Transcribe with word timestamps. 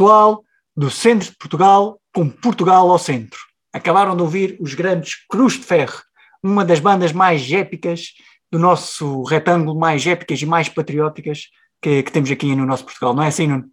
Pessoal, 0.00 0.42
do 0.74 0.90
centro 0.90 1.28
de 1.28 1.36
Portugal, 1.36 2.00
com 2.14 2.26
Portugal 2.30 2.90
ao 2.90 2.98
centro. 2.98 3.38
Acabaram 3.70 4.16
de 4.16 4.22
ouvir 4.22 4.56
os 4.58 4.72
grandes 4.72 5.16
Cruz 5.28 5.58
de 5.58 5.64
Ferro, 5.66 6.00
uma 6.42 6.64
das 6.64 6.80
bandas 6.80 7.12
mais 7.12 7.52
épicas 7.52 8.14
do 8.50 8.58
nosso 8.58 9.22
retângulo, 9.24 9.78
mais 9.78 10.06
épicas 10.06 10.40
e 10.40 10.46
mais 10.46 10.70
patrióticas 10.70 11.48
que, 11.82 12.02
que 12.02 12.10
temos 12.10 12.30
aqui 12.30 12.56
no 12.56 12.64
nosso 12.64 12.84
Portugal, 12.84 13.12
não 13.12 13.22
é 13.22 13.26
assim, 13.26 13.46
Nuno? 13.46 13.70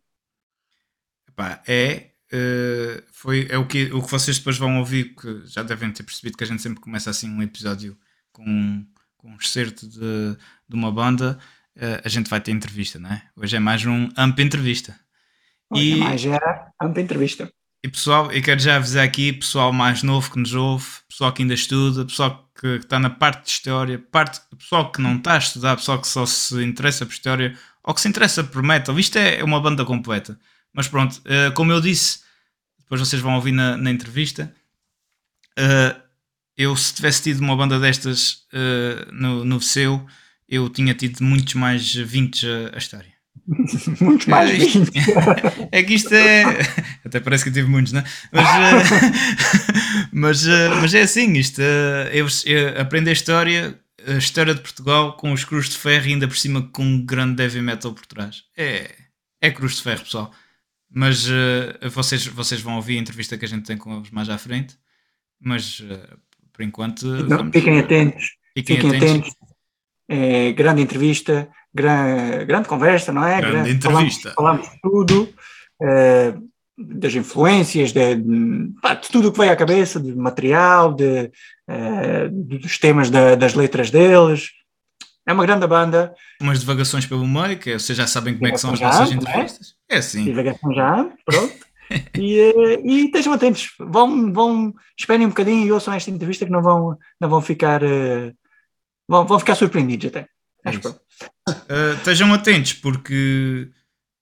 Epá, 1.30 1.64
é, 1.66 2.12
uh, 2.34 3.04
foi, 3.14 3.48
é 3.50 3.58
o, 3.58 3.66
que, 3.66 3.86
o 3.94 4.04
que 4.04 4.12
vocês 4.12 4.38
depois 4.38 4.58
vão 4.58 4.80
ouvir, 4.80 5.16
que 5.16 5.44
já 5.46 5.64
devem 5.64 5.94
ter 5.94 6.04
percebido 6.04 6.38
que 6.38 6.44
a 6.44 6.48
gente 6.48 6.62
sempre 6.62 6.82
começa 6.82 7.10
assim 7.10 7.30
um 7.30 7.42
episódio 7.42 7.98
com, 8.34 8.86
com 9.16 9.30
um 9.30 9.38
excerto 9.38 9.88
de, 9.88 10.36
de 10.68 10.76
uma 10.76 10.92
banda, 10.92 11.40
uh, 11.78 12.02
a 12.04 12.10
gente 12.10 12.30
vai 12.30 12.42
ter 12.42 12.52
entrevista, 12.52 13.00
não 13.00 13.12
é? 13.12 13.24
Hoje 13.34 13.56
é 13.56 13.60
mais 13.62 13.86
um 13.86 14.10
AMP 14.18 14.42
entrevista. 14.42 15.07
E, 15.76 15.96
mais 15.96 16.26
era 16.26 16.72
AMP 16.82 16.98
entrevista. 17.00 17.52
E 17.84 17.90
pessoal, 17.90 18.32
eu 18.32 18.42
quero 18.42 18.60
já 18.60 18.76
avisar 18.76 19.06
aqui, 19.06 19.32
pessoal 19.34 19.72
mais 19.72 20.02
novo 20.02 20.32
que 20.32 20.40
nos 20.40 20.54
ouve, 20.54 20.86
pessoal 21.08 21.32
que 21.32 21.42
ainda 21.42 21.54
estuda, 21.54 22.06
pessoal 22.06 22.50
que 22.60 22.68
está 22.68 23.00
na 23.00 23.10
parte 23.10 23.46
de 23.46 23.52
história, 23.52 24.00
parte, 24.12 24.42
pessoal 24.58 24.92
que 24.92 25.02
não 25.02 25.18
está 25.18 25.36
a 25.36 25.38
estudar, 25.38 25.76
pessoal 25.76 26.02
que 26.02 26.08
só 26.08 26.26
se 26.26 26.64
interessa 26.64 27.06
por 27.06 27.14
história 27.14 27.58
ou 27.84 27.94
que 27.94 28.02
se 28.02 28.08
interessa 28.08 28.44
por 28.44 28.64
metal. 28.64 28.98
Isto 29.00 29.18
é 29.18 29.44
uma 29.44 29.62
banda 29.62 29.86
completa. 29.86 30.40
Mas 30.74 30.88
pronto, 30.88 31.14
uh, 31.20 31.54
como 31.54 31.72
eu 31.72 31.80
disse, 31.80 32.22
depois 32.80 33.00
vocês 33.00 33.22
vão 33.22 33.36
ouvir 33.36 33.52
na, 33.52 33.78
na 33.78 33.92
entrevista. 33.92 34.54
Uh, 35.58 36.02
eu, 36.58 36.76
se 36.76 36.94
tivesse 36.94 37.24
tido 37.24 37.40
uma 37.40 37.56
banda 37.56 37.80
destas 37.80 38.48
uh, 38.54 39.12
no, 39.12 39.46
no 39.46 39.62
seu, 39.62 40.06
eu 40.50 40.68
tinha 40.70 40.94
tido 40.94 41.24
muitos 41.24 41.54
mais 41.54 41.94
20 41.94 42.48
a, 42.48 42.76
a 42.76 42.78
história. 42.78 43.17
Muitos 44.02 44.26
mais 44.26 44.52
20. 44.52 44.92
é 45.72 45.84
que 45.84 45.94
isto 45.94 46.14
é. 46.14 46.44
Até 47.06 47.20
parece 47.20 47.44
que 47.44 47.50
eu 47.50 47.54
tive 47.54 47.70
muitos, 47.70 47.94
não 47.94 48.02
é? 48.02 48.04
Mas, 48.32 48.90
mas, 50.12 50.46
mas 50.82 50.94
é 50.94 51.02
assim: 51.02 51.34
isto, 51.34 51.62
eu, 51.62 52.28
eu 52.46 52.82
aprendo 52.82 53.10
a 53.10 53.14
história, 53.14 53.80
a 54.06 54.14
história 54.14 54.54
de 54.54 54.62
Portugal 54.62 55.16
com 55.16 55.32
os 55.32 55.46
cruz 55.46 55.70
de 55.70 55.78
ferro 55.78 56.08
e 56.08 56.14
ainda 56.14 56.28
por 56.28 56.38
cima 56.38 56.62
com 56.74 56.84
um 56.84 57.06
grande 57.06 57.42
heavy 57.42 57.62
metal 57.62 57.94
por 57.94 58.06
trás. 58.06 58.44
É, 58.58 58.92
é 59.42 59.52
cruz 59.52 59.78
de 59.78 59.84
ferro, 59.84 60.04
pessoal. 60.04 60.32
Mas 60.90 61.28
uh, 61.28 61.90
vocês, 61.90 62.26
vocês 62.26 62.62
vão 62.62 62.76
ouvir 62.76 62.98
a 62.98 63.02
entrevista 63.02 63.38
que 63.38 63.46
a 63.46 63.48
gente 63.48 63.66
tem 63.66 63.78
com 63.78 63.98
eles 63.98 64.12
mais 64.12 64.30
à 64.30 64.38
frente. 64.38 64.78
Mas 65.40 65.80
uh, 65.80 66.18
por 66.54 66.64
enquanto. 66.64 67.06
Não, 67.06 67.38
vamos... 67.38 67.52
Fiquem 67.54 67.80
atentos. 67.80 68.24
Fiquem, 68.58 68.76
fiquem 68.78 68.90
atentos. 68.90 69.10
atentos. 69.12 69.36
É, 70.10 70.54
grande 70.54 70.82
entrevista, 70.82 71.50
grande, 71.78 72.46
grande 72.46 72.68
conversa, 72.68 73.12
não 73.12 73.26
é? 73.26 73.40
Grande, 73.40 73.54
grande 73.54 73.72
entrevista. 73.72 74.34
Falamos, 74.36 74.68
falamos 74.68 74.76
de 74.76 74.82
tudo, 74.82 75.30
é, 75.82 76.34
das 76.78 77.16
influências, 77.16 77.94
de, 77.94 78.16
de, 78.16 78.68
de, 78.68 79.10
tudo 79.12 79.30
o 79.30 79.32
que 79.32 79.40
veio 79.40 79.52
à 79.52 79.56
cabeça, 79.56 80.00
de 80.00 80.16
material, 80.16 80.94
de, 80.94 81.32
é, 81.68 82.28
dos 82.30 82.78
temas 82.78 83.10
da, 83.10 83.36
das 83.36 83.54
letras 83.54 83.90
deles. 83.90 84.52
É 85.26 85.34
uma 85.34 85.46
grande 85.46 85.68
banda. 85.68 86.14
Umas 86.42 86.60
divagações 86.60 87.06
pelo 87.06 87.28
meio, 87.28 87.58
que 87.58 87.78
vocês 87.78 87.98
já 87.98 88.08
sabem 88.08 88.34
como 88.34 88.48
é 88.48 88.52
que 88.52 88.58
são 88.58 88.74
as 88.74 88.80
nossas 88.80 89.12
entrevistas. 89.12 89.76
É, 89.90 89.96
é 89.96 89.98
assim. 90.00 90.24
Divagação 90.24 90.74
já, 90.74 91.10
pronto. 91.26 91.68
e, 92.18 92.40
eh, 92.40 92.82
e 92.84 93.06
estejam 93.06 93.34
atentos, 93.34 93.72
vão, 93.80 94.32
vão, 94.32 94.74
esperem 94.98 95.26
um 95.26 95.30
bocadinho 95.30 95.66
e 95.66 95.72
ouçam 95.72 95.94
esta 95.94 96.12
entrevista 96.12 96.46
que 96.46 96.52
não 96.52 96.62
vão, 96.62 96.98
não 97.20 97.30
vão 97.30 97.42
ficar 97.42 97.82
uh, 97.84 98.34
vão, 99.08 99.26
vão 99.26 99.40
ficar 99.40 99.56
surpreendidos 99.56 100.08
até. 100.08 100.28
Uh, 100.76 101.94
estejam 101.98 102.34
atentos 102.34 102.74
porque 102.74 103.70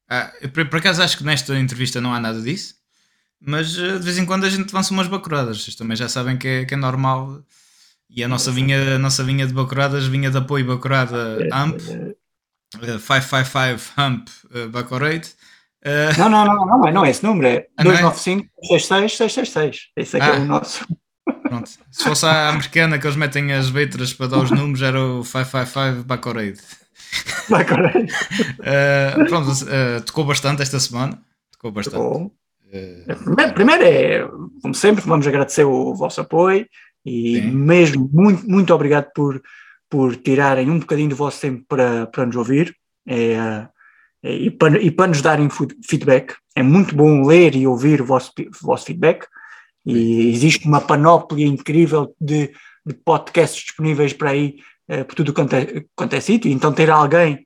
ah, 0.09 0.31
por, 0.53 0.69
por, 0.69 0.79
acaso 0.79 1.01
acho 1.01 1.17
que 1.17 1.23
nesta 1.23 1.57
entrevista 1.57 1.99
não 1.99 2.13
há 2.13 2.19
nada 2.19 2.41
disso, 2.41 2.75
mas 3.39 3.77
uh, 3.77 3.99
de 3.99 4.05
vez 4.05 4.17
em 4.17 4.25
quando 4.25 4.45
a 4.45 4.49
gente 4.49 4.73
lança 4.73 4.93
umas 4.93 5.07
bacuradas. 5.07 5.63
Vocês 5.63 5.75
também 5.75 5.97
já 5.97 6.07
sabem 6.07 6.37
que 6.37 6.47
é, 6.47 6.65
que 6.65 6.73
é 6.73 6.77
normal 6.77 7.43
e 8.09 8.23
a 8.23 8.27
nossa 8.27 8.51
vinha, 8.51 8.95
a 8.95 8.99
nossa 8.99 9.23
vinha 9.23 9.47
de 9.47 9.53
bacuradas, 9.53 10.05
vinha 10.05 10.29
de 10.29 10.37
apoio 10.37 10.65
bacurada 10.65 11.47
AMP, 11.51 11.81
uh, 11.81 12.15
555 12.99 13.93
AMP 13.97 14.29
uh, 14.29 14.69
Bacorate. 14.69 15.33
Uh... 15.83 16.17
Não, 16.19 16.29
não, 16.29 16.45
não, 16.45 16.65
não, 16.65 16.87
é, 16.87 16.91
não 16.91 17.05
é 17.05 17.09
esse 17.09 17.23
número, 17.23 17.47
é 17.47 17.67
295 17.81 18.49
66 18.61 19.17
666. 19.17 19.89
Esse 19.95 20.17
é 20.17 20.19
que 20.19 20.25
ah. 20.25 20.35
é 20.35 20.39
o 20.39 20.45
nosso. 20.45 20.85
Pronto. 21.47 21.69
Se 21.91 22.03
fosse 22.03 22.25
a 22.25 22.49
americana 22.49 22.97
que 22.97 23.05
eles 23.05 23.15
metem 23.15 23.53
as 23.53 23.71
letras 23.71 24.13
para 24.13 24.27
dar 24.27 24.39
os 24.39 24.51
números, 24.51 24.81
era 24.81 24.99
o 24.99 25.23
555 25.23 26.03
Bacorade. 26.03 26.59
Bacorade. 27.49 28.07
uh, 28.59 29.25
pronto, 29.27 29.51
uh, 29.51 30.01
tocou 30.05 30.25
bastante 30.25 30.61
esta 30.61 30.79
semana. 30.79 31.19
Tocou 31.51 31.71
bastante. 31.71 31.97
Tocou. 31.97 32.33
Uh... 32.73 33.53
Primeiro 33.53 33.83
é, 33.83 34.27
como 34.61 34.73
sempre, 34.73 35.03
vamos 35.05 35.27
agradecer 35.27 35.63
o 35.63 35.93
vosso 35.93 36.21
apoio 36.21 36.67
e 37.05 37.41
Sim. 37.41 37.51
mesmo 37.51 38.09
muito, 38.11 38.49
muito 38.49 38.73
obrigado 38.73 39.11
por, 39.13 39.41
por 39.89 40.15
tirarem 40.15 40.69
um 40.69 40.79
bocadinho 40.79 41.09
do 41.09 41.15
vosso 41.15 41.39
tempo 41.39 41.63
para, 41.67 42.07
para 42.07 42.25
nos 42.25 42.35
ouvir 42.35 42.75
é, 43.07 43.67
é, 44.23 44.33
e, 44.33 44.49
para, 44.49 44.81
e 44.81 44.89
para 44.89 45.07
nos 45.07 45.21
darem 45.21 45.47
feedback. 45.87 46.33
É 46.55 46.63
muito 46.63 46.95
bom 46.95 47.25
ler 47.25 47.55
e 47.55 47.67
ouvir 47.67 48.01
o 48.01 48.05
vosso, 48.05 48.31
o 48.39 48.65
vosso 48.65 48.85
feedback. 48.85 49.25
E 49.85 50.29
existe 50.29 50.67
uma 50.67 50.81
panóplia 50.81 51.45
incrível 51.45 52.15
de, 52.19 52.51
de 52.85 52.93
podcasts 52.93 53.63
disponíveis 53.63 54.13
para 54.13 54.31
aí, 54.31 54.57
é, 54.87 55.03
por 55.03 55.15
tudo 55.15 55.33
quanto 55.33 55.55
é, 55.55 55.85
quanto 55.95 56.13
é 56.15 56.19
sítio. 56.19 56.51
Então, 56.51 56.73
ter 56.73 56.89
alguém 56.89 57.45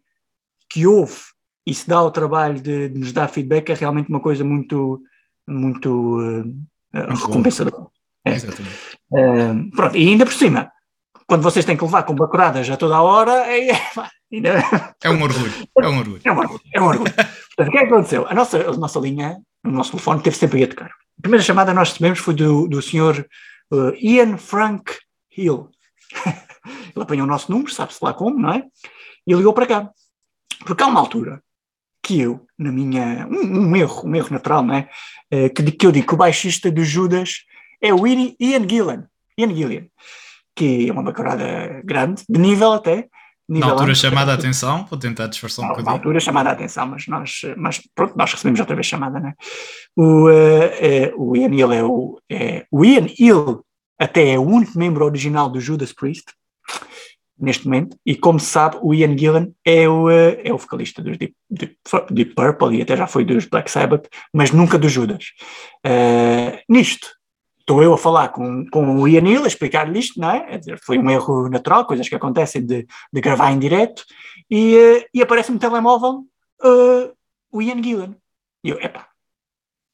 que 0.70 0.88
ouve 0.88 1.20
e 1.66 1.74
se 1.74 1.88
dá 1.88 2.02
o 2.02 2.12
trabalho 2.12 2.60
de, 2.62 2.90
de 2.90 3.00
nos 3.00 3.12
dar 3.12 3.28
feedback 3.28 3.70
é 3.70 3.76
realmente 3.76 4.10
uma 4.10 4.20
coisa 4.20 4.44
muito, 4.44 5.02
muito 5.48 6.20
uh, 6.20 7.14
recompensadora. 7.14 7.88
É. 8.26 8.32
Exatamente. 8.32 8.76
Uh, 9.12 9.76
pronto, 9.76 9.98
e 9.98 10.08
ainda 10.08 10.26
por 10.26 10.34
cima, 10.34 10.72
quando 11.28 11.44
vocês 11.44 11.66
têm 11.66 11.78
que 11.78 11.84
levar 11.84 12.04
com 12.04 12.16
bacuradas 12.16 12.70
a 12.70 12.78
toda 12.78 12.96
a 12.96 13.02
hora, 13.02 13.46
é, 13.54 13.70
ainda... 14.32 14.50
é 15.04 15.10
um 15.10 15.22
orgulho. 15.22 15.54
É 15.78 15.88
um 15.88 15.98
orgulho. 16.00 16.22
É 16.24 16.32
um 16.32 16.38
orgulho. 16.38 16.62
É 16.74 16.82
um 16.82 16.86
orgulho. 16.86 17.14
Portanto, 17.56 17.68
o 17.68 17.72
que 17.72 17.78
é 17.78 17.82
que 17.82 17.94
aconteceu? 17.94 18.28
A 18.28 18.34
nossa, 18.34 18.70
a 18.70 18.78
nossa 18.78 19.00
linha, 19.00 19.38
o 19.66 19.70
nosso 19.70 19.92
telefone, 19.92 20.24
teve 20.24 20.38
sempre 20.38 20.64
a 20.64 20.68
tocar. 20.68 20.92
A 21.20 21.22
primeira 21.22 21.44
chamada 21.44 21.74
nós 21.74 21.90
recebemos 21.90 22.20
foi 22.20 22.34
do, 22.34 22.66
do 22.66 22.82
senhor 22.82 23.28
uh, 23.72 23.94
Ian 23.96 24.38
Frank 24.38 24.94
Hill. 25.36 25.70
Ele 26.96 27.04
apanhou 27.04 27.26
o 27.26 27.30
nosso 27.30 27.52
número, 27.52 27.74
sabe-se 27.74 28.00
lá 28.02 28.14
como, 28.14 28.40
não 28.40 28.54
é? 28.54 28.64
E 29.28 29.34
ligou 29.34 29.54
para 29.54 29.68
cá. 29.68 29.90
Porque 30.66 30.82
há 30.82 30.88
uma 30.88 31.02
altura 31.02 31.44
que 32.02 32.22
eu, 32.22 32.48
na 32.58 32.72
minha. 32.72 33.28
Um, 33.30 33.70
um 33.70 33.76
erro, 33.76 34.08
um 34.08 34.16
erro 34.16 34.32
natural, 34.32 34.64
não 34.64 34.76
é? 34.76 34.90
Uh, 35.34 35.54
que, 35.54 35.72
que 35.74 35.86
eu 35.86 35.92
digo 35.92 36.08
que 36.08 36.14
o 36.14 36.18
baixista 36.18 36.72
de 36.72 36.86
Judas 36.86 37.44
é 37.82 37.94
o 37.94 38.08
Ian 38.08 38.68
Gillan, 38.68 39.06
Ian 39.38 39.54
Gillian, 39.54 39.88
que 40.56 40.88
é 40.88 40.92
uma 40.92 41.04
bacurada 41.04 41.82
grande, 41.84 42.24
de 42.30 42.40
nível 42.40 42.72
até. 42.72 43.10
Na 43.50 43.72
altura 43.72 43.96
chamada 43.96 44.32
a 44.32 44.36
atenção, 44.36 44.86
vou 44.88 45.00
tentar 45.00 45.26
disfarçar 45.26 45.66
um 45.66 45.70
bocadinho. 45.70 45.88
Na 45.88 45.98
altura 45.98 46.20
chamada 46.20 46.50
a 46.50 46.54
atenção, 46.54 46.86
mas 46.86 47.08
nós, 47.08 47.42
mas 47.58 47.82
pronto, 47.96 48.16
nós 48.16 48.32
recebemos 48.32 48.60
outra 48.60 48.76
vez 48.76 48.86
chamada, 48.86 49.20
né? 49.20 49.34
O, 49.96 50.30
uh, 50.30 51.18
uh, 51.18 51.30
o 51.32 51.36
Ian 51.36 51.56
Hill 51.56 51.74
é 51.74 51.84
o, 51.84 52.22
é, 52.30 52.66
o 52.72 52.86
Ian 52.86 53.08
Hill 53.18 53.66
até 53.98 54.34
é 54.34 54.38
o 54.38 54.44
único 54.44 54.78
membro 54.78 55.04
original 55.04 55.50
do 55.50 55.60
Judas 55.60 55.92
Priest, 55.92 56.26
neste 57.40 57.66
momento, 57.66 57.98
e 58.06 58.16
como 58.16 58.40
se 58.40 58.46
sabe, 58.46 58.78
o 58.82 58.94
Ian 58.94 59.18
Gillan 59.18 59.48
é 59.66 59.90
o, 59.90 60.08
uh, 60.08 60.40
é 60.44 60.54
o 60.54 60.58
vocalista 60.58 61.02
dos 61.02 61.18
Deep, 61.18 61.34
Deep, 61.50 61.76
Deep, 62.12 62.36
Purple 62.36 62.78
e 62.78 62.84
até 62.84 62.96
já 62.96 63.08
foi 63.08 63.26
dos 63.26 63.46
Black 63.46 63.72
Sabbath, 63.72 64.08
mas 64.32 64.52
nunca 64.52 64.78
dos 64.78 64.92
Judas. 64.92 65.26
nisto, 66.70 67.08
estou 67.70 67.84
eu 67.84 67.94
a 67.94 67.98
falar 67.98 68.30
com, 68.30 68.66
com 68.72 68.96
o 68.96 69.08
Ian 69.08 69.28
Hill, 69.28 69.44
a 69.44 69.48
explicar-lhe 69.48 70.00
isto, 70.00 70.20
não 70.20 70.32
é? 70.32 70.58
dizer, 70.58 70.80
foi 70.80 70.98
um 70.98 71.08
erro 71.08 71.48
natural, 71.50 71.86
coisas 71.86 72.10
que 72.10 72.16
acontecem 72.16 72.66
de, 72.66 72.88
de 73.14 73.22
gravar 73.22 73.52
em 73.52 73.60
direto, 73.60 74.04
e, 74.50 74.76
uh, 74.76 75.06
e 75.14 75.22
aparece 75.22 75.52
no 75.52 75.60
telemóvel 75.60 76.26
uh, 76.64 77.16
o 77.52 77.62
Ian 77.62 77.82
Gillan. 77.84 78.16
E 78.64 78.70
eu, 78.70 78.80
epá, 78.82 79.08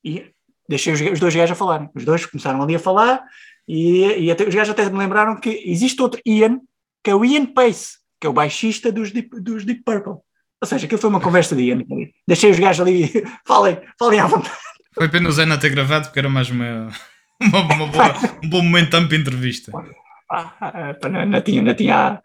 e 0.06 0.32
deixei 0.70 0.94
os, 0.94 1.02
os, 1.02 1.20
dois 1.20 1.36
gajos 1.36 1.52
a 1.52 1.56
falarem. 1.56 1.90
Os 1.94 2.06
dois 2.06 2.26
começaram 2.26 2.62
ali 2.62 2.76
a 2.76 2.80
falar, 2.80 3.22
e, 3.68 4.06
e 4.06 4.32
até, 4.32 4.48
os 4.48 4.56
gajos 4.56 4.72
até 4.72 4.90
me 4.90 4.98
lembraram 4.98 5.38
que 5.38 5.50
existe 5.66 6.02
outro 6.02 6.22
Ian, 6.26 6.62
que 7.04 7.12
é 7.12 7.16
o 7.16 7.26
Ian 7.26 7.46
Pace, 7.46 7.98
que 8.22 8.26
é 8.26 8.30
o 8.30 8.34
baixista 8.34 8.90
dos 8.90 9.12
Deep, 9.12 9.42
dos 9.42 9.66
Deep 9.66 9.84
Purple. 9.84 10.14
Ou 10.14 10.68
seja, 10.68 10.86
aquilo 10.86 11.02
foi 11.02 11.10
uma 11.10 11.20
conversa 11.20 11.54
de 11.54 11.64
Ian. 11.64 11.82
Deixei 12.26 12.50
os 12.50 12.58
gajos 12.58 12.88
ali, 12.88 13.12
falem, 13.46 13.82
falem 14.00 14.22
à 14.22 14.28
vontade. 14.28 14.56
Foi 14.94 15.10
pena 15.10 15.28
o 15.28 15.32
Zé 15.34 15.46
não 15.46 15.60
ter 15.60 15.72
gravado, 15.72 16.06
porque 16.06 16.20
era 16.20 16.30
mais 16.30 16.50
uma 16.50 16.90
uma, 17.42 17.60
uma 17.62 17.88
boa, 17.88 18.14
um 18.44 18.50
bom 18.50 18.62
momento 18.62 18.92
para 18.92 19.16
entrevista. 19.16 19.72
Ah, 20.32 20.96
não, 21.10 21.26
não 21.26 21.42
tinha, 21.42 21.62
não 21.62 21.74
tinha 21.74 22.22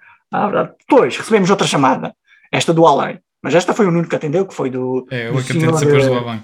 Depois 0.78 1.16
recebemos 1.16 1.50
outra 1.50 1.66
chamada, 1.66 2.14
esta 2.50 2.72
do 2.72 2.86
além, 2.86 3.20
mas 3.42 3.54
esta 3.54 3.74
foi 3.74 3.86
o 3.86 3.88
único 3.90 4.08
que 4.08 4.16
atendeu, 4.16 4.46
que 4.46 4.54
foi 4.54 4.70
do. 4.70 5.06
É, 5.10 5.30
o 5.30 5.42
que 5.42 5.52
atende 5.52 5.66
depois 5.66 6.06
do 6.06 6.14
além. 6.14 6.42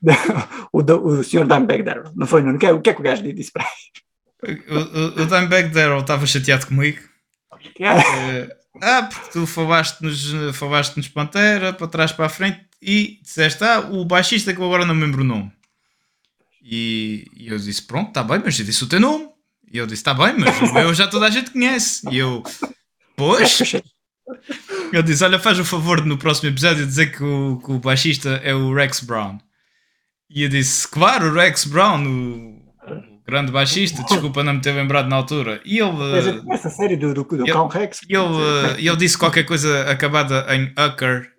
o, 0.72 0.78
o 0.80 1.24
senhor 1.24 1.46
Dimebag 1.46 1.82
Darrell, 1.82 2.12
não 2.14 2.26
foi, 2.26 2.42
Nuno? 2.42 2.56
O 2.56 2.58
que, 2.58 2.66
é, 2.66 2.72
o 2.72 2.80
que 2.80 2.90
é 2.90 2.94
que 2.94 3.00
o 3.00 3.04
gajo 3.04 3.22
disse 3.32 3.52
para 3.52 3.64
ele? 3.64 4.62
O, 4.68 4.74
o, 4.74 5.22
o 5.22 5.26
Dimebag 5.26 5.68
Darrell 5.70 6.00
estava 6.00 6.24
chateado 6.26 6.66
comigo. 6.66 7.00
É, 7.80 8.56
ah, 8.80 9.02
porque 9.02 9.30
tu 9.32 9.46
falaste-nos 9.46 10.56
falaste 10.56 10.96
-nos 10.96 11.08
Pantera, 11.08 11.72
para 11.72 11.88
trás 11.88 12.12
para 12.12 12.26
a 12.26 12.28
frente, 12.28 12.60
e 12.80 13.18
disseste, 13.22 13.64
ah, 13.64 13.80
o 13.80 14.04
baixista 14.04 14.54
que 14.54 14.60
eu 14.60 14.64
agora 14.64 14.84
não 14.84 14.94
me 14.94 15.04
lembro 15.04 15.22
o 15.22 15.24
nome. 15.24 15.52
E, 16.70 17.24
e 17.34 17.48
eu 17.48 17.56
disse, 17.56 17.80
pronto, 17.80 18.08
está 18.08 18.22
bem, 18.22 18.42
mas 18.44 18.58
eu 18.58 18.66
disse 18.66 18.84
o 18.84 18.86
teu 18.86 19.00
nome. 19.00 19.26
E 19.72 19.78
eu 19.78 19.86
disse, 19.86 20.00
está 20.00 20.12
bem, 20.12 20.34
mas 20.36 20.60
o 20.60 20.74
meu 20.74 20.92
já 20.92 21.08
toda 21.08 21.24
a 21.26 21.30
gente 21.30 21.50
conhece. 21.50 22.06
E 22.10 22.18
eu, 22.18 22.42
pois. 23.16 23.58
Eu 24.92 25.02
disse, 25.02 25.24
olha, 25.24 25.38
faz 25.38 25.58
o 25.58 25.64
favor 25.64 26.02
de 26.02 26.06
no 26.06 26.18
próximo 26.18 26.50
episódio 26.50 26.84
dizer 26.86 27.16
que 27.16 27.24
o, 27.24 27.58
que 27.64 27.72
o 27.72 27.78
baixista 27.78 28.40
é 28.44 28.54
o 28.54 28.74
Rex 28.74 29.00
Brown. 29.00 29.38
E 30.28 30.42
eu 30.42 30.50
disse, 30.50 30.86
claro, 30.86 31.30
o 31.30 31.32
Rex 31.32 31.64
Brown, 31.64 32.04
o, 32.04 32.58
o 32.86 33.22
grande 33.26 33.50
baixista, 33.50 34.02
desculpa 34.02 34.44
não 34.44 34.52
me 34.52 34.60
ter 34.60 34.72
lembrado 34.72 35.08
na 35.08 35.16
altura. 35.16 35.62
E 35.64 35.78
ele... 35.78 36.50
Essa 36.50 36.68
série 36.68 36.98
do, 36.98 37.14
do, 37.14 37.24
do 37.24 37.46
Cão 37.46 37.68
Rex. 37.68 38.02
E 38.06 38.14
ele, 38.14 38.86
ele 38.86 38.96
disse 38.96 39.16
qualquer 39.16 39.44
coisa 39.44 39.90
acabada 39.90 40.46
em 40.54 40.70
Ucker, 40.78 41.30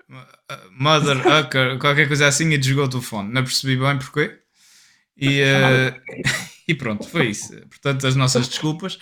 Mother 0.71 1.17
Ucker, 1.19 1.77
qualquer 1.77 2.07
coisa 2.07 2.25
assim 2.25 2.49
e 2.49 2.57
desligou 2.57 2.85
o 2.85 2.89
telefone. 2.89 3.31
Não 3.31 3.43
percebi 3.43 3.77
bem 3.77 3.99
porquê. 3.99 4.39
E, 5.19 5.41
uh, 5.41 6.01
e 6.67 6.73
pronto, 6.73 7.07
foi 7.07 7.27
isso. 7.27 7.53
Portanto, 7.67 8.07
as 8.07 8.15
nossas 8.15 8.47
desculpas. 8.47 8.97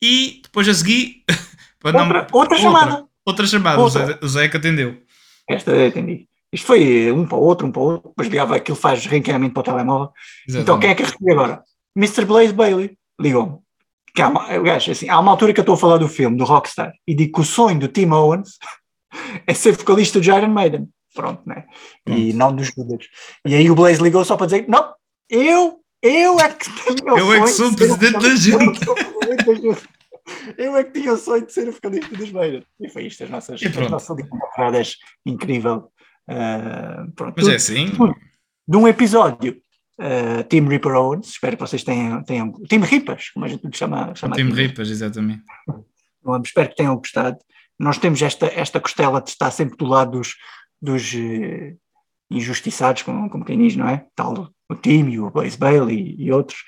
E 0.00 0.40
depois 0.42 0.68
a 0.68 0.74
seguir. 0.74 1.24
outra, 1.82 2.04
não, 2.04 2.06
outra, 2.06 2.26
outra, 2.32 2.58
chamada. 2.58 3.06
Outra 3.24 3.46
chamada, 3.46 3.80
outra. 3.80 4.18
O, 4.22 4.28
Zé, 4.28 4.48
que 4.48 4.56
atendeu. 4.56 5.00
Esta 5.48 5.86
atendi. 5.86 6.28
Isto 6.52 6.66
foi 6.66 7.10
um 7.10 7.26
para 7.26 7.38
o 7.38 7.40
outro, 7.40 7.66
um 7.66 7.72
para 7.72 7.80
o 7.80 7.84
outro, 7.84 8.08
depois 8.10 8.28
ligava 8.28 8.56
aquilo, 8.56 8.76
faz 8.76 9.06
reencaminhamento 9.06 9.54
para 9.54 9.60
o 9.60 9.64
telemóvel. 9.64 10.12
Exatamente. 10.46 10.62
Então 10.62 10.78
quem 10.78 10.90
é 10.90 10.94
que 10.94 11.02
recebeu 11.02 11.40
agora? 11.40 11.62
Mr. 11.96 12.24
Blaze 12.26 12.52
Bailey 12.52 12.98
ligou-me. 13.18 13.58
há 14.18 14.28
uma, 14.28 14.58
gajo, 14.58 14.90
assim, 14.90 15.08
há 15.08 15.18
uma 15.18 15.30
altura 15.30 15.54
que 15.54 15.60
eu 15.60 15.62
estou 15.62 15.76
a 15.76 15.78
falar 15.78 15.96
do 15.96 16.08
filme, 16.08 16.36
do 16.36 16.44
Rockstar, 16.44 16.92
e 17.06 17.14
digo 17.14 17.32
que 17.32 17.40
o 17.40 17.44
sonho 17.44 17.78
do 17.78 17.88
Tim 17.88 18.10
Owens 18.10 18.58
é 19.46 19.54
ser 19.54 19.72
vocalista 19.72 20.20
do 20.20 20.26
Iron 20.26 20.48
Maiden. 20.48 20.88
Pronto, 21.14 21.42
né? 21.46 21.66
E 22.06 22.32
não 22.32 22.54
dos 22.54 22.68
Judas. 22.68 23.06
E 23.46 23.54
aí 23.54 23.70
o 23.70 23.74
Blaze 23.74 24.02
ligou 24.02 24.24
só 24.24 24.36
para 24.36 24.46
dizer: 24.46 24.64
não, 24.66 24.94
eu, 25.32 25.80
eu 26.02 26.38
é 26.38 26.48
que 26.52 26.66
tenho 26.84 27.18
Eu 27.18 27.32
é 27.32 27.40
que 27.40 27.48
sou 27.48 27.74
presidente 27.74 28.18
da 28.20 28.34
junta. 28.36 28.86
Eu 30.58 30.76
é 30.76 30.84
que 30.84 31.00
tinha 31.00 31.12
o 31.12 31.16
sonho 31.16 31.46
de 31.46 31.52
ser 31.52 31.68
o 31.68 31.72
vocalista 31.72 32.14
dos 32.14 32.30
Maiden. 32.30 32.64
E 32.78 32.88
foi 32.88 33.06
isto, 33.06 33.24
as 33.24 33.30
nossas, 33.30 33.60
as 33.62 33.90
nossas 33.90 34.16
temporadas 34.16 34.96
incrível. 35.24 35.90
Uh, 36.28 37.10
pronto, 37.12 37.34
Mas 37.36 37.48
é 37.48 37.54
assim. 37.56 37.86
De 38.68 38.76
um 38.76 38.86
episódio 38.86 39.60
uh, 39.98 40.44
Team 40.44 40.68
Reaper 40.68 40.92
Owens, 40.92 41.30
espero 41.30 41.56
que 41.56 41.62
vocês 41.62 41.82
tenham, 41.82 42.22
tenham 42.22 42.52
Team 42.68 42.82
Ripas, 42.82 43.30
como 43.30 43.46
a 43.46 43.48
gente 43.48 43.76
chama. 43.76 44.14
chama 44.14 44.36
Team 44.36 44.50
Ripas, 44.50 44.90
exatamente. 44.90 45.42
espero 46.44 46.68
que 46.68 46.76
tenham 46.76 46.96
gostado. 46.96 47.38
Nós 47.78 47.98
temos 47.98 48.20
esta, 48.22 48.46
esta 48.46 48.78
costela 48.78 49.20
de 49.20 49.30
estar 49.30 49.50
sempre 49.50 49.76
do 49.76 49.86
lado 49.86 50.18
dos, 50.18 50.36
dos 50.80 51.14
uh, 51.14 51.76
injustiçados, 52.30 53.02
como, 53.02 53.28
como 53.30 53.44
quem 53.44 53.58
diz, 53.58 53.74
não 53.74 53.88
é? 53.88 54.04
Tal 54.14 54.52
o 54.72 54.76
time, 54.76 55.18
o 55.18 55.30
Blaze 55.30 55.56
Bailey 55.56 56.16
e, 56.18 56.24
e, 56.24 56.32
outros. 56.32 56.64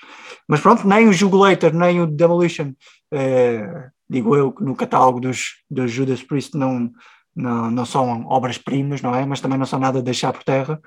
Mas 0.47 0.61
pronto, 0.61 0.87
nem 0.87 1.07
o 1.07 1.13
Jugulator, 1.13 1.73
nem 1.73 2.01
o 2.01 2.07
Demolition, 2.07 2.73
uh, 3.13 3.91
digo 4.09 4.35
eu, 4.35 4.55
no 4.59 4.75
catálogo 4.75 5.19
dos, 5.19 5.55
dos 5.69 5.91
Judas 5.91 6.21
Priest 6.23 6.55
não, 6.55 6.91
não, 7.35 7.69
não 7.69 7.85
são 7.85 8.25
obras-primas, 8.27 9.01
não 9.01 9.15
é? 9.15 9.25
Mas 9.25 9.41
também 9.41 9.57
não 9.57 9.65
são 9.65 9.79
nada 9.79 9.99
a 9.99 10.03
deixar 10.03 10.31
por 10.31 10.43
terra. 10.43 10.79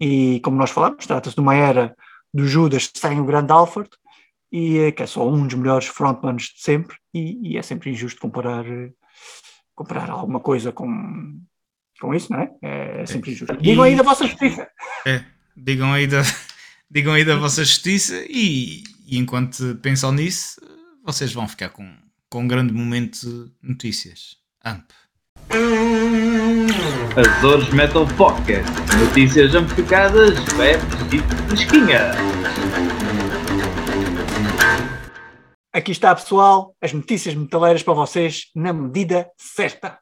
E 0.00 0.40
como 0.40 0.56
nós 0.56 0.70
falamos, 0.70 1.06
trata-se 1.06 1.34
de 1.34 1.40
uma 1.40 1.54
era 1.54 1.94
do 2.32 2.46
Judas 2.46 2.90
sem 2.94 3.20
o 3.20 3.24
grande 3.24 3.52
Alfred, 3.52 3.90
e 4.52 4.78
eh, 4.78 4.92
que 4.92 5.02
é 5.02 5.06
só 5.06 5.28
um 5.28 5.46
dos 5.46 5.54
melhores 5.54 5.86
frontmans 5.86 6.44
de 6.44 6.62
sempre, 6.62 6.96
e, 7.12 7.52
e 7.52 7.58
é 7.58 7.62
sempre 7.62 7.90
injusto 7.90 8.20
comparar, 8.20 8.64
comparar 9.74 10.10
alguma 10.10 10.40
coisa 10.40 10.72
com, 10.72 11.40
com 12.00 12.14
isso, 12.14 12.32
não 12.32 12.40
é? 12.40 12.50
É, 12.62 13.02
é 13.02 13.06
sempre 13.06 13.32
injusto. 13.32 13.56
Digam 13.58 13.84
aí 13.84 13.96
da 13.96 14.02
vossa 14.02 14.26
justiça. 14.26 14.68
É, 15.06 15.24
digam 15.56 15.92
aí 15.92 16.06
da, 16.06 16.22
digam 16.90 17.12
aí 17.12 17.24
da 17.24 17.36
vossa 17.36 17.64
justiça 17.64 18.24
e, 18.28 18.82
e 19.06 19.16
enquanto 19.16 19.76
pensam 19.76 20.10
nisso, 20.10 20.60
vocês 21.04 21.32
vão 21.32 21.46
ficar 21.46 21.68
com, 21.68 21.88
com 22.28 22.42
um 22.42 22.48
grande 22.48 22.72
momento 22.72 23.20
de 23.20 23.52
notícias. 23.62 24.36
AMP. 24.64 24.90
Azores 27.16 27.68
Metal 27.72 28.06
Pocket. 28.16 28.64
Notícias 28.98 29.54
amplificadas, 29.54 30.34
web 30.58 30.82
e 31.14 31.48
fresquinha. 31.48 32.10
Aqui 35.72 35.92
está, 35.92 36.12
pessoal, 36.14 36.74
as 36.82 36.92
notícias 36.92 37.36
metaleiras 37.36 37.84
para 37.84 37.94
vocês 37.94 38.46
na 38.54 38.72
medida 38.72 39.30
certa. 39.38 40.00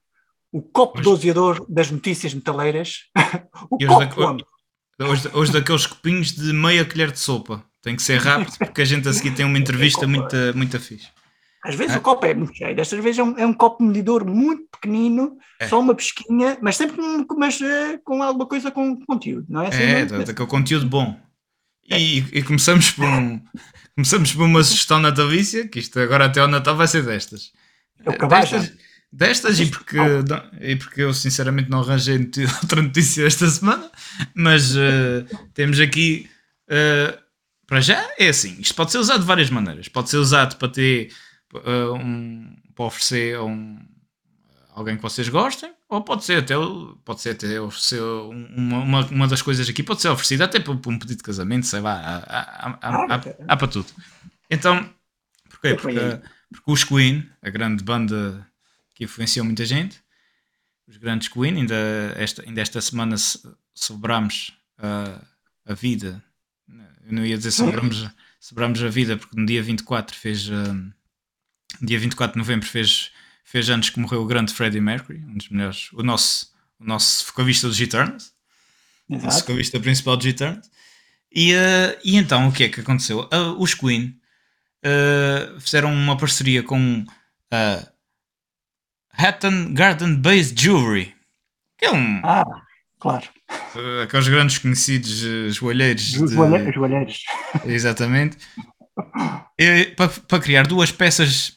O 0.50 0.62
copo 0.62 0.98
hoje... 0.98 1.04
doseador 1.04 1.66
das 1.68 1.90
notícias 1.90 2.32
metaleiras. 2.32 3.10
o 3.70 3.76
copo 3.76 4.16
da, 4.16 4.36
hoje, 5.00 5.30
hoje 5.32 5.52
daqueles 5.52 5.86
copinhos 5.86 6.32
de 6.32 6.52
meia 6.52 6.84
colher 6.84 7.10
de 7.10 7.18
sopa. 7.18 7.64
Tem 7.82 7.94
que 7.94 8.02
ser 8.02 8.18
rápido 8.18 8.56
porque 8.58 8.82
a 8.82 8.84
gente 8.84 9.08
a 9.08 9.12
seguir 9.12 9.34
tem 9.34 9.46
uma 9.46 9.58
entrevista 9.58 10.06
muito, 10.06 10.36
muito 10.54 10.78
fixe. 10.80 11.08
Às 11.64 11.74
vezes 11.74 11.96
é? 11.96 11.98
o 11.98 12.00
copo 12.00 12.24
é 12.24 12.34
muito 12.34 12.56
cheio, 12.56 12.74
destas 12.74 13.02
vezes 13.02 13.18
é 13.18 13.22
um, 13.22 13.38
é 13.38 13.46
um 13.46 13.52
copo 13.52 13.82
medidor 13.82 14.24
muito 14.24 14.62
pequenino, 14.70 15.36
é. 15.60 15.66
só 15.66 15.80
uma 15.80 15.94
pesquinha, 15.94 16.56
mas 16.62 16.76
sempre 16.76 16.96
com, 16.96 17.36
mas, 17.36 17.60
uh, 17.60 17.98
com 18.04 18.22
alguma 18.22 18.46
coisa 18.46 18.70
com 18.70 18.96
conteúdo, 19.04 19.46
não 19.48 19.62
é? 19.62 19.68
Assim, 19.68 19.82
é, 19.82 20.06
não? 20.06 20.24
daquele 20.24 20.48
conteúdo 20.48 20.86
bom. 20.86 21.18
E, 21.90 22.18
e, 22.18 22.42
começamos 22.42 22.90
por 22.90 23.04
um, 23.04 23.40
começamos 23.96 24.32
por 24.32 24.44
uma 24.44 24.62
sugestão 24.62 25.00
natalícia, 25.00 25.66
que 25.66 25.78
isto 25.78 25.98
agora 25.98 26.26
até 26.26 26.40
ao 26.40 26.48
Natal 26.48 26.76
vai 26.76 26.86
ser 26.86 27.02
destas. 27.02 27.52
É 28.04 28.10
o 28.10 28.28
destas, 28.28 28.72
destas 29.12 29.58
e 29.60 29.66
porque, 29.66 29.96
e 30.60 30.76
porque 30.76 31.02
eu 31.02 31.14
sinceramente 31.14 31.70
não 31.70 31.80
arranjei 31.80 32.18
outra 32.62 32.82
notícia 32.82 33.26
esta 33.26 33.48
semana, 33.48 33.90
mas 34.34 34.76
uh, 34.76 35.24
temos 35.54 35.80
aqui 35.80 36.28
uh, 36.68 37.28
para 37.68 37.82
já 37.82 38.02
é 38.18 38.28
assim, 38.30 38.56
isto 38.58 38.74
pode 38.74 38.90
ser 38.90 38.98
usado 38.98 39.20
de 39.20 39.26
várias 39.26 39.50
maneiras. 39.50 39.88
Pode 39.88 40.08
ser 40.08 40.16
usado 40.16 40.56
para 40.56 40.68
ter 40.68 41.12
uh, 41.52 41.92
um, 41.94 42.56
para 42.74 42.86
oferecer 42.86 43.36
a 43.36 43.44
um, 43.44 43.78
alguém 44.70 44.96
que 44.96 45.02
vocês 45.02 45.28
gostem, 45.28 45.70
ou 45.86 46.02
pode 46.02 46.24
ser 46.24 46.38
até, 46.38 46.54
pode 47.04 47.20
ser 47.20 47.30
até 47.30 47.60
oferecer 47.60 48.00
uma, 48.00 48.78
uma, 48.78 49.06
uma 49.08 49.28
das 49.28 49.42
coisas 49.42 49.68
aqui, 49.68 49.82
pode 49.82 50.00
ser 50.00 50.08
oferecida 50.08 50.46
até 50.46 50.58
para, 50.58 50.74
para 50.76 50.90
um 50.90 50.98
pedido 50.98 51.18
de 51.18 51.22
casamento, 51.22 51.66
sei 51.66 51.80
lá, 51.80 51.92
há, 51.92 52.16
há, 52.16 52.78
há, 52.80 53.14
há, 53.14 53.20
há 53.48 53.56
para 53.58 53.68
tudo. 53.68 53.88
Então, 54.50 54.88
porquê? 55.50 55.74
Porque, 55.74 56.00
porque 56.50 56.72
os 56.72 56.84
Queen, 56.84 57.28
a 57.42 57.50
grande 57.50 57.84
banda 57.84 58.47
que 58.98 59.04
influenciou 59.04 59.46
muita 59.46 59.64
gente, 59.64 60.02
os 60.88 60.96
grandes 60.96 61.28
Queen, 61.28 61.56
ainda 61.56 61.76
esta, 62.16 62.42
ainda 62.42 62.60
esta 62.60 62.80
semana 62.80 63.14
celebramos 63.72 64.52
uh, 64.80 65.24
a 65.64 65.72
vida, 65.72 66.22
eu 67.06 67.12
não 67.12 67.24
ia 67.24 67.36
dizer 67.36 67.52
celebramos, 67.52 68.10
celebramos 68.40 68.82
a 68.82 68.88
vida, 68.88 69.16
porque 69.16 69.38
no 69.38 69.46
dia 69.46 69.62
24 69.62 70.16
fez. 70.16 70.48
Uh, 70.48 70.92
dia 71.80 71.98
24 71.98 72.32
de 72.32 72.38
novembro 72.38 72.66
fez, 72.66 73.12
fez 73.44 73.70
anos 73.70 73.88
que 73.88 74.00
morreu 74.00 74.22
o 74.22 74.26
grande 74.26 74.52
Freddie 74.52 74.80
Mercury, 74.80 75.18
um 75.18 75.36
dos 75.36 75.48
melhores, 75.48 75.92
o 75.92 76.02
nosso, 76.02 76.52
o 76.80 76.84
nosso 76.84 77.24
vocalista 77.26 77.68
dos 77.68 77.80
Eternals, 77.80 78.32
o 79.08 79.16
nosso 79.16 79.40
vocalista 79.42 79.78
principal 79.78 80.16
dos 80.16 80.26
Eternals. 80.26 80.68
E, 81.30 81.54
uh, 81.54 81.98
e 82.02 82.16
então 82.16 82.48
o 82.48 82.52
que 82.52 82.64
é 82.64 82.68
que 82.68 82.80
aconteceu? 82.80 83.28
Uh, 83.32 83.62
os 83.62 83.74
Queen 83.74 84.18
uh, 84.84 85.60
fizeram 85.60 85.92
uma 85.92 86.16
parceria 86.16 86.64
com 86.64 87.04
a 87.52 87.86
Hatton 89.18 89.74
Garden 89.74 90.14
Based 90.16 90.54
Jewelry, 90.60 91.12
que 91.76 91.86
é 91.86 91.92
um. 91.92 92.20
Ah, 92.24 92.44
claro. 93.00 93.26
aqueles 94.02 94.28
grandes 94.28 94.58
conhecidos 94.58 95.54
joalheiros. 95.54 96.14
Os 96.14 96.30
de... 96.30 96.36
joalheiros. 96.72 97.24
Exatamente. 97.66 98.36
para, 100.28 100.40
criar 100.40 100.66
duas 100.66 100.92
peças 100.92 101.56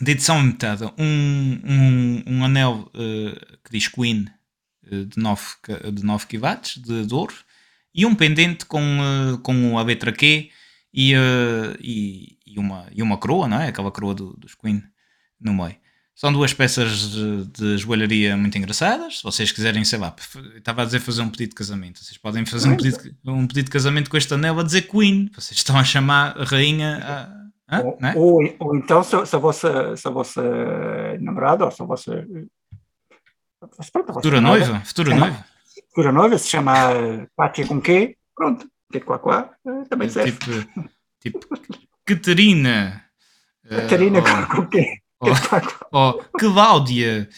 de 0.00 0.12
edição 0.12 0.40
limitada 0.40 0.92
um, 0.98 1.60
um, 1.64 2.22
um 2.26 2.44
anel 2.44 2.90
uh, 2.94 3.58
que 3.64 3.70
diz 3.70 3.88
Queen 3.88 4.26
uh, 4.92 5.06
de 5.06 5.18
9, 5.18 5.42
de 5.92 6.04
9 6.04 6.26
kW 6.26 6.46
de, 6.76 7.06
de 7.06 7.14
ouro 7.14 7.34
e 7.94 8.04
um 8.04 8.14
pendente 8.14 8.66
com, 8.66 8.98
uh, 9.00 9.38
com 9.38 9.78
a 9.78 9.82
letra 9.82 10.12
Q 10.12 10.50
e, 10.92 11.14
e, 11.80 12.38
e, 12.46 12.58
uma, 12.58 12.86
e 12.92 13.02
uma 13.02 13.18
coroa, 13.18 13.48
não 13.48 13.60
é? 13.60 13.68
Aquela 13.68 13.90
coroa 13.90 14.14
do, 14.14 14.34
dos 14.36 14.54
Queen 14.54 14.82
no 15.40 15.52
meio. 15.52 15.76
São 16.16 16.32
duas 16.32 16.54
peças 16.54 17.10
de, 17.10 17.44
de 17.44 17.76
joalharia 17.76 18.38
muito 18.38 18.56
engraçadas. 18.56 19.18
Se 19.18 19.22
vocês 19.22 19.52
quiserem, 19.52 19.84
sei 19.84 19.98
lá, 19.98 20.16
estava 20.56 20.80
a 20.80 20.84
dizer 20.86 21.00
fazer 21.00 21.20
um 21.20 21.28
pedido 21.28 21.50
de 21.50 21.56
casamento. 21.56 22.02
Vocês 22.02 22.16
podem 22.16 22.46
fazer 22.46 22.70
um 22.70 22.76
pedido, 22.76 23.14
um 23.26 23.46
pedido 23.46 23.66
de 23.66 23.70
casamento 23.70 24.08
com 24.08 24.16
este 24.16 24.32
anel 24.32 24.58
a 24.58 24.62
dizer 24.62 24.88
Queen. 24.88 25.30
Vocês 25.34 25.58
estão 25.58 25.78
a 25.78 25.84
chamar 25.84 26.34
a 26.40 26.44
rainha 26.44 27.00
a, 27.04 27.46
ah, 27.68 27.82
ou, 27.82 27.98
é? 28.00 28.14
ou, 28.16 28.56
ou, 28.60 28.76
então, 28.76 29.02
se, 29.02 29.26
se, 29.26 29.36
a 29.36 29.38
vossa, 29.38 29.94
se 29.94 30.08
a 30.08 30.10
vossa 30.10 30.42
namorada 31.20 31.66
ou 31.66 31.70
se 31.70 31.82
a 31.82 31.84
vossa. 31.84 32.26
Pronto, 33.92 34.14
futura 34.14 34.40
noiva? 34.40 34.80
Futura 34.86 35.10
chama, 35.10 35.26
noiva? 35.26 35.44
Futura 35.88 36.12
noiva, 36.12 36.38
se 36.38 36.48
chama 36.48 36.72
Pátia 37.36 37.66
com 37.66 37.78
quê? 37.78 38.16
Pronto, 38.34 38.66
que 38.90 39.00
quá 39.00 39.18
quá, 39.18 39.50
também 39.90 40.08
serve. 40.08 40.32
Tipo, 40.32 40.50
tipo 41.20 41.46
Catarina. 42.06 43.04
Catarina 43.68 44.20
uh, 44.20 44.22
com, 44.22 44.62
com 44.62 44.66
quê? 44.68 45.02
Ou, 45.20 45.30
ou 45.92 46.24
Cláudia. 46.38 47.28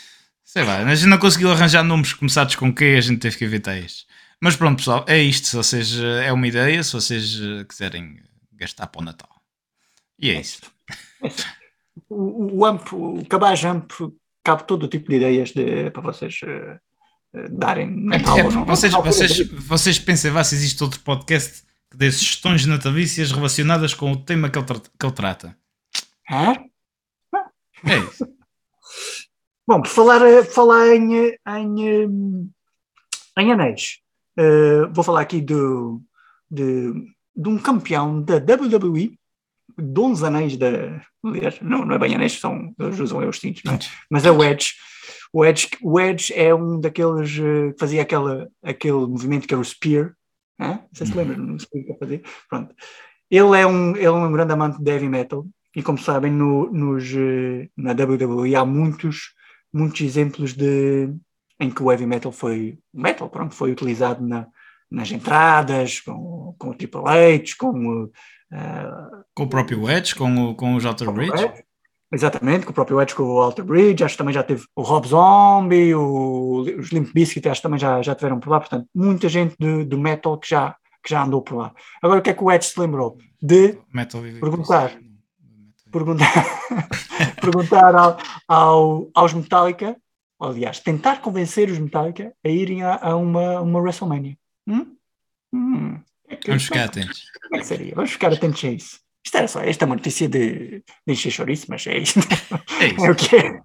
Sei 0.44 0.64
lá, 0.64 0.78
a 0.78 0.94
gente 0.94 1.08
não 1.08 1.18
conseguiu 1.18 1.52
arranjar 1.52 1.82
nomes 1.82 2.12
começados 2.12 2.56
com 2.56 2.72
Q, 2.72 2.96
a 2.96 3.00
gente 3.00 3.18
teve 3.20 3.36
que 3.36 3.44
evitar 3.44 3.76
estes. 3.76 4.06
Mas 4.40 4.56
pronto, 4.56 4.78
pessoal, 4.78 5.04
é 5.06 5.18
isto. 5.18 5.46
Se 5.46 5.56
vocês, 5.56 5.98
eh, 5.98 6.26
é 6.26 6.32
uma 6.32 6.46
ideia, 6.46 6.82
se 6.82 6.92
vocês 6.92 7.38
eh, 7.40 7.64
quiserem 7.64 8.20
gastar 8.52 8.86
para 8.86 9.02
o 9.02 9.04
Natal. 9.04 9.28
E 10.18 10.30
é 10.30 10.40
isso. 10.40 10.60
O, 12.08 12.58
o 12.58 12.64
AMP, 12.64 12.92
o 12.92 13.24
Cabaz 13.26 13.64
AMP, 13.64 13.92
cabe 14.42 14.64
todo 14.64 14.84
o 14.84 14.88
tipo 14.88 15.10
de 15.10 15.16
ideias 15.16 15.50
de, 15.50 15.90
para 15.90 16.02
vocês 16.02 16.40
uh, 16.42 16.78
darem 17.50 17.90
Natal 17.90 18.38
É, 18.38 18.44
ou 18.44 18.50
não. 18.50 18.64
vocês, 18.64 18.92
vocês, 18.92 19.48
vocês 19.50 19.98
pensem, 19.98 20.30
vá, 20.30 20.42
se 20.42 20.54
existe 20.54 20.82
outro 20.82 21.00
podcast 21.00 21.62
que 21.90 21.96
dê 21.96 22.10
sugestões 22.10 22.64
natalícias 22.64 23.32
relacionadas 23.32 23.94
com 23.94 24.12
o 24.12 24.16
tema 24.16 24.48
que 24.48 24.58
ele, 24.58 24.66
que 24.66 25.06
ele 25.06 25.12
trata. 25.12 25.56
Hã? 26.30 26.54
É 27.84 27.96
isso. 27.98 28.26
Bom, 29.66 29.82
por 29.82 29.88
falar, 29.88 30.20
por 30.20 30.46
falar 30.46 30.88
em, 30.94 31.36
em, 31.46 32.50
em 33.38 33.52
anéis, 33.52 33.98
eh, 34.38 34.86
vou 34.92 35.04
falar 35.04 35.20
aqui 35.20 35.40
do, 35.40 36.00
de, 36.50 36.92
de 37.36 37.48
um 37.48 37.58
campeão 37.58 38.22
da 38.22 38.36
WWE, 38.36 39.18
de 39.76 40.00
11 40.00 40.26
anéis 40.26 40.56
da. 40.56 41.02
Aliás, 41.22 41.60
não, 41.60 41.84
não 41.84 41.94
é 41.96 41.98
bem 41.98 42.14
anéis, 42.14 42.38
são, 42.40 42.72
eles 42.78 42.98
usam 43.00 43.20
é 43.20 43.26
os 43.26 43.38
cintos, 43.40 43.62
não 43.64 43.74
é? 43.74 43.78
mas 44.10 44.24
é 44.24 44.30
o 44.30 44.42
Edge. 44.42 44.74
O 45.32 45.44
Edge, 45.44 45.68
o 45.82 46.00
Edge 46.00 46.32
é 46.32 46.54
um 46.54 46.80
daqueles 46.80 47.36
eh, 47.38 47.72
que 47.72 47.78
fazia 47.78 48.02
aquela, 48.02 48.48
aquele 48.62 49.06
movimento 49.06 49.46
que 49.46 49.52
era 49.52 49.60
o 49.60 49.64
Spear. 49.64 50.14
Hã? 50.58 50.68
Não 50.68 50.88
sei 50.94 51.06
se 51.06 51.14
lembram, 51.14 51.36
não 51.38 51.58
sei 51.58 51.82
o 51.82 51.84
que 51.84 51.98
fazer. 51.98 52.22
Pronto. 52.48 52.74
Ele 53.30 53.60
é, 53.60 53.66
um, 53.66 53.94
ele 53.94 54.06
é 54.06 54.10
um 54.10 54.32
grande 54.32 54.52
amante 54.52 54.82
de 54.82 54.90
heavy 54.90 55.08
metal 55.08 55.46
e, 55.74 55.82
como 55.82 55.98
sabem, 55.98 56.32
no, 56.32 56.70
nos, 56.72 57.04
eh, 57.14 57.68
na 57.76 57.92
WWE 57.92 58.54
há 58.56 58.64
muitos, 58.64 59.34
muitos 59.72 60.00
exemplos 60.00 60.54
de, 60.54 61.08
em 61.60 61.70
que 61.70 61.82
o 61.82 61.90
heavy 61.90 62.06
metal 62.06 62.32
foi 62.32 62.78
metal, 62.92 63.28
pronto, 63.28 63.54
foi 63.54 63.70
utilizado 63.72 64.26
na, 64.26 64.46
nas 64.90 65.10
entradas, 65.10 66.00
com, 66.00 66.54
com 66.58 66.70
o 66.70 66.74
Triple 66.74 67.02
H, 67.06 67.54
com 67.58 67.70
o. 67.70 68.10
eh, 68.52 68.90
Com 69.34 69.44
o 69.44 69.48
próprio 69.48 69.88
Edge, 69.90 70.14
com 70.14 70.50
o, 70.50 70.54
com 70.54 70.74
o 70.74 70.80
J. 70.80 71.10
Bridge. 71.12 71.44
é, 71.44 71.62
Exatamente, 72.10 72.64
com 72.64 72.70
o 72.70 72.74
próprio 72.74 73.02
Edge, 73.02 73.14
com 73.14 73.22
o 73.22 73.38
Alter 73.38 73.64
Bridge, 73.66 74.02
acho 74.02 74.14
que 74.14 74.18
também 74.18 74.32
já 74.32 74.42
teve 74.42 74.64
o 74.74 74.80
Rob 74.80 75.06
Zombie, 75.06 75.94
o, 75.94 76.64
os 76.78 76.90
Limp 76.90 77.12
Bizkit, 77.12 77.46
acho 77.46 77.60
que 77.60 77.62
também 77.68 77.78
já, 77.78 78.00
já 78.00 78.14
tiveram 78.14 78.40
por 78.40 78.48
lá, 78.48 78.60
portanto, 78.60 78.86
muita 78.94 79.28
gente 79.28 79.54
do, 79.58 79.84
do 79.84 79.98
metal 79.98 80.38
que 80.38 80.48
já, 80.48 80.74
que 81.04 81.10
já 81.10 81.22
andou 81.22 81.42
por 81.42 81.56
lá. 81.56 81.74
Agora, 82.02 82.20
o 82.20 82.22
que 82.22 82.30
é 82.30 82.32
que 82.32 82.42
o 82.42 82.50
Edge 82.50 82.66
se 82.68 82.80
lembrou? 82.80 83.18
De 83.42 83.78
Metal 83.92 84.22
Perguntar. 84.40 84.98
Perguntar, 85.90 86.44
perguntar 87.40 87.94
ao, 87.94 88.18
ao- 88.46 89.10
aos 89.14 89.32
Metallica, 89.32 89.96
aliás, 90.40 90.80
tentar 90.80 91.20
convencer 91.20 91.70
os 91.70 91.78
Metallica 91.78 92.32
a 92.44 92.48
irem 92.48 92.82
a, 92.82 92.96
a 92.96 93.16
uma, 93.16 93.60
uma 93.60 93.80
WrestleMania. 93.80 94.36
Hum? 94.66 94.94
Hum. 95.52 96.00
É 96.28 96.36
que- 96.36 96.48
Vamos 96.48 96.64
ficar 96.64 96.84
atentos. 96.84 97.24
Como 97.42 97.56
é 97.56 97.58
que 97.60 97.66
seria? 97.66 97.94
Vamos 97.94 98.10
ficar 98.10 98.32
atentos 98.32 98.64
a 98.64 98.68
isso. 98.70 99.00
Isto 99.24 99.36
era 99.36 99.48
só, 99.48 99.60
esta 99.60 99.84
é 99.84 99.86
uma 99.86 99.96
notícia 99.96 100.28
de, 100.28 100.78
de 101.06 101.12
encher 101.12 101.30
chouriço, 101.30 101.66
mas 101.68 101.86
é 101.86 101.98
isso. 101.98 102.18
É 102.80 102.86
isso. 102.86 103.04
É 103.04 103.10
o 103.10 103.14
que 103.14 103.36
é. 103.36 103.60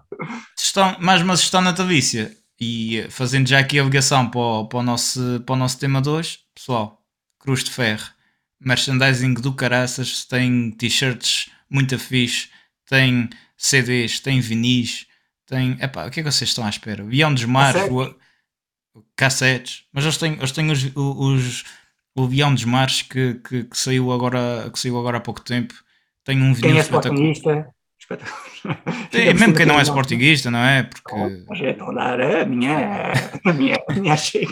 Sugestão- 0.58 0.98
mais 1.00 1.22
uma 1.22 1.36
sugestão 1.36 1.62
natalícia. 1.62 2.36
E 2.60 3.06
fazendo 3.10 3.48
já 3.50 3.60
aqui 3.60 3.80
a 3.80 3.84
ligação 3.84 4.30
para 4.30 4.40
o, 4.40 4.68
para 4.68 4.80
o 4.80 4.84
nosso, 4.84 5.42
para 5.46 5.54
o 5.54 5.56
nosso 5.58 5.78
tema 5.80 6.02
de 6.02 6.08
hoje, 6.10 6.40
pessoal, 6.56 7.02
Cruz 7.40 7.64
de 7.64 7.72
Ferro, 7.72 8.06
merchandising 8.60 9.34
do 9.34 9.54
caraças, 9.54 10.24
tem 10.26 10.72
t-shirts 10.72 11.50
muito 11.74 11.98
fixe, 11.98 12.50
tem 12.88 13.30
CDs, 13.58 14.20
tem 14.20 14.40
vinis, 14.40 15.08
tem. 15.46 15.78
Epá, 15.82 16.06
o 16.08 16.12
que 16.12 16.20
é 16.20 16.24
que 16.24 16.32
vocês 16.32 16.50
estão 16.50 16.66
à 16.66 16.70
espera? 16.70 17.04
Beyond 17.04 17.36
dos 17.36 17.46
Mares, 17.46 17.74
Cassetes. 17.82 17.98
o- 17.98 19.04
cassetes, 19.16 19.86
mas 19.92 20.04
eles 20.04 20.18
têm, 20.18 20.34
eles 20.34 20.52
têm 20.52 20.72
os, 20.72 20.84
os, 20.96 21.64
o 22.16 22.28
Beyond 22.28 22.56
dos 22.56 22.66
Mares 22.66 23.02
que, 23.02 23.36
que, 23.36 23.64
que 23.64 23.78
saiu 23.78 24.12
agora, 24.12 24.70
que 24.72 24.80
saiu 24.80 24.98
agora 25.00 25.18
há 25.18 25.22
pouco 25.22 25.42
tempo. 25.42 25.74
Tem 26.24 26.42
um 26.42 26.54
vinil 26.54 26.78
é 26.78 26.80
espetacular. 26.82 27.28
É, 29.14 29.34
mesmo 29.34 29.54
quem 29.56 29.66
não 29.66 29.80
é 29.80 29.84
sportinguista, 29.84 30.50
não 30.52 30.60
é? 30.60 30.84
Porque. 30.84 31.14
Mas 31.48 31.62
é 31.62 31.70
a 31.80 31.92
dar 31.92 32.22
a 32.22 32.46
minha, 32.46 33.14
a 33.46 33.54
minha, 33.54 33.78
a 33.90 33.94
minha 33.94 34.18
chega. 34.18 34.52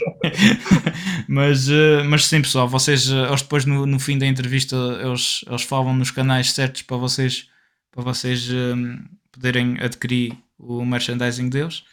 mas, 1.28 1.70
eh, 1.70 2.04
mas 2.04 2.26
sim, 2.26 2.42
pessoal, 2.42 2.68
vocês, 2.68 3.10
eh, 3.10 3.28
eles 3.28 3.42
depois 3.42 3.66
no, 3.66 3.86
no 3.86 4.00
fim 4.00 4.18
da 4.18 4.26
entrevista, 4.26 4.76
eles, 5.04 5.44
eles 5.48 5.64
falam 5.64 5.94
nos 5.94 6.12
canais 6.12 6.52
certos 6.52 6.82
para 6.84 6.98
vocês, 6.98 7.48
para 7.92 8.04
vocês 8.04 8.48
eh, 8.50 9.00
poderem 9.32 9.78
adquirir 9.80 10.38
o 10.58 10.86
merchandising 10.86 11.50
deles. 11.50 11.84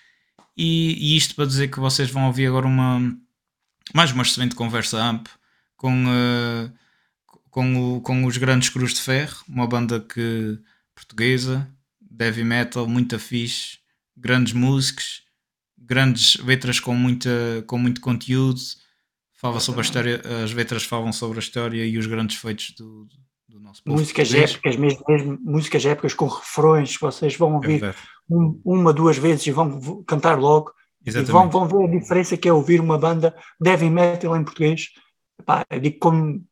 E, 0.56 0.96
e 1.14 1.16
isto 1.16 1.34
para 1.34 1.46
dizer 1.46 1.68
que 1.68 1.78
vocês 1.80 2.10
vão 2.10 2.26
ouvir 2.26 2.46
agora 2.48 2.66
uma 2.66 3.00
mais 3.94 4.12
uma 4.12 4.22
excelente 4.22 4.54
conversa 4.54 4.98
amp 5.02 5.26
com, 5.76 6.04
eh, 6.08 6.70
com, 7.50 7.96
o- 7.96 8.00
com 8.00 8.24
os 8.24 8.36
grandes 8.36 8.68
Cruz 8.68 8.92
de 8.94 9.00
Ferro, 9.00 9.36
uma 9.48 9.66
banda 9.66 10.00
que 10.00 10.58
portuguesa, 10.98 11.68
heavy 12.20 12.42
metal, 12.42 12.86
muito 12.88 13.18
fixe, 13.18 13.78
grandes 14.16 14.52
músicos, 14.52 15.22
grandes 15.76 16.36
letras 16.44 16.80
com, 16.80 16.94
muita, 16.94 17.30
com 17.66 17.78
muito 17.78 18.00
conteúdo. 18.00 18.60
Fala 19.34 19.60
sobre 19.60 19.80
a 19.80 19.84
história, 19.84 20.20
as 20.44 20.52
letras 20.52 20.82
falam 20.82 21.12
sobre 21.12 21.38
a 21.38 21.40
história 21.40 21.86
e 21.86 21.96
os 21.96 22.06
grandes 22.06 22.36
feitos 22.38 22.72
do, 22.72 23.06
do 23.48 23.60
nosso 23.60 23.82
povo. 23.84 23.96
Músicas 23.96 24.28
português. 24.28 24.50
épicas, 24.50 24.76
mesmo, 24.76 25.04
mesmo 25.08 25.38
músicas 25.40 25.86
épicas 25.86 26.14
com 26.14 26.26
refrões, 26.26 26.96
vocês 27.00 27.36
vão 27.36 27.52
É 27.52 27.54
ouvir 27.54 27.68
verdade. 27.80 27.98
um- 28.28 28.60
uma, 28.64 28.92
duas 28.92 29.16
vezes 29.16 29.46
e 29.46 29.52
vão 29.52 30.02
cantar 30.02 30.36
logo. 30.38 30.72
E 31.06 31.10
Exatamente. 31.10 31.52
vão, 31.52 31.66
vão 31.68 31.68
ver 31.88 31.96
a 31.96 32.00
diferença 32.00 32.36
que 32.36 32.48
é 32.48 32.52
ouvir 32.52 32.80
uma 32.80 32.98
banda 32.98 33.32
de 33.60 33.70
heavy 33.70 33.88
metal 33.88 34.36
em 34.36 34.42
português. 34.42 34.88
Pá, 35.46 35.64
eu 35.70 35.78
digo 35.78 35.98
como, 36.00 36.44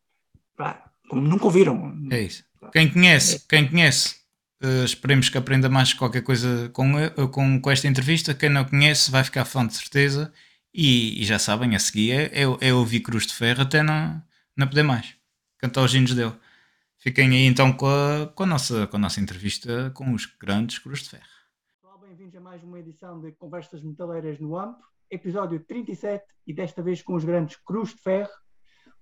pá, 0.56 0.88
como 1.08 1.22
nunca 1.22 1.46
ouviram. 1.46 1.92
É 2.12 2.22
isso. 2.22 2.44
Quem 2.72 2.88
conhece, 2.92 3.44
quem 3.48 3.68
conhece, 3.68 4.14
eh, 4.60 4.84
esperemos 4.84 5.28
que 5.28 5.38
aprenda 5.38 5.68
mais 5.68 5.92
qualquer 5.92 6.22
coisa 6.22 6.68
com, 6.70 6.98
eh, 6.98 7.10
com, 7.30 7.60
com 7.60 7.70
esta 7.70 7.88
entrevista. 7.88 8.34
Quem 8.34 8.48
não 8.48 8.64
conhece 8.64 9.10
vai 9.10 9.22
ficar 9.24 9.44
fã 9.44 9.66
de 9.66 9.74
certeza. 9.74 10.32
E, 10.74 11.22
e 11.22 11.24
já 11.24 11.38
sabem, 11.38 11.74
a 11.74 11.78
seguir 11.78 12.12
é, 12.12 12.42
é, 12.42 12.68
é 12.68 12.74
ouvir 12.74 13.00
Cruz 13.00 13.26
de 13.26 13.34
Ferro 13.34 13.62
até 13.62 13.82
não, 13.82 14.22
não 14.56 14.66
poder 14.68 14.82
mais. 14.82 15.16
Cantar 15.58 15.82
os 15.82 15.94
hinos 15.94 16.14
dele. 16.14 16.34
Fiquem 16.98 17.30
aí 17.30 17.46
então 17.46 17.72
com 17.72 17.86
a, 17.86 18.26
com, 18.34 18.42
a 18.42 18.46
nossa, 18.46 18.86
com 18.86 18.96
a 18.96 19.00
nossa 19.00 19.20
entrevista 19.20 19.90
com 19.94 20.12
os 20.12 20.26
grandes 20.26 20.78
Cruz 20.78 21.00
de 21.00 21.10
Ferro. 21.10 21.24
Pessoal, 21.80 21.98
bem-vindos 22.00 22.36
a 22.36 22.40
mais 22.40 22.62
uma 22.62 22.78
edição 22.78 23.20
de 23.20 23.32
Conversas 23.32 23.82
Metaleiras 23.82 24.38
no 24.38 24.58
AMP, 24.58 24.78
episódio 25.10 25.60
37 25.60 26.24
e 26.46 26.52
desta 26.52 26.82
vez 26.82 27.00
com 27.00 27.14
os 27.14 27.24
grandes 27.24 27.56
Cruz 27.56 27.90
de 27.94 28.02
Ferro, 28.02 28.30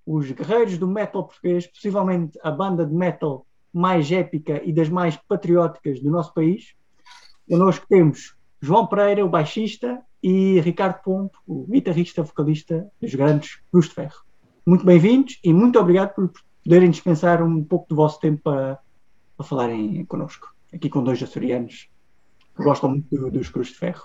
os 0.07 0.31
guerreiros 0.31 0.79
do 0.79 0.87
metal 0.87 1.27
português, 1.27 1.67
possivelmente 1.67 2.39
a 2.43 2.51
banda 2.51 2.85
de 2.87 2.95
metal 2.95 3.47
mais 3.75 4.11
épica 4.12 4.62
e 4.64 4.73
das 4.73 4.88
mais 4.88 5.16
patrióticas 5.28 6.00
do 6.00 6.11
nosso 6.11 6.33
país. 6.33 6.75
Connosco 7.49 7.85
temos 7.88 8.35
João 8.62 8.87
Pereira, 8.87 9.25
o 9.25 9.28
baixista, 9.28 9.99
e 10.23 10.59
Ricardo 10.61 11.02
Pompo, 11.02 11.37
o 11.47 11.66
guitarrista 11.66 12.23
vocalista 12.23 12.87
dos 13.02 13.14
grandes 13.14 13.59
Cruz 13.71 13.88
de 13.88 13.95
Ferro. 13.95 14.23
Muito 14.66 14.87
bem-vindos 14.87 15.38
e 15.45 15.52
muito 15.52 15.78
obrigado 15.78 16.14
por 16.14 16.33
poderem 16.64 16.88
dispensar 16.88 17.43
um 17.43 17.62
pouco 17.62 17.87
do 17.90 17.97
vosso 17.97 18.19
tempo 18.21 18.40
para, 18.45 18.78
para 19.37 19.47
falarem 19.47 20.02
connosco, 20.07 20.54
aqui 20.73 20.88
com 20.88 21.04
dois 21.04 21.23
açorianos 21.23 21.88
que 22.57 22.62
gostam 22.62 22.88
muito 22.90 23.07
do- 23.14 23.31
dos 23.31 23.50
Cruz 23.50 23.69
de 23.69 23.75
Ferro. 23.75 24.04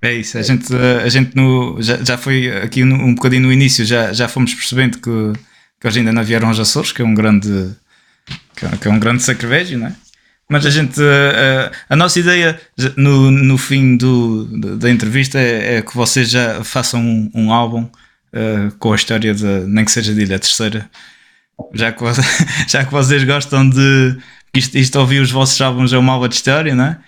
É 0.00 0.12
isso, 0.14 0.38
a 0.38 0.42
gente, 0.42 0.72
a 0.74 1.08
gente 1.08 1.34
no, 1.34 1.80
já, 1.82 1.96
já 2.04 2.16
foi 2.18 2.48
aqui 2.62 2.84
no- 2.84 2.96
um 2.96 3.14
bocadinho 3.14 3.42
no 3.42 3.52
início, 3.52 3.84
já, 3.84 4.12
já 4.12 4.28
fomos 4.28 4.54
percebendo 4.54 4.98
que, 5.00 5.32
que 5.80 5.88
hoje 5.88 5.98
ainda 6.00 6.12
não 6.12 6.22
vieram 6.22 6.48
aos 6.48 6.60
Açores, 6.60 6.92
que 6.92 7.02
é 7.02 7.04
um 7.04 7.14
grande, 7.14 7.74
que 8.56 8.66
é, 8.66 8.68
que 8.76 8.88
é 8.88 8.90
um 8.90 8.98
grande 8.98 9.22
sacrilégio, 9.22 9.78
não 9.78 9.88
é? 9.88 9.94
Mas 10.48 10.66
a 10.66 10.70
gente, 10.70 11.00
eh, 11.00 11.70
a, 11.88 11.96
nossa 11.96 12.18
ideia 12.18 12.60
no, 12.96 13.30
no 13.30 13.56
fim 13.56 13.96
do, 13.96 14.76
da 14.76 14.90
entrevista 14.90 15.38
é, 15.38 15.76
é 15.76 15.82
que 15.82 15.96
vocês 15.96 16.28
já 16.28 16.62
façam 16.62 17.00
um, 17.00 17.30
um 17.34 17.52
álbum 17.52 17.88
eh, 18.32 18.70
com 18.78 18.92
a 18.92 18.96
história 18.96 19.34
de, 19.34 19.44
nem 19.66 19.84
que 19.84 19.92
seja 19.92 20.14
de 20.14 20.20
Ilha 20.20 20.38
Terceira, 20.38 20.90
já 21.74 21.92
que, 21.92 22.04
já 22.68 22.84
que 22.84 22.92
vocês 22.92 23.24
gostam 23.24 23.68
de, 23.68 24.16
isto, 24.54 24.76
isto 24.76 24.98
ouvir 24.98 25.20
os 25.20 25.30
vossos 25.30 25.60
álbuns 25.60 25.92
é 25.92 25.98
uma 25.98 26.12
aula 26.12 26.28
de 26.28 26.34
história, 26.34 26.74
não 26.74 26.84
é? 26.84 26.98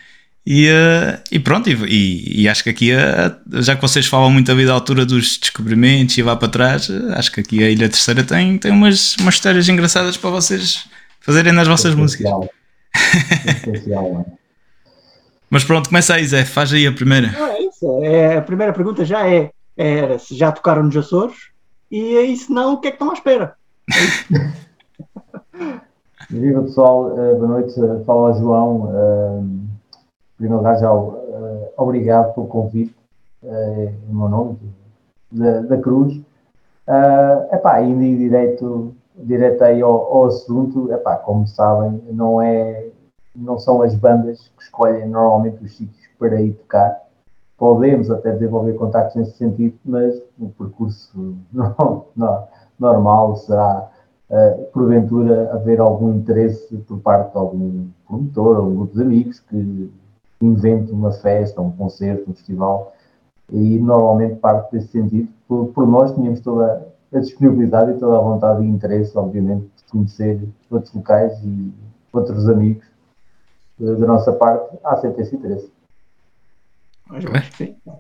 E, 0.47 0.67
eh, 0.69 1.21
e 1.31 1.39
pronto, 1.39 1.71
e, 1.71 2.43
e- 2.43 2.49
acho 2.49 2.63
que 2.63 2.71
aqui, 2.71 2.93
eh, 2.93 3.33
já 3.63 3.75
que 3.75 3.81
vocês 3.81 4.07
falam 4.07 4.31
muito 4.31 4.51
ali 4.53 4.67
da 4.67 4.75
altura 4.75 5.07
dos 5.07 5.39
descobrimentos 5.39 6.19
e 6.19 6.23
vá 6.23 6.37
para 6.37 6.49
trás, 6.49 6.91
eh, 6.91 7.15
acho 7.15 7.33
que 7.33 7.41
aqui 7.41 7.65
a 7.65 7.71
Ilha 7.71 7.89
Terceira 7.89 8.23
tem, 8.23 8.59
tem 8.59 8.71
umas, 8.71 9.17
umas 9.17 9.35
histórias 9.35 9.69
engraçadas 9.69 10.19
para 10.19 10.29
vocês 10.31 10.85
fazerem 11.25 11.53
nas 11.53 11.67
vossas 11.69 11.95
músicas. 11.95 12.27
Essencial. 12.27 12.49
Essencial, 13.47 14.13
não 14.13 14.21
é? 14.21 14.25
Mas 15.51 15.65
pronto, 15.65 15.89
começa 15.89 16.15
aí, 16.15 16.27
Zé, 16.27 16.45
faz 16.45 16.73
aí 16.73 16.87
a 16.87 16.93
primeira. 16.93 17.31
Não, 17.31 17.47
é 17.47 17.61
isso. 17.61 18.03
É, 18.03 18.39
a 18.39 18.43
primeira 18.43 18.73
pergunta 18.73 19.05
já 19.05 19.29
é, 19.29 19.51
era 19.77 20.19
se 20.19 20.37
já 20.37 20.51
tocaram 20.51 20.83
nos 20.83 20.97
Açores 20.97 21.37
e 21.91 22.17
aí 22.17 22.37
se 22.37 22.51
não, 22.53 22.75
o 22.75 22.81
que 22.81 22.89
é 22.89 22.91
que 22.91 22.97
estão 22.97 23.11
à 23.11 23.15
espera? 23.15 23.55
Viva 26.31 26.63
pessoal, 26.63 27.19
eh, 27.19 27.35
boa 27.35 27.49
noite, 27.49 27.79
eh, 27.79 28.05
fala 28.05 28.33
João. 28.35 28.91
eh, 28.93 29.41
Em 29.41 30.37
primeiro 30.39 30.57
lugar, 30.59 30.81
já 30.81 30.93
uh, 30.93 31.69
obrigado 31.77 32.35
pelo 32.35 32.47
convite, 32.49 32.95
uh, 33.43 33.93
em 34.11 34.15
meu 34.15 34.29
nome, 34.29 34.59
da, 35.31 35.61
da 35.61 35.77
Cruz. 35.79 36.17
Uh, 36.89 37.55
epá, 37.55 37.81
indo 37.83 38.19
direito, 38.19 38.95
direto 39.15 39.63
aí 39.63 39.81
ao, 39.81 39.91
ao 39.93 40.25
assunto, 40.27 40.93
epá, 40.93 41.17
como 41.17 41.47
sabem, 41.47 42.03
não, 42.11 42.41
é, 42.41 42.89
não 43.35 43.59
são 43.59 43.83
as 43.83 43.95
bandas 43.95 44.51
que 44.57 44.63
escolhem 44.63 45.09
normalmente 45.09 45.63
os 45.65 45.77
sítios 45.77 46.05
para 46.19 46.41
ir 46.41 46.55
tocar. 46.55 47.03
Podemos 47.57 48.11
até 48.11 48.33
desenvolver 48.33 48.75
contactos 48.75 49.17
nesse 49.17 49.37
sentido, 49.37 49.77
mas 49.85 50.21
o 50.39 50.49
percurso 50.49 51.37
não, 51.53 52.07
não, 52.17 52.49
normal 52.79 53.37
será 53.37 53.89
uh, 54.31 54.65
porventura 54.73 55.53
haver 55.53 55.81
algum 55.81 56.15
interesse 56.15 56.77
por 56.79 56.99
parte 56.99 57.33
de 57.33 57.39
algum 57.39 57.89
promotor 58.07 58.59
ou 58.59 58.71
grupo 58.71 58.95
de 58.95 59.03
amigos 59.03 59.41
que 59.41 59.91
invente 60.41 60.93
uma 60.93 61.13
festa, 61.13 61.61
um 61.61 61.71
concerto, 61.71 62.31
um 62.31 62.35
festival 62.35 62.93
e 63.51 63.79
normalmente 63.79 64.37
parte 64.37 64.73
desse 64.73 64.89
sentido. 64.89 65.29
Por, 65.47 65.67
por 65.69 65.87
nós 65.87 66.13
tínhamos 66.13 66.41
toda 66.41 66.94
a 67.15 67.21
disponibilidade 67.21 67.93
e 67.93 67.99
toda 67.99 68.17
a 68.17 68.21
vontade 68.21 68.63
e 68.63 68.69
interesse, 68.69 69.17
obviamente, 69.17 69.67
de 69.77 69.85
conhecer 69.91 70.41
outros 70.71 70.93
locais 70.93 71.33
e 71.45 71.73
outros 72.13 72.49
amigos 72.49 72.85
da 73.79 74.07
nossa 74.07 74.33
parte, 74.33 74.77
há 74.85 74.97
sempre 74.97 75.23
esse 75.23 75.35
interesse. 75.35 75.69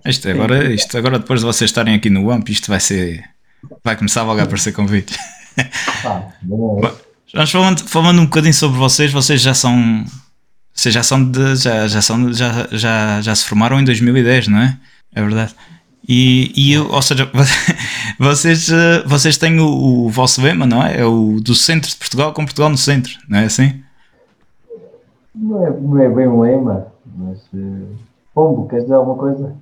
Isto 0.07 0.29
agora, 0.29 0.73
isto 0.73 0.97
agora, 0.97 1.19
depois 1.19 1.41
de 1.41 1.47
vocês 1.47 1.71
estarem 1.71 1.95
aqui 1.95 2.09
no 2.09 2.31
AMP, 2.31 2.49
isto 2.51 2.69
vai 2.69 2.81
ser. 2.81 3.23
Vai 3.83 3.97
começar 3.97 4.23
logo 4.23 4.41
a 4.41 4.45
aparecer 4.45 4.73
convites. 4.73 5.17
Ah, 6.05 6.33
Vamos 6.43 7.51
falando, 7.51 7.81
falando 7.89 8.21
um 8.21 8.25
bocadinho 8.25 8.55
sobre 8.55 8.79
vocês, 8.79 9.13
vocês 9.13 9.41
já 9.41 9.55
são. 9.55 10.05
Vocês 10.73 10.95
já 10.95 11.03
são 11.03 11.31
de. 11.31 11.57
Já, 11.57 11.87
já, 11.87 12.03
são, 12.03 12.33
já, 12.33 12.69
já, 12.73 13.21
já 13.21 13.35
se 13.35 13.45
formaram 13.45 13.81
em 13.81 13.85
2010, 13.85 14.49
não 14.49 14.59
é? 14.59 14.79
É 15.15 15.23
verdade. 15.23 15.55
E, 16.07 16.53
e 16.55 16.73
eu, 16.75 16.91
ou 16.91 17.03
seja, 17.03 17.31
vocês, 18.19 18.71
vocês 19.07 19.37
têm 19.37 19.59
o, 19.59 19.67
o 19.67 20.09
vosso 20.09 20.43
lema, 20.43 20.67
não 20.67 20.83
é? 20.83 21.01
É 21.01 21.05
o 21.05 21.41
do 21.41 21.55
centro 21.55 21.89
de 21.89 21.97
Portugal 21.97 22.33
com 22.33 22.45
Portugal 22.45 22.69
no 22.69 22.77
centro, 22.77 23.13
não 23.29 23.39
é 23.39 23.45
assim? 23.45 23.83
Não 25.35 25.67
é, 25.67 25.71
não 25.71 26.01
é 26.01 26.09
bem 26.09 26.29
um 26.29 26.41
lema, 26.41 26.93
mas. 27.17 27.41
Pombo, 28.35 28.69
queres 28.69 28.85
dizer 28.85 28.95
alguma 28.95 29.17
coisa? 29.17 29.57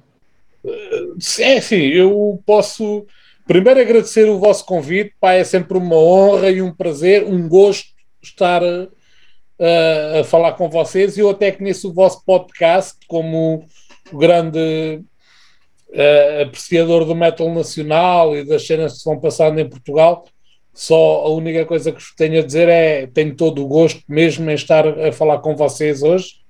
É, 1.39 1.61
sim, 1.61 1.77
eu 1.77 2.41
posso 2.47 3.07
Primeiro, 3.47 3.81
agradecer 3.81 4.29
o 4.29 4.39
vosso 4.39 4.65
convite, 4.65 5.15
pá, 5.21 5.33
é 5.33 5.43
sempre 5.43 5.77
uma 5.77 5.97
honra 5.97 6.51
e 6.51 6.63
um 6.63 6.73
prazer, 6.73 7.25
um 7.25 7.49
gosto 7.49 7.93
estar 8.23 8.63
a, 8.63 8.89
a, 9.59 10.21
a 10.21 10.25
falar 10.25 10.53
com 10.53 10.69
vocês. 10.69 11.19
Eu 11.19 11.29
até 11.29 11.51
conheço 11.51 11.91
o 11.91 11.93
vosso 11.93 12.25
podcast 12.25 12.97
como 13.09 13.65
grande 14.13 15.03
uh, 15.93 16.43
apreciador 16.43 17.05
do 17.05 17.15
metal 17.15 17.53
nacional 17.53 18.37
e 18.37 18.45
das 18.45 18.67
cenas 18.67 18.93
que 18.93 18.99
se 18.99 19.05
vão 19.05 19.21
passando 19.21 19.59
em 19.59 19.69
Portugal. 19.69 20.25
Só 20.75 21.27
a 21.27 21.29
única 21.31 21.67
coisa 21.67 21.93
que 21.93 22.01
vos 22.01 22.15
tenho 22.17 22.41
a 22.41 22.45
dizer 22.45 22.69
é 22.69 23.07
tenho 23.07 23.35
todo 23.37 23.63
o 23.63 23.69
gosto 23.69 24.03
mesmo 24.09 24.51
em 24.51 24.55
estar 24.55 24.87
a 24.87 25.13
falar 25.13 25.39
com 25.39 25.55
vocês 25.55 26.03
hoje. 26.03 26.43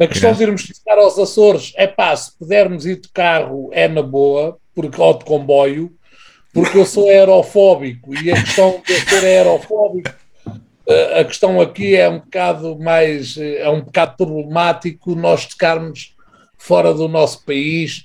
A 0.00 0.08
questão 0.08 0.32
de 0.32 0.42
irmos 0.42 0.62
visitar 0.62 0.98
aos 0.98 1.16
Açores, 1.18 1.72
é 1.76 1.86
pá, 1.86 2.16
se 2.16 2.36
pudermos 2.36 2.84
ir 2.84 3.00
de 3.00 3.08
carro 3.10 3.70
é 3.72 3.86
na 3.86 4.02
boa, 4.02 4.58
porque, 4.74 5.00
ou 5.00 5.16
de 5.16 5.24
comboio, 5.24 5.92
porque 6.52 6.78
eu 6.78 6.84
sou 6.84 7.08
aerofóbico 7.08 8.12
e 8.14 8.32
a 8.32 8.34
questão 8.34 8.82
de 8.84 8.92
eu 8.92 9.00
ser 9.00 9.24
aerofóbico, 9.24 10.12
eh, 10.88 11.20
a 11.20 11.24
questão 11.24 11.60
aqui 11.60 11.94
é 11.94 12.08
um 12.08 12.18
bocado 12.18 12.78
mais, 12.78 13.36
eh, 13.36 13.60
é 13.60 13.70
um 13.70 13.82
bocado 13.82 14.16
problemático 14.16 15.14
nós 15.14 15.46
tocarmos 15.46 16.14
fora 16.58 16.92
do 16.92 17.06
nosso 17.06 17.44
país. 17.44 18.04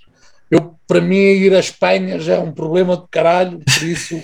Para 0.89 1.01
mim, 1.01 1.15
ir 1.15 1.53
à 1.53 1.59
Espanha 1.59 2.19
já 2.19 2.37
é 2.37 2.39
um 2.39 2.51
problema 2.51 2.97
de 2.97 3.07
caralho, 3.11 3.59
por 3.59 3.87
isso 3.87 4.19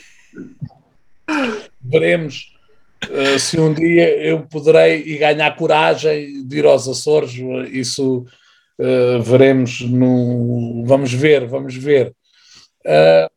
veremos 1.79 2.57
uh, 3.07 3.37
se 3.37 3.59
um 3.59 3.71
dia 3.71 4.17
eu 4.17 4.47
poderei 4.47 5.03
e 5.05 5.15
ganhar 5.19 5.55
coragem 5.55 6.43
de 6.43 6.57
ir 6.57 6.65
aos 6.65 6.87
Açores. 6.87 7.33
Isso 7.71 8.25
uh, 8.79 9.21
veremos 9.21 9.81
no. 9.81 10.83
Vamos 10.87 11.13
ver, 11.13 11.45
vamos 11.45 11.75
ver. 11.75 12.15
Uh, 12.83 13.29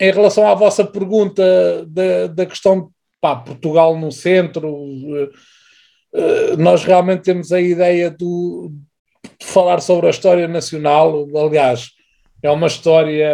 em 0.00 0.10
relação 0.10 0.44
à 0.44 0.54
vossa 0.56 0.84
pergunta 0.84 1.86
da, 1.86 2.26
da 2.26 2.44
questão 2.44 2.90
pá, 3.20 3.36
Portugal 3.36 3.96
no 3.96 4.10
centro, 4.10 4.68
nós 6.58 6.82
realmente 6.82 7.22
temos 7.22 7.52
a 7.52 7.60
ideia 7.60 8.10
do, 8.10 8.72
de 9.40 9.46
falar 9.46 9.80
sobre 9.80 10.08
a 10.08 10.10
história 10.10 10.48
nacional. 10.48 11.24
Aliás, 11.36 11.94
é 12.46 12.50
uma 12.50 12.66
história 12.66 13.32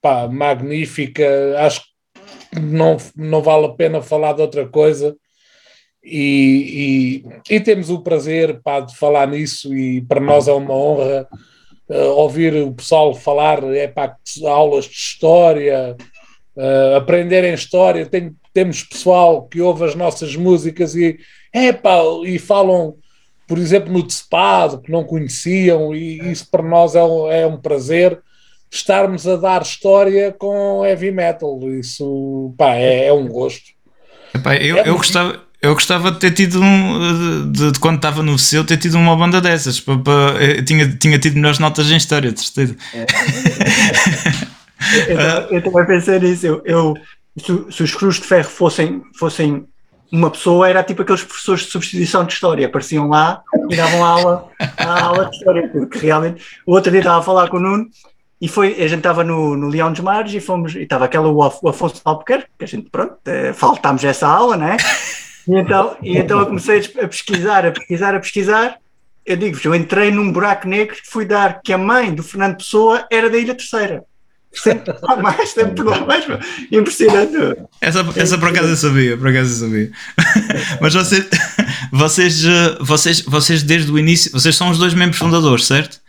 pá, 0.00 0.28
magnífica. 0.28 1.24
Acho 1.58 1.80
que 1.80 2.60
não, 2.60 2.96
não 3.16 3.40
vale 3.40 3.66
a 3.66 3.70
pena 3.70 4.02
falar 4.02 4.34
de 4.34 4.42
outra 4.42 4.68
coisa. 4.68 5.16
E, 6.04 7.22
e, 7.48 7.54
e 7.54 7.60
temos 7.60 7.88
o 7.88 8.02
prazer 8.02 8.60
pá, 8.62 8.80
de 8.80 8.96
falar 8.96 9.28
nisso, 9.28 9.72
e 9.72 10.02
para 10.02 10.20
nós 10.20 10.48
é 10.48 10.52
uma 10.52 10.74
honra 10.74 11.28
uh, 11.88 11.94
ouvir 12.16 12.54
o 12.56 12.74
pessoal 12.74 13.14
falar 13.14 13.62
é 13.72 13.86
para 13.86 14.16
aulas 14.48 14.86
de 14.86 14.96
história, 14.96 15.96
uh, 16.56 16.96
aprenderem 16.96 17.54
história. 17.54 18.04
Tem, 18.04 18.34
temos 18.52 18.82
pessoal 18.82 19.46
que 19.46 19.60
ouve 19.60 19.84
as 19.84 19.94
nossas 19.94 20.34
músicas 20.34 20.96
e, 20.96 21.18
é 21.52 21.72
pá, 21.72 22.00
e 22.24 22.36
falam, 22.38 22.96
por 23.52 23.58
exemplo, 23.58 23.92
no 23.92 24.02
Despado, 24.02 24.80
que 24.80 24.90
não 24.90 25.04
conheciam, 25.04 25.94
e 25.94 26.32
isso 26.32 26.48
para 26.50 26.62
nós 26.62 26.94
é 26.94 27.04
um, 27.04 27.30
é 27.30 27.46
um 27.46 27.58
prazer 27.58 28.18
estarmos 28.70 29.28
a 29.28 29.36
dar 29.36 29.60
história 29.60 30.32
com 30.32 30.82
heavy 30.82 31.10
metal. 31.10 31.60
Isso 31.78 32.54
pá, 32.56 32.70
é, 32.76 33.08
é 33.08 33.12
um 33.12 33.28
gosto. 33.28 33.72
Epá, 34.34 34.56
eu, 34.56 34.78
é 34.78 34.88
eu 34.88 34.96
gostava 34.96 35.38
eu 35.60 35.74
gostava 35.74 36.12
de 36.12 36.18
ter 36.18 36.30
tido 36.30 36.62
um. 36.62 37.52
De, 37.52 37.72
de 37.72 37.78
quando 37.78 37.96
estava 37.96 38.22
no 38.22 38.38
seu, 38.38 38.64
ter 38.64 38.78
tido 38.78 38.96
uma 38.96 39.14
banda 39.14 39.38
dessas. 39.38 39.78
Para, 39.78 39.98
para, 39.98 40.42
eu 40.42 40.64
tinha, 40.64 40.88
tinha 40.88 41.18
tido 41.18 41.34
melhores 41.34 41.58
notas 41.58 41.90
em 41.90 41.96
história, 41.98 42.32
de 42.32 42.40
certeza. 42.40 42.74
É. 42.94 43.04
eu, 45.12 45.56
eu, 45.56 45.62
também 45.62 45.84
pensei 45.84 46.18
nisso. 46.18 46.46
Eu, 46.46 46.62
eu 46.64 46.94
se, 47.36 47.70
se, 47.70 47.82
os 47.82 47.94
Cruz 47.94 48.14
de 48.16 48.22
Ferro 48.22 48.48
fossem, 48.48 49.02
fossem 49.18 49.66
uma 50.12 50.30
pessoa, 50.30 50.68
era 50.68 50.82
tipo 50.82 51.02
aqueles 51.02 51.24
professores 51.24 51.62
de 51.62 51.70
substituição 51.70 52.24
de 52.24 52.34
história. 52.34 52.66
Apareciam 52.66 53.08
lá 53.08 53.42
e 53.70 53.76
davam 53.76 54.04
aula, 54.04 54.50
a 54.76 55.04
aula 55.04 55.24
de 55.24 55.36
história. 55.36 55.68
Porque 55.68 55.98
realmente. 55.98 56.44
O 56.66 56.72
outro 56.72 56.90
dia 56.90 57.00
estava 57.00 57.20
a 57.20 57.22
falar 57.22 57.48
com 57.48 57.56
o 57.56 57.60
Nuno 57.60 57.88
e 58.42 58.48
foi, 58.48 58.74
a 58.74 58.88
gente 58.88 58.98
estava 58.98 59.22
no, 59.24 59.56
no 59.56 59.68
Leão 59.68 59.90
dos 59.90 60.00
Mares 60.00 60.34
e 60.34 60.40
fomos, 60.40 60.74
e 60.74 60.80
estava 60.80 61.04
aquela 61.04 61.28
o, 61.28 61.38
o 61.38 61.68
Afonso 61.68 62.02
Albuquerque, 62.04 62.48
que 62.58 62.64
a 62.64 62.68
gente, 62.68 62.90
pronto, 62.90 63.16
eh, 63.24 63.52
faltámos 63.52 64.02
essa 64.02 64.26
aula, 64.26 64.56
né? 64.56 64.76
E 65.46 65.56
então, 65.56 65.96
e 66.02 66.18
então 66.18 66.40
eu 66.40 66.46
comecei 66.46 66.80
a 67.00 67.08
pesquisar, 67.08 67.66
a 67.66 67.72
pesquisar, 67.72 68.14
a 68.14 68.20
pesquisar. 68.20 68.78
Eu 69.24 69.36
digo-vos, 69.36 69.64
eu 69.64 69.74
entrei 69.74 70.10
num 70.10 70.32
buraco 70.32 70.66
negro 70.66 70.96
que 70.96 71.08
fui 71.08 71.24
dar 71.24 71.62
que 71.62 71.72
a 71.72 71.78
mãe 71.78 72.12
do 72.12 72.22
Fernando 72.22 72.56
Pessoa 72.56 73.06
era 73.10 73.30
da 73.30 73.38
Ilha 73.38 73.54
Terceira. 73.54 74.04
Sempre 74.52 74.94
lá 75.00 75.16
mais, 75.16 75.48
sempre 75.50 75.82
lá 75.82 76.00
mais. 76.04 76.26
Impressionante. 76.70 77.62
Essa, 77.80 78.04
essa 78.16 78.38
por 78.38 78.48
acaso 78.48 78.68
eu 78.68 78.76
sabia, 78.76 79.16
por 79.16 79.28
acaso 79.28 79.64
eu 79.64 79.68
sabia. 79.68 79.90
Mas 80.80 80.94
vocês, 80.94 81.28
vocês, 81.90 82.42
vocês, 82.80 83.20
vocês 83.22 83.62
desde 83.62 83.90
o 83.90 83.98
início, 83.98 84.30
vocês 84.32 84.54
são 84.54 84.70
os 84.70 84.78
dois 84.78 84.92
membros 84.92 85.18
fundadores, 85.18 85.66
certo? 85.66 86.00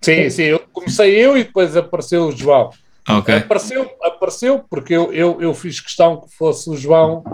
Sim, 0.00 0.30
sim. 0.30 0.42
Eu 0.42 0.60
comecei 0.72 1.10
eu 1.16 1.36
e 1.36 1.44
depois 1.44 1.76
apareceu 1.76 2.28
o 2.28 2.32
João. 2.32 2.70
Okay. 3.08 3.38
Apareceu, 3.38 3.90
apareceu 4.02 4.64
porque 4.70 4.94
eu, 4.94 5.12
eu, 5.12 5.42
eu 5.42 5.52
fiz 5.52 5.80
questão 5.80 6.20
que 6.20 6.34
fosse 6.34 6.70
o 6.70 6.76
João 6.76 7.24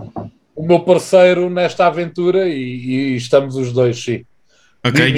o 0.55 0.67
meu 0.67 0.81
parceiro 0.81 1.49
nesta 1.49 1.87
aventura 1.87 2.49
e, 2.49 3.13
e 3.13 3.17
estamos 3.17 3.57
os 3.57 3.73
dois, 3.73 4.03
sim. 4.03 4.25
Ok, 4.85 5.13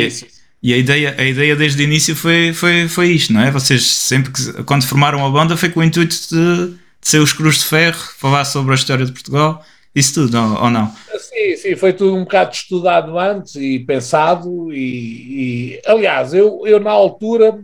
e 0.63 0.73
a 0.73 0.77
ideia, 0.77 1.15
a 1.19 1.25
ideia 1.25 1.57
desde 1.57 1.83
o 1.83 1.85
início 1.85 2.15
foi, 2.15 2.53
foi, 2.53 2.87
foi 2.89 3.09
isto, 3.11 3.33
não 3.33 3.41
é? 3.41 3.51
Vocês 3.51 3.85
sempre 3.85 4.33
que, 4.33 4.63
quando 4.63 4.87
formaram 4.87 5.27
a 5.27 5.31
banda, 5.31 5.57
foi 5.57 5.69
com 5.71 5.81
o 5.81 5.85
intuito 5.85 6.15
de, 6.31 6.69
de 6.69 6.79
ser 7.01 7.19
os 7.19 7.33
Cruz 7.33 7.59
de 7.59 7.65
Ferro, 7.65 7.99
falar 8.19 8.45
sobre 8.45 8.71
a 8.71 8.77
história 8.77 9.05
de 9.05 9.11
Portugal, 9.11 9.65
isso 9.93 10.15
tudo, 10.15 10.39
ou, 10.39 10.65
ou 10.65 10.71
não? 10.71 10.95
Sim, 11.19 11.57
sim, 11.57 11.75
foi 11.75 11.93
tudo 11.93 12.15
um 12.15 12.23
bocado 12.23 12.55
estudado 12.55 13.19
antes 13.19 13.57
e 13.57 13.81
pensado, 13.81 14.73
e, 14.73 15.75
e 15.75 15.83
aliás, 15.85 16.33
eu, 16.33 16.63
eu 16.65 16.79
na 16.79 16.93
altura 16.93 17.59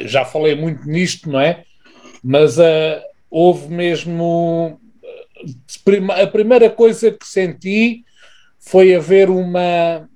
já 0.00 0.26
falei 0.26 0.54
muito 0.54 0.86
nisto, 0.86 1.30
não 1.30 1.40
é? 1.40 1.64
Mas 2.22 2.58
uh, 2.58 3.00
houve 3.30 3.68
mesmo 3.68 4.78
a 6.22 6.26
primeira 6.26 6.70
coisa 6.70 7.10
que 7.10 7.26
senti 7.26 8.04
foi 8.60 8.94
haver 8.94 9.28
uma 9.28 10.08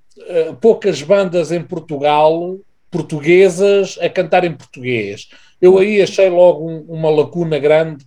poucas 0.60 1.02
bandas 1.02 1.52
em 1.52 1.62
Portugal 1.62 2.58
portuguesas 2.90 3.98
a 4.00 4.08
cantar 4.08 4.44
em 4.44 4.52
português. 4.52 5.28
Eu 5.60 5.78
aí 5.78 6.00
achei 6.00 6.28
logo 6.28 6.68
um, 6.68 6.80
uma 6.88 7.10
lacuna 7.10 7.58
grande 7.58 8.04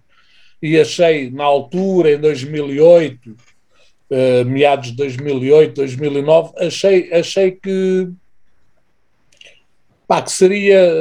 e 0.62 0.80
achei 0.80 1.30
na 1.30 1.43
altura, 1.43 2.13
em 2.13 2.19
2008, 2.19 3.30
uh, 3.30 4.45
meados 4.45 4.89
de 4.89 4.98
2008, 4.98 5.76
2009, 5.76 6.54
achei, 6.58 7.13
achei 7.13 7.52
que, 7.52 8.10
pá, 10.08 10.22
que 10.22 10.32
seria, 10.32 10.91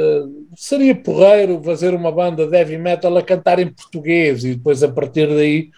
seria 0.55 0.95
porreiro 0.95 1.61
fazer 1.63 1.93
uma 1.93 2.11
banda 2.11 2.47
de 2.47 2.55
heavy 2.55 2.77
metal 2.77 3.17
a 3.17 3.23
cantar 3.23 3.59
em 3.59 3.67
português 3.67 4.43
e 4.43 4.55
depois 4.55 4.81
a 4.81 4.87
partir 4.87 5.27
daí 5.27 5.69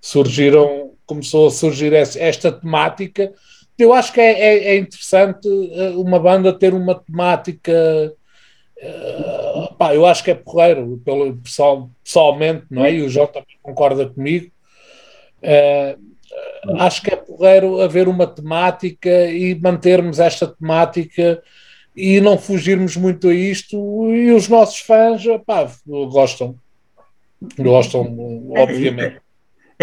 surgiram, 0.00 0.92
começou 1.06 1.48
a 1.48 1.50
surgir 1.50 1.92
esta 1.92 2.52
temática. 2.52 3.32
Eu 3.78 3.92
acho 3.92 4.12
que 4.12 4.20
é, 4.20 4.32
é, 4.32 4.64
é 4.74 4.76
interessante 4.76 5.48
uma 5.96 6.18
banda 6.18 6.52
ter 6.52 6.74
uma 6.74 6.94
temática 6.94 8.14
Uh, 8.84 9.74
pá, 9.76 9.94
eu 9.94 10.04
acho 10.04 10.22
que 10.22 10.30
é 10.30 10.34
porreiro, 10.34 11.00
pelo, 11.04 11.36
pessoal, 11.36 11.90
pessoalmente, 12.02 12.66
não 12.70 12.84
é? 12.84 12.92
E 12.92 13.02
o 13.02 13.08
João 13.08 13.26
também 13.26 13.56
concorda 13.62 14.06
comigo. 14.06 14.50
Uh, 15.42 16.76
acho 16.78 17.02
que 17.02 17.12
é 17.12 17.16
porreiro 17.16 17.80
haver 17.80 18.08
uma 18.08 18.26
temática 18.26 19.30
e 19.30 19.54
mantermos 19.54 20.18
esta 20.18 20.46
temática 20.46 21.42
e 21.96 22.20
não 22.20 22.36
fugirmos 22.36 22.96
muito 22.96 23.28
a 23.28 23.34
isto. 23.34 24.10
E 24.10 24.32
os 24.32 24.48
nossos 24.48 24.80
fãs, 24.80 25.22
pá, 25.46 25.70
gostam. 25.86 26.56
Gostam, 27.58 28.02
obviamente. 28.56 29.23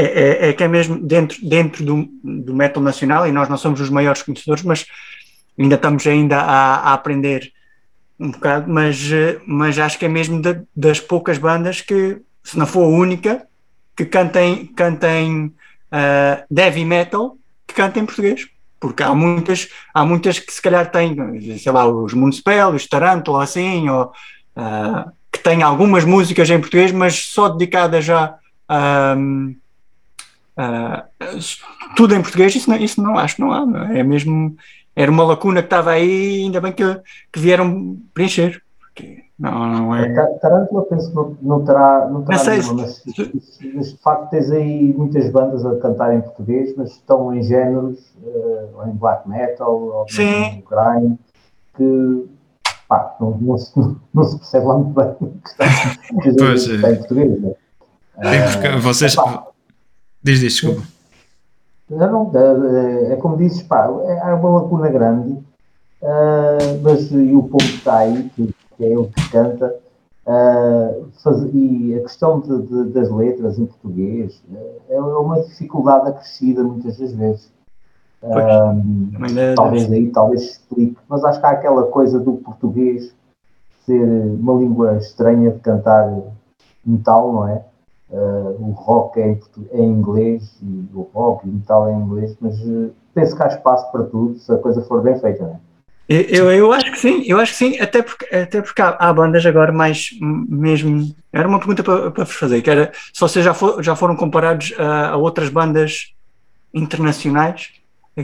É, 0.02 0.48
é, 0.48 0.50
é, 0.50 0.54
que 0.54 0.64
é 0.64 0.68
mesmo 0.68 0.98
dentro, 1.00 1.38
dentro 1.48 1.86
do, 1.86 2.10
do 2.24 2.56
metal 2.56 2.82
nacional, 2.82 3.28
e 3.28 3.32
nós 3.32 3.48
não 3.48 3.58
somos 3.58 3.80
os 3.80 3.90
maiores 3.90 4.24
conhecedores, 4.24 4.64
mas 4.64 4.86
ainda 5.60 5.76
estamos 5.76 6.08
ainda 6.08 6.38
a, 6.40 6.76
a 6.76 6.94
aprender 6.94 7.52
um 8.20 8.32
bocado, 8.32 8.72
mas, 8.72 8.98
mas 9.46 9.78
acho 9.78 10.00
que 10.00 10.06
é 10.06 10.10
mesmo 10.10 10.42
de, 10.42 10.62
das 10.76 11.00
poucas 11.00 11.38
bandas 11.38 11.82
que, 11.82 12.20
se 12.44 12.58
não 12.58 12.66
for 12.66 12.84
a 12.84 12.88
única, 12.88 13.46
que 13.96 14.06
cantem, 14.06 14.66
cantem 14.66 15.54
uh, 15.92 16.60
heavy 16.60 16.86
metal 16.86 17.38
que 17.68 17.74
cantem 17.76 18.04
em 18.04 18.06
português. 18.06 18.48
Porque 18.80 19.04
há 19.04 19.14
muitas, 19.14 19.70
há 19.94 20.04
muitas 20.04 20.40
que 20.40 20.52
se 20.52 20.62
calhar 20.62 20.90
têm, 20.90 21.16
sei 21.60 21.72
lá, 21.72 21.86
os 21.88 22.14
Municipal, 22.14 22.74
os 22.74 22.88
Tarantula, 22.88 23.44
assim, 23.44 23.88
ou, 23.88 24.12
uh, 24.58 25.12
que 25.32 25.40
têm 25.40 25.62
algumas 25.62 26.04
músicas 26.04 26.50
em 26.50 26.60
português, 26.60 26.92
mas 26.92 27.26
só 27.26 27.50
dedicadas 27.50 28.06
já. 28.06 28.36
Um, 29.18 29.56
uh, 30.58 31.38
tudo 31.96 32.16
em 32.16 32.22
português, 32.22 32.56
isso 32.56 32.70
não, 32.70 32.78
isso 32.78 33.02
não 33.02 33.18
acho, 33.18 33.40
não 33.40 33.52
há, 33.52 33.66
não 33.66 33.84
é? 33.86 34.00
é 34.00 34.04
mesmo 34.04 34.56
era 34.96 35.12
uma 35.12 35.24
lacuna 35.24 35.62
que 35.62 35.68
estava 35.68 35.92
aí, 35.92 36.44
ainda 36.44 36.60
bem 36.60 36.72
que, 36.72 36.84
que 37.32 37.40
vieram 37.40 37.98
preencher. 38.14 38.62
Não, 39.40 39.66
não 39.66 39.96
é. 39.96 40.14
Tarântula 40.40 40.84
penso 40.84 41.10
que 41.10 41.16
não, 41.16 41.38
não 41.42 41.66
terá, 41.66 42.08
não 42.08 42.22
terá 42.22 42.44
não 42.44 42.52
nenhuma, 42.52 42.74
mas, 42.84 43.04
mas, 43.74 43.92
de 43.92 43.98
facto 43.98 44.30
tens 44.30 44.52
aí 44.52 44.94
muitas 44.96 45.32
bandas 45.32 45.66
a 45.66 45.76
cantar 45.78 46.14
em 46.14 46.22
português, 46.22 46.76
mas 46.78 46.92
estão 46.92 47.34
em 47.34 47.42
géneros, 47.42 47.98
uh, 48.22 48.70
ou 48.76 48.88
em 48.88 48.92
black 48.92 49.28
metal, 49.28 49.74
ou 49.74 50.06
em 50.20 50.64
grime, 50.70 51.20
que 51.76 52.30
pá, 52.88 53.16
não, 53.20 53.36
não, 53.42 53.58
se, 53.58 53.72
não, 54.14 54.24
se 54.24 54.38
percebe 54.38 54.66
lá 54.66 54.78
muito 54.78 54.94
bem 54.94 55.16
o 55.22 55.42
que 55.42 55.50
está, 55.50 55.66
pois, 56.38 56.68
que 56.68 56.76
está 56.76 56.92
em 56.92 56.96
português. 56.98 57.42
Né? 57.42 57.54
Uh, 58.18 58.80
vocês. 58.82 59.16
Diz, 60.24 60.40
diz, 60.40 60.54
desculpa. 60.54 60.84
Não, 61.90 62.32
é, 62.34 63.14
é 63.14 63.16
como 63.18 63.38
dizes, 63.38 63.64
pá, 63.64 63.86
é, 64.06 64.34
uma 64.34 64.62
lacuna 64.62 64.90
grande, 64.90 65.32
uh, 66.02 66.80
mas 66.82 67.12
e 67.12 67.36
o 67.36 67.44
povo 67.44 67.66
está 67.66 67.98
aí, 67.98 68.30
que, 68.36 68.56
que 68.78 68.86
é 68.86 68.94
ele 68.94 69.08
que 69.08 69.30
canta, 69.30 69.76
uh, 70.26 71.08
faz, 71.22 71.44
e 71.54 71.96
a 71.96 72.02
questão 72.02 72.40
de, 72.40 72.62
de, 72.62 72.84
das 72.92 73.10
letras 73.10 73.60
em 73.60 73.66
português 73.66 74.42
é, 74.90 74.96
é 74.96 75.02
uma 75.02 75.42
dificuldade 75.42 76.08
acrescida 76.08 76.64
muitas 76.64 76.98
das 76.98 77.12
vezes. 77.12 77.52
Uh, 78.24 79.56
talvez 79.56 79.92
aí, 79.92 80.08
talvez 80.12 80.44
explique, 80.44 80.98
mas 81.10 81.26
acho 81.26 81.40
que 81.40 81.46
há 81.46 81.50
aquela 81.50 81.88
coisa 81.88 82.20
do 82.20 82.34
português 82.34 83.14
ser 83.86 84.06
uma 84.06 84.54
língua 84.54 84.98
estranha 84.98 85.52
de 85.52 85.60
cantar 85.60 86.22
metal, 86.86 87.34
não 87.34 87.48
é? 87.48 87.66
Uh, 88.12 88.58
o 88.60 88.72
rock 88.72 89.22
é 89.22 89.30
em, 89.30 89.40
é 89.72 89.78
em, 89.78 89.90
inglês 89.90 90.58
e 90.62 90.86
o 90.94 91.10
rock 91.14 91.48
e 91.48 91.50
o 91.50 91.54
metal 91.54 91.88
é 91.88 91.94
em 91.94 92.02
inglês, 92.02 92.36
mas 92.42 92.60
uh, 92.60 92.92
penso 93.14 93.36
que 93.36 93.42
há 93.42 93.48
espaço 93.48 93.90
para 93.90 94.04
tudo 94.04 94.38
se 94.38 94.52
a 94.52 94.58
coisa 94.58 94.82
for 94.82 95.02
bem 95.02 95.18
feita, 95.18 95.44
não 95.44 95.54
é? 95.54 95.60
Eu, 96.10 96.52
eu 96.52 96.74
acho 96.74 96.92
que 96.92 97.00
sim, 97.00 97.24
eu 97.26 97.40
acho 97.40 97.54
que 97.54 97.58
sim, 97.58 97.80
até 97.80 98.02
porque, 98.02 98.36
até 98.36 98.62
porque 98.62 98.82
há, 98.82 98.90
há 99.00 99.14
bandas 99.14 99.46
agora 99.46 99.72
mais 99.72 100.10
mesmo. 100.20 101.16
Era 101.32 101.48
uma 101.48 101.58
pergunta 101.58 101.82
para, 101.84 102.12
para 102.12 102.26
vos 102.26 102.36
fazer, 102.36 102.62
que 102.62 102.70
era 102.70 102.92
se 103.14 103.20
vocês 103.22 103.46
já, 103.46 103.54
for, 103.54 103.82
já 103.82 103.96
foram 103.96 104.18
comparados 104.18 104.74
a, 104.78 105.12
a, 105.12 105.16
outras 105.16 105.48
bandas 105.48 106.14
internacionais 106.74 107.70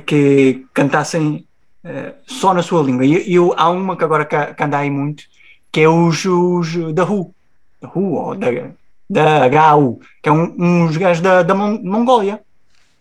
que 0.06 0.66
cantassem 0.74 1.48
uh, 1.86 2.14
só 2.26 2.54
na 2.54 2.62
sua 2.62 2.84
língua. 2.84 3.06
E 3.06 3.34
eu, 3.34 3.54
há 3.56 3.70
uma 3.70 3.96
que 3.96 4.04
agora 4.04 4.26
que, 4.26 4.36
anda 4.62 4.80
aí 4.80 4.90
muito, 4.90 5.24
que 5.72 5.80
é 5.80 5.88
os, 5.88 6.26
os 6.26 6.94
da 6.94 7.06
Who, 7.06 7.34
da 7.82 7.88
Who, 7.88 8.16
ou 8.16 8.36
da, 8.36 8.48
da 9.10 9.48
HU, 9.76 10.00
que 10.22 10.30
é 10.30 10.32
um, 10.32 10.54
uns 10.58 10.98
gajos 10.98 11.22
da, 11.22 11.44
da 11.44 11.56
Mongólia. 11.56 12.42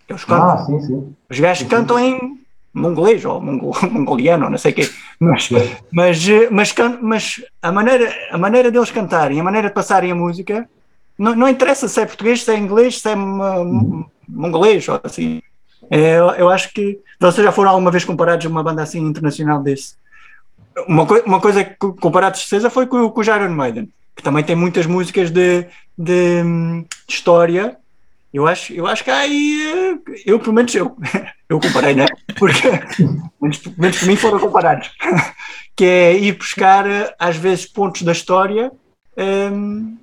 Eles 0.09 0.25
cantam. 0.25 0.51
Ah, 0.51 0.59
sim, 0.59 0.81
sim. 0.81 1.14
Os 1.29 1.40
gajos 1.40 1.64
sim, 1.64 1.69
cantam 1.69 1.99
sim. 1.99 2.05
em 2.05 2.47
mongolês 2.73 3.25
ou 3.25 3.40
mongol, 3.40 3.75
mongoliano, 3.90 4.51
não 4.51 4.59
sei 4.59 4.73
o 4.73 4.75
quê. 4.75 4.90
Mas, 5.19 5.49
mas, 5.90 6.19
mas, 6.51 6.75
mas, 7.01 7.45
a, 7.61 7.73
maneira, 7.73 8.14
a 8.31 8.38
maneira 8.38 8.71
deles 8.71 8.90
cantarem, 8.90 9.40
a 9.40 9.45
maneira 9.45 9.69
de 9.69 9.75
passarem 9.75 10.12
a 10.12 10.14
música, 10.14 10.69
não, 11.19 11.35
não 11.35 11.49
interessa 11.49 11.88
se 11.88 12.01
é 12.01 12.07
português, 12.07 12.45
se 12.45 12.53
é 12.53 12.57
inglês, 12.57 13.01
se 13.01 13.09
é 13.09 13.16
mongolês 13.16 14.87
ou 14.88 15.01
assim. 15.03 15.42
É, 15.90 16.19
eu, 16.19 16.49
acho 16.49 16.73
que 16.73 16.99
vocês 17.19 17.45
já 17.45 17.53
foram 17.53 17.71
alguma 17.71 17.90
vez 17.90 18.05
comparados 18.05 18.45
a 18.45 18.49
uma 18.49 18.62
banda 18.62 18.83
assim 18.83 19.01
internacional 19.01 19.62
desse. 19.62 19.95
Uma, 20.87 21.07
co 21.07 21.14
uma 21.25 21.40
coisa 21.40 21.64
que 21.64 21.75
comparados 21.75 22.40
de 22.40 22.47
certeza 22.49 22.69
foi 22.69 22.87
com, 22.87 23.09
com 23.09 23.21
o 23.21 23.25
Iron 23.25 23.49
Maiden 23.51 23.88
que 24.16 24.22
também 24.22 24.42
tem 24.42 24.57
muitas 24.57 24.87
músicas 24.87 25.31
de, 25.31 25.66
de, 25.96 26.42
de, 26.42 26.87
história. 27.07 27.76
Eu 28.33 28.46
acho, 28.46 28.72
eu 28.72 28.87
acho 28.87 29.05
que 29.05 29.11
aí, 29.11 29.62
eh, 29.62 30.20
eu 30.26 30.40
pelo 30.40 30.55
menos 30.55 30.74
eu, 30.74 30.96
eu 31.48 31.61
comparei, 31.61 31.94
né? 31.94 32.07
Porque, 32.38 32.68
menos, 33.40 33.62
menos 33.76 33.98
por 33.98 34.09
mim 34.09 34.16
foram 34.16 34.38
comparados, 34.38 34.90
que 35.76 35.85
é 35.85 36.18
ir 36.18 36.33
buscar 36.33 36.90
eh, 36.90 37.14
às 37.18 37.37
vezes 37.37 37.66
pontos 37.66 38.02
da 38.02 38.12
história 38.12 38.72
um, 39.16 39.96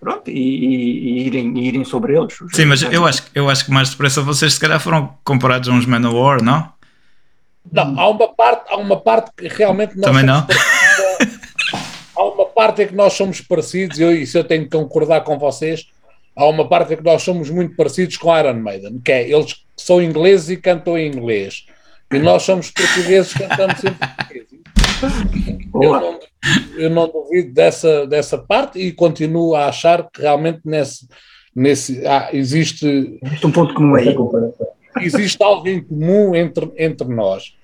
pronto, 0.00 0.30
e, 0.30 0.32
e, 0.32 1.20
e, 1.20 1.26
irem, 1.26 1.58
e 1.58 1.68
irem 1.68 1.84
sobre 1.84 2.16
eles. 2.16 2.34
Sim, 2.52 2.66
mas 2.66 2.82
eu 2.82 3.06
acho, 3.06 3.24
eu 3.34 3.48
acho 3.48 3.64
que 3.64 3.70
mais 3.70 3.90
depressa 3.90 4.22
vocês 4.22 4.54
se 4.54 4.60
calhar 4.60 4.80
foram 4.80 5.14
comparados 5.22 5.68
a 5.68 5.72
uns 5.72 5.86
Manowar, 5.86 6.42
não? 6.42 6.72
Não, 7.70 8.00
há 8.00 8.08
uma 8.08 8.28
parte, 8.28 8.72
há 8.72 8.76
uma 8.76 8.96
parte 8.98 9.30
que 9.36 9.46
realmente 9.48 9.96
nós 9.96 10.06
Também 10.06 10.24
não? 10.24 10.46
Parte 12.52 12.82
em 12.82 12.88
que 12.88 12.94
nós 12.94 13.14
somos 13.14 13.40
parecidos, 13.40 13.98
e 13.98 14.02
eu, 14.02 14.14
isso 14.14 14.36
eu 14.38 14.44
tenho 14.44 14.64
que 14.64 14.70
concordar 14.70 15.22
com 15.22 15.38
vocês, 15.38 15.86
há 16.36 16.46
uma 16.46 16.68
parte 16.68 16.94
em 16.94 16.96
que 16.96 17.04
nós 17.04 17.22
somos 17.22 17.50
muito 17.50 17.74
parecidos 17.76 18.16
com 18.16 18.36
Iron 18.36 18.54
Maiden, 18.54 19.00
que 19.04 19.12
é 19.12 19.28
eles 19.30 19.64
são 19.76 20.02
ingleses 20.02 20.50
e 20.50 20.56
cantam 20.56 20.98
em 20.98 21.08
inglês, 21.08 21.66
e 22.12 22.18
nós 22.18 22.42
somos 22.42 22.70
portugueses 22.70 23.34
e 23.34 23.38
cantamos 23.38 23.84
em 23.84 23.92
português. 23.94 24.46
Eu 25.74 26.00
não, 26.00 26.20
eu 26.76 26.90
não 26.90 27.08
duvido 27.08 27.52
dessa, 27.52 28.06
dessa 28.06 28.38
parte 28.38 28.78
e 28.78 28.92
continuo 28.92 29.54
a 29.54 29.66
achar 29.66 30.08
que 30.10 30.20
realmente 30.20 30.60
nesse, 30.64 31.08
nesse 31.54 32.06
ah, 32.06 32.28
existe, 32.32 33.18
existe 33.22 33.46
um 33.46 33.52
ponto 33.52 33.74
comum 33.74 33.94
aí. 33.96 34.14
Existe 35.00 35.42
algo 35.42 35.66
em 35.68 35.82
comum 35.82 36.34
entre, 36.36 36.70
entre 36.76 37.08
nós. 37.08 37.54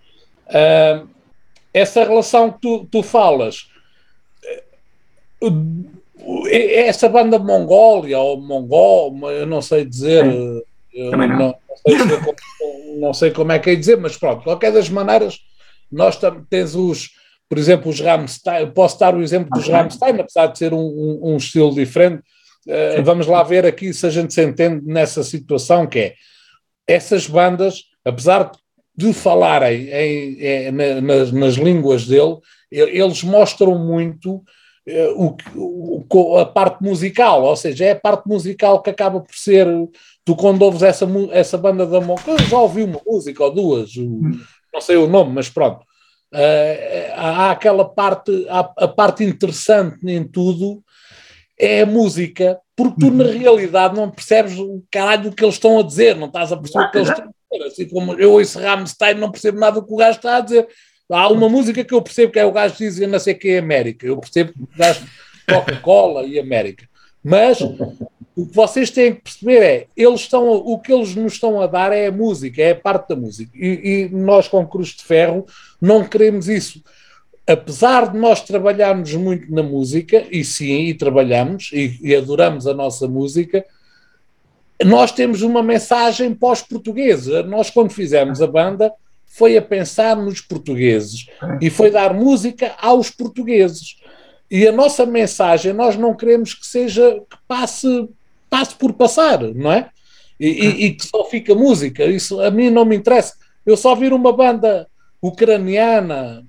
Uh, 0.48 1.06
essa 1.72 2.02
relação 2.02 2.50
que 2.50 2.60
tu, 2.60 2.88
tu 2.90 3.02
falas 3.02 3.68
essa 6.50 7.08
banda 7.08 7.38
Mongólia 7.38 8.18
ou 8.18 8.40
Mongol, 8.40 9.30
eu 9.30 9.46
não 9.46 9.62
sei 9.62 9.84
dizer, 9.84 10.24
não. 10.24 10.62
Não, 10.94 11.28
não, 11.28 11.54
sei, 11.76 11.96
não, 12.98 13.14
sei, 13.14 13.30
como 13.30 13.52
é 13.52 13.58
que 13.58 13.70
é 13.70 13.76
dizer, 13.76 13.96
mas 13.96 14.16
pronto, 14.16 14.38
de 14.38 14.44
qualquer 14.44 14.72
das 14.72 14.88
maneiras, 14.88 15.38
nós 15.90 16.18
temos 16.50 16.74
os, 16.74 17.10
por 17.48 17.56
exemplo, 17.56 17.88
os 17.90 18.00
Rammstein, 18.00 18.70
posso 18.72 18.98
dar 18.98 19.14
o 19.14 19.22
exemplo 19.22 19.48
dos 19.50 19.68
Rammstein, 19.68 20.20
apesar 20.20 20.48
de 20.48 20.58
ser 20.58 20.74
um, 20.74 20.78
um, 20.78 21.20
um 21.22 21.36
estilo 21.36 21.72
diferente, 21.72 22.22
uh, 22.66 23.02
vamos 23.04 23.26
lá 23.26 23.42
ver 23.44 23.64
aqui 23.64 23.94
se 23.94 24.06
a 24.06 24.10
gente 24.10 24.34
se 24.34 24.44
entende 24.44 24.84
nessa 24.84 25.22
situação 25.22 25.86
que 25.86 25.98
é, 25.98 26.14
essas 26.86 27.26
bandas, 27.28 27.84
apesar 28.04 28.50
de 28.96 29.12
falarem 29.12 29.88
em, 29.90 30.42
em, 30.42 31.00
nas, 31.00 31.30
nas 31.30 31.54
línguas 31.54 32.06
dele, 32.06 32.38
eles 32.70 33.22
mostram 33.22 33.78
muito 33.78 34.42
eh, 34.42 34.57
o, 35.14 35.36
o, 35.54 36.38
a 36.38 36.46
parte 36.46 36.82
musical, 36.82 37.42
ou 37.42 37.56
seja, 37.56 37.84
é 37.84 37.90
a 37.92 38.00
parte 38.00 38.26
musical 38.26 38.80
que 38.80 38.90
acaba 38.90 39.20
por 39.20 39.34
ser. 39.34 39.66
Tu, 40.24 40.36
quando 40.36 40.62
ouves 40.62 40.82
essa, 40.82 41.06
essa 41.32 41.58
banda 41.58 41.86
da 41.86 42.00
Monca, 42.00 42.38
já 42.38 42.58
ouvi 42.58 42.82
uma 42.82 43.00
música 43.06 43.44
ou 43.44 43.54
duas, 43.54 43.90
não 43.96 44.80
sei 44.80 44.96
o 44.96 45.08
nome, 45.08 45.32
mas 45.34 45.48
pronto. 45.48 45.82
Uh, 46.32 47.12
há 47.14 47.50
aquela 47.50 47.86
parte, 47.86 48.46
há 48.48 48.60
a 48.76 48.88
parte 48.88 49.24
interessante 49.24 50.06
em 50.06 50.24
tudo, 50.24 50.82
é 51.58 51.82
a 51.82 51.86
música, 51.86 52.60
porque 52.76 53.00
tu 53.00 53.10
na 53.10 53.24
realidade 53.24 53.96
não 53.96 54.10
percebes 54.10 54.58
o 54.58 54.82
caralho 54.90 55.30
do 55.30 55.36
que 55.36 55.42
eles 55.42 55.54
estão 55.54 55.78
a 55.78 55.82
dizer, 55.82 56.14
não 56.16 56.26
estás 56.26 56.52
a 56.52 56.56
perceber 56.56 56.84
o 56.84 56.90
que 56.90 56.98
eles 56.98 57.08
estão 57.08 57.24
a 57.24 57.56
dizer. 57.56 57.66
Assim 57.66 57.88
como 57.88 58.12
eu 58.14 58.32
ouço 58.32 58.60
Rammstein, 58.60 59.14
não 59.14 59.30
percebo 59.30 59.58
nada 59.58 59.80
do 59.80 59.86
que 59.86 59.92
o 59.92 59.96
gajo 59.96 60.18
está 60.18 60.36
a 60.36 60.40
dizer. 60.40 60.68
Há 61.10 61.28
uma 61.28 61.48
música 61.48 61.82
que 61.82 61.94
eu 61.94 62.02
percebo 62.02 62.32
que 62.32 62.38
é 62.38 62.44
o 62.44 62.52
gajo 62.52 62.76
que 62.76 62.84
diz 62.86 62.98
não 62.98 63.18
sei 63.18 63.34
que 63.34 63.50
é 63.50 63.58
América. 63.58 64.06
Eu 64.06 64.18
percebo 64.18 64.52
que 64.52 64.62
o 64.62 64.68
gajo 64.76 65.06
Coca-Cola 65.48 66.24
e 66.24 66.38
América. 66.38 66.86
Mas 67.24 67.60
o 67.60 68.46
que 68.46 68.54
vocês 68.54 68.90
têm 68.90 69.14
que 69.14 69.22
perceber 69.22 69.62
é, 69.62 69.86
eles 69.96 70.20
estão, 70.20 70.48
o 70.48 70.78
que 70.78 70.92
eles 70.92 71.14
nos 71.14 71.32
estão 71.32 71.60
a 71.60 71.66
dar 71.66 71.92
é 71.92 72.06
a 72.06 72.12
música, 72.12 72.62
é 72.62 72.70
a 72.70 72.76
parte 72.76 73.08
da 73.08 73.16
música. 73.16 73.50
E, 73.54 74.08
e 74.10 74.14
nós 74.14 74.46
com 74.48 74.66
Cruz 74.66 74.90
de 74.90 75.02
Ferro 75.02 75.44
não 75.80 76.04
queremos 76.04 76.48
isso. 76.48 76.82
Apesar 77.46 78.12
de 78.12 78.18
nós 78.18 78.42
trabalharmos 78.42 79.12
muito 79.14 79.52
na 79.52 79.62
música, 79.62 80.24
e 80.30 80.44
sim, 80.44 80.84
e 80.84 80.94
trabalhamos, 80.94 81.70
e, 81.72 81.98
e 82.02 82.14
adoramos 82.14 82.66
a 82.66 82.74
nossa 82.74 83.08
música, 83.08 83.64
nós 84.84 85.10
temos 85.10 85.42
uma 85.42 85.62
mensagem 85.62 86.34
para 86.34 86.52
os 86.52 86.62
portugueses. 86.62 87.44
Nós, 87.46 87.70
quando 87.70 87.90
fizemos 87.90 88.40
a 88.40 88.46
banda, 88.46 88.92
foi 89.28 89.56
a 89.56 89.62
pensar 89.62 90.16
nos 90.16 90.40
portugueses 90.40 91.26
e 91.60 91.70
foi 91.70 91.90
dar 91.90 92.12
música 92.14 92.74
aos 92.80 93.10
portugueses. 93.10 93.96
E 94.50 94.66
a 94.66 94.72
nossa 94.72 95.04
mensagem 95.04 95.72
nós 95.72 95.96
não 95.96 96.16
queremos 96.16 96.54
que 96.54 96.66
seja 96.66 97.20
que 97.30 97.36
passe, 97.46 98.08
passe 98.48 98.74
por 98.74 98.94
passar, 98.94 99.40
não 99.42 99.70
é? 99.70 99.90
E, 100.40 100.48
e, 100.48 100.84
e 100.86 100.94
que 100.94 101.06
só 101.06 101.24
fica 101.24 101.54
música. 101.54 102.04
Isso 102.04 102.40
a 102.40 102.50
mim 102.50 102.70
não 102.70 102.84
me 102.84 102.96
interessa. 102.96 103.34
Eu 103.64 103.76
só 103.76 103.94
vir 103.94 104.12
uma 104.12 104.32
banda 104.32 104.88
ucraniana. 105.20 106.44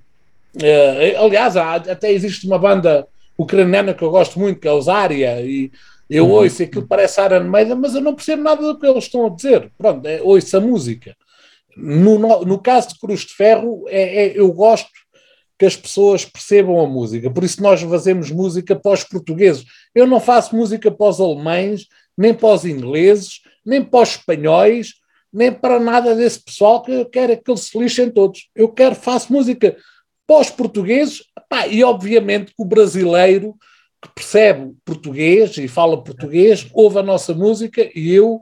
Uh, 0.54 1.24
aliás, 1.24 1.56
há, 1.56 1.74
até 1.74 2.10
existe 2.10 2.46
uma 2.46 2.58
banda 2.58 3.06
ucraniana 3.36 3.94
que 3.94 4.02
eu 4.02 4.10
gosto 4.10 4.38
muito, 4.38 4.60
que 4.60 4.68
é 4.68 4.72
o 4.72 4.80
Zária, 4.80 5.40
e 5.40 5.70
eu 6.08 6.26
uhum. 6.26 6.32
ouço 6.32 6.62
aquilo 6.62 6.86
parece 6.86 7.20
Iron 7.24 7.44
Maiden, 7.44 7.76
mas 7.76 7.94
eu 7.94 8.00
não 8.00 8.14
percebo 8.14 8.42
nada 8.42 8.60
do 8.60 8.78
que 8.78 8.86
eles 8.86 9.04
estão 9.04 9.26
a 9.26 9.30
dizer. 9.30 9.70
Pronto, 9.78 10.06
é, 10.06 10.20
ouço 10.22 10.56
a 10.56 10.60
música. 10.60 11.16
No, 11.76 12.18
no, 12.44 12.58
caso 12.58 12.88
de 12.88 12.98
Cruz 12.98 13.20
de 13.20 13.34
Ferro, 13.34 13.84
é, 13.88 14.26
é, 14.26 14.38
eu 14.38 14.52
gosto 14.52 14.90
que 15.58 15.66
as 15.66 15.76
pessoas 15.76 16.24
percebam 16.24 16.80
a 16.80 16.86
música, 16.86 17.30
por 17.30 17.44
isso 17.44 17.62
nós 17.62 17.82
fazemos 17.82 18.30
música 18.30 18.74
para 18.74 18.92
os 18.92 19.04
portugueses. 19.04 19.64
Eu 19.94 20.06
não 20.06 20.18
faço 20.18 20.56
música 20.56 20.90
para 20.90 21.08
os 21.08 21.20
alemães, 21.20 21.86
nem 22.16 22.32
para 22.32 22.54
os 22.54 22.64
ingleses, 22.64 23.40
nem 23.64 23.82
para 23.84 24.02
os 24.02 24.10
espanhóis, 24.10 24.94
nem 25.32 25.52
para 25.52 25.78
nada 25.78 26.14
desse 26.14 26.42
pessoal 26.42 26.82
que 26.82 26.92
eu 26.92 27.04
quero 27.04 27.40
que 27.40 27.50
eles 27.50 27.60
se 27.60 27.78
lixem 27.78 28.10
todos. 28.10 28.48
Eu 28.54 28.68
quero, 28.68 28.94
faço 28.94 29.32
música 29.32 29.76
para 30.26 30.40
os 30.40 30.50
portugueses, 30.50 31.22
pá, 31.48 31.66
e 31.66 31.84
obviamente 31.84 32.54
que 32.54 32.62
o 32.62 32.64
brasileiro 32.64 33.54
que 34.02 34.08
percebe 34.14 34.72
português 34.84 35.56
e 35.58 35.68
fala 35.68 36.02
português, 36.02 36.66
ouve 36.72 36.98
a 36.98 37.02
nossa 37.02 37.34
música 37.34 37.90
e 37.94 38.12
eu 38.14 38.40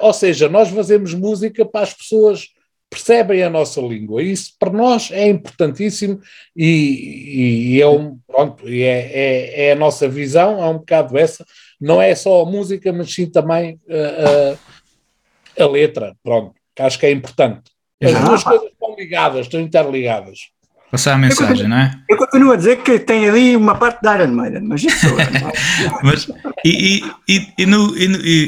ou 0.00 0.12
seja, 0.12 0.48
nós 0.48 0.70
fazemos 0.70 1.12
música 1.12 1.64
para 1.64 1.82
as 1.82 1.92
pessoas 1.92 2.48
percebem 2.88 3.42
a 3.42 3.50
nossa 3.50 3.80
língua. 3.80 4.22
Isso 4.22 4.52
para 4.58 4.70
nós 4.70 5.10
é 5.10 5.28
importantíssimo 5.28 6.20
e, 6.54 7.74
e 7.74 7.82
é, 7.82 7.86
um, 7.86 8.18
pronto, 8.26 8.66
é, 8.66 8.80
é, 8.80 9.66
é, 9.66 9.72
a 9.72 9.76
nossa 9.76 10.08
visão, 10.08 10.62
é 10.62 10.68
um 10.68 10.78
bocado 10.78 11.18
essa. 11.18 11.44
Não 11.80 12.00
é 12.00 12.14
só 12.14 12.42
a 12.42 12.46
música, 12.46 12.92
mas 12.92 13.12
sim 13.12 13.28
também 13.28 13.80
uh, 13.86 14.54
uh, 14.54 15.62
a 15.62 15.66
letra. 15.66 16.16
Pronto, 16.22 16.54
que 16.74 16.82
acho 16.82 16.98
que 16.98 17.06
é 17.06 17.10
importante. 17.10 17.70
As 18.02 18.12
duas 18.24 18.44
coisas 18.44 18.68
estão 18.70 18.94
ligadas, 18.94 19.46
estão 19.46 19.60
interligadas. 19.60 20.50
Passar 20.90 21.14
a 21.14 21.18
mensagem, 21.18 21.48
continuo, 21.48 21.68
não 21.68 21.76
é? 21.78 21.98
Eu 22.08 22.16
continuo 22.16 22.52
a 22.52 22.56
dizer 22.56 22.76
que 22.82 22.98
tem 22.98 23.28
ali 23.28 23.56
uma 23.56 23.74
parte 23.74 24.00
da 24.02 24.14
Iron 24.16 24.32
Maiden, 24.32 24.62
mas 24.62 24.84
isso 24.84 25.06
mas, 26.02 26.28
e, 26.64 27.02
e, 27.28 27.52
e, 27.58 27.66
no, 27.66 27.96
e, 27.96 28.04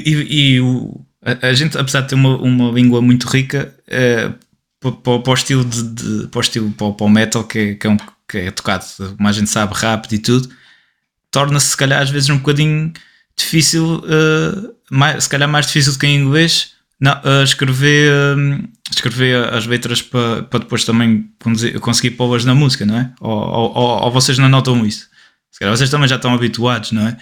e, 0.07 0.55
e 0.55 0.61
o, 0.61 1.01
a, 1.23 1.49
a, 1.49 1.53
gente, 1.53 1.77
apesar 1.77 2.03
de 2.03 2.09
ter 2.09 2.15
uma, 2.15 2.37
uma 2.37 2.71
língua 2.71 3.03
muito 3.03 3.27
rica, 3.29 3.75
é, 3.89 4.31
para, 4.81 5.19
para, 5.19 5.31
o 5.31 5.35
estilo 5.35 5.65
de, 5.65 5.83
de, 5.83 6.27
para 6.29 6.39
o 6.39 6.41
estilo 6.41 6.71
para, 6.71 6.93
para 6.93 7.07
o 7.07 7.11
metal 7.11 7.45
que 7.45 7.59
é, 7.59 7.75
que, 7.75 7.87
é 7.87 7.91
um, 7.91 7.97
que 8.29 8.39
é 8.39 8.51
tocado, 8.51 8.85
como 9.17 9.29
a 9.29 9.33
gente 9.33 9.51
sabe, 9.51 9.75
rápido 9.75 10.13
e 10.15 10.19
tudo, 10.19 10.49
torna-se 11.31 11.69
se 11.69 11.77
calhar 11.77 12.03
às 12.03 12.11
vezes 12.11 12.31
um 12.31 12.39
bocadinho 12.39 12.93
difícil, 13.37 13.97
uh, 13.97 14.75
mais, 14.91 15.25
se 15.25 15.31
calhar 15.31 15.49
mais 15.49 15.67
difícil 15.67 15.93
do 15.93 15.99
que 15.99 16.07
em 16.07 16.21
inglês, 16.21 16.75
não, 17.01 17.13
uh, 17.13 17.45
escrever, 17.45 18.13
uh, 18.13 18.69
escrever 18.91 19.55
as 19.55 19.67
letras 19.67 20.03
para, 20.03 20.43
para 20.43 20.59
depois 20.61 20.85
também 20.85 21.31
conseguir 21.81 22.13
pô-las 22.13 22.45
na 22.45 22.55
música, 22.55 22.85
não 22.85 22.97
é? 22.97 23.13
Ou, 23.21 23.31
ou, 23.31 24.05
ou, 24.05 24.11
vocês 24.11 24.37
não 24.39 24.49
notam 24.49 24.85
isso? 24.85 25.09
Se 25.51 25.61
calhar 25.61 25.77
vocês 25.77 25.91
também 25.91 26.09
já 26.09 26.17
estão 26.17 26.35
habituados, 26.35 26.93
não 26.93 27.07
é? 27.07 27.17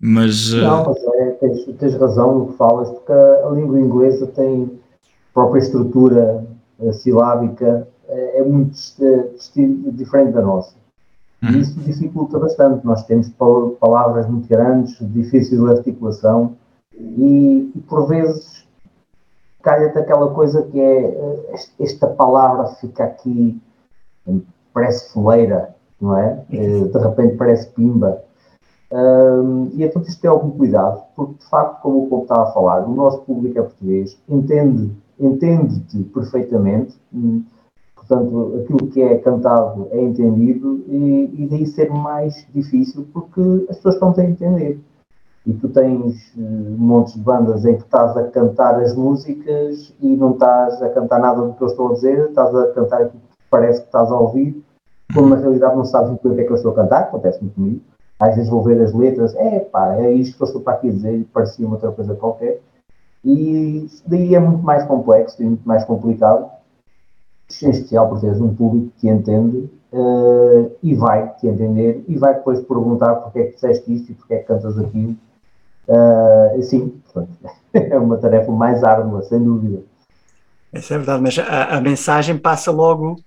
Mas. 0.00 0.52
Uh... 0.52 0.62
Não, 0.62 0.84
mas 0.86 0.96
é, 1.20 1.30
tens, 1.32 1.64
tens 1.78 1.94
razão 1.94 2.38
no 2.38 2.48
que 2.48 2.56
falas, 2.56 2.88
porque 2.90 3.12
a, 3.12 3.50
língua 3.50 3.78
inglesa 3.78 4.26
tem 4.28 4.80
própria 5.32 5.60
estrutura 5.60 6.46
eh, 6.80 6.92
silábica, 6.92 7.88
é, 8.08 8.40
é 8.40 8.42
muito 8.42 8.76
diferente 9.92 10.32
da 10.32 10.42
nossa. 10.42 10.74
E 11.42 11.46
uhum. 11.46 11.60
isso 11.60 11.80
dificulta 11.80 12.38
bastante. 12.38 12.84
Nós 12.84 13.04
temos 13.06 13.30
palavras 13.80 14.28
muito 14.28 14.48
grandes, 14.48 14.96
difíceis 15.00 15.60
de 15.60 15.70
articulação, 15.70 16.56
e, 16.94 17.72
e 17.74 17.80
por 17.88 18.06
vezes 18.06 18.61
calha-te 19.62 19.98
aquela 19.98 20.32
coisa 20.34 20.62
que 20.62 20.80
é 20.80 21.04
eh, 21.04 21.54
esta 21.80 22.06
palavra 22.06 22.66
fica 22.74 23.04
aqui, 23.04 23.60
parece 24.72 25.12
foleira, 25.12 25.74
não 26.00 26.16
é? 26.16 26.44
Eh, 26.52 26.84
de 26.84 26.98
repente 26.98 27.36
parece 27.36 27.68
pimba. 27.68 28.22
Um, 28.92 29.70
e 29.72 29.84
então 29.84 30.02
tens 30.02 30.16
de 30.16 30.20
ter 30.20 30.28
algum 30.28 30.50
cuidado, 30.50 31.02
porque 31.16 31.34
de 31.38 31.48
facto, 31.48 31.80
como 31.80 32.04
o 32.04 32.08
Paulo 32.08 32.24
estava 32.24 32.42
a 32.42 32.52
falar, 32.52 32.86
o 32.86 32.94
nosso 32.94 33.22
público 33.22 33.58
é 33.58 33.62
português, 33.62 34.18
entende, 34.28 34.92
entende-te 35.18 36.04
perfeitamente, 36.04 36.94
hum, 37.10 37.42
portanto, 37.96 38.60
aquilo 38.62 38.90
que 38.90 39.00
é 39.00 39.16
cantado 39.16 39.88
é 39.92 40.02
entendido, 40.02 40.84
e, 40.86 41.30
e 41.38 41.48
daí 41.50 41.66
ser 41.66 41.90
mais 41.90 42.46
difícil, 42.54 43.06
porque 43.14 43.40
as 43.70 43.76
pessoas 43.76 43.94
estão 43.94 44.14
a 44.14 44.24
entender 44.24 44.78
e 45.46 45.52
tu 45.54 45.68
tens 45.68 46.32
uh, 46.36 46.76
montes 46.78 47.14
de 47.14 47.20
bandas 47.20 47.64
em 47.64 47.76
que 47.76 47.82
estás 47.82 48.16
a 48.16 48.24
cantar 48.28 48.80
as 48.80 48.94
músicas 48.94 49.92
e 50.00 50.16
não 50.16 50.32
estás 50.32 50.80
a 50.82 50.88
cantar 50.90 51.20
nada 51.20 51.42
do 51.42 51.54
que 51.54 51.62
eu 51.62 51.68
estou 51.68 51.90
a 51.90 51.94
dizer, 51.94 52.28
estás 52.28 52.54
a 52.54 52.72
cantar 52.72 53.02
aquilo 53.02 53.22
que 53.22 53.36
parece 53.50 53.80
que 53.80 53.86
estás 53.86 54.10
a 54.10 54.18
ouvir, 54.18 54.62
quando 55.12 55.30
na 55.30 55.36
realidade 55.36 55.76
não 55.76 55.84
sabes 55.84 56.12
o 56.12 56.16
que 56.16 56.40
é 56.40 56.44
que 56.44 56.50
eu 56.50 56.56
estou 56.56 56.72
a 56.72 56.76
cantar, 56.76 57.02
acontece-me 57.02 57.50
comigo. 57.50 57.80
Às 58.20 58.36
vezes 58.36 58.50
vou 58.50 58.62
ver 58.62 58.80
as 58.80 58.94
letras, 58.94 59.34
é 59.34 59.58
pá, 59.58 59.96
é 59.96 60.12
isto 60.12 60.36
que 60.36 60.42
eu 60.42 60.46
estou 60.46 60.62
para 60.62 60.74
aqui 60.74 60.90
dizer 60.90 61.18
e 61.18 61.24
parecia 61.24 61.66
uma 61.66 61.74
outra 61.74 61.90
coisa 61.90 62.14
qualquer. 62.14 62.60
E 63.24 63.88
daí 64.06 64.34
é 64.34 64.38
muito 64.38 64.62
mais 64.62 64.84
complexo 64.84 65.42
e 65.42 65.46
muito 65.46 65.66
mais 65.66 65.84
complicado, 65.84 66.50
em 67.62 67.70
especial 67.70 68.08
por 68.08 68.20
teres 68.20 68.40
um 68.40 68.54
público 68.54 68.92
que 68.96 69.08
entende 69.08 69.68
uh, 69.92 70.70
e 70.82 70.94
vai 70.94 71.34
te 71.34 71.48
entender 71.48 72.04
e 72.08 72.16
vai 72.16 72.34
depois 72.34 72.60
perguntar 72.60 73.16
porque 73.16 73.38
é 73.40 73.44
que 73.46 73.54
disseste 73.54 73.92
isto 73.92 74.12
e 74.12 74.14
porque 74.14 74.34
é 74.34 74.38
que 74.38 74.44
cantas 74.44 74.78
aquilo 74.78 75.16
Uh, 75.88 76.62
sim, 76.62 77.02
é 77.74 77.98
uma 77.98 78.18
tarefa 78.18 78.50
mais 78.52 78.82
árdua, 78.84 79.22
sem 79.22 79.42
dúvida. 79.42 79.82
Isso 80.72 80.92
é 80.94 80.96
verdade, 80.96 81.22
mas 81.22 81.38
a, 81.38 81.76
a 81.76 81.80
mensagem 81.80 82.38
passa 82.38 82.70
logo. 82.70 83.20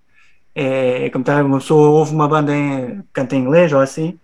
É, 0.57 1.09
como 1.09 1.23
tá, 1.23 1.43
uma 1.43 1.59
pessoa 1.59 1.89
ouve 1.89 2.13
uma 2.13 2.29
banda 2.29 2.55
em, 2.55 3.03
canta 3.11 3.35
em 3.35 3.41
inglês 3.41 3.73
ou 3.73 3.79
assim 3.81 4.17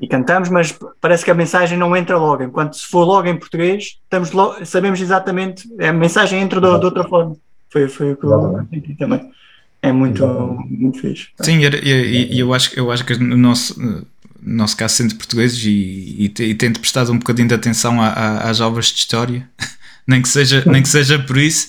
e 0.00 0.06
cantamos, 0.06 0.48
mas 0.48 0.78
parece 1.00 1.24
que 1.24 1.30
a 1.30 1.34
mensagem 1.34 1.78
não 1.78 1.96
entra 1.96 2.18
logo. 2.18 2.42
Enquanto 2.42 2.76
se 2.76 2.86
for 2.86 3.04
logo 3.04 3.28
em 3.28 3.38
português, 3.38 3.98
estamos 4.02 4.30
logo, 4.30 4.64
sabemos 4.64 5.00
exatamente, 5.00 5.66
a 5.82 5.92
mensagem 5.92 6.40
entra 6.40 6.60
de, 6.60 6.78
de 6.78 6.84
outra 6.84 7.04
forma. 7.04 7.36
Foi, 7.70 7.88
foi 7.88 8.12
o 8.12 8.16
que 8.16 8.26
eu 8.26 8.60
entendi 8.60 8.94
também. 8.94 9.30
É 9.82 9.92
muito, 9.92 10.26
muito 10.26 11.00
fixe. 11.00 11.28
Sim, 11.40 11.58
e 11.60 12.40
eu, 12.40 12.46
eu, 12.46 12.54
acho, 12.54 12.78
eu 12.78 12.90
acho 12.90 13.04
que 13.04 13.12
o 13.14 13.36
nosso 13.36 13.80
no 13.80 14.06
nosso 14.46 14.76
caso 14.76 14.94
sendo 14.94 15.16
portugueses, 15.16 15.62
e, 15.64 16.32
e, 16.38 16.42
e 16.42 16.54
tento 16.54 16.78
prestar 16.78 17.10
um 17.10 17.18
bocadinho 17.18 17.48
de 17.48 17.54
atenção 17.54 18.00
a, 18.00 18.08
a, 18.08 18.50
às 18.50 18.60
aulas 18.60 18.86
de 18.86 19.00
história, 19.00 19.48
nem, 20.06 20.22
que 20.22 20.28
seja, 20.28 20.62
nem 20.66 20.82
que 20.82 20.88
seja 20.88 21.18
por 21.18 21.36
isso. 21.36 21.68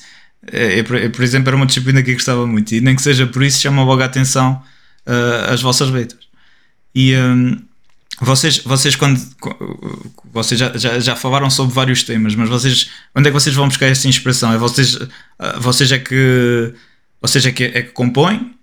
É, 0.51 0.79
é, 0.79 0.83
por 1.09 1.23
exemplo, 1.23 1.49
era 1.49 1.57
uma 1.57 1.65
disciplina 1.65 2.03
que 2.03 2.11
eu 2.11 2.15
gostava 2.15 2.45
muito, 2.45 2.73
e 2.73 2.79
nem 2.79 2.95
que 2.95 3.01
seja 3.01 3.25
por 3.25 3.41
isso, 3.41 3.59
chama 3.59 3.83
logo 3.83 4.01
a 4.01 4.05
atenção 4.05 4.61
uh, 5.07 5.51
as 5.51 5.61
vossas 5.61 5.89
letras. 5.89 6.27
E 6.93 7.15
um, 7.15 7.57
vocês, 8.21 8.59
vocês, 8.59 8.95
quando 8.95 9.19
vocês 10.31 10.59
já, 10.59 10.75
já, 10.77 10.99
já, 10.99 11.15
falaram 11.15 11.49
sobre 11.49 11.73
vários 11.73 12.03
temas, 12.03 12.35
mas 12.35 12.49
vocês 12.49 12.89
onde 13.15 13.27
é 13.27 13.31
que 13.31 13.39
vocês 13.39 13.55
vão 13.55 13.67
buscar 13.67 13.87
essa 13.87 14.07
inspiração? 14.07 14.53
É 14.53 14.57
vocês, 14.57 14.95
uh, 14.95 15.09
vocês 15.59 15.91
é 15.91 15.99
que 15.99 16.73
vocês 17.21 17.45
é 17.45 17.51
que, 17.51 17.63
é 17.63 17.81
que 17.81 17.91
compõem? 17.91 18.55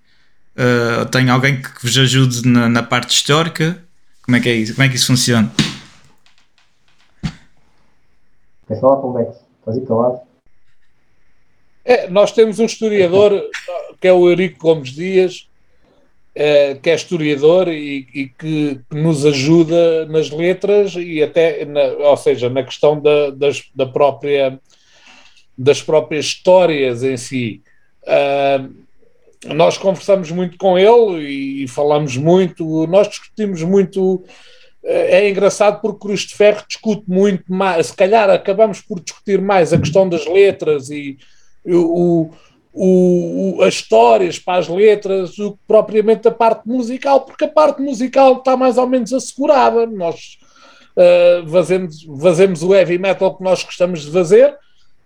Uh, 0.57 1.05
tem 1.11 1.29
alguém 1.31 1.61
que 1.61 1.71
vos 1.83 1.99
ajude 1.99 2.47
na, 2.47 2.69
na 2.69 2.83
parte 2.83 3.15
histórica? 3.15 3.83
Como 4.25 4.37
é 4.37 4.41
que 4.41 4.49
é 4.49 4.55
isso? 4.55 4.75
Como 4.75 4.87
é 4.87 4.89
que 4.89 4.97
isso 4.97 5.07
funciona? 5.07 5.53
Queres 8.67 8.81
falar, 8.81 8.97
Convex? 8.97 9.37
Estás 9.59 9.79
aí 9.79 9.87
calado? 9.87 10.21
É, 11.85 12.09
nós 12.09 12.33
temos 12.33 12.59
um 12.59 12.65
historiador 12.65 13.51
que 14.01 14.09
é 14.09 14.13
o 14.13 14.29
Eurico 14.29 14.59
Gomes 14.59 14.91
Dias, 14.91 15.49
eh, 16.35 16.75
que 16.83 16.91
é 16.91 16.95
historiador 16.95 17.69
e, 17.69 18.09
e 18.15 18.29
que, 18.29 18.81
que 18.91 18.97
nos 18.97 19.25
ajuda 19.25 20.05
nas 20.07 20.31
letras 20.31 20.95
e 20.97 21.23
até, 21.23 21.65
na, 21.65 21.83
ou 21.83 22.17
seja, 22.17 22.51
na 22.51 22.65
questão 22.65 23.01
da, 23.01 23.31
das, 23.31 23.63
da 23.75 23.87
própria, 23.87 24.59
das 25.57 25.81
próprias 25.81 26.25
histórias 26.25 27.03
em 27.03 27.17
si. 27.17 27.63
Uh, 28.03 28.84
nós 29.47 29.77
conversamos 29.77 30.31
muito 30.31 30.57
com 30.57 30.79
ele 30.79 31.63
e 31.65 31.69
falamos 31.69 32.17
muito, 32.17 32.87
nós 32.87 33.09
discutimos 33.09 33.63
muito. 33.63 34.23
É 34.83 35.29
engraçado 35.31 35.81
porque 35.81 36.01
Cruz 36.01 36.21
de 36.21 36.35
Ferro 36.35 36.63
discute 36.69 37.05
muito 37.07 37.45
mais, 37.49 37.87
se 37.87 37.97
calhar 37.97 38.29
acabamos 38.29 38.83
por 38.83 39.01
discutir 39.01 39.41
mais 39.41 39.73
a 39.73 39.79
questão 39.79 40.07
das 40.07 40.27
letras 40.27 40.91
e 40.91 41.17
o, 41.65 42.31
o, 42.75 43.57
o, 43.57 43.63
as 43.63 43.75
histórias 43.75 44.39
para 44.39 44.59
as 44.59 44.69
letras 44.69 45.37
do 45.37 45.53
que 45.53 45.59
propriamente 45.67 46.29
a 46.29 46.31
parte 46.31 46.69
musical, 46.69 47.23
porque 47.23 47.45
a 47.45 47.49
parte 47.49 47.81
musical 47.81 48.39
está 48.39 48.57
mais 48.57 48.77
ou 48.77 48.87
menos 48.87 49.13
assegurada. 49.13 49.87
Nós 49.87 50.39
uh, 50.97 51.49
fazemos, 51.49 52.07
fazemos 52.21 52.63
o 52.63 52.75
heavy 52.75 52.99
metal 52.99 53.35
que 53.37 53.43
nós 53.43 53.65
gostamos 53.65 54.05
de 54.05 54.11
fazer, 54.11 54.55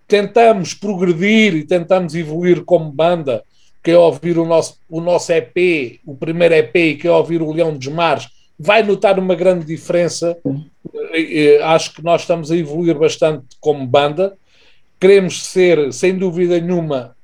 tentamos 0.07 0.73
progredir 0.73 1.55
e 1.55 1.63
tentamos 1.63 2.15
evoluir 2.15 2.65
como 2.65 2.91
banda 2.91 3.45
quem 3.83 3.95
ouvir 3.95 4.37
o 4.37 4.45
nosso, 4.45 4.77
o 4.89 5.01
nosso 5.01 5.31
EP, 5.31 5.99
o 6.05 6.15
primeiro 6.15 6.53
EP, 6.53 6.75
e 6.75 6.95
quem 6.95 7.09
ouvir 7.09 7.41
o 7.41 7.51
Leão 7.51 7.75
dos 7.75 7.87
Mares, 7.87 8.27
vai 8.57 8.83
notar 8.83 9.17
uma 9.17 9.35
grande 9.35 9.65
diferença. 9.65 10.37
Acho 11.63 11.93
que 11.93 12.03
nós 12.03 12.21
estamos 12.21 12.51
a 12.51 12.57
evoluir 12.57 12.97
bastante 12.97 13.45
como 13.59 13.87
banda. 13.87 14.37
Queremos 14.99 15.43
ser, 15.45 15.93
sem 15.93 16.17
dúvida 16.17 16.59
nenhuma, 16.59 17.15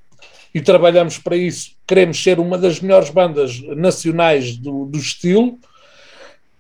e 0.56 0.62
trabalhamos 0.62 1.18
para 1.18 1.36
isso, 1.36 1.72
queremos 1.86 2.24
ser 2.24 2.40
uma 2.40 2.58
das 2.58 2.80
melhores 2.80 3.10
bandas 3.10 3.60
nacionais 3.76 4.56
do, 4.56 4.86
do 4.86 4.98
estilo 4.98 5.60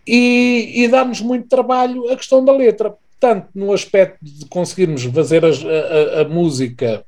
e, 0.06 0.84
e 0.84 0.88
dá-nos 0.90 1.22
muito 1.22 1.48
trabalho 1.48 2.12
a 2.12 2.18
questão 2.18 2.44
da 2.44 2.52
letra. 2.52 2.94
Tanto 3.18 3.48
no 3.56 3.72
aspecto 3.72 4.18
de 4.22 4.46
conseguirmos 4.48 5.04
fazer 5.06 5.46
a, 5.46 5.48
a, 5.48 6.22
a 6.22 6.24
música 6.26 7.06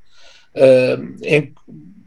uh, 0.54 1.16
em, 1.22 1.52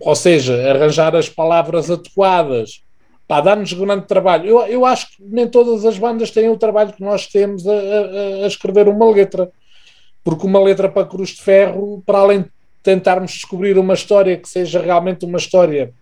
ou 0.02 0.16
seja, 0.16 0.70
arranjar 0.70 1.16
as 1.16 1.30
palavras 1.30 1.90
adequadas, 1.90 2.84
pá, 3.28 3.40
dá-nos 3.40 3.72
grande 3.74 4.08
trabalho. 4.08 4.48
Eu, 4.48 4.60
eu 4.68 4.86
acho 4.86 5.08
que 5.16 5.24
nem 5.24 5.48
todas 5.48 5.86
as 5.86 5.98
bandas 5.98 6.32
têm 6.32 6.50
o 6.50 6.58
trabalho 6.58 6.94
que 6.94 7.02
nós 7.02 7.28
temos 7.28 7.68
a, 7.68 7.72
a, 7.72 8.44
a 8.44 8.48
escrever 8.48 8.88
uma 8.88 9.10
letra, 9.10 9.52
porque 10.24 10.46
uma 10.46 10.60
letra 10.60 10.90
para 10.90 11.08
Cruz 11.08 11.30
de 11.30 11.42
Ferro, 11.42 12.04
para 12.06 12.20
além 12.20 12.42
de 12.42 12.50
tentarmos 12.84 13.32
descobrir 13.32 13.78
uma 13.78 13.94
história 13.94 14.38
que 14.38 14.50
seja 14.50 14.82
realmente 14.82 15.26
uma 15.26 15.38
história 15.38 15.94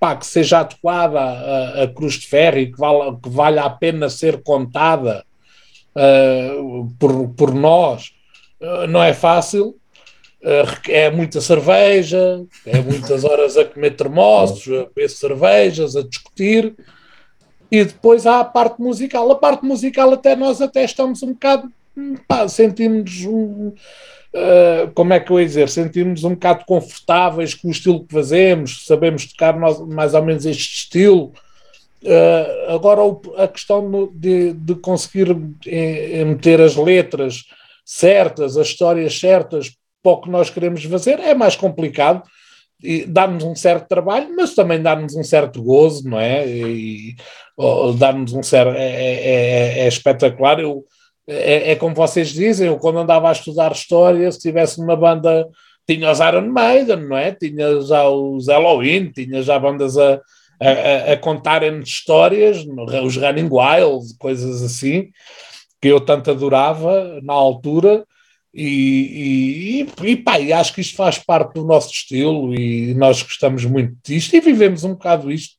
pá, 0.00 0.16
que 0.16 0.26
seja 0.26 0.60
adequada 0.60 1.20
a, 1.20 1.82
a 1.84 1.88
Cruz 1.88 2.14
de 2.14 2.26
Ferro 2.26 2.58
e 2.58 2.72
que, 2.72 2.78
vala, 2.78 3.16
que 3.22 3.28
valha 3.28 3.62
a 3.62 3.70
pena 3.70 4.08
ser 4.08 4.42
contada 4.42 5.24
uh, 5.94 6.90
por, 6.98 7.28
por 7.34 7.54
nós, 7.54 8.12
uh, 8.60 8.86
não 8.88 9.02
é 9.02 9.14
fácil 9.14 9.76
é 10.88 11.10
muita 11.10 11.40
cerveja, 11.40 12.44
é 12.66 12.80
muitas 12.80 13.24
horas 13.24 13.56
a 13.56 13.64
comer 13.64 13.92
termossos, 13.92 14.66
a 14.68 14.84
beber 14.86 15.08
cervejas, 15.08 15.94
a 15.94 16.02
discutir. 16.02 16.74
E 17.70 17.84
depois 17.84 18.26
há 18.26 18.40
a 18.40 18.44
parte 18.44 18.80
musical. 18.82 19.30
A 19.30 19.36
parte 19.36 19.64
musical 19.64 20.12
até 20.12 20.34
nós 20.34 20.60
até 20.60 20.84
estamos 20.84 21.22
um 21.22 21.32
bocado, 21.32 21.70
pá, 22.26 22.48
sentimos 22.48 23.24
um, 23.24 23.68
uh, 23.68 24.90
como 24.94 25.12
é 25.12 25.20
que 25.20 25.30
eu 25.30 25.40
ia 25.40 25.46
dizer, 25.46 25.68
sentimos 25.68 26.24
um 26.24 26.30
bocado 26.30 26.64
confortáveis 26.66 27.54
com 27.54 27.68
o 27.68 27.70
estilo 27.70 28.04
que 28.04 28.12
fazemos, 28.12 28.84
sabemos 28.84 29.26
tocar 29.26 29.58
nós, 29.58 29.80
mais 29.80 30.12
ou 30.12 30.22
menos 30.22 30.44
este 30.44 30.74
estilo. 30.74 31.32
Uh, 32.02 32.74
agora 32.74 33.00
a 33.38 33.46
questão 33.46 34.10
de, 34.12 34.54
de 34.54 34.74
conseguir 34.74 35.28
eh, 35.64 36.24
meter 36.24 36.60
as 36.60 36.74
letras 36.74 37.44
certas, 37.84 38.56
as 38.56 38.66
histórias 38.66 39.20
certas 39.20 39.70
para 40.02 40.12
o 40.12 40.20
que 40.20 40.30
nós 40.30 40.50
queremos 40.50 40.84
fazer, 40.84 41.20
é 41.20 41.34
mais 41.34 41.56
complicado 41.56 42.22
dá-nos 43.06 43.44
um 43.44 43.54
certo 43.54 43.86
trabalho, 43.88 44.34
mas 44.34 44.54
também 44.54 44.82
dá-nos 44.82 45.14
um 45.14 45.22
certo 45.22 45.62
gozo, 45.62 46.08
não 46.08 46.18
é? 46.18 46.46
E 46.48 47.14
dá-nos 47.96 48.32
um 48.32 48.42
certo. 48.42 48.74
É, 48.76 48.84
é, 48.84 49.14
é, 49.14 49.78
é 49.80 49.88
espetacular. 49.88 50.58
Eu, 50.58 50.84
é, 51.26 51.72
é, 51.72 51.76
como 51.76 51.94
vocês 51.94 52.30
dizem, 52.30 52.66
eu 52.66 52.78
quando 52.78 52.98
andava 52.98 53.28
a 53.28 53.32
estudar 53.32 53.72
história, 53.72 54.30
se 54.32 54.40
tivesse 54.40 54.80
uma 54.80 54.96
banda, 54.96 55.48
tinha 55.88 56.10
os 56.10 56.18
Iron 56.18 56.48
Maiden, 56.48 57.08
não 57.08 57.16
é? 57.16 57.32
Tinha 57.32 57.80
já 57.82 58.08
os 58.08 58.48
Halloween, 58.48 59.12
tinha 59.12 59.42
já 59.42 59.58
bandas 59.58 59.96
a, 59.96 60.20
a, 60.60 61.12
a 61.12 61.16
contarem 61.16 61.80
histórias, 61.80 62.64
os 63.04 63.16
Running 63.16 63.48
Wild, 63.50 64.16
coisas 64.18 64.62
assim, 64.62 65.10
que 65.80 65.88
eu 65.88 66.00
tanto 66.00 66.32
adorava 66.32 67.20
na 67.22 67.32
altura 67.32 68.04
e, 68.54 69.86
e, 70.02 70.10
e, 70.10 70.16
pá, 70.16 70.38
e 70.38 70.52
acho 70.52 70.74
que 70.74 70.82
isto 70.82 70.96
faz 70.96 71.18
parte 71.18 71.54
do 71.54 71.64
nosso 71.64 71.90
estilo 71.90 72.54
e 72.54 72.94
nós 72.94 73.22
gostamos 73.22 73.64
muito 73.64 73.96
disto 74.04 74.34
e 74.36 74.40
vivemos 74.40 74.84
um 74.84 74.90
bocado 74.90 75.32
isto. 75.32 75.56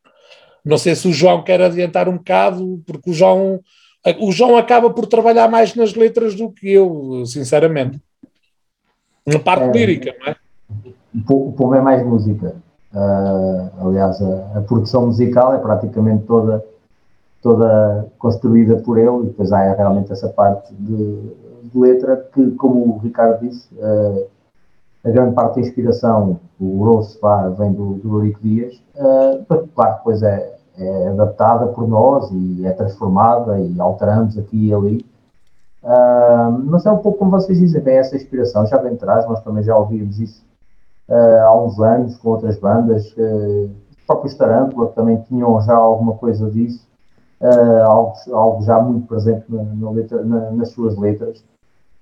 Não 0.63 0.77
sei 0.77 0.95
se 0.95 1.08
o 1.08 1.13
João 1.13 1.43
quer 1.43 1.62
adiantar 1.62 2.08
um 2.08 2.17
bocado, 2.17 2.82
porque 2.86 3.10
o 3.10 3.13
João, 3.13 3.60
o 4.19 4.32
João 4.32 4.58
acaba 4.58 4.89
por 4.91 5.08
trabalhar 5.08 5.49
mais 5.49 5.75
nas 5.75 5.93
letras 5.95 6.36
do 6.36 6.51
que 6.51 6.71
eu, 6.71 7.25
sinceramente. 7.25 7.99
Na 9.25 9.39
parte 9.39 9.65
é, 9.65 9.71
lírica, 9.71 10.15
não 10.19 10.27
é? 10.27 10.36
O 11.29 11.51
povo 11.51 11.76
é 11.76 11.82
mais 11.82 12.05
música. 12.05 12.55
Uh, 12.93 13.88
aliás, 13.88 14.22
a, 14.22 14.59
a, 14.59 14.61
produção 14.61 15.07
musical 15.07 15.53
é 15.53 15.57
praticamente 15.57 16.26
toda, 16.26 16.63
toda 17.41 18.07
construída 18.20 18.76
por 18.78 18.99
ele 18.99 19.24
e 19.24 19.26
depois 19.26 19.51
há 19.51 19.74
realmente 19.74 20.11
essa 20.11 20.30
parte 20.30 20.74
de 20.76 21.32
de 21.74 21.80
letra 21.80 22.17
que, 22.34 22.51
como 22.51 22.95
o 22.95 22.97
Ricardo 22.99 23.41
disse, 23.41 23.67
uh, 23.76 24.28
a 25.03 25.09
grande 25.09 25.34
parte 25.34 25.55
da 25.55 25.61
inspiração, 25.61 26.39
o 26.59 26.80
grosso 26.80 27.19
vem 27.57 27.74
do, 27.74 27.95
do 27.95 28.17
Eurico 28.17 28.39
Dias, 28.41 28.82
uh, 28.95 29.67
claro, 29.76 29.97
depois 29.97 30.24
é, 30.24 30.55
é, 30.78 31.07
adaptada 31.09 31.67
por 31.67 31.88
nós 31.88 32.30
e 32.32 32.65
é 32.65 32.71
transformada 32.71 33.59
e 33.59 33.80
alteramos 33.80 34.38
aqui 34.38 34.67
e 34.67 34.74
ali. 34.74 35.05
Uh, 35.84 36.51
mas 36.65 36.86
é 36.86 36.91
um 36.91 36.99
pouco 36.99 37.19
como 37.19 37.32
vocês 37.32 37.59
dizem, 37.59 37.82
bem 37.82 37.97
essa 37.97 38.15
inspiração 38.15 38.65
já 38.65 38.78
vem 38.78 38.93
atrás, 38.93 39.28
nós 39.28 39.43
também 39.43 39.63
já 39.63 39.76
ouvimos 39.76 40.19
isso 40.19 40.41
uh, 41.09 41.43
há 41.45 41.63
uns 41.63 41.80
anos 41.80 42.17
com 42.17 42.30
outras 42.30 42.57
bandas, 42.57 43.11
uh, 43.17 43.69
os 43.91 44.05
próprios 44.05 44.36
Tarântula 44.36 44.88
também 44.89 45.17
tinham 45.28 45.61
já 45.61 45.76
alguma 45.76 46.13
coisa 46.13 46.49
disso, 46.49 46.88
uh, 47.41 47.84
algo, 47.84 48.13
algo 48.32 48.63
já 48.63 48.80
muito 48.80 49.07
presente 49.07 49.45
na, 49.49 49.63
na 49.63 49.91
letra, 49.91 50.24
na, 50.24 50.51
nas 50.51 50.69
suas 50.69 50.97
letras. 50.97 51.43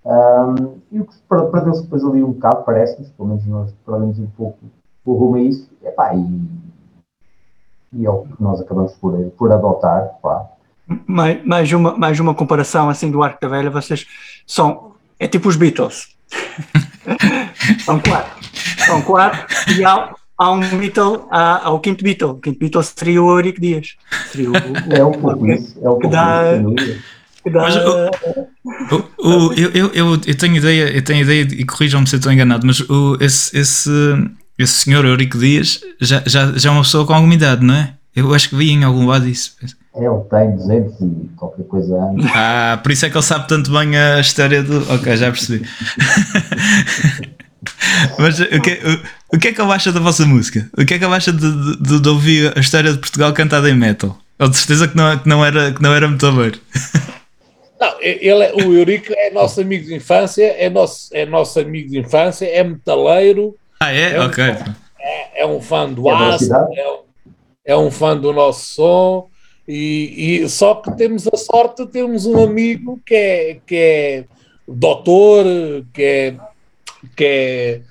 Um, 0.04 0.80
e 0.92 1.00
o 1.00 1.06
que 1.06 1.16
perdeu-se 1.28 1.84
depois 1.84 2.04
ali 2.04 2.24
um 2.24 2.32
bocado, 2.32 2.64
parece-nos, 2.64 3.10
pelo 3.10 3.30
menos 3.30 3.46
nós 3.46 3.74
perdemos 3.86 4.18
um 4.20 4.28
pouco 4.28 4.58
o 5.06 5.14
rumo 5.14 5.36
a 5.36 5.42
isso, 5.42 5.70
epá, 5.84 6.14
e, 6.16 6.50
e 7.94 8.06
é 8.06 8.10
o 8.10 8.24
que 8.24 8.42
nós 8.42 8.60
acabamos 8.62 8.94
por, 8.94 9.14
por 9.38 9.52
adotar. 9.52 10.10
Pá. 10.22 10.48
Mais, 11.08 11.46
mais, 11.46 11.72
uma, 11.72 11.98
mais 11.98 12.20
uma 12.20 12.34
comparação 12.34 12.90
assim 12.90 13.12
do 13.12 13.22
Arco 13.24 13.40
da 13.42 13.48
Velha, 13.48 13.70
vocês 13.70 14.08
são, 14.46 14.94
é 15.20 15.28
tipo 15.28 15.48
os 15.48 15.56
Beatles. 15.56 16.16
são 17.86 18.00
quatro. 18.00 18.42
São 18.86 19.02
quatro 19.02 19.48
e 19.78 19.86
há, 19.86 20.14
há 20.38 20.52
um 20.52 20.60
Beatle, 20.60 21.26
há, 21.30 21.68
há, 21.68 21.72
o 21.72 21.80
quinto 21.80 22.04
Beatle. 22.04 22.32
O 22.32 22.40
quinto 22.40 22.60
Beatle 22.60 22.84
seria 22.84 23.22
o 23.22 23.30
Eurico 23.30 23.62
Dias. 23.62 23.96
Seria 24.32 24.50
o, 24.50 24.54
o, 24.54 24.94
é 24.94 25.06
um 25.06 25.12
pouco 25.12 25.48
isso. 25.48 25.78
É 25.78 25.90
um 25.90 26.00
pouco 26.00 26.08
dá, 26.10 26.56
isso, 26.56 27.02
mas, 27.46 27.76
o, 27.76 28.10
o, 28.92 29.48
o, 29.50 29.54
eu, 29.54 29.72
eu, 29.72 29.92
eu, 29.94 30.18
tenho 30.38 30.58
ideia, 30.58 30.96
eu 30.96 31.02
tenho 31.02 31.22
ideia, 31.22 31.42
e 31.42 31.66
corrijam-me 31.66 32.08
se 32.08 32.16
eu 32.16 32.18
estou 32.18 32.32
enganado, 32.32 32.66
mas 32.66 32.80
o, 32.82 33.18
esse, 33.20 33.58
esse, 33.58 33.90
esse 34.58 34.74
senhor 34.74 35.06
Eurico 35.06 35.38
Dias 35.38 35.82
já, 36.00 36.22
já, 36.26 36.52
já 36.54 36.70
é 36.70 36.72
uma 36.72 36.84
pessoa 36.84 37.06
com 37.06 37.14
alguma 37.14 37.34
idade, 37.34 37.66
não 37.66 37.74
é? 37.74 37.94
Eu 38.16 38.34
acho 38.34 38.50
que 38.50 38.56
vi 38.56 38.72
em 38.72 38.84
algum 38.84 39.08
lado 39.08 39.28
isso. 39.28 39.56
É, 39.96 40.06
ele 40.06 40.22
tem 40.30 40.56
200 40.56 41.02
e 41.02 41.30
qualquer 41.36 41.64
coisa 41.64 41.96
anos. 41.96 42.26
Ah, 42.34 42.80
por 42.82 42.92
isso 42.92 43.06
é 43.06 43.10
que 43.10 43.18
ele 43.18 43.24
sabe 43.24 43.48
tanto 43.48 43.72
bem 43.72 43.98
a 43.98 44.20
história 44.20 44.62
do. 44.64 44.94
Ok, 44.94 45.16
já 45.18 45.32
percebi. 45.32 45.66
Mas 48.18 48.40
o 48.40 48.62
que, 48.62 48.72
o, 48.72 49.36
o, 49.36 49.40
que 49.40 49.50
é 49.50 49.54
que 49.54 49.62
ele 49.62 49.72
acha 49.72 49.92
da 49.92 50.00
vossa 50.00 50.26
música? 50.26 50.70
O 50.78 50.86
que 50.86 50.96
é 50.96 51.00
que 51.00 51.06
ele 51.06 51.14
acha 51.14 51.32
de, 51.32 51.78
de, 51.78 52.00
de 52.00 52.10
ouvir 52.10 52.52
a 52.56 52.60
história 52.60 52.92
de 52.92 52.98
Portugal 52.98 53.32
cantada 53.34 53.70
em 53.70 53.76
metal? 53.76 54.18
Ele 54.40 54.50
de 54.50 54.58
certeza 54.58 54.88
que 54.88 54.98
não, 54.98 55.18
que 55.18 55.30
não, 55.30 55.46
era, 55.46 55.72
que 55.72 55.82
não 55.82 55.94
era 55.94 56.08
muito 56.08 56.26
a 56.26 56.32
ver. 56.32 56.60
Não, 57.82 57.96
ele 58.00 58.44
é, 58.44 58.54
o 58.54 58.76
Eurico 58.76 59.12
é 59.12 59.32
nosso 59.32 59.60
amigo 59.60 59.86
de 59.86 59.96
infância, 59.96 60.46
é 60.46 60.70
nosso, 60.70 61.10
é 61.12 61.26
nosso 61.26 61.60
amigo 61.60 61.90
de 61.90 61.98
infância, 61.98 62.46
é 62.46 62.64
metaleiro. 62.64 63.58
Ah, 63.80 63.92
é? 63.92 64.14
é 64.14 64.22
ok. 64.22 64.44
Um 64.44 64.56
fã, 64.56 64.76
é, 65.00 65.42
é, 65.42 65.48
um 65.48 65.62
fã 65.62 65.92
do 65.92 66.08
aço, 66.08 66.54
é, 66.54 66.92
um, 66.92 67.00
é 67.66 67.78
um 67.78 67.90
fã 67.90 68.16
do 68.16 68.32
nosso 68.32 68.76
som. 68.76 69.28
E, 69.68 70.44
e, 70.44 70.50
só 70.50 70.76
que 70.76 70.96
temos 70.96 71.28
a 71.28 71.36
sorte 71.36 71.84
de 71.84 71.92
termos 71.92 72.28
um 72.28 72.44
amigo 72.44 73.00
que 73.04 73.16
é, 73.16 73.58
que 73.66 73.76
é 73.76 74.24
doutor, 74.68 75.44
que 75.92 76.04
é, 76.04 76.36
que 77.16 77.26
é 77.26 77.82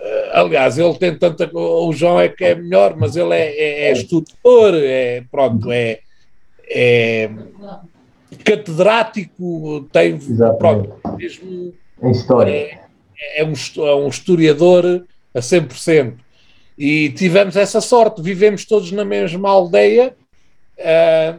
eh, 0.00 0.30
aliás, 0.32 0.78
ele 0.78 0.94
tem 0.94 1.16
tanta. 1.16 1.48
O 1.52 1.92
João 1.92 2.20
é 2.20 2.28
que 2.28 2.44
é 2.44 2.54
melhor, 2.56 2.96
mas 2.96 3.14
ele 3.14 3.34
é, 3.34 3.50
é, 3.50 3.88
é 3.88 3.92
estudador, 3.92 4.74
é, 4.74 5.22
pronto, 5.30 5.70
é, 5.70 6.00
é 6.68 7.30
catedrático, 8.44 9.88
tem. 9.92 10.14
Exatamente. 10.14 10.58
Pronto, 10.58 11.16
mesmo 11.16 11.74
Em 12.02 12.10
história. 12.10 12.50
é, 12.52 13.40
é 13.40 13.44
um, 13.44 13.52
é 13.86 13.94
um 13.94 14.08
historiador 14.08 15.04
a 15.34 15.40
100%. 15.40 16.14
E 16.76 17.10
tivemos 17.10 17.56
essa 17.56 17.80
sorte, 17.80 18.22
vivemos 18.22 18.64
todos 18.64 18.92
na 18.92 19.04
mesma 19.04 19.48
aldeia, 19.50 20.14
ah, 20.78 21.36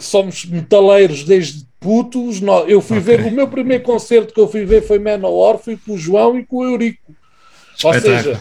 somos 0.00 0.44
metaleiros 0.46 1.24
desde 1.24 1.66
putos. 1.78 2.40
nó- 2.40 2.60
Eu 2.64 2.80
fui 2.80 2.98
Ok. 2.98 3.16
ver, 3.16 3.26
o 3.26 3.30
meu 3.30 3.46
primeiro 3.48 3.82
concerto 3.82 4.32
que 4.32 4.40
eu 4.40 4.48
fui 4.48 4.64
ver 4.64 4.82
foi 4.82 4.98
Manowar, 4.98 5.58
fui 5.58 5.76
com 5.76 5.92
o 5.92 5.98
João 5.98 6.38
e 6.38 6.46
com 6.46 6.56
o 6.58 6.64
Eurico. 6.64 7.12
Ou 7.84 7.92
seja, 7.94 8.40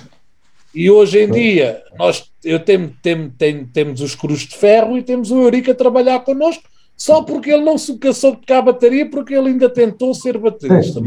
e 0.73 0.89
hoje 0.89 1.19
em 1.23 1.29
dia 1.31 1.81
nós 1.97 2.31
eu 2.43 2.59
tenho, 2.59 2.95
tenho, 3.01 3.29
tenho- 3.37 3.67
temos 3.73 3.99
os 3.99 4.15
Cruz 4.15 4.41
de 4.41 4.55
Ferro 4.55 4.97
e 4.97 5.03
temos 5.03 5.29
o 5.31 5.41
Eurico 5.41 5.71
a 5.71 5.75
trabalhar 5.75 6.19
connosco, 6.21 6.63
só 7.03 7.23
porque 7.23 7.49
ele 7.49 7.63
não 7.63 7.79
se 7.79 7.97
cansou 7.97 8.31
de 8.35 8.41
tocar 8.41 8.59
a 8.59 8.61
bateria, 8.61 9.09
porque 9.09 9.33
ele 9.33 9.49
ainda 9.49 9.67
tentou 9.67 10.13
ser 10.13 10.37
baterista 10.37 10.99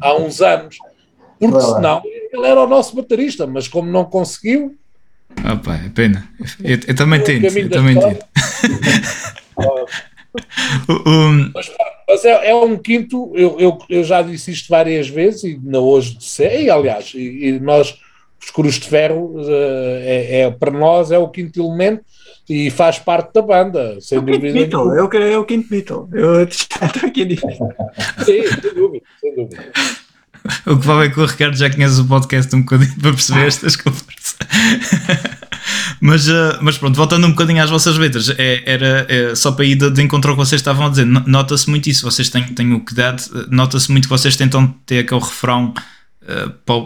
há 0.00 0.16
uns 0.16 0.40
anos, 0.42 0.76
porque 1.38 1.52
Vai 1.54 1.62
lá. 1.62 1.74
senão 1.76 2.02
ele 2.04 2.46
era 2.46 2.60
o 2.60 2.66
nosso 2.66 2.96
baterista, 2.96 3.46
mas 3.46 3.68
como 3.68 3.88
não 3.90 4.04
conseguiu, 4.04 4.74
Opa, 5.52 5.74
é 5.76 5.88
pena. 5.90 6.28
Eu, 6.64 6.78
eu 6.88 6.96
também 6.96 7.20
O 7.20 7.24
tento. 7.24 7.44
Eu 7.56 7.70
também 7.70 7.96
tento. 7.98 8.24
O- 10.88 10.92
o- 10.92 11.52
mas 12.08 12.24
é, 12.24 12.50
é 12.50 12.54
um 12.54 12.76
quinto, 12.76 13.32
eu, 13.34 13.58
eu, 13.58 13.78
eu 13.88 14.04
já 14.04 14.20
disse 14.22 14.50
isto 14.50 14.68
várias 14.68 15.08
vezes 15.08 15.44
e 15.44 15.46
ainda 15.54 15.80
hoje 15.80 16.16
disse, 16.18 16.46
e 16.46 16.68
aliás, 16.70 17.12
e, 17.14 17.46
e 17.48 17.60
nós, 17.60 17.98
os 18.42 18.50
Cruz 18.50 18.74
de 18.74 18.86
Ferro, 18.88 19.34
eh, 19.48 20.02
é, 20.04 20.40
é- 20.42 20.50
para 20.50 20.70
nós 20.70 21.10
é 21.10 21.18
o 21.18 21.28
quinto 21.28 21.58
elemento 21.60 22.04
e 22.48 22.70
faz 22.70 22.98
parte 22.98 23.32
da 23.34 23.42
banda, 23.42 23.98
sem 24.00 24.18
É 24.18 24.20
dúvida. 24.20 24.52
Beatle, 24.52 24.96
é 24.98 25.02
o, 25.02 25.08
que- 25.08 25.16
é 25.16 25.38
o 25.38 25.44
quinto 25.44 25.68
Beatle. 25.68 26.08
Eu 26.12 26.42
estou 26.48 27.08
aqui 27.08 27.22
a 27.22 27.24
dizer. 27.26 27.56
Sim, 28.24 28.60
sem 28.60 28.74
dúvida, 28.74 29.04
sem 29.20 29.34
dúvida. 29.34 29.64
O 30.64 30.76
que 30.78 30.86
vale 30.86 31.06
é 31.06 31.10
que 31.10 31.18
o 31.18 31.26
Ricardo 31.26 31.56
já 31.56 31.68
conhece 31.68 32.00
o 32.00 32.04
podcast 32.04 32.54
um 32.54 32.60
bocadinho 32.60 32.94
para 33.00 33.10
perceber 33.12 33.46
estas 33.48 33.74
conversas. 33.74 34.36
mas, 36.00 36.28
eh, 36.28 36.58
mas 36.60 36.78
pronto, 36.78 36.94
voltando 36.96 37.26
um 37.26 37.30
bocadinho 37.30 37.62
às 37.62 37.70
vossas 37.70 37.96
letras, 37.98 38.28
é- 38.38 38.62
era 38.64 39.06
é, 39.08 39.34
só 39.34 39.50
para 39.52 39.64
ir 39.64 39.74
de, 39.76 39.90
de 39.90 40.02
encontro 40.02 40.30
ao 40.30 40.36
que 40.36 40.44
vocês 40.44 40.60
estavam 40.60 40.86
a 40.86 40.88
dizer, 40.90 41.04
no- 41.04 41.24
nota-se 41.26 41.68
muito 41.68 41.88
isso, 41.88 42.08
vocês 42.08 42.28
têm, 42.30 42.44
têm 42.44 42.72
o 42.74 42.80
cuidado, 42.80 43.22
eh, 43.34 43.46
nota-se 43.50 43.90
muito 43.90 44.04
que 44.04 44.10
vocês 44.10 44.36
tentam 44.36 44.68
ter 44.86 45.00
aquele 45.00 45.20
refrão 45.20 45.74
eh, 46.28 46.48
para, 46.64 46.76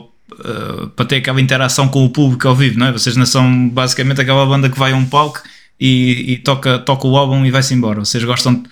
eh, 0.44 0.88
para 0.96 1.04
ter 1.06 1.16
aquela 1.16 1.40
interação 1.40 1.88
com 1.88 2.04
o 2.04 2.10
público 2.10 2.46
ao 2.48 2.54
vivo, 2.56 2.78
não 2.78 2.86
é? 2.86 2.92
Vocês 2.92 3.16
não 3.16 3.26
são 3.26 3.68
basicamente 3.68 4.20
aquela 4.20 4.46
banda 4.46 4.68
que 4.70 4.78
vai 4.78 4.92
a 4.92 4.96
um 4.96 5.06
palco 5.06 5.42
e, 5.78 6.32
e 6.32 6.38
toca, 6.38 6.78
toca 6.78 7.06
o 7.06 7.16
álbum 7.16 7.44
e 7.44 7.50
vai-se 7.50 7.74
embora. 7.74 8.00
Vocês 8.00 8.22
gostam 8.24 8.62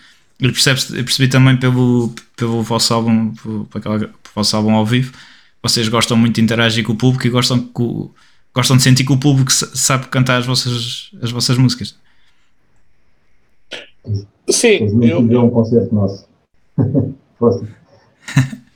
de 0.40 0.46
eu 0.46 0.52
percebi, 0.52 0.98
eu 0.98 1.04
percebi 1.04 1.28
também 1.28 1.56
pelo, 1.56 2.12
pelo 2.36 2.62
vosso 2.62 2.94
álbum, 2.94 3.34
pelo, 3.34 3.64
pelo 3.66 4.10
vosso 4.34 4.56
álbum 4.56 4.72
ao 4.74 4.86
vivo, 4.86 5.12
vocês 5.62 5.88
gostam 5.88 6.16
muito 6.16 6.36
de 6.36 6.42
interagir 6.42 6.84
com 6.84 6.92
o 6.92 6.96
público 6.96 7.26
e 7.26 7.30
gostam, 7.30 7.58
que 7.58 7.82
o- 7.82 8.10
gostam 8.54 8.76
de 8.76 8.82
sentir 8.84 9.04
que 9.04 9.12
o 9.12 9.16
público 9.18 9.52
sa- 9.52 9.70
sabe 9.74 10.06
cantar 10.06 10.38
as 10.38 10.46
vossas, 10.46 11.10
as 11.20 11.30
vossas 11.32 11.58
músicas. 11.58 11.96
Sim, 14.48 14.88
eu, 15.02 15.20
um 15.20 15.50
concerto 15.50 15.94
nosso. 15.94 16.26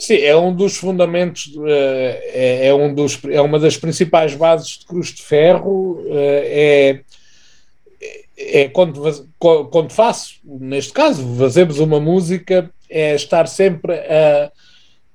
Sim, 0.00 0.14
é 0.16 0.34
um 0.34 0.54
dos 0.54 0.76
fundamentos, 0.78 1.52
eh, 1.66 2.30
é, 2.32 2.66
é 2.68 2.74
um 2.74 2.94
dos, 2.94 3.22
é 3.30 3.40
uma 3.40 3.58
das 3.58 3.76
principais 3.76 4.34
bases 4.34 4.78
de 4.78 4.86
Cruz 4.86 5.08
de 5.08 5.22
Ferro. 5.22 6.02
eh, 6.08 7.02
É, 8.02 8.62
é 8.62 8.68
quando, 8.68 9.02
faz- 9.02 9.24
co- 9.38 9.66
quando 9.66 9.92
faço, 9.92 10.36
neste 10.44 10.92
caso, 10.92 11.22
fazemos 11.36 11.78
uma 11.78 12.00
música, 12.00 12.70
é 12.88 13.14
estar 13.14 13.46
sempre 13.46 13.92
a, 13.94 14.50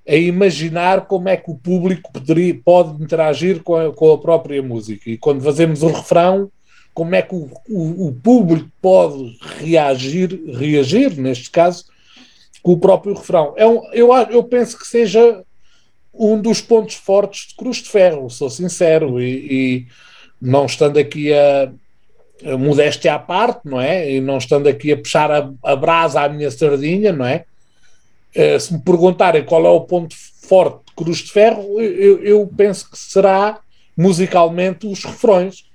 a 0.07 0.15
imaginar 0.15 1.07
como 1.07 1.27
é 1.29 1.35
que 1.35 1.49
o 1.49 1.55
público 1.55 2.11
poderia, 2.13 2.53
pode 2.63 3.01
interagir 3.03 3.63
com 3.63 3.75
a, 3.75 3.91
com 3.91 4.13
a 4.13 4.17
própria 4.19 4.61
música. 4.61 5.09
E 5.09 5.17
quando 5.17 5.41
fazemos 5.41 5.81
o 5.81 5.87
refrão, 5.87 6.51
como 6.93 7.15
é 7.15 7.21
que 7.23 7.33
o, 7.35 7.49
o, 7.67 8.07
o 8.09 8.13
público 8.13 8.69
pode 8.81 9.35
reagir, 9.59 10.39
reagir, 10.53 11.17
neste 11.17 11.49
caso, 11.49 11.85
com 12.65 12.71
o 12.71 12.79
próprio 12.79 13.13
refrão. 13.13 13.53
É 13.55 13.67
um, 13.67 13.83
eu, 13.93 14.11
eu 14.11 14.43
penso 14.43 14.75
que 14.79 14.87
seja 14.87 15.43
um 16.11 16.41
dos 16.41 16.61
pontos 16.61 16.95
fortes 16.95 17.49
de 17.49 17.55
Cruz 17.55 17.77
de 17.77 17.89
Ferro, 17.89 18.27
sou 18.27 18.49
sincero, 18.49 19.21
e, 19.21 19.27
e 19.27 19.87
não 20.41 20.65
estando 20.65 20.97
aqui 20.97 21.31
a, 21.31 21.71
a 22.43 22.57
modéstia 22.57 23.13
à 23.13 23.19
parte, 23.19 23.59
não 23.65 23.79
é? 23.79 24.11
E 24.11 24.19
não 24.19 24.39
estando 24.39 24.65
aqui 24.65 24.91
a 24.91 24.97
puxar 24.97 25.29
a, 25.29 25.47
a 25.61 25.75
brasa 25.75 26.21
à 26.21 26.27
minha 26.27 26.49
sardinha, 26.49 27.13
não 27.13 27.27
é? 27.27 27.45
Eh, 28.33 28.57
se 28.57 28.73
me 28.73 28.79
perguntarem 28.79 29.45
qual 29.45 29.63
é 29.63 29.69
o 29.69 29.81
ponto 29.81 30.15
forte 30.41 30.79
de 30.87 30.93
Cruz 30.95 31.17
de 31.19 31.31
Ferro, 31.31 31.79
eu, 31.79 32.23
eu 32.23 32.51
penso 32.57 32.89
que 32.89 32.97
será 32.97 33.59
musicalmente 33.95 34.87
os 34.87 35.03
refrões, 35.03 35.69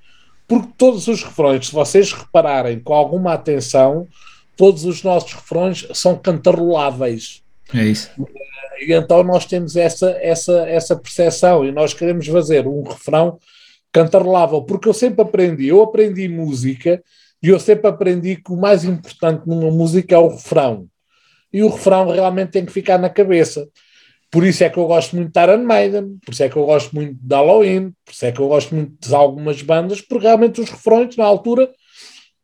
porque 0.49 0.71
todos 0.77 1.07
os 1.07 1.23
refrões, 1.23 1.69
se 1.69 1.73
vocês 1.73 2.13
repararem 2.13 2.81
com 2.81 2.95
alguma 2.95 3.33
atenção, 3.33 4.09
todos 4.57 4.85
os 4.85 5.03
nossos 5.03 5.33
refrões 5.33 5.87
são 5.95 6.17
cantaroláveis. 6.17 7.43
É 7.75 7.85
isso. 7.85 8.11
E 8.81 8.93
então 8.93 9.23
nós 9.23 9.45
temos 9.45 9.77
essa, 9.77 10.11
essa, 10.21 10.69
essa 10.69 10.97
percepção 10.97 11.65
e 11.65 11.73
nós 11.73 11.93
queremos 11.93 12.27
fazer 12.27 12.67
um 12.67 12.83
refrão 12.83 13.39
cantarolável, 13.93 14.63
porque 14.63 14.89
eu 14.89 14.95
sempre 14.95 15.23
aprendi, 15.23 15.69
eu 15.69 15.83
aprendi 15.83 16.29
música 16.29 17.03
e 17.43 17.49
eu 17.49 17.59
sempre 17.59 17.89
aprendi 17.89 18.37
que 18.37 18.53
o 18.53 18.57
mais 18.57 18.85
importante 18.85 19.43
numa 19.47 19.71
música 19.71 20.15
é 20.15 20.19
o 20.19 20.29
refrão. 20.29 20.87
E 21.53 21.63
o 21.63 21.69
refrão 21.69 22.09
realmente 22.09 22.53
tem 22.53 22.65
que 22.65 22.73
ficar 22.73 22.99
na 22.99 23.11
cabeça. 23.11 23.69
Por 24.31 24.45
isso 24.47 24.63
é 24.63 24.71
que 24.71 24.79
eu 24.79 24.87
gosto 24.87 25.17
muito 25.17 25.33
de 25.33 25.41
Iron 25.43 25.65
Maiden, 25.65 26.19
por 26.25 26.33
isso 26.33 26.45
é 26.45 26.49
que 26.49 26.57
eu 26.57 26.65
gosto 26.65 26.95
muito 26.95 27.19
de 27.21 27.35
Halloween, 27.35 27.93
por 28.05 28.13
isso 28.13 28.25
é 28.25 28.31
que 28.31 28.41
eu 28.41 28.47
gosto 28.47 28.75
muito 28.75 28.95
de 29.01 29.15
algumas 29.15 29.61
bandas, 29.61 30.01
porque 30.01 30.27
realmente 30.27 30.61
os 30.61 30.71
refrões, 30.71 31.17
na 31.17 31.25
altura, 31.25 31.69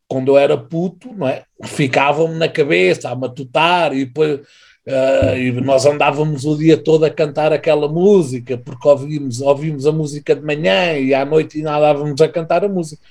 quando 0.09 0.29
eu 0.29 0.39
era 0.39 0.57
puto, 0.57 1.13
não 1.13 1.27
é? 1.27 1.43
ficavam-me 1.65 2.37
na 2.37 2.49
cabeça 2.49 3.11
a 3.11 3.15
matutar 3.15 3.93
e 3.93 4.05
depois 4.05 4.41
ah, 4.89 5.37
e 5.37 5.51
nós 5.53 5.85
andávamos 5.85 6.45
o 6.45 6.57
dia 6.57 6.77
todo 6.77 7.05
a 7.05 7.11
cantar 7.11 7.53
aquela 7.53 7.89
música, 7.89 8.57
porque 8.57 8.87
ouvimos, 8.87 9.41
ouvimos 9.41 9.85
a 9.85 9.91
música 9.91 10.35
de 10.35 10.43
manhã 10.43 10.93
e 10.93 11.13
à 11.13 11.25
noite 11.25 11.59
ainda 11.59 11.77
andávamos 11.77 12.21
a 12.21 12.29
cantar 12.29 12.65
a 12.65 12.69
música. 12.69 13.03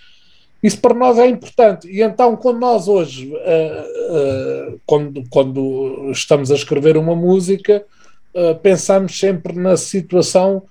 Isso 0.64 0.80
para 0.80 0.94
nós 0.94 1.20
é 1.20 1.28
importante. 1.28 1.88
E 1.90 2.02
então, 2.02 2.38
quando 2.38 2.60
nós 2.60 2.88
hoje, 2.88 3.36
ah, 3.46 3.86
ah, 4.10 4.74
quando, 4.86 5.24
quando 5.30 6.12
estamos 6.12 6.50
a 6.50 6.56
escrever 6.56 6.96
uma 6.98 7.16
música, 7.16 7.86
pensamos 8.62 9.18
sempre 9.18 9.54
na 9.58 9.78
situação 9.78 10.64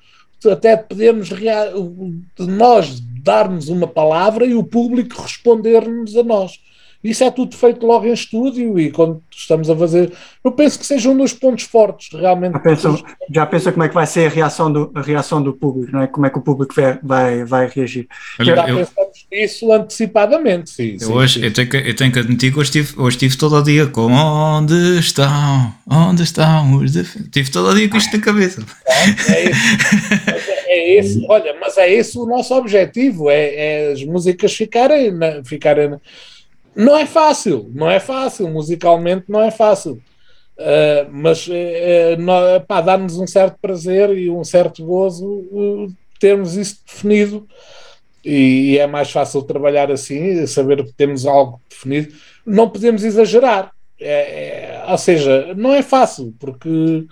até 0.50 0.76
de 0.76 2.46
nós 2.46 3.00
darmos 3.24 3.68
uma 3.68 3.86
palavra 3.88 4.44
e 4.44 4.54
o 4.54 4.62
público 4.62 5.22
responder-nos 5.22 6.16
a 6.16 6.22
nós. 6.22 6.60
Isso 7.04 7.22
é 7.22 7.30
tudo 7.30 7.54
feito 7.54 7.86
logo 7.86 8.06
em 8.06 8.14
estúdio 8.14 8.78
e 8.78 8.90
quando 8.90 9.22
estamos 9.30 9.68
a 9.68 9.76
fazer. 9.76 10.10
Eu 10.42 10.52
penso 10.52 10.78
que 10.78 10.86
seja 10.86 11.10
um 11.10 11.16
dos 11.16 11.34
pontos 11.34 11.64
fortes, 11.64 12.08
realmente. 12.18 12.54
Já 12.54 12.58
pensa, 12.60 13.02
já 13.30 13.46
pensa 13.46 13.72
como 13.72 13.84
é 13.84 13.88
que 13.88 13.94
vai 13.94 14.06
ser 14.06 14.26
a 14.26 14.30
reação 14.30 14.72
do, 14.72 14.90
a 14.94 15.02
reação 15.02 15.42
do 15.42 15.52
público, 15.52 15.92
não 15.92 16.00
é? 16.00 16.06
Como 16.06 16.24
é 16.24 16.30
que 16.30 16.38
o 16.38 16.40
público 16.40 16.74
vai, 16.74 16.98
vai, 17.02 17.44
vai 17.44 17.68
reagir. 17.68 18.08
Olha, 18.40 18.56
Já 18.56 18.68
eu, 18.68 18.76
pensamos 18.78 19.26
nisso 19.30 19.70
antecipadamente, 19.70 20.70
sim. 20.70 20.92
eu 20.94 21.00
sim, 21.00 21.12
hoje 21.12 21.40
sim. 21.40 21.44
eu 21.44 21.52
tenho, 21.52 21.68
que, 21.68 21.76
eu 21.76 21.94
tenho 21.94 22.10
que 22.10 22.18
admitir 22.18 22.50
que 22.50 22.58
hoje 22.58 22.70
estive, 22.70 22.98
hoje 22.98 23.16
estive 23.16 23.36
todo 23.36 23.56
o 23.56 23.62
dia 23.62 23.86
com 23.86 24.10
onde 24.10 24.98
estão, 24.98 25.74
onde 25.86 26.22
estão 26.22 26.76
os. 26.76 26.96
Estive 26.96 27.50
todo 27.50 27.68
o 27.68 27.74
dia 27.74 27.86
com 27.86 27.98
isto 27.98 28.16
na 28.16 28.22
cabeça. 28.22 28.64
É 29.28 29.44
esse, 29.44 29.60
mas 30.26 30.43
é- 30.74 30.94
esse- 30.98 31.24
olha, 31.28 31.54
mas 31.60 31.76
é 31.78 31.90
esse 31.92 32.18
o 32.18 32.26
nosso 32.26 32.54
objetivo: 32.54 33.30
é, 33.30 33.54
é 33.54 33.92
as 33.92 34.02
músicas 34.04 34.54
ficarem, 34.54 35.10
na- 35.12 35.42
ficarem. 35.44 35.88
na- 35.90 36.00
Não 36.76 36.96
é 36.96 37.06
fácil, 37.06 37.70
não 37.74 37.88
é 37.90 38.00
fácil, 38.00 38.48
musicalmente 38.48 39.24
não 39.28 39.40
é 39.42 39.50
fácil. 39.50 40.00
Uh, 40.56 41.10
mas 41.10 41.48
uh, 41.48 42.60
pá, 42.68 42.80
dá-nos 42.80 43.18
um 43.18 43.26
certo 43.26 43.56
prazer 43.60 44.10
e 44.16 44.30
um 44.30 44.44
certo 44.44 44.84
gozo 44.84 45.26
uh, 45.50 45.92
termos 46.20 46.56
isso 46.56 46.78
definido 46.86 47.44
e, 48.24 48.70
e 48.74 48.78
é 48.78 48.86
mais 48.86 49.10
fácil 49.10 49.42
trabalhar 49.42 49.90
assim, 49.90 50.46
saber 50.46 50.84
que 50.84 50.92
temos 50.92 51.26
algo 51.26 51.60
definido. 51.68 52.14
Não 52.46 52.68
podemos 52.70 53.02
exagerar, 53.04 53.72
É- 54.00 54.84
é- 54.84 54.84
ou 54.88 54.98
seja, 54.98 55.54
não 55.56 55.72
é 55.74 55.82
fácil 55.82 56.32
porque 56.38 57.04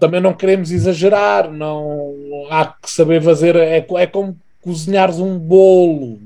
também 0.00 0.20
não 0.20 0.34
queremos 0.34 0.70
exagerar, 0.70 1.50
não 1.50 2.14
há 2.50 2.66
que 2.66 2.90
saber 2.90 3.22
fazer, 3.22 3.56
é, 3.56 3.78
é 3.78 4.06
como 4.06 4.36
cozinhares 4.60 5.18
um 5.18 5.38
bolo 5.38 6.18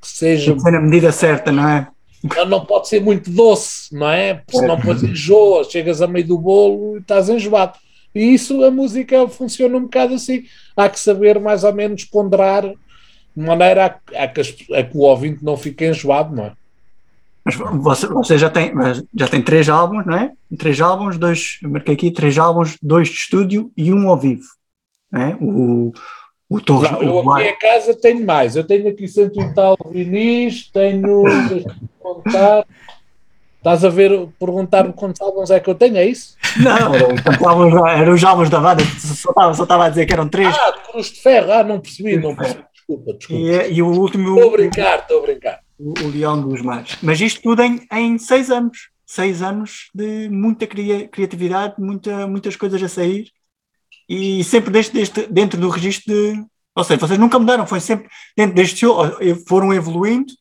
que 0.00 0.08
seja 0.08 0.52
Tem 0.52 0.56
que 0.56 0.62
ser 0.62 0.70
na 0.72 0.80
medida 0.80 1.12
certa, 1.12 1.52
não 1.52 1.68
é? 1.68 1.88
não, 2.36 2.46
não 2.46 2.64
pode 2.64 2.88
ser 2.88 3.00
muito 3.00 3.30
doce, 3.30 3.94
não 3.94 4.10
é? 4.10 4.34
Porque 4.34 4.58
senão 4.58 4.76
depois 4.76 5.02
enjoa, 5.02 5.64
chegas 5.64 6.02
a 6.02 6.06
meio 6.06 6.26
do 6.26 6.38
bolo 6.38 6.96
e 6.96 7.00
estás 7.00 7.28
enjoado. 7.28 7.78
E 8.14 8.34
isso, 8.34 8.62
a 8.64 8.70
música 8.70 9.26
funciona 9.28 9.76
um 9.76 9.82
bocado 9.82 10.14
assim. 10.14 10.44
Há 10.76 10.88
que 10.88 10.98
saber 10.98 11.38
mais 11.40 11.64
ou 11.64 11.72
menos 11.72 12.04
ponderar 12.04 12.62
de 12.62 13.46
maneira 13.46 14.00
a, 14.14 14.24
a, 14.24 14.28
que, 14.28 14.40
a 14.74 14.82
que 14.82 14.96
o 14.96 15.00
ouvinte 15.00 15.44
não 15.44 15.56
fique 15.56 15.86
enjoado, 15.86 16.34
não 16.34 16.46
é? 16.46 16.52
Mas 17.44 17.54
você, 17.54 18.06
você 18.06 18.38
já, 18.38 18.50
tem, 18.50 18.72
já 19.14 19.26
tem 19.26 19.42
três 19.42 19.68
álbuns, 19.68 20.04
não 20.04 20.16
é? 20.16 20.32
Três 20.58 20.80
álbuns, 20.80 21.16
dois, 21.16 21.58
marquei 21.62 21.94
aqui, 21.94 22.10
três 22.10 22.36
álbuns, 22.38 22.76
dois 22.82 23.08
de 23.08 23.14
estúdio 23.14 23.72
e 23.76 23.92
um 23.92 24.08
ao 24.08 24.16
vivo. 24.16 24.44
É? 25.14 25.34
O, 25.40 25.92
o 26.48 26.60
Torres. 26.60 26.90
Não, 26.90 27.02
eu 27.02 27.32
aqui 27.32 27.48
em 27.48 27.58
casa 27.58 27.94
tenho 27.94 28.26
mais. 28.26 28.56
Eu 28.56 28.64
tenho 28.64 28.88
aqui 28.88 29.08
cento 29.08 29.40
e 29.40 29.54
tal 29.54 29.76
vinis, 29.90 30.70
tenho. 30.70 31.24
contar. 32.00 32.66
Estás 33.58 33.84
a 33.84 33.90
ver, 33.90 34.26
perguntar-me 34.38 34.92
quantos 34.94 35.20
álbuns 35.20 35.50
é 35.50 35.60
que 35.60 35.68
eu 35.68 35.74
tenho, 35.74 35.98
é 35.98 36.06
isso? 36.06 36.34
Não, 36.56 37.46
álbuns, 37.46 37.74
eram 37.90 38.14
os 38.14 38.24
álbuns 38.24 38.48
da 38.48 38.58
banda, 38.58 38.82
só 38.98 39.30
estava, 39.30 39.54
só 39.54 39.62
estava 39.64 39.84
a 39.84 39.88
dizer 39.90 40.06
que 40.06 40.12
eram 40.14 40.28
três. 40.28 40.48
Ah, 40.48 40.72
Cruz 40.90 41.12
de 41.12 41.20
Ferro, 41.20 41.52
ah, 41.52 41.62
não 41.62 41.78
percebi, 41.78 42.16
não 42.16 42.34
percebi. 42.34 42.64
Desculpa, 42.72 43.12
desculpa. 43.12 43.42
E, 43.42 43.72
e 43.74 43.82
o 43.82 43.88
último, 43.88 44.34
Estou 44.34 44.48
a 44.48 44.52
brincar, 44.52 44.98
estou 45.00 45.18
a 45.18 45.22
brincar. 45.22 45.60
O, 45.80 45.94
o 46.04 46.08
Leão 46.10 46.46
dos 46.46 46.62
Mares. 46.62 46.96
Mas 47.02 47.20
isto 47.20 47.40
tudo 47.42 47.62
em, 47.62 47.86
em 47.92 48.18
seis 48.18 48.50
anos. 48.50 48.90
Seis 49.06 49.42
anos 49.42 49.90
de 49.92 50.28
muita 50.28 50.68
cria- 50.68 51.08
criatividade, 51.08 51.74
muita, 51.78 52.28
muitas 52.28 52.54
coisas 52.54 52.80
a 52.80 52.88
sair 52.88 53.28
e 54.08 54.44
sempre 54.44 54.70
deste, 54.70 54.92
deste, 54.92 55.26
dentro 55.26 55.58
do 55.60 55.68
registro 55.68 56.12
de. 56.14 56.44
Ou 56.76 56.84
seja, 56.84 57.00
vocês 57.00 57.18
nunca 57.18 57.36
mudaram, 57.38 57.66
foi 57.66 57.80
sempre 57.80 58.08
dentro 58.36 58.54
deste 58.54 58.74
estilo, 58.74 58.96
foram 59.48 59.72
evoluindo, 59.72 60.32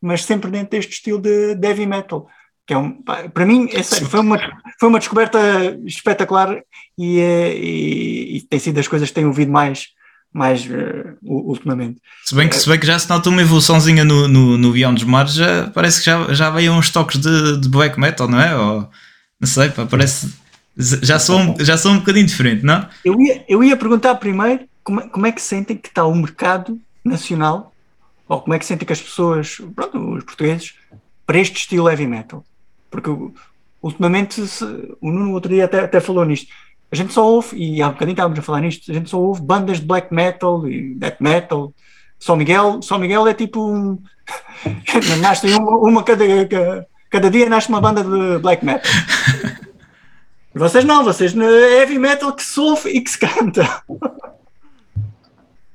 mas 0.00 0.24
sempre 0.24 0.50
dentro 0.50 0.70
deste 0.70 0.92
estilo 0.92 1.20
de, 1.20 1.54
heavy 1.62 1.84
metal. 1.86 2.26
Que 2.66 2.72
é 2.74 2.78
um, 2.78 3.02
para 3.02 3.44
mim, 3.46 3.68
é 3.70 3.82
sério, 3.82 4.06
foi, 4.08 4.20
uma, 4.20 4.38
foi 4.80 4.88
uma 4.88 4.98
descoberta 4.98 5.38
espetacular 5.84 6.58
e, 6.98 7.20
é- 7.20 7.54
e, 7.56 8.36
e 8.38 8.40
tem 8.42 8.58
sido 8.58 8.76
das 8.76 8.88
coisas 8.88 9.08
que 9.10 9.14
tenho 9.14 9.28
ouvido 9.28 9.52
mais, 9.52 9.88
mais 10.36 10.68
eh, 10.70 11.14
u- 11.22 11.48
ultimamente. 11.50 11.98
Se 12.24 12.34
bem 12.34 12.48
que, 12.48 12.56
se 12.56 12.68
bem 12.68 12.78
que 12.78 12.86
já 12.86 12.98
se 12.98 13.08
nota 13.08 13.28
uma 13.30 13.40
evoluçãozinha 13.40 14.04
no, 14.04 14.28
no, 14.28 14.58
no 14.58 14.72
Beyond 14.72 14.96
dos 15.00 15.04
Mares, 15.10 15.34
já, 15.34 15.68
parece 15.70 16.00
que 16.00 16.06
já, 16.06 16.32
já 16.34 16.50
veio 16.50 16.72
uns 16.72 16.90
toques 16.90 17.18
de, 17.20 17.56
de 17.58 17.68
black 17.68 17.98
metal, 17.98 18.28
não 18.28 18.40
é? 18.40 18.54
Ou, 18.56 18.88
não 19.40 19.48
sei, 19.48 19.70
pá, 19.70 19.86
parece. 19.86 20.32
Já 20.76 21.18
sou, 21.18 21.38
um- 21.40 21.56
já 21.64 21.76
sou 21.78 21.92
um 21.92 21.98
bocadinho 21.98 22.26
diferente, 22.26 22.62
não? 22.62 22.86
Eu 23.04 23.18
ia, 23.20 23.44
eu 23.48 23.64
ia 23.64 23.76
perguntar 23.76 24.14
primeiro 24.16 24.64
como, 24.84 25.00
é- 25.00 25.08
como 25.08 25.26
é 25.26 25.32
que 25.32 25.40
sentem 25.40 25.76
que 25.76 25.88
está 25.88 26.04
o 26.04 26.14
mercado 26.14 26.78
nacional, 27.04 27.72
ou 28.28 28.40
como 28.42 28.54
é 28.54 28.58
que 28.58 28.66
sentem 28.66 28.84
que 28.86 28.92
as 28.92 29.00
pessoas, 29.00 29.58
pronto, 29.74 29.98
os 30.16 30.24
portugueses, 30.24 30.74
para 31.26 31.38
este 31.38 31.56
estilo 31.56 31.88
heavy 31.88 32.06
metal. 32.06 32.44
Porque 32.90 33.08
ultimamente, 33.82 34.46
se- 34.46 34.64
o 35.00 35.10
Nuno 35.10 35.32
outro 35.32 35.50
dia 35.52 35.64
até, 35.64 35.80
até 35.80 36.00
falou 36.00 36.24
nisto, 36.24 36.48
a 36.90 36.96
gente 36.96 37.12
só 37.12 37.26
ouve, 37.26 37.56
e 37.56 37.82
há 37.82 37.88
um 37.88 37.92
bocadinho 37.92 38.14
estávamos 38.14 38.38
a 38.38 38.42
falar 38.42 38.60
nisto, 38.60 38.90
a 38.90 38.94
gente 38.94 39.10
só 39.10 39.18
ouve 39.18 39.42
bandas 39.42 39.80
de 39.80 39.86
black 39.86 40.12
metal 40.14 40.68
e 40.68 40.94
death 40.94 41.20
metal. 41.20 41.72
São 42.18 42.36
Miguel, 42.36 42.80
São 42.82 42.98
Miguel 42.98 43.26
é 43.26 43.34
tipo 43.34 43.60
um. 43.60 44.02
nasce 45.20 45.46
uma, 45.52 45.70
uma 45.76 46.02
cada, 46.02 46.24
cada, 47.10 47.30
dia 47.30 47.48
nasce 47.48 47.68
uma 47.68 47.80
banda 47.80 48.02
de 48.02 48.38
black 48.38 48.64
metal. 48.64 48.90
Vocês 50.54 50.86
não, 50.86 51.04
vocês 51.04 51.34
no 51.34 51.44
heavy 51.44 51.98
metal 51.98 52.32
que 52.32 52.42
se 52.42 52.58
ouve 52.58 52.88
e 52.88 53.02
que 53.02 53.10
se 53.10 53.18
canta. 53.18 53.82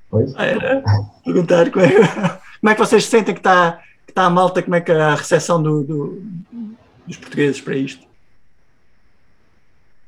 Pois. 0.10 0.34
Era 0.36 0.84
perguntar 1.24 1.70
como 1.70 1.86
é, 1.86 1.92
como 1.92 2.70
é 2.70 2.74
que 2.74 2.80
vocês 2.80 3.06
sentem 3.06 3.36
que 3.36 3.42
está 3.42 3.80
que 4.08 4.12
está 4.12 4.26
a 4.26 4.30
malta, 4.32 4.64
como 4.64 4.76
é 4.76 4.82
que 4.82 4.92
a 4.92 5.14
recepção 5.14 5.62
do, 5.62 5.84
do- 5.84 6.24
dos 7.06 7.16
portugueses 7.16 7.62
para 7.62 7.76
isto? 7.76 8.06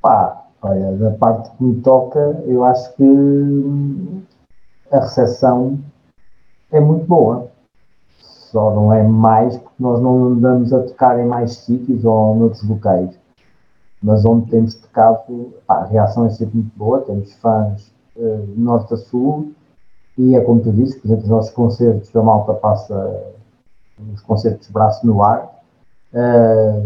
Pá, 0.02 0.43
olha, 0.64 0.92
da 0.96 1.10
parte 1.12 1.50
que 1.56 1.62
me 1.64 1.80
toca, 1.82 2.42
eu 2.46 2.64
acho 2.64 2.94
que 2.96 3.02
hum, 3.04 4.22
a 4.90 5.00
recepção 5.00 5.78
é 6.72 6.80
muito 6.80 7.06
boa. 7.06 7.48
Só 8.20 8.74
não 8.74 8.92
é 8.92 9.02
mais 9.02 9.56
porque 9.56 9.82
nós 9.82 10.00
não 10.00 10.24
andamos 10.26 10.72
a 10.72 10.82
tocar 10.82 11.18
em 11.18 11.26
mais 11.26 11.54
sítios 11.56 12.04
ou 12.04 12.34
noutros 12.36 12.62
locais. 12.68 13.10
Mas 14.02 14.24
onde 14.24 14.50
temos 14.50 14.74
tocado, 14.74 15.54
pá, 15.66 15.76
a 15.78 15.84
reação 15.86 16.26
é 16.26 16.30
sempre 16.30 16.56
muito 16.58 16.76
boa. 16.76 17.00
Temos 17.02 17.32
fãs 17.34 17.92
eh, 18.16 18.36
de 18.46 18.60
norte 18.60 18.94
a 18.94 18.96
sul 18.96 19.52
e 20.16 20.36
é 20.36 20.40
como 20.40 20.60
tu 20.60 20.72
dizes, 20.72 20.94
por 20.96 21.08
exemplo, 21.08 21.24
os 21.24 21.30
nossos 21.30 21.50
concertos, 21.52 22.14
a 22.14 22.22
malta 22.22 22.54
passa 22.54 23.24
os 24.12 24.20
concertos 24.22 24.68
braço 24.70 25.06
no 25.06 25.22
ar. 25.22 25.52
eh, 26.12 26.82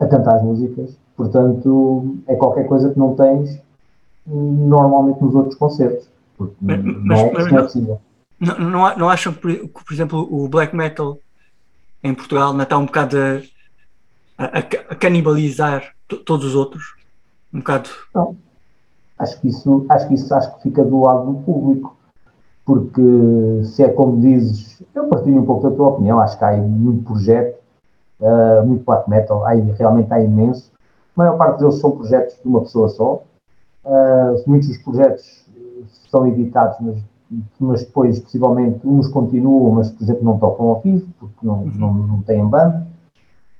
a 0.00 0.06
cantar 0.06 0.36
as 0.36 0.42
músicas. 0.42 0.96
Portanto, 1.24 2.16
é 2.26 2.34
qualquer 2.34 2.66
coisa 2.66 2.88
que 2.90 2.98
não 2.98 3.14
tens 3.14 3.60
normalmente 4.26 5.20
nos 5.22 5.34
outros 5.34 5.54
concertos. 5.54 6.08
Mas- 6.58 6.82
não, 6.82 6.94
mas- 7.04 7.20
é, 7.20 7.32
mas 7.34 7.44
não 7.44 7.48
é 7.48 7.52
não- 7.52 7.62
possível. 7.64 8.00
Não, 8.40 8.58
não, 8.58 8.96
não 8.96 9.10
acham 9.10 9.30
que, 9.34 9.66
por- 9.68 9.92
exemplo, 9.92 10.26
o 10.30 10.48
black 10.48 10.74
metal 10.74 11.18
em 12.02 12.14
Portugal 12.14 12.52
ainda 12.52 12.62
está 12.62 12.78
um 12.78 12.86
bocado 12.86 13.18
a, 13.18 14.44
a- 14.46 14.58
a 14.58 14.94
canibalizar 14.94 15.92
to- 16.08 16.16
todos 16.24 16.46
os 16.46 16.54
outros? 16.54 16.94
Um 17.52 17.58
bocado. 17.58 17.90
Acho 19.18 19.38
que 19.42 19.48
isso, 19.48 19.84
acho 19.90 20.08
que 20.08 20.14
isso 20.14 20.34
acho 20.34 20.56
que 20.56 20.62
fica 20.62 20.82
do 20.82 21.02
lado 21.02 21.26
do 21.30 21.38
público. 21.40 21.98
Porque 22.64 23.02
se 23.64 23.82
é 23.82 23.90
como 23.90 24.18
dizes, 24.22 24.82
eu 24.94 25.06
partilho 25.08 25.38
um 25.38 25.44
pouco 25.44 25.68
da 25.68 25.76
tua 25.76 25.88
opinião, 25.88 26.18
acho 26.18 26.38
que 26.38 26.44
há 26.44 26.48
aí 26.48 26.60
muito 26.62 27.04
projeto, 27.04 27.58
ah, 28.22 28.62
muito 28.64 28.84
black 28.86 29.10
metal, 29.10 29.44
há 29.44 29.50
aí, 29.50 29.60
realmente 29.72 30.10
há 30.10 30.18
imenso. 30.18 30.70
A 31.16 31.20
maior 31.22 31.36
parte 31.36 31.58
deles 31.60 31.76
são 31.76 31.90
projetos 31.90 32.36
de 32.42 32.48
uma 32.48 32.60
pessoa 32.60 32.88
só. 32.88 33.22
Ah, 33.84 34.34
muitos 34.46 34.68
dos 34.68 34.78
projetos 34.78 35.44
eh, 35.56 35.82
são 36.10 36.26
editados, 36.26 36.76
mas, 36.80 36.98
mas 37.58 37.84
depois 37.84 38.20
possivelmente 38.20 38.86
uns 38.86 39.08
continuam, 39.08 39.72
mas 39.72 39.90
por 39.90 40.02
exemplo 40.02 40.24
não 40.24 40.38
tocam 40.38 40.68
ao 40.68 40.80
vivo, 40.80 41.06
porque 41.18 41.46
não, 41.46 41.64
não, 41.64 41.94
não 41.94 42.22
têm 42.22 42.44
banda. 42.46 42.86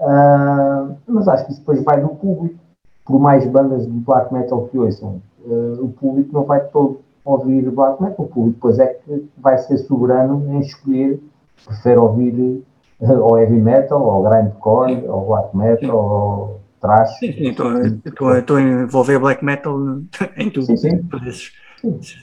Ah, 0.01 0.91
mas 1.07 1.29
acho 1.29 1.47
que 1.47 1.53
isso 1.53 1.61
depois 1.61 1.83
vai 1.83 2.01
do 2.01 2.09
público. 2.11 2.59
Por 3.05 3.19
mais 3.19 3.47
bandas 3.47 3.87
de 3.87 3.93
black 3.93 4.33
metal 4.33 4.69
que 4.69 4.79
ouçam, 4.79 5.21
eh, 5.45 5.79
o 5.81 5.89
público 5.89 6.33
não 6.33 6.45
vai 6.45 6.61
todo 6.69 7.01
ouvir 7.25 7.69
black 7.71 8.03
metal. 8.03 8.25
O 8.25 8.29
público 8.29 8.55
depois 8.57 8.79
é 8.79 8.87
que 8.87 9.29
vai 9.39 9.59
ser 9.59 9.79
soberano 9.79 10.55
em 10.55 10.61
escolher, 10.61 11.21
prefere 11.67 11.99
ouvir 11.99 12.65
eh, 13.01 13.13
ou 13.13 13.39
heavy 13.39 13.59
metal, 13.59 14.03
ou 14.03 14.23
grindcore, 14.23 15.07
ou 15.09 15.27
black 15.27 15.57
metal, 15.57 15.97
ou 15.97 16.60
thrash. 16.81 17.19
Sim, 17.19 17.33
sim, 17.33 17.51
estou 17.51 17.69
a- 17.69 17.87
estou 17.87 18.29
a- 18.29 18.39
estou 18.39 18.57
a 18.57 18.63
envolver 18.63 19.19
black 19.19 19.45
metal 19.45 19.77
em 20.37 20.51
tudo. 20.51 20.67
Sim, 20.67 20.77
sim. 20.77 21.03
Por 21.05 21.27
esses- 21.27 21.53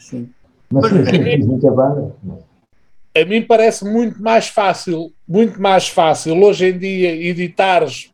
sim. 0.01 0.29
Mas 0.71 0.89
sim, 0.89 1.05
sim, 1.05 1.23
diz 1.23 1.45
muita 1.45 1.71
banda. 1.71 2.13
A 3.15 3.25
mim 3.25 3.41
parece 3.41 3.83
muito 3.85 4.21
mais 4.21 4.47
fácil, 4.47 5.11
muito 5.27 5.59
mais 5.61 5.87
fácil 5.87 6.39
hoje 6.43 6.67
em 6.69 6.77
dia 6.77 7.15
editares 7.15 8.11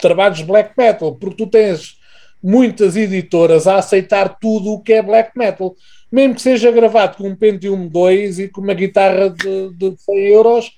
trabalhos 0.00 0.38
de 0.38 0.44
black 0.44 0.72
metal, 0.76 1.14
porque 1.16 1.36
tu 1.44 1.46
tens 1.50 1.96
muitas 2.42 2.94
editoras 2.94 3.66
a 3.66 3.76
aceitar 3.78 4.36
tudo 4.38 4.72
o 4.74 4.80
que 4.82 4.92
é 4.92 5.02
black 5.02 5.36
metal, 5.36 5.74
mesmo 6.12 6.34
que 6.34 6.42
seja 6.42 6.70
gravado 6.70 7.16
com 7.16 7.28
um 7.28 7.34
Pentium 7.34 7.88
2 7.88 8.38
e 8.38 8.48
com 8.48 8.60
uma 8.60 8.74
guitarra 8.74 9.30
de, 9.30 9.70
de 9.74 9.94
100 9.98 10.18
euros 10.28 10.70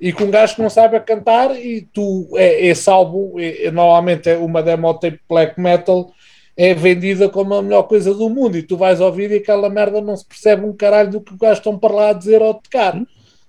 e 0.00 0.12
com 0.12 0.24
um 0.24 0.30
gajo 0.30 0.54
que 0.56 0.62
não 0.62 0.70
saiba 0.70 0.98
cantar 0.98 1.54
e 1.54 1.82
tu, 1.92 2.28
é, 2.36 2.66
esse 2.66 2.88
álbum, 2.88 3.38
é- 3.38 3.66
é- 3.66 3.70
normalmente 3.70 4.30
é 4.30 4.36
uma 4.38 4.62
demo 4.62 4.94
tape 4.94 5.20
black 5.28 5.60
metal, 5.60 6.10
é 6.56 6.72
vendida 6.74 7.28
como 7.28 7.54
a 7.54 7.62
melhor 7.62 7.82
coisa 7.84 8.14
do 8.14 8.28
mundo 8.30 8.56
e 8.56 8.62
tu 8.62 8.76
vais 8.76 9.00
ouvir 9.00 9.30
e 9.30 9.36
aquela 9.36 9.68
merda 9.68 10.00
não 10.00 10.16
se 10.16 10.26
percebe 10.26 10.64
um 10.64 10.74
caralho 10.74 11.10
do 11.10 11.20
que 11.20 11.34
o 11.34 11.38
gajo 11.38 11.58
estão 11.58 11.78
para 11.78 11.94
lá 11.94 12.08
a 12.10 12.12
dizer 12.14 12.40
ou 12.42 12.54
tocar. 12.54 13.00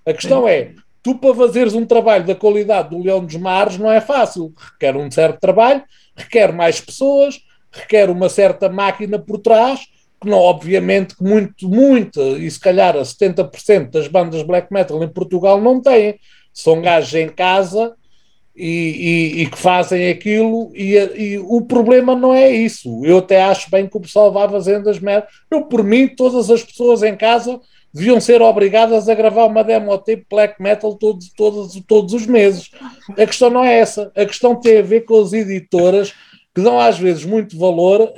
A 0.06 0.14
questão 0.14 0.47
é, 0.47 0.74
tu 1.02 1.16
para 1.16 1.34
fazeres 1.34 1.74
um 1.74 1.86
trabalho 1.86 2.26
da 2.26 2.36
qualidade 2.36 2.89
do 2.89 3.02
Leão 3.02 3.24
dos 3.26 3.36
Mares 3.36 3.78
não 3.78 3.91
é 3.91 4.02
fácil, 4.02 4.54
requer 4.58 4.95
um 4.95 5.10
certo 5.10 5.39
trabalho, 5.39 5.84
requer 6.16 6.52
mais 6.54 6.82
pessoas, 6.82 7.39
requer 7.72 8.10
uma 8.10 8.28
certa 8.30 8.68
máquina 8.70 9.18
por 9.18 9.39
trás, 9.39 9.80
que 10.22 10.30
não, 10.30 10.38
obviamente, 10.38 11.16
que 11.16 11.24
muito, 11.24 11.68
muito, 11.68 12.22
e 12.38 12.49
se 12.49 12.60
calhar 12.60 12.95
a 12.95 13.04
70% 13.04 13.89
das 13.89 14.08
bandas 14.08 14.43
black 14.43 14.72
metal 14.72 15.04
em 15.04 15.10
Portugal 15.10 15.60
não 15.60 15.82
têm. 15.82 16.20
São 16.54 16.82
gajos 16.82 17.14
em 17.16 17.30
casa 17.30 17.95
e, 18.56 18.68
e- 19.39 19.41
e 19.43 19.49
que 19.49 19.58
fazem 19.58 20.10
aquilo, 20.10 20.72
e, 20.76 20.95
e 21.16 21.38
o 21.39 21.62
problema 21.62 22.16
não 22.16 22.34
é 22.34 22.52
isso. 22.52 23.02
Eu 23.06 23.20
até 23.20 23.41
acho 23.43 23.72
bem 23.72 23.88
que 23.88 23.97
o 23.97 24.02
pessoal 24.02 24.32
vá 24.32 24.47
fazendo 24.49 24.89
as 24.89 24.99
merdas. 24.99 25.30
Eu, 25.49 25.64
por 25.66 25.84
mim, 25.84 26.08
todas 26.08 26.49
as 26.49 26.62
pessoas 26.64 27.02
em 27.02 27.16
casa 27.16 27.60
deviam 27.93 28.20
ser 28.22 28.41
obrigadas 28.41 29.08
a 29.10 29.14
gravar 29.16 29.45
uma 29.45 29.64
demo 29.64 29.97
tape 29.97 30.26
black 30.30 30.62
metal 30.62 30.95
todos, 30.95 31.32
todos, 31.34 31.82
todos 31.88 32.14
os 32.14 32.26
meses. 32.28 32.70
A 33.18 33.26
questão 33.26 33.49
não 33.49 33.64
é 33.64 33.80
essa. 33.80 34.12
A 34.16 34.26
questão 34.26 34.56
tem 34.60 34.80
a 34.80 34.84
ver 34.84 35.02
com 35.02 35.22
as 35.22 35.34
editoras 35.34 36.14
que 36.54 36.62
dão 36.62 36.78
às 36.80 36.97
vezes 36.99 37.24
muito 37.24 37.58
valor 37.58 38.12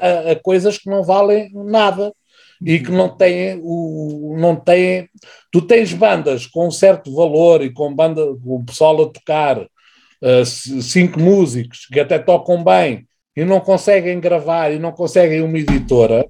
a, 0.00 0.06
a- 0.06 0.32
a 0.32 0.36
coisas 0.36 0.76
que 0.76 0.90
não 0.90 1.02
valem 1.02 1.50
nada 1.54 2.12
e 2.60 2.78
que 2.80 2.90
não 2.90 3.08
têm 3.08 3.60
o 3.62 4.36
não 4.38 4.56
têm 4.56 5.08
tu 5.50 5.62
tens 5.62 5.92
bandas 5.92 6.46
com 6.46 6.66
um 6.66 6.70
certo 6.70 7.14
valor 7.14 7.62
e 7.62 7.72
com 7.72 7.94
banda 7.94 8.22
com 8.42 8.56
o 8.56 8.64
pessoal 8.64 9.02
a 9.02 9.08
tocar 9.08 9.60
uh, 9.60 10.44
cinco 10.44 11.20
músicos 11.20 11.86
que 11.86 12.00
até 12.00 12.18
tocam 12.18 12.62
bem 12.62 13.06
e 13.38 13.44
não 13.44 13.60
conseguem 13.60 14.18
gravar 14.18 14.72
e 14.72 14.80
não 14.80 14.90
conseguem 14.90 15.42
uma 15.42 15.58
editora, 15.58 16.26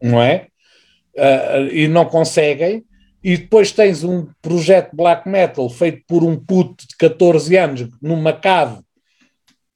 não 0.00 0.22
é? 0.22 0.46
Uh, 1.16 1.66
e 1.72 1.88
não 1.88 2.04
conseguem, 2.04 2.84
e 3.22 3.36
depois 3.36 3.72
tens 3.72 4.04
um 4.04 4.28
projeto 4.40 4.94
black 4.94 5.28
metal 5.28 5.68
feito 5.68 6.02
por 6.06 6.22
um 6.22 6.36
puto 6.36 6.86
de 6.86 6.96
14 6.96 7.56
anos 7.56 7.88
numa 8.00 8.32
cave 8.32 8.80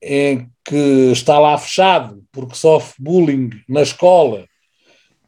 em 0.01 0.49
que 0.65 1.11
está 1.13 1.41
lá 1.41 1.59
fechado 1.59 2.23
porque 2.31 2.55
sofre 2.55 2.95
bullying 3.01 3.51
na 3.69 3.83
escola 3.83 4.47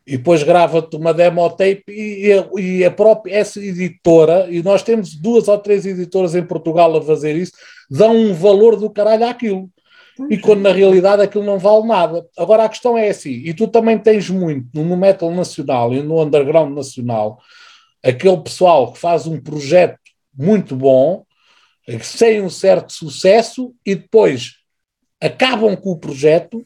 e 0.08 0.16
depois 0.16 0.42
grava-te 0.42 0.96
uma 0.96 1.12
demo 1.12 1.46
tape 1.50 1.84
e, 1.86 2.30
e, 2.58 2.82
a 2.82 2.90
própria 2.90 3.34
essa 3.34 3.60
editora, 3.60 4.46
e 4.50 4.62
nós 4.62 4.82
temos 4.82 5.14
duas 5.14 5.48
ou 5.48 5.58
três 5.58 5.84
editoras 5.84 6.34
em 6.34 6.42
Portugal 6.42 6.96
a 6.96 7.02
fazer 7.02 7.36
isso, 7.36 7.52
dão 7.90 8.16
um 8.16 8.32
valor 8.32 8.76
do 8.76 8.88
caralho 8.88 9.26
àquilo. 9.28 9.68
E 10.30 10.38
quando 10.38 10.62
na 10.62 10.72
realidade 10.72 11.20
aquilo 11.20 11.44
não 11.44 11.58
vale 11.58 11.86
nada. 11.86 12.26
Agora 12.38 12.64
a 12.64 12.68
questão 12.70 12.96
é 12.96 13.10
assim, 13.10 13.42
e 13.44 13.52
tu 13.52 13.68
também 13.68 13.98
tens 13.98 14.30
muito 14.30 14.82
no 14.82 14.96
metal 14.96 15.30
nacional 15.30 15.92
e 15.92 16.02
no 16.02 16.22
underground 16.22 16.74
nacional, 16.74 17.38
aquele 18.02 18.38
pessoal 18.38 18.90
que 18.94 18.98
faz 18.98 19.26
um 19.26 19.38
projeto 19.38 19.98
muito 20.34 20.74
bom, 20.74 21.22
sem 22.00 22.40
um 22.40 22.48
certo 22.48 22.94
sucesso, 22.94 23.74
e 23.84 23.94
depois 23.94 24.54
acabam 25.20 25.76
com 25.76 25.90
o 25.90 25.98
projeto 25.98 26.64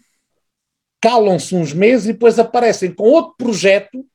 calam-se 1.03 1.55
uns 1.55 1.75
meses 1.75 2.07
e 2.07 2.13
depois 2.13 2.39
aparecem 2.39 2.93
com 2.93 3.05
outro 3.05 3.35
projeto 3.37 4.07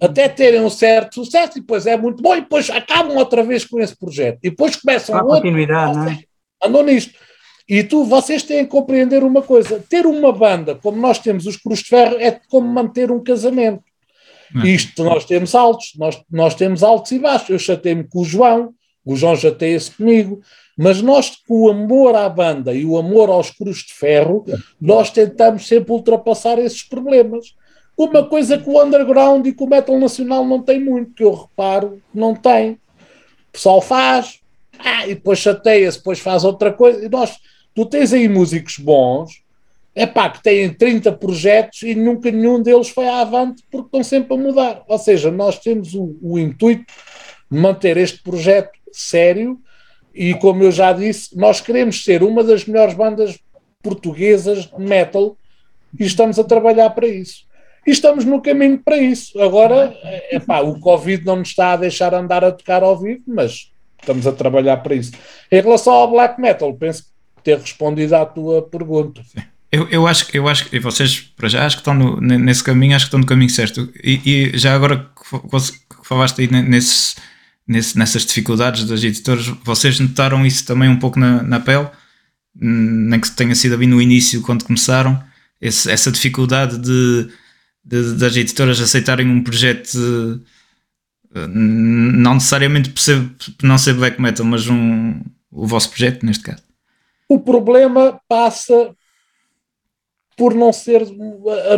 até 0.00 0.28
terem 0.28 0.60
um 0.60 0.70
certo 0.70 1.16
sucesso 1.16 1.58
e 1.58 1.60
depois 1.60 1.86
é 1.86 1.96
muito 1.96 2.22
bom 2.22 2.36
e 2.36 2.42
depois 2.42 2.70
acabam 2.70 3.16
outra 3.16 3.42
vez 3.42 3.64
com 3.64 3.80
esse 3.80 3.96
projeto. 3.96 4.38
E 4.42 4.50
depois 4.50 4.76
começam 4.76 5.16
a 5.16 5.22
outro, 5.22 5.36
continuidade, 5.36 5.96
não 5.96 6.08
é? 6.08 6.18
andam 6.62 6.82
nisto. 6.82 7.14
E 7.68 7.82
tu, 7.82 8.04
vocês 8.04 8.42
têm 8.42 8.64
que 8.64 8.70
compreender 8.70 9.24
uma 9.24 9.42
coisa. 9.42 9.82
Ter 9.88 10.06
uma 10.06 10.32
banda 10.32 10.74
como 10.74 11.00
nós 11.00 11.18
temos 11.18 11.46
os 11.46 11.56
Cruz 11.56 11.80
de 11.80 11.88
Ferro 11.88 12.16
é 12.18 12.30
como 12.48 12.68
manter 12.68 13.10
um 13.10 13.22
casamento. 13.22 13.82
É. 14.62 14.68
isto 14.68 15.02
nós 15.02 15.24
temos 15.24 15.54
altos 15.54 15.94
nós, 15.96 16.22
nós 16.30 16.54
temos 16.54 16.82
altos 16.82 17.12
e 17.12 17.18
baixos. 17.18 17.48
Eu 17.50 17.58
chatei-me 17.58 18.04
com 18.04 18.20
o 18.20 18.24
João 18.24 18.74
o 19.04 19.14
João 19.14 19.36
chateia-se 19.36 19.90
comigo 19.90 20.40
mas 20.76 21.00
nós, 21.00 21.36
com 21.46 21.62
o 21.62 21.70
amor 21.70 22.14
à 22.16 22.28
banda 22.28 22.72
e 22.72 22.84
o 22.84 22.96
amor 22.96 23.30
aos 23.30 23.50
Cruz 23.50 23.78
de 23.78 23.94
Ferro, 23.94 24.44
nós 24.80 25.10
tentamos 25.10 25.68
sempre 25.68 25.92
ultrapassar 25.92 26.58
esses 26.58 26.82
problemas. 26.82 27.54
Uma 27.96 28.24
coisa 28.24 28.58
que 28.58 28.68
o 28.68 28.82
underground 28.82 29.46
e 29.46 29.52
que 29.52 29.62
o 29.62 29.68
metal 29.68 29.98
nacional 29.98 30.44
não 30.44 30.60
tem 30.60 30.80
muito, 30.80 31.14
que 31.14 31.22
eu 31.22 31.32
reparo, 31.32 32.02
não 32.12 32.34
tem. 32.34 32.72
O 32.72 33.52
pessoal 33.52 33.80
faz, 33.80 34.40
ah, 34.78 35.06
e 35.06 35.14
depois 35.14 35.38
chateia-se, 35.38 35.98
depois 35.98 36.18
faz 36.18 36.44
outra 36.44 36.72
coisa. 36.72 37.04
E 37.04 37.08
nós, 37.08 37.38
tu 37.72 37.86
tens 37.86 38.12
aí 38.12 38.28
músicos 38.28 38.78
bons, 38.78 39.44
é 39.94 40.06
pá, 40.06 40.28
que 40.28 40.42
têm 40.42 40.74
30 40.74 41.12
projetos 41.12 41.82
e 41.82 41.94
nunca 41.94 42.30
nenhum 42.32 42.60
deles 42.60 42.88
foi 42.88 43.06
à 43.06 43.20
avante 43.20 43.62
porque 43.70 43.86
estão 43.86 44.02
sempre 44.02 44.34
a 44.34 44.36
mudar. 44.36 44.82
Ou 44.88 44.98
seja, 44.98 45.30
nós 45.30 45.60
temos 45.60 45.94
o, 45.94 46.16
o 46.20 46.36
intuito 46.36 46.92
de 47.48 47.58
manter 47.58 47.96
este 47.96 48.20
projeto 48.20 48.72
sério 48.90 49.60
e 50.14 50.34
como 50.34 50.62
eu 50.62 50.70
já 50.70 50.92
disse, 50.92 51.36
nós 51.36 51.60
queremos 51.60 52.04
ser 52.04 52.22
uma 52.22 52.44
das 52.44 52.64
melhores 52.64 52.94
bandas 52.94 53.38
portuguesas 53.82 54.66
de 54.66 54.80
metal 54.80 55.36
e 55.98 56.04
estamos 56.04 56.38
a 56.38 56.44
trabalhar 56.44 56.90
para 56.90 57.08
isso. 57.08 57.44
E 57.86 57.90
estamos 57.90 58.24
no 58.24 58.40
caminho 58.40 58.78
para 58.78 58.96
isso. 58.96 59.38
Agora, 59.40 59.94
epá, 60.30 60.60
o 60.60 60.78
Covid 60.78 61.24
não 61.24 61.36
nos 61.36 61.48
está 61.48 61.72
a 61.72 61.76
deixar 61.76 62.14
andar 62.14 62.44
a 62.44 62.52
tocar 62.52 62.82
ao 62.82 62.98
vivo, 62.98 63.22
mas 63.26 63.70
estamos 64.00 64.26
a 64.26 64.32
trabalhar 64.32 64.78
para 64.78 64.94
isso. 64.94 65.12
Em 65.50 65.60
relação 65.60 65.92
ao 65.92 66.10
black 66.10 66.40
metal, 66.40 66.72
penso 66.74 67.06
ter 67.42 67.58
respondido 67.58 68.16
à 68.16 68.24
tua 68.24 68.62
pergunta. 68.62 69.20
Eu, 69.70 69.88
eu 69.90 70.06
acho 70.06 70.28
que 70.28 70.38
eu 70.38 70.48
acho 70.48 70.70
que 70.70 70.78
vocês 70.78 71.20
para 71.20 71.48
já 71.48 71.66
acho 71.66 71.76
que 71.76 71.80
estão 71.80 71.94
no, 71.94 72.20
nesse 72.20 72.62
caminho, 72.62 72.94
acho 72.94 73.06
que 73.06 73.08
estão 73.08 73.20
no 73.20 73.26
caminho 73.26 73.50
certo. 73.50 73.92
E, 74.02 74.20
e 74.24 74.56
já 74.56 74.74
agora 74.74 75.10
que 75.18 76.06
falaste 76.06 76.40
aí 76.40 76.48
nesse 76.48 77.16
nesse, 77.66 77.98
nessas 77.98 78.24
dificuldades 78.24 78.84
das 78.84 79.02
editoras, 79.02 79.46
vocês 79.62 79.98
notaram 79.98 80.44
isso 80.44 80.64
também 80.64 80.88
um 80.88 80.98
pouco 80.98 81.18
na, 81.18 81.42
na 81.42 81.60
pele? 81.60 81.88
Nem 82.54 83.20
que 83.20 83.30
tenha 83.30 83.54
sido 83.54 83.74
ali 83.74 83.86
no 83.86 84.00
início, 84.00 84.42
quando 84.42 84.64
começaram, 84.64 85.22
esse, 85.60 85.90
essa 85.90 86.12
dificuldade 86.12 86.78
de, 86.78 87.28
de, 87.84 88.14
das 88.14 88.36
editoras 88.36 88.80
aceitarem 88.80 89.28
um 89.28 89.42
projeto 89.42 90.40
eh, 91.34 91.46
não 91.48 92.34
necessariamente 92.34 92.90
por, 92.90 93.00
ser, 93.00 93.20
por 93.58 93.66
não 93.66 93.76
ser 93.76 93.94
black 93.94 94.20
metal, 94.20 94.46
mas 94.46 94.68
um, 94.68 95.20
o 95.50 95.66
vosso 95.66 95.90
projeto 95.90 96.24
neste 96.24 96.44
caso? 96.44 96.62
O 97.28 97.40
problema 97.40 98.20
passa 98.28 98.94
por 100.36 100.54
não 100.54 100.72
ser. 100.72 101.04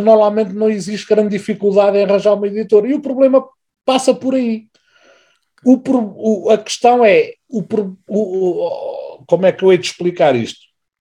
Normalmente 0.02 0.52
não 0.52 0.68
existe 0.68 1.06
grande 1.06 1.30
dificuldade 1.30 1.96
em 1.96 2.04
arranjar 2.04 2.34
uma 2.34 2.46
editora. 2.46 2.86
E 2.88 2.94
o 2.94 3.00
problema 3.00 3.46
passa 3.84 4.14
por 4.14 4.34
aí. 4.34 4.66
O, 5.64 5.80
o, 6.46 6.50
a 6.50 6.58
questão 6.58 7.04
é, 7.04 7.32
o, 7.48 7.64
o, 8.08 9.24
como 9.26 9.46
é 9.46 9.52
que 9.52 9.64
eu 9.64 9.72
hei 9.72 9.78
de 9.78 9.86
explicar 9.86 10.36
isto? 10.36 10.60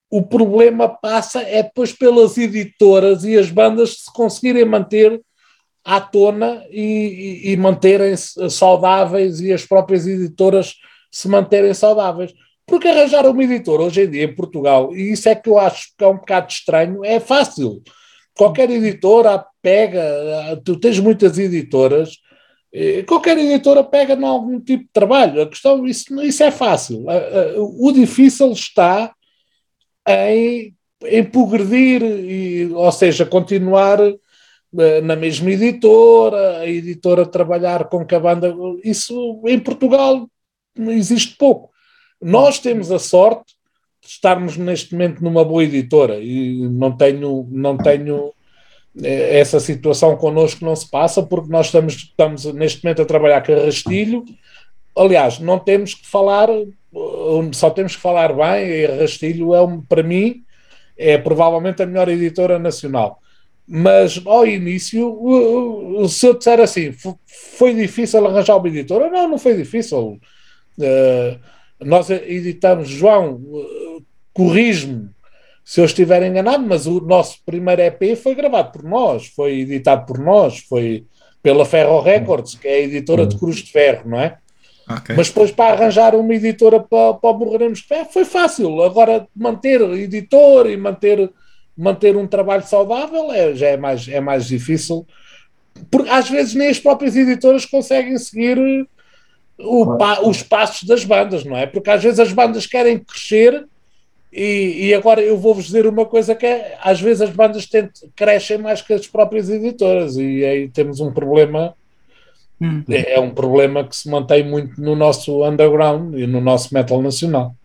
O 0.09 0.21
problema 0.21 0.87
passa 0.87 1.41
é 1.41 1.63
depois 1.63 1.91
pelas 1.91 2.37
editoras 2.37 3.23
e 3.23 3.37
as 3.37 3.49
bandas 3.49 4.03
se 4.03 4.13
conseguirem 4.13 4.65
manter 4.65 5.21
à 5.83 5.99
tona 5.99 6.63
e, 6.69 7.43
e, 7.45 7.51
e 7.51 7.57
manterem-se 7.57 8.49
saudáveis 8.49 9.39
e 9.39 9.51
as 9.51 9.65
próprias 9.65 10.07
editoras 10.07 10.73
se 11.11 11.27
manterem 11.27 11.73
saudáveis. 11.73 12.33
Porque 12.65 12.87
arranjar 12.87 13.27
uma 13.27 13.43
editora 13.43 13.83
hoje 13.83 14.03
em 14.03 14.09
dia 14.09 14.23
em 14.23 14.33
Portugal, 14.35 14.95
e 14.95 15.11
isso 15.11 15.29
é 15.29 15.35
que 15.35 15.47
eu 15.47 15.59
acho 15.59 15.89
que 15.95 16.03
é 16.03 16.07
um 16.07 16.17
bocado 16.17 16.51
estranho, 16.51 17.05
é 17.05 17.19
fácil. 17.19 17.81
Qualquer 18.35 18.69
editora 18.71 19.45
pega, 19.61 20.59
tu 20.65 20.79
tens 20.79 20.99
muitas 20.99 21.37
editoras 21.37 22.17
Qualquer 23.07 23.37
editora 23.37 23.83
pega 23.83 24.15
em 24.15 24.23
algum 24.25 24.59
tipo 24.59 24.83
de 24.83 24.89
trabalho. 24.91 25.41
A 25.41 25.47
questão, 25.47 25.85
isso, 25.87 26.21
isso 26.21 26.43
é 26.43 26.51
fácil. 26.51 27.05
O 27.79 27.91
difícil 27.91 28.51
está 28.51 29.13
em, 30.07 30.73
em 31.03 31.31
e, 32.03 32.69
ou 32.73 32.91
seja, 32.91 33.25
continuar 33.25 33.99
eh, 34.77 35.01
na 35.01 35.15
mesma 35.15 35.51
editora, 35.51 36.59
a 36.59 36.67
editora 36.67 37.25
trabalhar 37.25 37.85
com 37.85 38.05
que 38.05 38.15
a 38.15 38.19
banda. 38.19 38.53
Isso 38.83 39.41
em 39.45 39.59
Portugal 39.59 40.29
existe 40.77 41.37
pouco. 41.37 41.71
Nós 42.21 42.59
temos 42.59 42.91
a 42.91 42.99
sorte 42.99 43.53
de 44.01 44.09
estarmos 44.09 44.57
neste 44.57 44.93
momento 44.93 45.23
numa 45.23 45.43
boa 45.43 45.63
editora 45.63 46.19
e 46.19 46.67
não 46.69 46.95
tenho, 46.95 47.47
não 47.51 47.77
tenho 47.77 48.33
essa 49.03 49.59
situação 49.59 50.15
connosco 50.15 50.63
não 50.63 50.75
se 50.75 50.89
passa 50.89 51.21
porque 51.21 51.51
nós 51.51 51.67
estamos, 51.67 51.93
estamos 51.95 52.45
neste 52.53 52.83
momento 52.83 53.01
a 53.01 53.05
trabalhar 53.05 53.45
com 53.45 53.53
Rastilho. 53.53 54.23
Aliás, 54.95 55.39
não 55.39 55.59
temos 55.59 55.93
que 55.93 56.07
falar, 56.07 56.47
só 57.53 57.69
temos 57.69 57.95
que 57.95 58.01
falar 58.01 58.33
bem. 58.33 58.67
E 58.67 58.85
Rastilho 58.85 59.53
é, 59.53 59.59
para 59.89 60.03
mim, 60.03 60.43
é 60.97 61.17
provavelmente 61.17 61.83
a 61.83 61.85
melhor 61.85 62.07
editora 62.07 62.57
nacional. 62.57 63.19
Mas 63.67 64.21
ao 64.25 64.45
início, 64.45 65.19
se 66.07 66.27
eu 66.27 66.37
disser 66.37 66.59
assim, 66.59 66.93
foi 67.57 67.73
difícil 67.73 68.25
arranjar 68.25 68.57
uma 68.57 68.67
editora? 68.67 69.09
Não, 69.09 69.27
não 69.27 69.37
foi 69.37 69.57
difícil. 69.57 70.19
Uh, 70.77 71.39
nós 71.83 72.09
editamos, 72.09 72.87
João, 72.87 73.33
uh, 73.33 74.05
corrijo-me, 74.33 75.09
se 75.65 75.81
eu 75.81 75.85
estiver 75.85 76.21
enganado, 76.21 76.63
mas 76.63 76.85
o 76.85 77.01
nosso 77.01 77.39
primeiro 77.43 77.81
EP 77.81 78.15
foi 78.15 78.35
gravado 78.35 78.71
por 78.71 78.83
nós, 78.83 79.25
foi 79.35 79.61
editado 79.61 80.05
por 80.05 80.19
nós, 80.19 80.59
foi 80.59 81.07
pela 81.41 81.65
Ferro 81.65 82.01
Records, 82.01 82.53
que 82.53 82.67
é 82.67 82.75
a 82.75 82.81
editora 82.81 83.25
de 83.25 83.35
Cruz 83.35 83.57
de 83.57 83.71
Ferro, 83.71 84.07
não 84.07 84.19
é? 84.19 84.37
Okay. 84.87 85.15
Mas 85.15 85.29
depois 85.29 85.49
para 85.49 85.73
arranjar 85.73 86.13
uma 86.13 86.35
editora 86.35 86.79
para, 86.79 87.15
para 87.15 87.33
Morreremos 87.35 87.79
de 87.79 87.87
Ferro 87.87 88.09
foi 88.11 88.23
fácil. 88.23 88.83
Agora 88.83 89.27
manter 89.35 89.81
editor 89.81 90.69
e 90.69 90.77
manter, 90.77 91.31
manter 91.75 92.15
um 92.15 92.27
trabalho 92.27 92.63
saudável 92.63 93.31
é, 93.31 93.55
já 93.55 93.69
é 93.69 93.77
mais, 93.77 94.07
é 94.07 94.21
mais 94.21 94.45
difícil. 94.45 95.03
Porque 95.89 96.09
às 96.11 96.29
vezes 96.29 96.53
nem 96.53 96.69
as 96.69 96.79
próprias 96.79 97.15
editoras 97.15 97.65
conseguem 97.65 98.15
seguir 98.19 98.59
o, 99.57 99.97
os 100.29 100.43
passos 100.43 100.87
das 100.87 101.03
bandas, 101.03 101.43
não 101.43 101.57
é? 101.57 101.65
Porque 101.65 101.89
às 101.89 102.03
vezes 102.03 102.19
as 102.19 102.31
bandas 102.31 102.67
querem 102.67 102.99
crescer 102.99 103.65
e, 104.35 104.87
e, 104.87 104.93
agora 104.93 105.21
eu 105.21 105.37
vou-vos 105.37 105.65
dizer 105.65 105.87
uma 105.87 106.05
coisa 106.05 106.35
que 106.35 106.45
é, 106.45 106.77
às 106.81 106.99
vezes 106.99 107.21
as 107.21 107.29
bandas 107.29 107.65
tentam, 107.65 108.09
crescem 108.15 108.57
mais 108.57 108.81
que 108.81 108.93
as 108.93 109.07
próprias 109.07 109.49
editoras 109.49 110.17
e 110.17 110.43
aí 110.43 110.67
temos 110.67 110.99
um 110.99 111.11
problema 111.11 111.73
hum. 112.59 112.83
é, 112.89 113.13
é, 113.13 113.19
um 113.19 113.31
problema 113.31 113.83
que 113.83 113.95
se 113.95 114.09
mantém 114.09 114.43
muito 114.43 114.79
no 114.81 114.95
nosso 114.95 115.43
underground 115.45 116.15
e 116.15 116.27
no 116.27 116.41
nosso 116.41 116.73
metal 116.73 117.01
nacional 117.01 117.55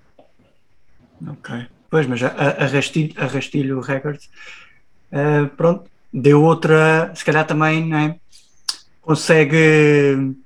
ok, 1.27 1.67
pois 1.91 2.07
mas 2.07 2.23
a, 2.23 2.29
a, 2.29 2.67
Rastilho, 2.67 3.13
a 3.17 3.27
Rastilho 3.27 3.81
Records 3.81 4.31
uh, 5.13 5.49
pronto, 5.57 5.91
deu 6.13 6.43
outra 6.43 7.11
se 7.15 7.25
calhar 7.25 7.47
também, 7.47 7.87
não 7.87 7.99
é? 7.99 8.17
consegue 9.01 10.37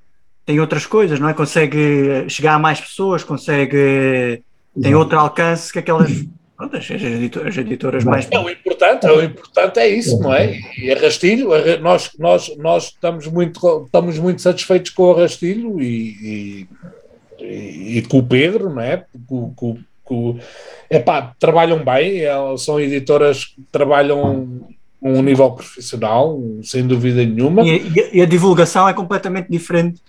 tem 0.45 0.59
outras 0.59 0.85
coisas, 0.85 1.19
não 1.19 1.27
é? 1.27 1.33
Consegue 1.33 2.29
chegar 2.29 2.53
a 2.53 2.59
mais 2.59 2.79
pessoas, 2.79 3.23
consegue 3.23 4.43
tem 4.81 4.95
outro 4.95 5.17
alcance 5.19 5.71
que 5.71 5.79
aquelas 5.79 6.11
pronto, 6.55 6.75
as, 6.77 6.89
editoras, 6.89 7.47
as 7.47 7.57
editoras 7.57 8.03
mais. 8.03 8.27
É, 8.31 8.39
o, 8.39 8.49
importante, 8.49 9.07
o 9.07 9.23
importante 9.23 9.79
é 9.79 9.87
isso, 9.87 10.19
não 10.19 10.33
é? 10.33 10.59
E 10.77 10.91
a 10.91 10.99
Rastilho, 10.99 11.53
a, 11.53 11.77
nós, 11.77 12.11
nós, 12.17 12.55
nós 12.57 12.85
estamos, 12.85 13.27
muito, 13.27 13.83
estamos 13.85 14.17
muito 14.17 14.41
satisfeitos 14.41 14.91
com 14.91 15.11
a 15.11 15.21
Rastilho 15.21 15.81
e, 15.81 16.67
e, 17.39 17.97
e 17.97 18.01
com 18.03 18.19
o 18.19 18.23
Pedro, 18.23 18.69
não 18.69 18.81
é? 18.81 19.05
Com, 19.27 19.53
com, 19.53 19.77
com, 20.03 20.39
epá, 20.89 21.33
trabalham 21.39 21.83
bem, 21.83 22.21
é, 22.21 22.33
são 22.57 22.79
editoras 22.79 23.45
que 23.45 23.61
trabalham 23.71 24.65
um 25.01 25.21
nível 25.21 25.51
profissional, 25.51 26.41
sem 26.63 26.87
dúvida 26.87 27.23
nenhuma. 27.23 27.63
E, 27.63 28.09
e, 28.13 28.21
a 28.21 28.25
divulgação 28.25 28.87
é 28.87 28.93
completamente 28.93 29.49
diferente. 29.49 30.01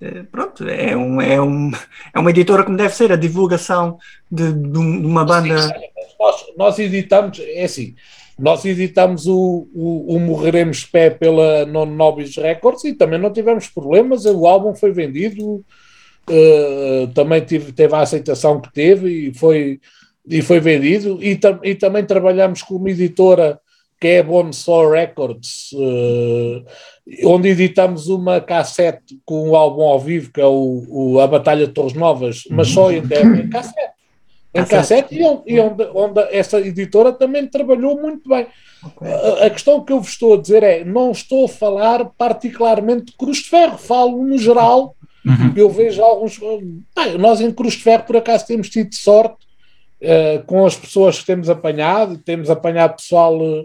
Eh, 0.00 0.24
pronto, 0.30 0.68
é, 0.68 0.96
um, 0.96 1.20
é, 1.20 1.40
um, 1.40 1.70
é 2.12 2.18
uma 2.18 2.30
editora 2.30 2.64
como 2.64 2.76
deve 2.76 2.94
ser, 2.94 3.12
a 3.12 3.16
divulgação 3.16 3.98
de, 4.30 4.52
de 4.52 4.78
uma 4.78 5.24
banda. 5.24 5.60
Sim, 5.60 5.72
nós, 6.18 6.44
nós 6.56 6.78
editamos, 6.78 7.40
é 7.40 7.64
assim, 7.64 7.94
nós 8.38 8.64
editamos 8.64 9.26
o, 9.26 9.68
o, 9.72 10.16
o 10.16 10.20
Morreremos 10.20 10.84
Pé 10.84 11.10
pela 11.10 11.64
Non 11.66 11.86
Nobis 11.86 12.36
Records 12.36 12.84
e 12.84 12.94
também 12.94 13.18
não 13.18 13.32
tivemos 13.32 13.68
problemas, 13.68 14.24
o 14.24 14.46
álbum 14.46 14.74
foi 14.74 14.92
vendido, 14.92 15.64
uh, 16.28 17.06
também 17.14 17.40
tive, 17.42 17.72
teve 17.72 17.94
a 17.94 18.00
aceitação 18.00 18.60
que 18.60 18.72
teve 18.72 19.28
e 19.28 19.34
foi, 19.34 19.80
e 20.26 20.42
foi 20.42 20.58
vendido, 20.58 21.22
e, 21.22 21.36
tam, 21.36 21.60
e 21.62 21.74
também 21.74 22.04
trabalhamos 22.04 22.62
com 22.62 22.74
uma 22.74 22.90
editora 22.90 23.60
que 24.00 24.08
é 24.08 24.18
a 24.18 24.22
Bonesaw 24.22 24.90
Records, 24.90 25.70
uh, 25.72 26.64
onde 27.24 27.48
editamos 27.48 28.08
uma 28.08 28.40
cassete 28.40 29.18
com 29.24 29.50
um 29.50 29.56
álbum 29.56 29.82
ao 29.82 30.00
vivo, 30.00 30.32
que 30.32 30.40
é 30.40 30.46
o, 30.46 30.84
o 30.88 31.20
A 31.20 31.26
Batalha 31.26 31.66
de 31.66 31.72
Torres 31.72 31.94
Novas, 31.94 32.44
mas 32.50 32.68
só 32.68 32.90
em, 32.90 32.98
em 32.98 33.48
cassete. 33.48 33.94
Em 34.54 34.64
cassete, 34.64 35.16
e, 35.16 35.24
onde, 35.24 35.42
e 35.46 35.58
onde, 35.58 35.82
onde, 35.92 36.20
essa 36.30 36.60
editora 36.60 37.12
também 37.12 37.44
trabalhou 37.44 38.00
muito 38.00 38.28
bem. 38.28 38.46
Okay. 38.84 39.12
A, 39.12 39.46
a, 39.46 39.50
questão 39.50 39.84
que 39.84 39.92
eu 39.92 40.00
vos 40.00 40.10
estou 40.10 40.34
a 40.34 40.40
dizer 40.40 40.62
é: 40.62 40.84
não 40.84 41.10
estou 41.10 41.46
a 41.46 41.48
falar 41.48 42.04
particularmente 42.16 43.06
de 43.06 43.12
Cruz 43.16 43.38
de 43.38 43.48
Ferro, 43.48 43.76
falo 43.76 44.22
no 44.22 44.38
geral. 44.38 44.94
Uhum. 45.26 45.52
Eu 45.56 45.70
vejo 45.70 46.02
alguns. 46.02 46.38
Ah, 46.94 47.18
nós 47.18 47.40
em 47.40 47.50
Cruz 47.50 47.74
de 47.74 47.82
Ferro, 47.82 48.04
por 48.04 48.16
acaso, 48.16 48.46
temos 48.46 48.68
tido 48.68 48.94
sorte 48.94 49.44
uh, 50.02 50.44
com 50.46 50.64
as 50.64 50.76
pessoas 50.76 51.18
que 51.18 51.26
temos 51.26 51.50
apanhado, 51.50 52.18
temos 52.18 52.48
apanhado 52.48 52.96
pessoal. 52.96 53.36
Uh, 53.36 53.64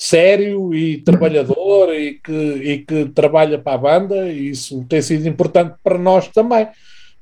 sério 0.00 0.74
e 0.74 0.96
trabalhador 1.02 1.94
e 1.94 2.14
que, 2.14 2.32
e 2.32 2.78
que 2.78 3.04
trabalha 3.10 3.58
para 3.58 3.74
a 3.74 3.78
banda, 3.78 4.32
e 4.32 4.48
isso 4.48 4.82
tem 4.88 5.02
sido 5.02 5.28
importante 5.28 5.74
para 5.84 5.98
nós 5.98 6.26
também, 6.28 6.66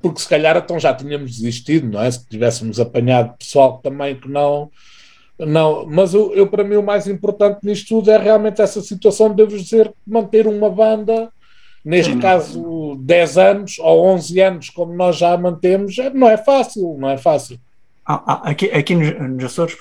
porque 0.01 0.21
se 0.21 0.29
calhar 0.29 0.55
então 0.55 0.79
já 0.79 0.93
tínhamos 0.93 1.35
desistido, 1.35 1.91
não 1.91 2.01
é? 2.01 2.09
Se 2.09 2.25
tivéssemos 2.25 2.79
apanhado 2.79 3.37
pessoal 3.37 3.79
também 3.79 4.15
que 4.15 4.29
não. 4.29 4.71
Não, 5.37 5.85
mas 5.87 6.13
eu, 6.13 6.33
eu, 6.33 6.47
para 6.47 6.63
mim 6.63 6.77
o 6.77 6.83
mais 6.83 7.05
importante 7.05 7.59
nisto 7.63 7.89
tudo 7.89 8.11
é 8.11 8.17
realmente 8.17 8.61
essa 8.61 8.79
situação, 8.81 9.35
devo 9.35 9.57
dizer, 9.57 9.93
manter 10.07 10.47
uma 10.47 10.69
banda, 10.69 11.29
neste 11.83 12.13
Sim. 12.13 12.19
caso 12.19 12.95
10 13.01 13.37
anos 13.37 13.79
ou 13.79 14.05
11 14.05 14.39
anos, 14.39 14.69
como 14.69 14.93
nós 14.93 15.17
já 15.17 15.37
mantemos, 15.37 15.97
é, 15.97 16.09
não 16.09 16.29
é 16.29 16.37
fácil, 16.37 16.95
não 16.97 17.09
é 17.09 17.17
fácil. 17.17 17.59
aqui, 18.05 18.67
aqui 18.71 18.95
nos 18.95 19.43
Açores, 19.43 19.77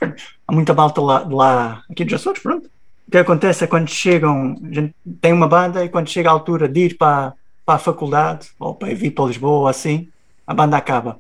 há 0.49 0.53
muita 0.53 0.75
malta 0.75 1.01
lá, 1.01 1.25
lá 1.29 1.83
aqui 1.89 2.05
nos 2.05 2.15
Açores, 2.15 2.43
pronto, 2.43 2.69
o 3.09 3.11
que 3.11 3.17
acontece 3.17 3.65
é 3.65 3.67
quando 3.67 3.89
chegam, 3.89 4.55
a 4.63 4.75
gente 4.75 4.95
tem 5.19 5.33
uma 5.33 5.49
banda 5.49 5.83
e 5.83 5.89
quando 5.89 6.11
chega 6.11 6.29
a 6.29 6.33
altura 6.33 6.69
de 6.69 6.81
ir 6.81 6.99
para, 6.99 7.33
para 7.65 7.77
a 7.77 7.79
faculdade 7.79 8.51
ou 8.61 8.75
para 8.75 8.95
vir 8.95 9.13
para 9.13 9.25
Lisboa 9.25 9.61
ou 9.61 9.67
assim, 9.67 10.09
a 10.47 10.53
banda 10.53 10.77
acaba. 10.77 11.19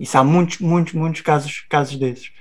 Isso 0.00 0.16
há 0.16 0.24
muitos, 0.24 0.58
muitos, 0.58 0.94
muitos 0.94 1.20
casos, 1.20 1.66
casos 1.68 1.96
desses. 1.96 2.32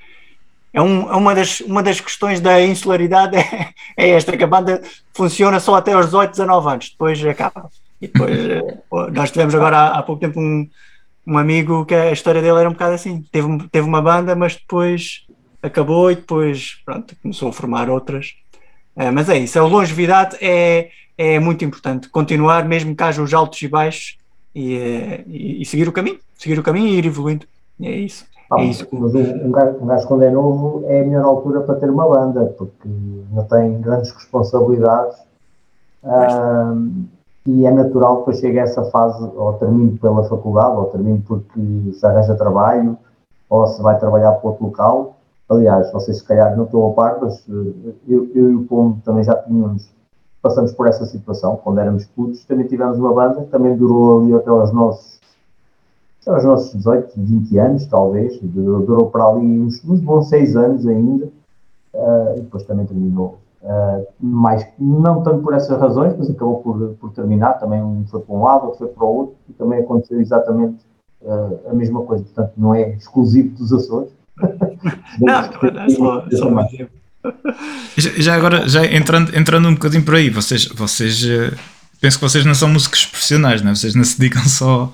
É, 0.72 0.82
um, 0.82 1.12
é 1.12 1.16
uma, 1.18 1.36
das, 1.36 1.60
uma 1.60 1.84
das 1.84 2.00
questões 2.00 2.40
da 2.40 2.62
insularidade 2.62 3.36
é, 3.36 3.74
é, 3.98 4.10
esta, 4.12 4.38
que 4.38 4.44
a 4.46 4.48
banda 4.48 4.82
funciona 5.14 5.60
só 5.60 5.76
até 5.76 5.92
aos 5.92 6.06
18, 6.06 6.32
19 6.32 6.70
anos, 6.70 6.90
depois 6.90 7.26
acaba. 7.26 7.70
E 8.02 8.08
depois, 8.08 8.32
eh, 8.32 8.78
nós 9.12 9.32
tivemos 9.32 9.54
agora 9.54 9.80
há, 9.80 10.00
há 10.00 10.04
pouco 10.04 10.22
tempo 10.22 10.40
um, 10.40 10.66
um 11.26 11.38
amigo 11.38 11.86
que 11.86 11.94
a 11.94 12.14
história 12.14 12.42
dele 12.42 12.60
era 12.60 12.70
um 12.70 12.74
bocado 12.74 12.94
assim. 12.94 13.22
Teve, 13.34 13.68
teve 13.70 13.86
uma 13.86 14.02
banda, 14.02 14.34
mas 14.34 14.56
depois 14.56 15.26
acabou 15.62 16.10
e 16.10 16.16
depois 16.16 16.82
pronto, 16.86 17.14
começou 17.22 17.50
a 17.50 17.54
formar 17.54 17.90
outras 17.90 18.34
é, 18.98 19.12
mas 19.12 19.30
é 19.30 19.38
isso, 19.38 19.60
a 19.60 19.64
longevidade 19.64 20.38
é, 20.41 20.89
é 21.18 21.39
muito 21.39 21.64
importante. 21.64 22.10
Continuar, 22.10 22.66
mesmo 22.66 22.95
que 22.95 23.04
haja 23.04 23.22
os 23.22 23.34
altos 23.34 23.62
e 23.62 23.68
baixos, 23.68 24.18
e, 24.56 24.76
eh, 24.76 25.24
e, 25.28 25.62
e 25.62 25.66
seguir 25.66 25.88
o 25.88 25.91
caminho, 25.91 26.18
seguir 26.36 26.58
o 26.58 26.64
caminho 26.64 26.88
e 26.88 26.98
ir 26.98 27.06
evoluindo. 27.06 27.45
É 27.80 27.91
isso. 27.91 28.26
Ah, 28.52 28.62
é 28.62 28.66
isso. 28.66 28.88
Mas 28.91 29.14
um, 29.14 29.52
gajo, 29.52 29.78
um 29.82 29.86
gajo, 29.86 30.08
quando 30.08 30.24
é 30.24 30.32
novo, 30.32 30.84
é 30.88 31.02
a 31.02 31.06
melhor 31.06 31.26
altura 31.26 31.62
para 31.62 31.76
ter 31.76 31.89
uma 31.91 32.08
banda, 32.08 32.45
porque 32.58 32.89
não 33.32 33.43
tem 33.43 33.80
grandes 33.82 34.12
responsabilidades. 34.12 35.18
e 37.45 37.66
é 37.68 37.72
natural 37.72 38.24
que 38.24 38.34
chegue 38.34 38.60
a 38.60 38.64
essa 38.64 38.84
fase, 38.86 39.22
ou 39.36 39.54
termine 39.54 39.98
pela 40.00 40.28
faculdade, 40.28 40.76
ou 40.76 40.86
termine 40.86 41.22
porque 41.28 41.93
se 41.93 42.06
arranja 42.06 42.36
trabalho, 42.36 42.98
ou 43.48 43.68
se 43.68 43.82
vai 43.82 44.00
trabalhar 44.00 44.32
para 44.32 44.50
outro 44.50 44.66
local, 44.66 45.16
Aliás, 45.50 45.91
vocês 45.93 46.18
se 46.18 46.24
calhar 46.24 46.58
não 46.58 46.66
estão 46.66 46.86
a 46.88 46.93
par, 46.93 47.20
mas 47.22 47.39
eh, 47.48 47.93
eu, 48.08 48.30
eu 48.36 48.52
e 48.52 48.56
o 48.56 48.66
Pombo 48.66 49.02
também 49.06 49.24
já 49.24 49.34
tínhamos, 49.34 49.89
passamos 50.41 50.74
por 50.74 50.88
essa 50.88 51.06
situação, 51.06 51.56
quando 51.64 51.80
éramos 51.80 52.06
putos, 52.06 52.43
também 52.43 52.68
tivemos 52.68 53.00
uma 53.00 53.14
banda, 53.14 53.48
também 53.50 53.76
durou 53.78 54.22
ali 54.22 54.34
até 54.34 54.50
aos 54.50 54.74
nossos, 54.74 55.22
aos 56.28 56.43
nossos 56.43 56.74
18, 56.74 57.14
20 57.16 57.58
anos, 57.60 57.86
talvez, 57.88 58.38
durou 58.41 59.10
para 59.10 59.26
ali 59.26 59.62
uns, 59.62 59.82
uns 59.86 60.02
bons 60.02 60.28
6 60.28 60.58
anos 60.58 60.86
ainda, 60.86 61.28
uh, 61.93 62.38
e 62.38 62.41
depois 62.41 62.64
também 62.64 62.86
terminou. 62.86 63.38
Uh, 63.64 64.06
mais, 64.20 64.68
não 64.78 65.24
tanto 65.24 65.43
por 65.43 65.54
essas 65.54 65.80
razões, 65.80 66.14
mas 66.18 66.30
acabou 66.30 66.62
por, 66.62 66.95
por 67.00 67.12
terminar, 67.14 67.54
também 67.54 67.82
um 67.82 68.06
foi 68.06 68.20
para 68.20 68.36
um 68.36 68.43
lado, 68.43 68.66
outro 68.66 68.80
foi 68.80 68.88
para 68.89 69.06
o 69.06 69.16
outro, 69.16 69.36
e 69.50 69.54
também 69.54 69.80
aconteceu 69.80 70.20
exatamente 70.20 70.86
uh, 71.22 71.70
a 71.70 71.74
mesma 71.74 72.04
coisa, 72.04 72.26
portanto 72.26 72.52
não 72.58 72.76
é 72.76 72.89
exclusivo 72.89 73.56
dos 73.56 73.72
Açores, 73.72 74.16
não, 75.20 75.40
é 75.40 75.90
só, 75.90 76.26
só 76.32 76.50
um 76.50 76.66
exemplo. 76.66 76.98
Já, 77.98 78.12
já 78.18 78.36
agora, 78.36 78.68
já 78.70 78.86
entrando, 78.86 79.36
entrando 79.36 79.68
um 79.68 79.74
bocadinho 79.74 80.04
por 80.04 80.16
aí, 80.16 80.30
vocês, 80.30 80.66
vocês 80.66 81.24
eh, 81.26 81.52
penso 82.00 82.18
que 82.18 82.24
vocês 82.24 82.46
não 82.46 82.54
são 82.54 82.70
músicos 82.70 83.06
profissionais, 83.06 83.62
não 83.62 83.72
é? 83.72 83.76
vocês 83.76 83.96
não 83.96 84.04
se 84.04 84.20
dedicam 84.20 84.44
só, 84.48 84.92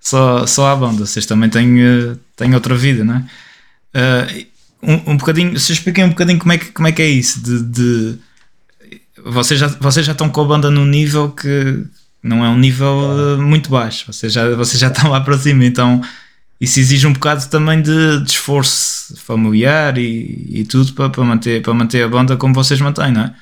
só, 0.00 0.46
só 0.46 0.68
à 0.68 0.76
banda, 0.76 1.06
vocês 1.06 1.26
também 1.26 1.48
têm, 1.48 1.80
eh, 1.80 2.16
têm 2.34 2.54
outra 2.54 2.74
vida, 2.74 3.04
não 3.04 3.16
é? 3.16 3.24
Uh, 3.96 4.46
um, 4.82 5.12
um 5.12 5.16
bocadinho, 5.16 5.58
se 5.58 5.72
expliquem 5.72 6.04
um 6.04 6.10
bocadinho 6.10 6.38
como 6.38 6.52
é 6.52 6.58
que, 6.58 6.66
como 6.66 6.86
é, 6.86 6.92
que 6.92 7.02
é 7.02 7.08
isso 7.08 7.42
de, 7.42 7.62
de 7.62 8.18
vocês, 9.24 9.58
já, 9.58 9.68
vocês 9.68 10.04
já 10.04 10.12
estão 10.12 10.28
com 10.28 10.40
a 10.42 10.44
banda 10.44 10.70
num 10.70 10.84
nível 10.84 11.30
que 11.30 11.84
não 12.22 12.44
é 12.44 12.48
um 12.48 12.58
nível 12.58 13.38
muito 13.38 13.70
baixo, 13.70 14.12
vocês 14.12 14.32
já, 14.32 14.54
vocês 14.54 14.78
já 14.78 14.88
estão 14.92 15.10
lá 15.10 15.20
para 15.20 15.38
cima, 15.38 15.64
então 15.64 16.02
isso 16.60 16.80
exige 16.80 17.06
um 17.06 17.12
bocado 17.12 17.46
também 17.48 17.82
de, 17.82 18.22
de 18.22 18.30
esforço 18.30 19.14
familiar 19.22 19.98
e, 19.98 20.60
e 20.60 20.64
tudo 20.64 20.94
para, 20.94 21.10
para, 21.10 21.24
manter, 21.24 21.62
para 21.62 21.74
manter 21.74 22.02
a 22.02 22.08
banda 22.08 22.36
como 22.36 22.54
vocês 22.54 22.80
mantêm, 22.80 23.12
não 23.12 23.22
é? 23.22 23.34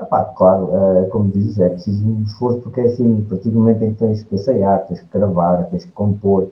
Epá, 0.00 0.24
claro, 0.36 0.70
é, 0.74 1.04
como 1.06 1.30
dizes, 1.30 1.58
é 1.58 1.68
preciso 1.68 2.04
um 2.04 2.22
esforço 2.22 2.60
porque 2.60 2.80
é 2.80 2.84
assim, 2.84 3.24
a 3.24 3.30
partir 3.30 3.50
do 3.50 3.58
momento 3.60 3.84
em 3.84 3.92
que 3.92 3.98
tens 3.98 4.22
que 4.22 4.34
ensaiar, 4.34 4.80
tens 4.86 5.00
que 5.00 5.18
gravar, 5.18 5.64
tens 5.64 5.84
que 5.84 5.92
compor, 5.92 6.50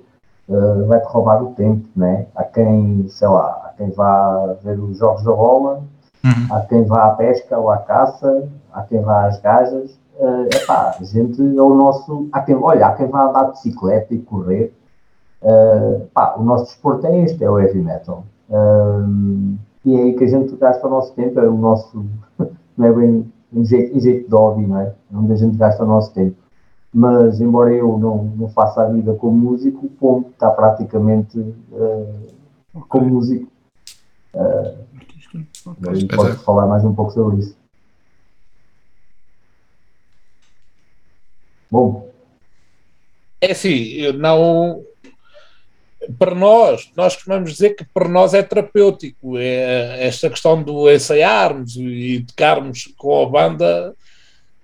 uh, 0.49 0.87
vai-te 0.87 1.07
roubar 1.07 1.43
o 1.43 1.55
tempo, 1.55 1.89
né? 1.97 2.27
Há 2.37 2.45
quem, 2.45 3.09
sei 3.09 3.27
lá, 3.27 3.47
há 3.65 3.75
quem 3.77 3.91
vá 3.91 4.55
ver 4.63 4.79
os 4.79 4.99
jogos 4.99 5.25
da 5.25 5.33
bola, 5.33 5.83
uhum. 6.23 6.47
há 6.55 6.61
quem 6.61 6.85
vá 6.85 7.07
à 7.07 7.11
pesca 7.11 7.59
ou 7.59 7.71
à 7.71 7.79
caça, 7.79 8.49
há 8.79 8.83
quem 8.85 9.01
vá 9.01 9.27
às 9.27 9.41
gajas, 9.41 9.99
uh, 10.19 10.47
epá, 10.55 10.97
a 10.99 11.05
gente 11.05 11.41
é 11.41 11.63
o 11.63 11.75
nosso. 11.75 12.29
Há 12.33 12.41
quem, 12.43 12.55
olha, 12.55 12.87
há 12.87 12.95
quem 12.95 13.09
vá 13.09 13.29
andar 13.29 13.45
de 13.45 13.51
bicicleta 13.53 14.15
e 14.15 14.19
correr. 14.19 14.73
Uh, 15.43 16.07
pá, 16.15 16.35
o 16.37 16.43
nosso 16.43 16.67
desporto 16.67 17.07
é 17.07 17.21
este, 17.21 17.43
é 17.43 17.51
o 17.51 17.59
heavy 17.59 17.81
metal. 17.81 18.25
Uh, 18.49 19.57
e 19.85 19.97
é 19.97 20.03
aí 20.03 20.13
que 20.15 20.25
a 20.25 20.29
gente 20.29 20.55
gasta 20.57 20.87
o 20.87 20.91
nosso 20.91 21.13
tempo, 21.15 21.39
é 21.41 21.49
o 21.49 21.57
nosso. 21.57 22.05
Não 22.77 22.87
é 22.87 22.93
bem 22.93 23.33
em 23.53 23.65
jeito, 23.65 23.97
em 23.97 24.01
jeito 24.01 24.29
de 24.29 24.35
hobby, 24.35 24.65
não 24.67 24.79
é? 24.79 24.85
é? 24.85 25.17
Onde 25.17 25.33
a 25.33 25.37
gente 25.37 25.57
gasta 25.57 25.83
o 25.83 25.87
nosso 25.87 26.13
tempo. 26.13 26.37
Mas, 26.95 27.41
embora 27.41 27.75
eu 27.75 27.99
não, 27.99 28.25
não 28.37 28.49
faça 28.49 28.83
a 28.83 28.89
vida 28.89 29.15
como 29.15 29.37
músico, 29.37 29.87
o 29.87 29.89
Pombo 29.89 30.29
está 30.31 30.51
praticamente 30.51 31.39
uh, 31.39 32.81
como 32.89 33.07
músico. 33.07 33.51
Uh, 34.33 34.79
okay. 35.67 36.09
Pode 36.15 36.37
falar 36.45 36.67
mais 36.67 36.85
um 36.85 36.95
pouco 36.95 37.11
sobre 37.11 37.39
isso. 37.39 37.57
Bom. 41.71 42.11
É 43.41 43.53
assim, 43.53 44.13
não. 44.13 44.83
Para 46.19 46.35
nós, 46.35 46.91
nós 46.97 47.15
costumamos 47.15 47.53
dizer 47.53 47.75
que 47.75 47.85
para 47.85 48.09
nós 48.09 48.33
é 48.33 48.43
terapêutico. 48.43 49.37
É, 49.37 50.07
esta 50.07 50.31
questão 50.31 50.63
do 50.63 50.91
ensaiarmos 50.91 51.77
e 51.77 52.25
tocarmos 52.27 52.93
com 52.97 53.23
a 53.23 53.29
banda 53.29 53.95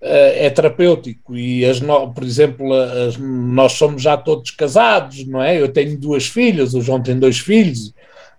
é, 0.00 0.46
é 0.46 0.50
terapêutico. 0.50 1.36
E, 1.36 1.64
as 1.64 1.80
no, 1.80 2.12
por 2.12 2.24
exemplo, 2.24 2.72
as, 2.72 3.16
nós 3.18 3.72
somos 3.72 4.02
já 4.02 4.16
todos 4.16 4.50
casados, 4.52 5.26
não 5.26 5.42
é? 5.42 5.60
Eu 5.60 5.68
tenho 5.68 5.98
duas 5.98 6.26
filhas, 6.26 6.74
o 6.74 6.80
João 6.80 7.02
tem 7.02 7.18
dois 7.18 7.38
filhos. 7.38 7.92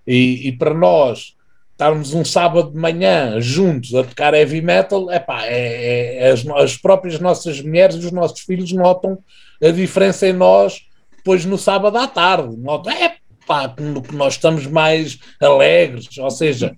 E, 0.08 0.48
e 0.48 0.52
para 0.52 0.74
nós 0.74 1.35
estarmos 1.76 2.14
um 2.14 2.24
sábado 2.24 2.72
de 2.72 2.78
manhã 2.78 3.40
juntos 3.42 3.94
a 3.94 4.04
tocar 4.04 4.34
heavy 4.34 4.62
metal, 4.62 5.12
epá, 5.12 5.46
é, 5.46 6.20
é, 6.20 6.32
as, 6.32 6.48
as 6.48 6.78
próprias 6.78 7.20
nossas 7.20 7.60
mulheres 7.60 7.96
e 7.96 8.06
os 8.06 8.12
nossos 8.14 8.40
filhos 8.40 8.72
notam 8.72 9.20
a 9.62 9.70
diferença 9.72 10.26
em 10.26 10.34
nós 10.34 10.86
depois 11.18 11.44
no 11.44 11.58
sábado 11.58 11.98
à 11.98 12.08
tarde. 12.08 12.56
Notam, 12.56 12.94
é 12.94 13.18
pá, 13.46 13.74
nós 14.14 14.36
estamos 14.36 14.66
mais 14.66 15.20
alegres, 15.42 16.08
ou 16.18 16.32
seja, 16.32 16.74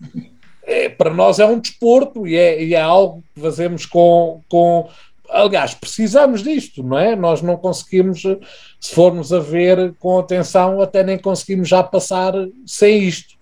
é, 0.63 0.89
para 0.89 1.13
nós 1.13 1.37
é 1.37 1.45
um 1.45 1.59
desporto 1.59 2.25
e 2.25 2.35
é, 2.35 2.63
e 2.63 2.73
é 2.73 2.81
algo 2.81 3.23
que 3.35 3.41
fazemos 3.41 3.85
com, 3.85 4.41
com. 4.49 4.89
Aliás, 5.29 5.75
precisamos 5.75 6.41
disto, 6.41 6.81
não 6.81 6.97
é? 6.97 7.15
Nós 7.15 7.41
não 7.43 7.55
conseguimos, 7.55 8.23
se 8.79 8.95
formos 8.95 9.31
a 9.31 9.39
ver 9.39 9.93
com 9.99 10.17
atenção, 10.17 10.81
até 10.81 11.03
nem 11.03 11.19
conseguimos 11.19 11.67
já 11.69 11.83
passar 11.83 12.33
sem 12.65 13.03
isto. 13.03 13.35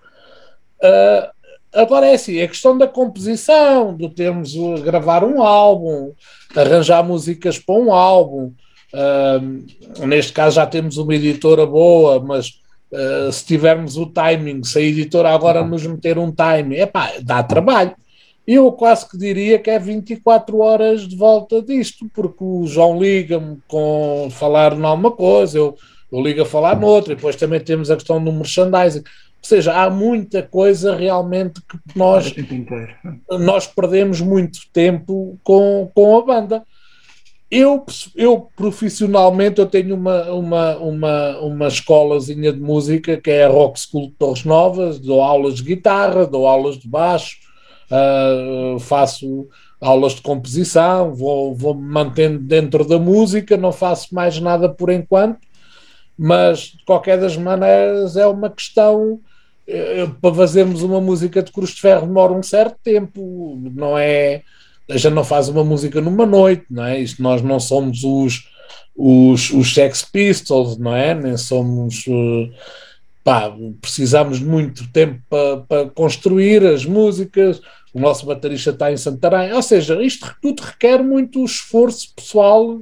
Uh, 0.83 1.34
Agora 1.75 2.07
é 2.07 2.13
assim, 2.13 2.41
a 2.41 2.47
questão 2.47 2.77
da 2.77 2.87
composição, 2.87 3.95
de 3.95 4.09
termos 4.09 4.55
uh, 4.55 4.81
gravar 4.81 5.25
um 5.25 5.43
álbum, 5.43 6.13
arranjar 6.55 7.03
músicas 7.03 7.59
para 7.59 7.75
um 7.75 7.93
álbum. 7.93 8.53
Uh, 8.93 10.07
neste 10.07 10.31
caso 10.31 10.55
já 10.55 10.65
temos 10.65 10.95
uma 10.97 11.13
editora 11.13 11.65
boa, 11.65 12.17
mas 12.21 12.61
uh, 12.93 13.29
se 13.29 13.45
tivermos 13.45 13.97
o 13.97 14.05
timing, 14.05 14.63
se 14.63 14.79
a 14.79 14.81
editora 14.81 15.31
agora 15.31 15.65
nos 15.65 15.85
meter 15.85 16.17
um 16.17 16.31
timing, 16.31 16.75
epá, 16.75 17.11
dá 17.21 17.43
trabalho. 17.43 17.93
Eu 18.47 18.71
quase 18.71 19.09
que 19.09 19.17
diria 19.17 19.59
que 19.59 19.69
é 19.69 19.77
24 19.77 20.57
horas 20.59 21.07
de 21.07 21.17
volta 21.17 21.61
disto, 21.61 22.07
porque 22.13 22.43
o 22.43 22.65
João 22.67 22.97
liga-me 22.97 23.57
com 23.67 24.29
falar 24.31 24.75
numa 24.75 25.11
coisa, 25.11 25.57
eu, 25.57 25.75
eu 26.11 26.21
ligo 26.21 26.43
a 26.43 26.45
falar 26.45 26.79
noutra, 26.79 27.11
e 27.11 27.15
depois 27.15 27.35
também 27.35 27.59
temos 27.59 27.91
a 27.91 27.95
questão 27.95 28.23
do 28.23 28.31
merchandising. 28.31 29.03
Ou 29.45 29.47
seja, 29.47 29.79
há 29.79 29.91
muita 29.91 30.41
coisa 30.41 30.95
realmente 30.95 31.61
que 31.61 31.77
nós, 31.95 32.33
nós 33.29 33.67
perdemos 33.67 34.19
muito 34.19 34.61
tempo 34.73 35.37
com, 35.43 35.87
com 35.93 36.17
a 36.17 36.25
banda. 36.25 36.63
Eu, 37.51 37.85
eu 38.15 38.49
profissionalmente 38.57 39.59
eu 39.59 39.67
tenho 39.67 39.93
uma, 39.93 40.31
uma, 40.31 40.77
uma, 40.77 41.39
uma 41.41 41.67
escolazinha 41.67 42.51
de 42.51 42.59
música 42.59 43.17
que 43.17 43.29
é 43.29 43.45
a 43.45 43.47
Rock 43.47 43.79
School 43.79 44.07
de 44.07 44.13
Torres 44.13 44.43
Novas, 44.43 44.97
dou 44.97 45.21
aulas 45.21 45.57
de 45.57 45.63
guitarra, 45.63 46.25
dou 46.25 46.47
aulas 46.47 46.79
de 46.79 46.87
baixo, 46.87 47.37
uh, 47.91 48.79
faço 48.79 49.47
aulas 49.79 50.13
de 50.13 50.23
composição, 50.23 51.13
vou, 51.13 51.53
vou 51.53 51.75
me 51.75 51.87
mantendo 51.87 52.39
dentro 52.39 52.83
da 52.83 52.97
música, 52.97 53.55
não 53.55 53.71
faço 53.71 54.15
mais 54.15 54.39
nada 54.39 54.67
por 54.67 54.89
enquanto, 54.89 55.37
mas 56.17 56.61
de 56.61 56.83
qualquer 56.83 57.19
das 57.19 57.37
maneiras 57.37 58.17
é 58.17 58.25
uma 58.25 58.49
questão 58.49 59.19
para 60.21 60.35
fazermos 60.35 60.83
uma 60.83 61.01
música 61.01 61.41
de 61.41 61.51
Cruz 61.51 61.71
de 61.71 61.81
Ferro 61.81 62.05
demora 62.05 62.33
um 62.33 62.43
certo 62.43 62.77
tempo, 62.83 63.59
não 63.73 63.97
é? 63.97 64.43
A 64.89 64.97
gente 64.97 65.13
não 65.13 65.23
faz 65.23 65.49
uma 65.49 65.63
música 65.63 65.99
numa 65.99 66.25
noite, 66.25 66.65
não 66.69 66.83
é? 66.85 66.99
Isto 66.99 67.23
nós 67.23 67.41
não 67.41 67.59
somos 67.59 68.03
os, 68.03 68.47
os, 68.95 69.49
os 69.49 69.73
Sex 69.73 70.03
Pistols, 70.03 70.77
não 70.77 70.95
é? 70.95 71.15
Nem 71.15 71.35
somos. 71.35 72.05
Eh, 72.07 72.51
pá, 73.23 73.51
precisamos 73.81 74.37
de 74.39 74.45
muito 74.45 74.87
tempo 74.91 75.19
para, 75.27 75.57
para 75.57 75.89
construir 75.89 76.63
as 76.63 76.85
músicas. 76.85 77.59
O 77.91 77.99
nosso 77.99 78.25
baterista 78.25 78.69
está 78.71 78.91
em 78.91 78.97
Santarém, 78.97 79.53
ou 79.53 79.61
seja, 79.61 80.03
isto 80.03 80.35
tudo 80.41 80.61
requer 80.61 81.01
muito 81.01 81.43
esforço 81.43 82.13
pessoal 82.13 82.81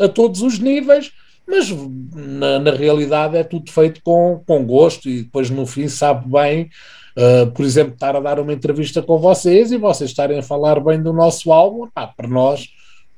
a 0.00 0.08
todos 0.08 0.42
os 0.42 0.58
níveis 0.58 1.12
mas 1.46 1.70
na, 2.14 2.58
na, 2.58 2.70
realidade 2.70 3.36
é 3.36 3.44
tudo 3.44 3.70
feito 3.70 4.00
com, 4.02 4.42
com 4.46 4.64
gosto 4.64 5.08
e 5.08 5.22
depois 5.22 5.50
no 5.50 5.66
fim 5.66 5.88
sabe 5.88 6.26
bem, 6.28 6.70
uh, 7.16 7.50
por 7.52 7.64
exemplo, 7.64 7.94
estar 7.94 8.16
a 8.16 8.20
dar 8.20 8.40
uma 8.40 8.52
entrevista 8.52 9.02
com 9.02 9.18
vocês 9.18 9.70
e 9.70 9.76
vocês 9.76 10.10
estarem 10.10 10.38
a 10.38 10.42
falar 10.42 10.80
bem 10.80 11.02
do 11.02 11.12
nosso 11.12 11.52
álbum, 11.52 11.88
pá, 11.94 12.06
para 12.06 12.28
nós, 12.28 12.68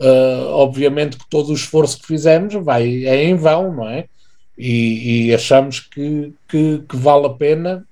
uh, 0.00 0.48
obviamente 0.50 1.16
que 1.16 1.28
todo 1.30 1.50
o 1.50 1.54
esforço 1.54 2.00
que 2.00 2.06
fizemos 2.06 2.54
vai, 2.54 3.04
é 3.04 3.24
em 3.24 3.36
vão, 3.36 3.72
não 3.72 3.88
é? 3.88 4.06
E, 4.58 5.26
e 5.28 5.34
achamos 5.34 5.80
que, 5.80 6.32
que, 6.48 6.82
que, 6.88 6.96
vale 6.96 7.26
a 7.26 7.30
pena, 7.30 7.86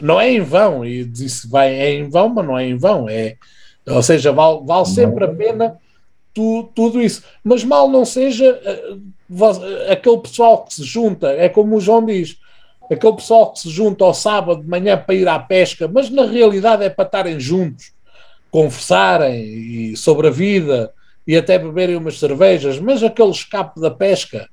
não 0.00 0.20
é 0.20 0.30
em 0.30 0.40
vão, 0.40 0.84
e 0.84 1.04
disse 1.04 1.48
vai 1.48 1.72
é 1.72 1.92
em 1.94 2.08
vão, 2.08 2.28
mas 2.28 2.46
não 2.46 2.58
é 2.58 2.66
em 2.66 2.76
vão, 2.76 3.08
é, 3.08 3.36
ou 3.86 4.02
seja, 4.02 4.32
vale, 4.32 4.60
vale 4.64 4.86
sempre 4.86 5.24
a 5.24 5.28
pena 5.28 5.78
tu, 6.38 6.70
tudo 6.72 7.02
isso, 7.02 7.24
mas 7.42 7.64
mal 7.64 7.88
não 7.88 8.04
seja 8.04 8.60
uh, 9.28 9.90
aquele 9.90 10.18
pessoal 10.18 10.64
que 10.64 10.72
se 10.72 10.84
junta, 10.84 11.32
é 11.32 11.48
como 11.48 11.74
o 11.74 11.80
João 11.80 12.06
diz, 12.06 12.38
aquele 12.88 13.14
pessoal 13.14 13.52
que 13.52 13.58
se 13.58 13.68
junta 13.68 14.04
ao 14.04 14.14
sábado 14.14 14.62
de 14.62 14.68
manhã 14.68 14.96
para 14.96 15.16
ir 15.16 15.26
à 15.26 15.36
pesca, 15.40 15.88
mas 15.88 16.08
na 16.10 16.24
realidade 16.24 16.84
é 16.84 16.88
para 16.88 17.04
estarem 17.04 17.40
juntos, 17.40 17.92
conversarem 18.52 19.96
sobre 19.96 20.28
a 20.28 20.30
vida 20.30 20.92
e 21.26 21.36
até 21.36 21.58
beberem 21.58 21.96
umas 21.96 22.20
cervejas, 22.20 22.78
mas 22.78 23.02
aquele 23.02 23.30
escape 23.30 23.80
da 23.80 23.90
pesca, 23.90 24.48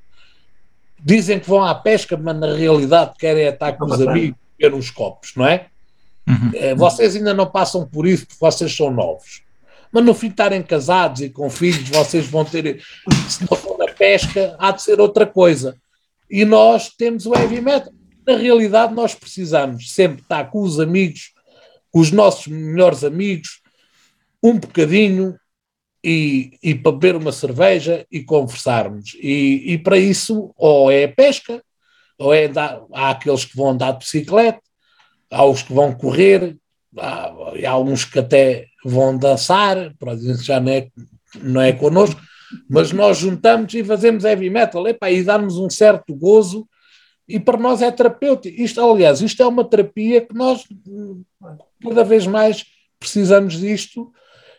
dizem 0.99 1.39
que 1.39 1.47
vão 1.47 1.63
à 1.63 1.75
pesca, 1.75 2.17
mas 2.17 2.35
na 2.35 2.51
realidade 2.51 3.13
querem 3.19 3.45
estar 3.45 3.73
com 3.73 3.85
os 3.85 4.01
amigos, 4.01 4.39
beber 4.57 4.75
uns 4.75 4.89
copos, 4.89 5.33
não 5.35 5.45
é? 5.45 5.67
Uhum. 6.27 6.49
Eh, 6.55 6.73
vocês 6.73 7.15
ainda 7.15 7.31
não 7.31 7.45
passam 7.45 7.85
por 7.85 8.07
isso 8.07 8.25
porque 8.25 8.39
vocês 8.39 8.75
são 8.75 8.89
novos 8.89 9.44
mas 9.95 10.03
no 10.03 10.13
fim 10.13 10.27
de 10.27 10.33
estarem 10.33 10.61
casados 10.61 11.21
e 11.21 11.29
com 11.29 11.49
filhos, 11.49 11.87
vocês 11.87 12.27
vão 12.27 12.43
ter, 12.43 12.83
se 13.29 13.49
não 13.49 13.57
for 13.57 13.77
na 13.77 13.87
pesca, 13.87 14.53
há 14.59 14.71
de 14.71 14.81
ser 14.81 14.99
outra 14.99 15.25
coisa. 15.25 15.77
E 16.29 16.43
nós 16.43 16.89
temos 16.89 17.25
o 17.25 17.33
heavy 17.33 17.61
metal. 17.61 17.93
Na 18.27 18.35
realidade, 18.35 18.93
nós 18.93 19.15
precisamos 19.15 19.93
sempre 19.93 20.21
estar 20.21 20.51
com 20.51 20.61
os 20.63 20.81
amigos, 20.81 21.31
com 21.89 22.01
os 22.01 22.11
nossos 22.11 22.47
melhores 22.47 23.05
amigos, 23.05 23.61
um 24.43 24.59
bocadinho 24.59 25.39
e, 26.03 26.57
e 26.61 26.75
para 26.75 26.91
beber 26.91 27.15
uma 27.15 27.31
cerveja 27.31 28.05
e 28.11 28.21
conversarmos. 28.21 29.15
E, 29.21 29.63
e 29.65 29.77
para 29.77 29.97
isso, 29.97 30.53
ou 30.57 30.91
é 30.91 31.07
pesca, 31.07 31.63
ou 32.19 32.33
é 32.33 32.47
andar, 32.47 32.81
há 32.91 33.11
aqueles 33.11 33.45
que 33.45 33.55
vão 33.55 33.69
andar 33.69 33.93
de 33.93 33.99
bicicleta, 33.99 34.59
há 35.31 35.45
os 35.45 35.61
que 35.61 35.71
vão 35.71 35.93
correr, 35.93 36.57
há, 36.97 37.33
há 37.67 37.77
uns 37.77 38.05
que 38.05 38.19
até 38.19 38.67
vão 38.83 39.17
dançar, 39.17 39.93
já 40.41 40.59
não 40.59 40.71
é, 40.71 40.87
não 41.41 41.61
é 41.61 41.71
connosco, 41.73 42.19
mas 42.69 42.91
nós 42.91 43.17
juntamos 43.17 43.73
e 43.73 43.83
fazemos 43.83 44.23
heavy 44.23 44.49
metal, 44.49 44.87
epa, 44.87 45.09
e 45.09 45.23
dá-nos 45.23 45.57
um 45.57 45.69
certo 45.69 46.15
gozo, 46.15 46.67
e 47.27 47.39
para 47.39 47.57
nós 47.57 47.81
é 47.81 47.91
terapêutico. 47.91 48.61
Isto, 48.61 48.81
aliás, 48.81 49.21
isto 49.21 49.41
é 49.41 49.47
uma 49.47 49.63
terapia 49.63 50.21
que 50.21 50.35
nós 50.35 50.63
cada 51.81 52.03
vez 52.03 52.27
mais 52.27 52.63
precisamos 52.99 53.59
disto, 53.59 54.11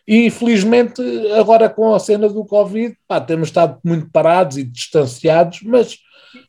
e 0.07 0.25
infelizmente 0.25 1.01
agora 1.37 1.69
com 1.69 1.93
a 1.93 1.99
cena 1.99 2.29
do 2.29 2.45
Covid, 2.45 2.95
pá, 3.07 3.19
temos 3.19 3.49
estado 3.49 3.79
muito 3.83 4.09
parados 4.09 4.57
e 4.57 4.63
distanciados, 4.63 5.61
mas 5.63 5.97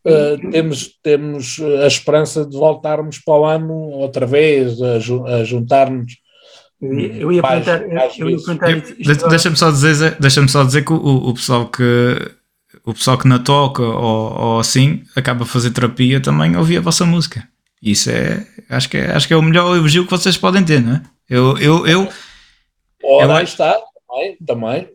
uh, 0.06 0.50
temos, 0.50 0.90
temos 1.02 1.60
a 1.82 1.86
esperança 1.86 2.44
de 2.44 2.56
voltarmos 2.56 3.18
para 3.18 3.34
o 3.34 3.44
ano 3.44 3.74
outra 3.74 4.26
vez, 4.26 4.80
a, 4.82 4.96
a 4.96 5.44
juntar-nos 5.44 6.12
eu 6.80 7.32
ia 7.32 7.42
perguntar, 7.42 7.80
perguntar 7.80 9.28
Deixa-me 9.28 9.56
só 9.56 9.70
dizer, 9.70 10.16
deixa 10.20 10.46
só 10.46 10.62
dizer 10.62 10.84
que 10.84 10.92
o, 10.92 10.96
o 10.96 11.34
pessoal 11.34 11.66
que 11.68 11.82
o 12.84 12.94
pessoal 12.94 13.18
que 13.18 13.26
na 13.26 13.38
toca 13.38 13.82
ou, 13.82 14.40
ou 14.40 14.60
assim 14.60 15.02
acaba 15.16 15.42
a 15.42 15.46
fazer 15.46 15.72
terapia 15.72 16.20
também 16.20 16.56
ouvir 16.56 16.78
a 16.78 16.80
vossa 16.80 17.04
música. 17.04 17.48
Isso 17.82 18.10
é 18.10 18.46
acho 18.68 18.88
que 18.88 18.96
é, 18.96 19.10
acho 19.10 19.26
que 19.26 19.34
é 19.34 19.36
o 19.36 19.42
melhor 19.42 19.76
elogio 19.76 20.04
que 20.04 20.10
vocês 20.10 20.36
podem 20.36 20.64
ter, 20.64 20.80
não 20.80 20.94
é? 20.94 21.02
Eu, 21.28 21.58
eu, 21.58 21.86
eu, 21.86 22.08
Ora, 23.02 23.24
eu, 23.24 23.36
aí 23.36 23.44
está, 23.44 23.76
também, 24.06 24.36
também. 24.46 24.88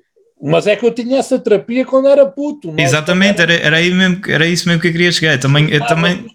Mas 0.52 0.68
é 0.68 0.76
que 0.76 0.86
eu 0.86 0.91
tinha 0.91 1.18
essa 1.18 1.39
terapia 1.39 1.86
quando 1.86 2.08
era 2.08 2.26
puto. 2.26 2.74
Exatamente, 2.78 3.41
era, 3.41 3.54
era, 3.54 3.78
aí 3.78 3.94
mesmo, 3.94 4.22
era 4.28 4.46
isso 4.46 4.68
mesmo 4.68 4.82
que 4.82 4.89
eu 4.89 4.91
queria 4.91 5.12
chegar. 5.12 5.39
Também, 5.39 5.70
eu 5.70 5.86
também, 5.86 6.26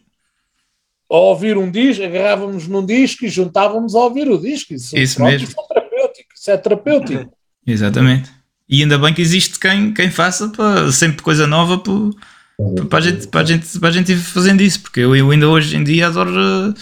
a 1.10 1.16
ouvir 1.16 1.56
um 1.56 1.70
disco, 1.70 2.04
agarrávamos 2.04 2.68
num 2.68 2.84
disco 2.84 3.24
e 3.24 3.28
juntávamos 3.28 3.94
a 3.94 4.00
ouvir 4.00 4.30
o 4.30 4.38
disco. 4.38 4.74
Isso, 4.74 4.96
isso 4.96 5.16
pronto, 5.16 5.30
mesmo. 5.30 5.48
Isso 5.48 5.58
é 5.58 5.66
terapêutico. 5.66 6.28
Isso 6.34 6.50
é 6.50 6.56
terapêutico. 6.56 7.32
Exatamente. 7.66 8.30
E 8.68 8.82
ainda 8.82 8.98
bem 8.98 9.14
que 9.14 9.22
existe 9.22 9.58
quem, 9.58 9.94
quem 9.94 10.10
faça 10.10 10.48
para, 10.50 10.92
sempre 10.92 11.22
coisa 11.22 11.46
nova 11.46 11.78
para, 11.78 12.84
para, 12.86 12.98
a 12.98 13.02
gente, 13.02 13.26
para, 13.28 13.40
a 13.40 13.44
gente, 13.44 13.78
para 13.78 13.88
a 13.88 13.92
gente 13.92 14.12
ir 14.12 14.16
fazendo 14.16 14.62
isso, 14.62 14.80
porque 14.82 15.00
eu, 15.00 15.16
eu 15.16 15.30
ainda 15.30 15.48
hoje 15.48 15.74
em 15.74 15.82
dia 15.82 16.08
adoro 16.08 16.30
uh, 16.30 16.74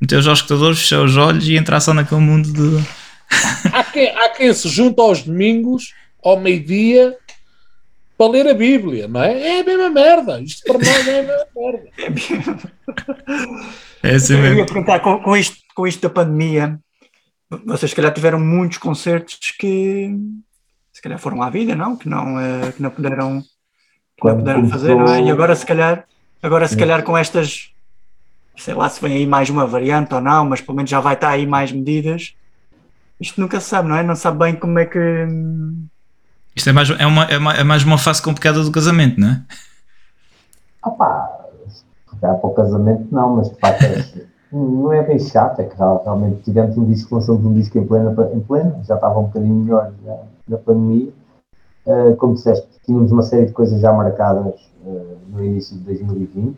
meter 0.00 0.18
os 0.18 0.26
escutadores, 0.26 0.80
fechar 0.80 1.02
os 1.02 1.16
olhos 1.16 1.46
e 1.46 1.56
entrar 1.56 1.78
só 1.78 1.94
naquele 1.94 2.20
mundo 2.20 2.52
de. 2.52 2.84
há, 3.72 3.84
quem, 3.84 4.08
há 4.08 4.28
quem 4.30 4.52
se 4.52 4.68
junta 4.68 5.02
aos 5.02 5.22
domingos, 5.22 5.94
ao 6.22 6.38
meio-dia, 6.38 7.16
para 8.16 8.30
ler 8.30 8.48
a 8.48 8.54
Bíblia, 8.54 9.06
não 9.06 9.22
é? 9.22 9.58
É 9.58 9.60
a 9.60 9.64
mesma 9.64 9.90
merda. 9.90 10.40
Isto 10.40 10.64
para 10.64 10.78
nós 10.78 11.08
é 11.08 11.20
a 11.20 11.22
mesma 11.22 11.46
merda. 11.56 12.72
É 14.00 14.14
assim 14.14 14.34
mesmo. 14.34 14.46
Eu 14.46 14.58
ia 14.58 14.66
perguntar, 14.66 15.00
com, 15.00 15.18
com, 15.18 15.36
isto, 15.36 15.56
com 15.74 15.84
isto 15.84 16.00
da 16.00 16.08
pandemia, 16.08 16.78
vocês 17.66 17.90
se 17.90 17.96
calhar 17.96 18.12
tiveram 18.12 18.38
muitos 18.38 18.78
concertos 18.78 19.36
que 19.58 20.16
se 20.92 21.02
calhar 21.02 21.18
foram 21.18 21.42
à 21.42 21.50
vida, 21.50 21.74
não? 21.74 21.96
Que 21.96 22.08
não, 22.08 22.36
uh, 22.36 22.72
que 22.72 22.80
não 22.80 22.90
puderam, 22.90 23.42
que 24.16 24.24
não 24.24 24.36
puderam 24.36 24.68
fazer, 24.68 24.94
não 24.94 25.12
é? 25.12 25.20
E 25.20 25.30
agora 25.32 25.52
se 25.56 25.66
calhar, 25.66 26.06
agora 26.40 26.68
se 26.68 26.76
calhar 26.76 27.02
com 27.02 27.18
estas 27.18 27.72
sei 28.58 28.74
lá 28.74 28.88
se 28.88 29.00
vem 29.00 29.16
aí 29.16 29.26
mais 29.26 29.48
uma 29.48 29.66
variante 29.66 30.14
ou 30.14 30.20
não, 30.20 30.44
mas 30.44 30.60
pelo 30.60 30.76
menos 30.76 30.90
já 30.90 31.00
vai 31.00 31.14
estar 31.14 31.30
aí 31.30 31.46
mais 31.46 31.72
medidas. 31.72 32.34
Isto 33.20 33.40
nunca 33.40 33.60
se 33.60 33.68
sabe, 33.68 33.88
não 33.88 33.96
é? 33.96 34.02
Não 34.02 34.16
sabe 34.16 34.38
bem 34.38 34.54
como 34.54 34.78
é 34.78 34.84
que. 34.84 34.98
Isto 36.58 36.70
é 36.70 36.72
mais, 36.72 36.90
é 36.90 37.06
uma, 37.06 37.24
é, 37.24 37.38
uma, 37.38 37.54
é 37.54 37.64
mais 37.64 37.84
uma 37.84 37.96
fase 37.96 38.20
complicada 38.20 38.62
do 38.62 38.72
casamento, 38.72 39.20
não 39.20 39.28
é? 39.28 39.42
Se 41.68 42.20
calhar 42.20 42.36
para 42.36 42.50
o 42.50 42.54
casamento 42.54 43.06
não, 43.12 43.36
mas 43.36 43.48
de 43.48 43.54
facto 43.60 43.82
é, 43.84 44.04
não 44.52 44.92
é 44.92 45.02
bem 45.02 45.20
chato, 45.20 45.60
é 45.60 45.64
que 45.64 45.76
real- 45.76 46.02
realmente 46.04 46.42
tivemos 46.42 46.76
um 46.76 46.84
disco, 46.84 47.14
lançamos 47.14 47.44
um 47.44 47.54
disco 47.54 47.78
em 47.78 47.86
plena, 47.86 48.12
em 48.34 48.40
plena 48.40 48.80
já 48.82 48.96
estava 48.96 49.20
um 49.20 49.24
bocadinho 49.24 49.54
melhor 49.54 49.92
já, 50.04 50.16
na 50.48 50.56
pandemia. 50.58 51.12
Uh, 51.86 52.16
como 52.16 52.34
disseste, 52.34 52.68
tínhamos 52.84 53.12
uma 53.12 53.22
série 53.22 53.46
de 53.46 53.52
coisas 53.52 53.80
já 53.80 53.92
marcadas 53.92 54.54
uh, 54.84 55.16
no 55.28 55.44
início 55.44 55.76
de 55.76 55.84
2020, 55.84 56.56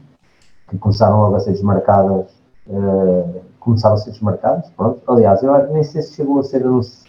que 0.69 0.79
começaram 0.79 1.21
logo 1.21 1.37
a 1.37 1.41
ser 1.41 1.53
desmarcadas, 1.53 2.27
uh, 2.67 3.41
começaram 3.61 3.97
a 3.97 3.99
ser 3.99 4.13
desmarcadas, 4.13 4.71
pronto. 4.71 5.01
Aliás, 5.07 5.43
eu 5.43 5.73
nem 5.73 5.85
sei 5.85 6.01
se 6.03 6.15
chegou 6.15 6.41
a 6.41 6.43
ser 6.43 6.67
os, 6.67 7.05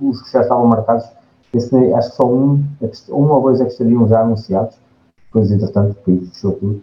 os 0.00 0.22
que 0.22 0.32
já 0.32 0.42
estavam 0.42 0.66
marcados, 0.66 1.04
esse, 1.56 1.94
acho 1.94 2.10
que 2.10 2.16
só 2.16 2.26
um, 2.26 2.64
um 3.10 3.30
ou 3.30 3.42
dois 3.42 3.60
é 3.60 3.64
que 3.64 3.72
estariam 3.72 4.06
já 4.08 4.20
anunciados, 4.20 4.76
depois 5.26 5.50
entretanto, 5.50 5.94
porque 5.94 6.26
fechou 6.26 6.52
tudo. 6.52 6.82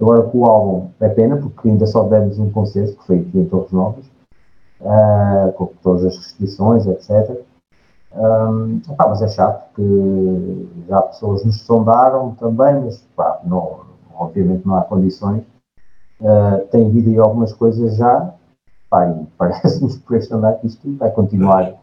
Agora 0.00 0.22
com 0.22 0.38
o 0.38 0.46
álbum 0.46 0.90
é 1.00 1.08
pena, 1.08 1.36
porque 1.36 1.68
ainda 1.68 1.86
só 1.86 2.04
demos 2.04 2.38
um 2.38 2.50
concerto, 2.50 2.96
que 2.96 3.06
foi 3.06 3.20
aqui 3.20 3.38
em 3.38 3.46
Torres 3.46 3.72
Novas, 3.72 4.04
ah, 4.84 5.52
com 5.56 5.66
todas 5.82 6.04
as 6.04 6.16
restrições, 6.16 6.86
etc. 6.86 7.40
Ahm, 8.14 8.80
pá, 8.96 9.08
mas 9.08 9.22
é 9.22 9.28
chato, 9.28 9.74
que 9.74 10.68
já 10.88 11.00
pessoas 11.02 11.44
nos 11.44 11.60
sondaram 11.62 12.34
também, 12.34 12.80
mas 12.84 13.00
pá, 13.16 13.40
não, 13.44 13.80
obviamente 14.14 14.66
não 14.66 14.76
há 14.76 14.82
condições. 14.82 15.42
Ah, 16.22 16.60
tem 16.70 16.86
havido 16.86 17.10
aí 17.10 17.18
algumas 17.18 17.52
coisas 17.52 17.96
já, 17.96 18.34
pá, 18.90 19.14
parece-nos 19.38 19.98
por 19.98 20.16
este 20.16 20.32
andar 20.34 20.54
que 20.60 20.66
isto 20.66 20.96
vai 20.96 21.10
continuar 21.10 21.74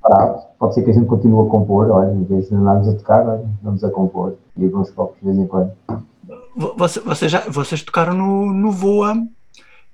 parado. 0.00 0.42
Pode 0.58 0.74
ser 0.74 0.82
que 0.82 0.90
a 0.90 0.94
gente 0.94 1.06
continue 1.06 1.46
a 1.46 1.50
compor, 1.50 1.90
olha, 1.90 2.12
em 2.12 2.24
vez 2.24 2.48
de 2.48 2.54
andarmos 2.54 2.88
a 2.88 2.94
tocar, 2.94 3.26
olha, 3.26 3.44
vamos 3.62 3.82
a 3.84 3.90
compor 3.90 4.34
e 4.56 4.64
a 4.64 4.68
uns 4.76 4.90
copos 4.90 5.16
de 5.20 5.26
vez 5.26 5.38
em 5.38 5.46
quando. 5.46 5.72
Vo- 6.56 6.74
Você, 6.76 7.00
você 7.00 7.28
já, 7.28 7.40
vocês 7.48 7.82
tocaram 7.82 8.14
no, 8.14 8.52
no 8.52 8.70
Voa. 8.70 9.14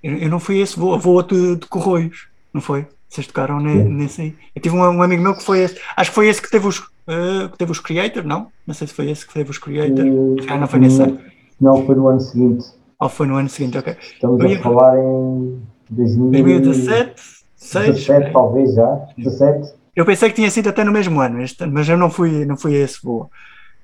Eu, 0.02 0.16
eu 0.18 0.28
não 0.30 0.38
fui 0.40 0.61
esse 0.61 0.78
Voa, 0.78 0.98
Voa 0.98 1.22
de, 1.22 1.57
de 1.57 1.66
Corroios, 1.66 2.28
não 2.52 2.61
foi? 2.61 2.86
Vocês 3.09 3.26
tocaram 3.26 3.61
ne- 3.61 3.84
nesse 3.84 4.22
aí. 4.22 4.34
Eu 4.55 4.61
tive 4.62 4.74
um, 4.76 4.80
um 4.80 5.02
amigo 5.02 5.22
meu 5.22 5.34
que 5.34 5.42
foi 5.44 5.61
esse. 5.61 5.78
Acho 5.96 6.11
que 6.11 6.14
foi 6.14 6.28
esse 6.28 6.42
que 6.42 6.50
teve 6.50 6.66
os, 6.66 6.82
eh, 7.07 7.48
que 7.50 7.57
teve 7.59 7.70
os 7.70 7.78
Creator, 7.80 8.24
não? 8.24 8.48
Não 8.66 8.74
sei 8.74 8.86
se 8.88 8.94
foi 8.94 9.09
esse 9.11 9.26
que 9.26 9.32
teve 9.34 9.50
os 9.50 9.59
Creator. 9.59 10.05
Ah, 10.48 10.57
não 10.59 10.66
foi 10.66 10.80
nesse 10.80 11.00
ano. 11.02 11.18
Não, 11.61 11.86
foi 11.86 11.94
no 11.94 12.09
ano 12.09 12.20
seguinte. 12.20 12.66
Ou 12.98 13.09
foi 13.09 13.26
no 13.28 13.36
ano 13.36 13.48
seguinte, 13.48 13.78
ok. 13.78 13.96
Estamos 14.00 14.40
Eu 14.42 14.59
a 14.59 14.62
falar 14.62 14.98
em 14.98 15.62
2017, 15.90 17.22
6. 17.57 17.86
2017, 17.86 18.32
talvez 18.32 18.74
já. 18.74 19.07
17. 19.16 19.74
Eu 19.95 20.05
pensei 20.05 20.28
que 20.28 20.34
tinha 20.36 20.51
sido 20.51 20.68
até 20.68 20.82
no 20.82 20.92
mesmo 20.92 21.20
ano, 21.20 21.40
este 21.42 21.66
mas 21.66 21.88
eu 21.88 21.97
não 21.97 22.11
fui, 22.11 22.45
não 22.45 22.57
fui 22.57 22.74
a 22.76 22.80
esse 22.84 23.01
voo. 23.03 23.30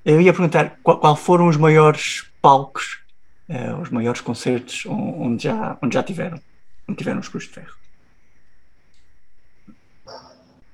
Eu 0.03 0.19
ia 0.19 0.33
perguntar 0.33 0.77
qual, 0.83 0.99
qual 0.99 1.15
foram 1.15 1.47
os 1.47 1.57
maiores 1.57 2.25
palcos, 2.41 2.99
eh, 3.47 3.73
os 3.75 3.89
maiores 3.89 4.19
concertos 4.21 4.85
on- 4.85 5.21
onde 5.21 5.43
já, 5.43 5.77
onde 5.81 5.93
já 5.93 6.03
tiveram, 6.03 6.39
onde 6.87 6.97
tiveram 6.97 7.19
os 7.19 7.29
Cruz 7.29 7.45
de 7.45 7.51
Ferro. 7.51 7.75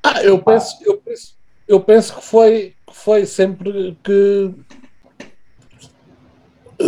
Ah, 0.04 0.24
eu 0.24 0.40
penso, 0.42 0.78
eu 0.84 0.98
penso, 0.98 1.36
eu 1.68 1.80
penso 1.82 2.16
que 2.16 2.24
foi, 2.24 2.74
que 2.88 2.96
foi 2.96 3.26
sempre 3.26 3.98
que 4.04 4.52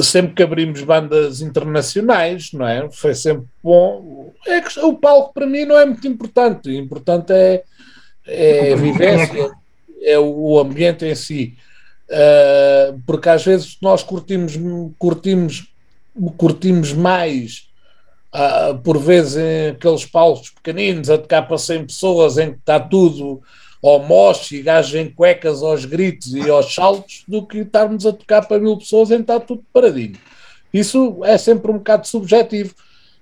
sempre 0.03 0.33
que 0.35 0.43
abrimos 0.43 0.81
bandas 0.83 1.41
internacionais, 1.41 2.51
não 2.53 2.65
é? 2.67 2.89
Foi 2.91 3.13
sempre 3.13 3.45
bom. 3.61 4.33
É 4.47 4.61
que 4.61 4.79
o 4.79 4.93
palco 4.95 5.33
para 5.33 5.47
mim 5.47 5.65
não 5.65 5.77
é 5.77 5.85
muito 5.85 6.07
importante. 6.07 6.69
O 6.69 6.73
importante 6.73 7.33
é, 7.33 7.63
é 8.29 8.73
a 8.73 8.75
vivência, 8.75 9.51
é 10.01 10.19
o 10.19 10.59
ambiente 10.59 11.05
em 11.05 11.15
si. 11.15 11.57
Ah, 12.09 12.93
porque 13.05 13.29
às 13.29 13.45
vezes 13.45 13.77
nós 13.81 14.03
curtimos, 14.03 14.57
curtimos, 14.97 15.67
curtimos 16.37 16.91
mais 16.93 17.67
ah, 18.33 18.79
por 18.83 18.97
vezes 18.97 19.37
em 19.37 19.69
aqueles 19.69 20.05
palcos 20.05 20.49
pequeninos 20.49 21.09
a 21.09 21.17
tocar 21.17 21.43
para 21.43 21.57
100 21.57 21.85
pessoas 21.85 22.37
em 22.37 22.53
que 22.53 22.59
está 22.59 22.79
tudo 22.79 23.41
ao 23.83 24.03
moche 24.03 24.57
e 24.57 24.61
gajos 24.61 24.95
em 24.95 25.09
cuecas 25.09 25.63
aos 25.63 25.85
gritos 25.85 26.33
e 26.33 26.49
aos 26.49 26.73
saltos 26.73 27.23
do 27.27 27.45
que 27.45 27.59
estarmos 27.59 28.05
a 28.05 28.11
tocar 28.11 28.45
para 28.45 28.59
mil 28.59 28.77
pessoas 28.77 29.09
em 29.11 29.17
que 29.17 29.21
está 29.21 29.39
tudo 29.39 29.63
paradinho. 29.71 30.17
Isso 30.73 31.19
é 31.23 31.37
sempre 31.37 31.71
um 31.71 31.77
bocado 31.77 32.07
subjetivo. 32.07 32.75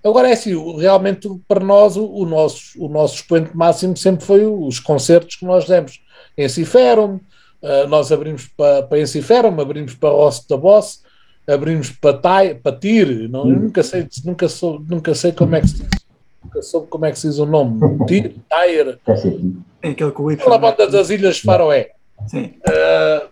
Agora 0.04 0.30
é 0.30 0.34
assim, 0.34 0.56
realmente 0.78 1.30
para 1.48 1.60
nós 1.60 1.98
o, 1.98 2.06
o 2.06 2.26
nosso, 2.26 2.62
o 2.78 2.88
nosso 2.88 3.16
expoente 3.16 3.56
máximo 3.56 3.98
sempre 3.98 4.26
foi 4.26 4.46
os 4.46 4.80
concertos 4.80 5.36
que 5.36 5.46
nós 5.46 5.66
demos 5.66 6.00
em 6.38 6.48
Ciferum, 6.48 7.20
ah, 7.62 7.88
nós 7.88 8.12
abrimos 8.12 8.48
para, 8.48 8.84
para 8.84 9.00
Enciferum, 9.00 9.60
abrimos 9.60 9.96
para 9.96 10.10
Rosso 10.10 10.48
da 10.48 10.56
Boss, 10.58 11.02
abrimos 11.48 11.90
para, 11.90 12.18
Tai, 12.18 12.56
para 12.56 12.78
TIR, 12.78 13.30
não, 13.30 13.50
eu 13.50 13.60
nunca 13.60 13.84
sei, 13.84 14.08
nunca, 14.24 14.48
sou, 14.48 14.80
nunca 14.88 15.16
sei 15.16 15.32
como 15.32 15.56
é 15.56 15.62
que 15.62 15.68
se 15.68 15.76
diz, 15.76 15.90
nunca 16.44 16.62
soube 16.62 16.88
como 16.88 17.06
é 17.06 17.12
que 17.12 17.20
se 17.20 17.28
diz 17.28 17.40
o 17.40 17.46
nome, 17.46 17.80
TIR, 18.06 18.36
Tire, 18.50 18.94
tipo. 18.94 19.68
É 19.80 19.90
aquele 19.90 20.12
que 20.12 20.22
o 20.22 20.30
aquela 20.30 20.58
banda 20.58 20.88
das 20.88 21.12
Ilhas 21.12 21.40
Faroé. 21.40 21.92
Sim. 22.26 22.56
Uh, 22.68 23.28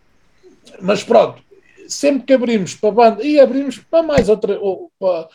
mas 0.80 1.04
pronto, 1.04 1.42
sempre 1.88 2.22
que 2.24 2.34
abrimos 2.34 2.76
para 2.76 2.92
banda, 2.92 3.24
e 3.24 3.40
abrimos 3.40 3.80
para 3.80 4.04
mais 4.04 4.30
outra, 4.30 4.60
ou 4.60 4.92
para- 5.00 5.28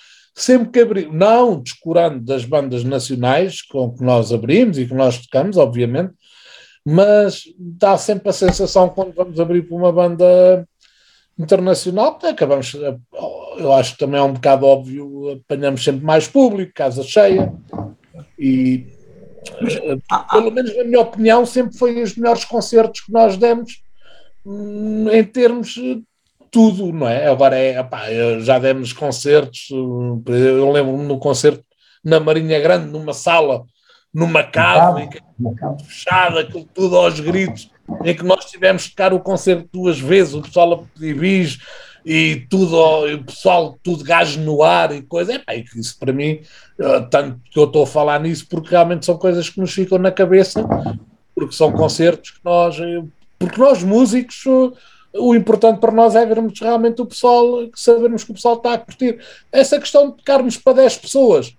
sempre 0.43 0.70
que 0.70 0.80
abrimos, 0.80 1.14
não 1.14 1.61
descurando 1.61 2.20
das 2.20 2.45
bandas 2.45 2.84
nacionais 2.84 3.62
com 3.62 3.93
que 3.93 4.03
nós 4.03 4.32
abrimos 4.32 4.78
e 4.78 4.86
que 4.86 4.95
nós 4.95 5.18
tocamos, 5.18 5.57
obviamente, 5.57 6.12
mas 6.84 7.45
dá 7.59 7.97
sempre 7.99 8.30
a 8.30 8.32
sensação 8.32 8.88
quando 8.88 9.14
vamos 9.14 9.38
abrir 9.38 9.62
para 9.62 9.76
uma 9.76 9.93
banda 9.93 10.66
internacional, 11.38 12.18
que 12.18 12.26
acabamos, 12.26 12.74
eu 13.59 13.72
acho 13.72 13.93
que 13.93 13.99
também 13.99 14.20
é 14.20 14.22
um 14.22 14.32
bocado 14.32 14.66
óbvio, 14.66 15.32
apanhamos 15.32 15.82
sempre 15.82 16.05
mais 16.05 16.28
público, 16.28 16.72
casa 16.74 17.03
cheia, 17.03 17.53
e 18.38 18.86
Ah, 20.11 20.26
ah, 20.28 20.36
pelo 20.36 20.51
menos 20.51 20.76
na 20.76 20.84
minha 20.84 21.01
opinião, 21.01 21.47
sempre 21.47 21.76
foi 21.76 22.03
os 22.03 22.14
melhores 22.16 22.45
concertos 22.45 23.01
que 23.01 23.12
nós 23.12 23.36
demos 23.36 23.82
hum, 24.45 25.09
em 25.11 25.24
termos 25.24 25.68
de 25.68 26.03
tudo, 26.51 26.93
não 26.93 27.09
é? 27.09 27.29
Agora 27.29 27.57
é, 27.57 27.77
eu 28.11 28.41
já 28.41 28.59
demos 28.59 28.93
concertos, 28.93 29.69
hum, 29.73 30.23
eu 30.27 30.71
lembro-me 30.71 31.13
um 31.13 31.19
concerto 31.19 31.65
na 32.05 32.19
Marinha 32.19 32.59
Grande, 32.61 32.91
numa 32.91 33.13
sala, 33.13 33.65
numa 34.13 34.43
que 34.43 34.53
cama. 34.53 35.09
fechada, 35.87 36.41
aquilo 36.41 36.69
tudo 36.75 36.97
aos 36.97 37.21
gritos, 37.21 37.71
em 38.05 38.15
que 38.15 38.25
nós 38.25 38.47
tivemos 38.47 38.85
de 38.85 38.91
tocar 38.91 39.13
o 39.13 39.21
concerto 39.21 39.69
duas 39.73 39.99
vezes, 39.99 40.35
o 40.35 40.43
pessoal 40.43 40.73
a 40.73 40.79
pedir 40.79 41.19
bis 41.19 41.59
e 42.05 42.47
tudo, 42.49 43.09
e 43.09 43.15
o 43.15 43.25
pessoal, 43.25 43.79
tudo 43.83 44.05
gajo 44.05 44.41
no 44.41 44.63
ar 44.63 44.93
e 44.93 45.03
coisa. 45.03 45.43
E 45.49 45.65
isso 45.77 45.99
para 45.99 46.13
mim, 46.13 46.41
eh, 46.79 47.01
tanto 47.11 47.41
que 47.51 47.59
eu 47.59 47.65
estou 47.65 47.83
a 47.83 47.87
falar 47.87 48.21
nisso, 48.21 48.47
porque 48.49 48.71
realmente 48.71 49.07
são 49.07 49.17
coisas 49.19 49.49
que 49.49 49.61
nos 49.61 49.73
ficam 49.73 49.99
na 49.99 50.11
cabeça, 50.11 50.67
porque 51.35 51.55
são 51.55 51.73
concertos 51.73 52.31
que 52.31 52.41
nós, 52.45 52.79
eh, 52.79 53.03
porque 53.39 53.61
nós 53.61 53.83
músicos, 53.83 54.43
eh, 54.47 54.77
o 55.15 55.35
importante 55.35 55.81
para 55.81 55.93
nós 55.93 56.15
é 56.15 56.25
vermos 56.25 56.59
realmente 56.61 57.03
o 57.03 57.07
pessoal, 57.07 57.69
sabermos 57.75 58.25
que 58.25 58.31
o 58.31 58.35
pessoal 58.35 58.57
está 58.57 58.75
a 58.75 58.79
curtir. 58.79 59.19
Essa 59.51 59.79
questão 59.81 60.11
de 60.11 60.17
tocarmos 60.19 60.57
para 60.57 60.75
10 60.75 60.97
pessoas 60.99 61.55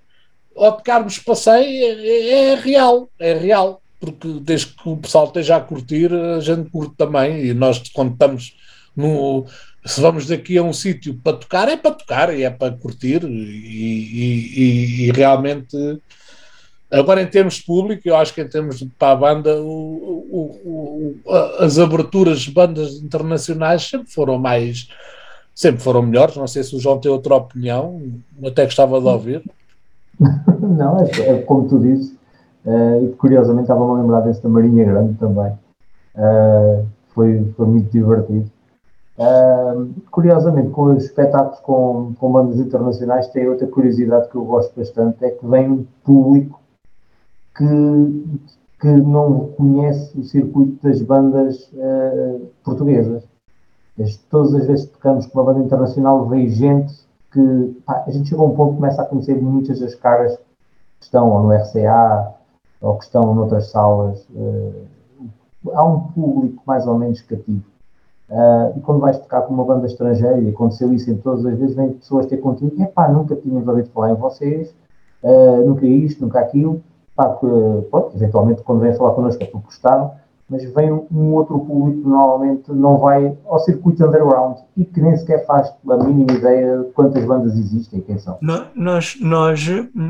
ou 0.56 0.72
tocarmos 0.72 1.18
para 1.20 1.36
100 1.36 1.54
é, 1.84 1.86
é- 2.08 2.30
é 2.52 2.56
real, 2.56 3.10
é 3.20 3.34
real, 3.34 3.82
porque 4.00 4.28
desde 4.42 4.68
que 4.68 4.90
o 4.90 4.98
pessoal 4.98 5.26
esteja 5.26 5.56
a 5.58 5.62
curtir, 5.62 6.12
a 6.14 6.40
gente 6.40 6.70
curte 6.70 6.96
também, 6.98 7.46
e 7.46 7.54
nós 7.54 7.82
quando 7.94 8.14
estamos 8.14 8.56
no. 8.96 9.46
Se 9.84 10.00
vamos 10.00 10.28
daqui 10.28 10.58
a 10.60 10.64
um 10.64 10.74
sítio 10.74 11.20
para 11.24 11.38
tocar, 11.38 11.68
é 11.68 11.76
para 11.76 11.92
tocar 11.96 12.36
e 12.38 12.44
é 12.44 12.50
para 12.52 12.72
curtir, 12.76 13.24
e, 13.24 13.28
e- 13.28 14.62
e- 14.62 15.08
e 15.08 15.12
realmente. 15.12 15.76
Agora, 16.92 17.22
em 17.22 17.28
termos 17.28 17.60
público, 17.62 18.02
eu 18.06 18.16
acho 18.18 18.34
que 18.34 18.42
em 18.42 18.48
termos 18.50 18.80
de, 18.80 18.86
para 18.86 19.14
a 19.14 19.16
banda, 19.16 19.62
o- 19.62 20.26
o- 20.32 21.16
o- 21.26 21.32
as 21.60 21.80
aberturas 21.80 22.42
de 22.42 22.52
bandas 22.52 22.96
internacionais 23.02 23.84
sempre 23.90 24.12
foram 24.12 24.38
mais. 24.38 24.90
Sempre 25.56 25.82
foram 25.82 26.02
melhores. 26.02 26.36
Não 26.36 26.48
sei 26.48 26.64
se 26.64 26.76
o 26.76 26.80
João 26.80 27.00
tem 27.00 27.12
outra 27.12 27.36
opinião, 27.36 28.02
até 28.46 28.66
gostava 28.66 29.00
de 29.00 29.08
ouvir. 29.08 29.44
Não, 30.60 31.00
é, 31.00 31.10
é 31.30 31.42
como 31.44 31.68
tu 31.68 31.80
dizes, 31.80 32.14
eh, 32.66 33.10
curiosamente 33.18 33.64
estava-me 33.64 33.92
a 33.92 34.02
lembrar 34.02 34.22
desse 34.22 34.42
da 34.44 34.50
Marinha 34.50 34.84
Grande 34.86 35.14
também. 35.16 35.52
Eh, 36.16 36.84
foi, 37.14 37.54
foi 37.56 37.66
muito 37.68 37.90
divertido. 37.92 38.50
Eh, 39.18 39.74
curiosamente, 40.12 40.70
com 40.72 40.96
os 40.96 41.06
espetáculos 41.06 41.60
com, 41.62 42.14
com 42.20 42.32
bandas 42.32 42.60
internacionais, 42.60 43.28
tem 43.30 43.48
outra 43.48 43.68
curiosidade 43.68 44.30
que 44.30 44.36
eu 44.36 44.44
gosto 44.46 44.74
bastante, 44.78 45.24
é 45.24 45.30
que 45.32 45.46
vem 45.46 45.70
um 45.70 45.86
público 46.04 46.61
que, 47.56 48.40
que 48.80 48.88
não 48.88 49.50
conhece 49.58 50.18
o 50.18 50.24
circuito 50.24 50.82
das 50.88 51.02
bandas 51.02 51.70
eh, 51.76 52.40
portuguesas. 52.64 53.24
As- 54.00 54.18
Todas 54.30 54.54
as 54.56 54.66
vezes 54.68 54.86
que 54.86 54.94
tocamos 54.94 55.26
com 55.28 55.40
uma 55.40 55.46
banda 55.54 55.66
internacional, 55.66 56.26
veio 56.28 56.50
gente 56.50 56.94
que 57.32 57.82
pá, 57.86 58.04
a 58.08 58.12
gente 58.12 58.30
chegou 58.30 58.46
a 58.48 58.50
um 58.50 58.56
ponto 58.56 58.72
que 58.72 58.76
começa 58.78 59.02
a 59.02 59.06
conhecer 59.06 59.42
muitas 59.42 59.80
das 59.80 59.96
caras 59.96 60.36
que 60.38 61.06
estão 61.06 61.30
ou 61.30 61.44
no 61.44 61.52
RCA 61.54 62.34
ou 62.82 62.98
que 62.98 63.04
estão 63.06 63.34
noutras 63.36 63.68
salas. 63.70 64.26
Uh, 64.32 64.86
há 65.74 65.84
um 65.86 66.00
público 66.00 66.62
mais 66.66 66.88
ou 66.88 66.98
menos 66.98 67.22
cativo. 67.22 67.64
Uh, 68.30 68.78
e 68.78 68.82
quando 68.82 69.02
vais 69.02 69.18
tocar 69.20 69.42
com 69.44 69.54
uma 69.54 69.66
banda 69.66 69.86
estrangeira, 69.86 70.40
e 70.40 70.50
aconteceu 70.50 70.92
isso 70.94 71.12
em 71.12 71.18
todas 71.18 71.46
as 71.46 71.58
vezes, 71.58 71.76
vêm 71.76 71.92
pessoas 71.92 72.26
ter 72.26 72.38
contigo, 72.38 72.74
e 72.82 72.86
pá, 72.88 73.08
nunca 73.10 73.36
tínhamos 73.36 73.68
ouvido 73.68 73.90
falar 73.90 74.12
em 74.12 74.16
vocês, 74.16 74.74
uh, 75.22 75.66
nunca 75.66 75.86
isto, 75.86 76.22
nunca 76.24 76.40
aquilo, 76.40 76.82
que, 77.30 77.48
pronto, 77.90 78.16
eventualmente 78.16 78.62
quando 78.62 78.82
vêm 78.82 78.94
falar 78.94 79.14
connosco 79.14 79.42
é 79.42 79.46
porque 79.46 79.66
gostaram, 79.66 80.12
mas 80.50 80.66
vem 80.74 80.92
um 80.92 81.34
outro 81.34 81.58
público 81.60 82.02
que 82.02 82.08
normalmente 82.08 82.72
não 82.74 82.98
vai 82.98 83.38
ao 83.46 83.60
circuito 83.60 84.06
underground 84.06 84.58
e 84.76 84.84
que 84.84 85.00
nem 85.00 85.16
sequer 85.16 85.46
faz 85.46 85.74
a 85.90 85.98
mínima 85.98 86.34
ideia 86.34 86.80
de 86.80 86.92
quantas 86.92 87.24
bandas 87.24 87.58
existem 87.58 88.00
e 88.00 88.02
quem 88.02 88.20
são. 88.20 88.38
Nós, 88.76 89.18
nós 89.22 89.66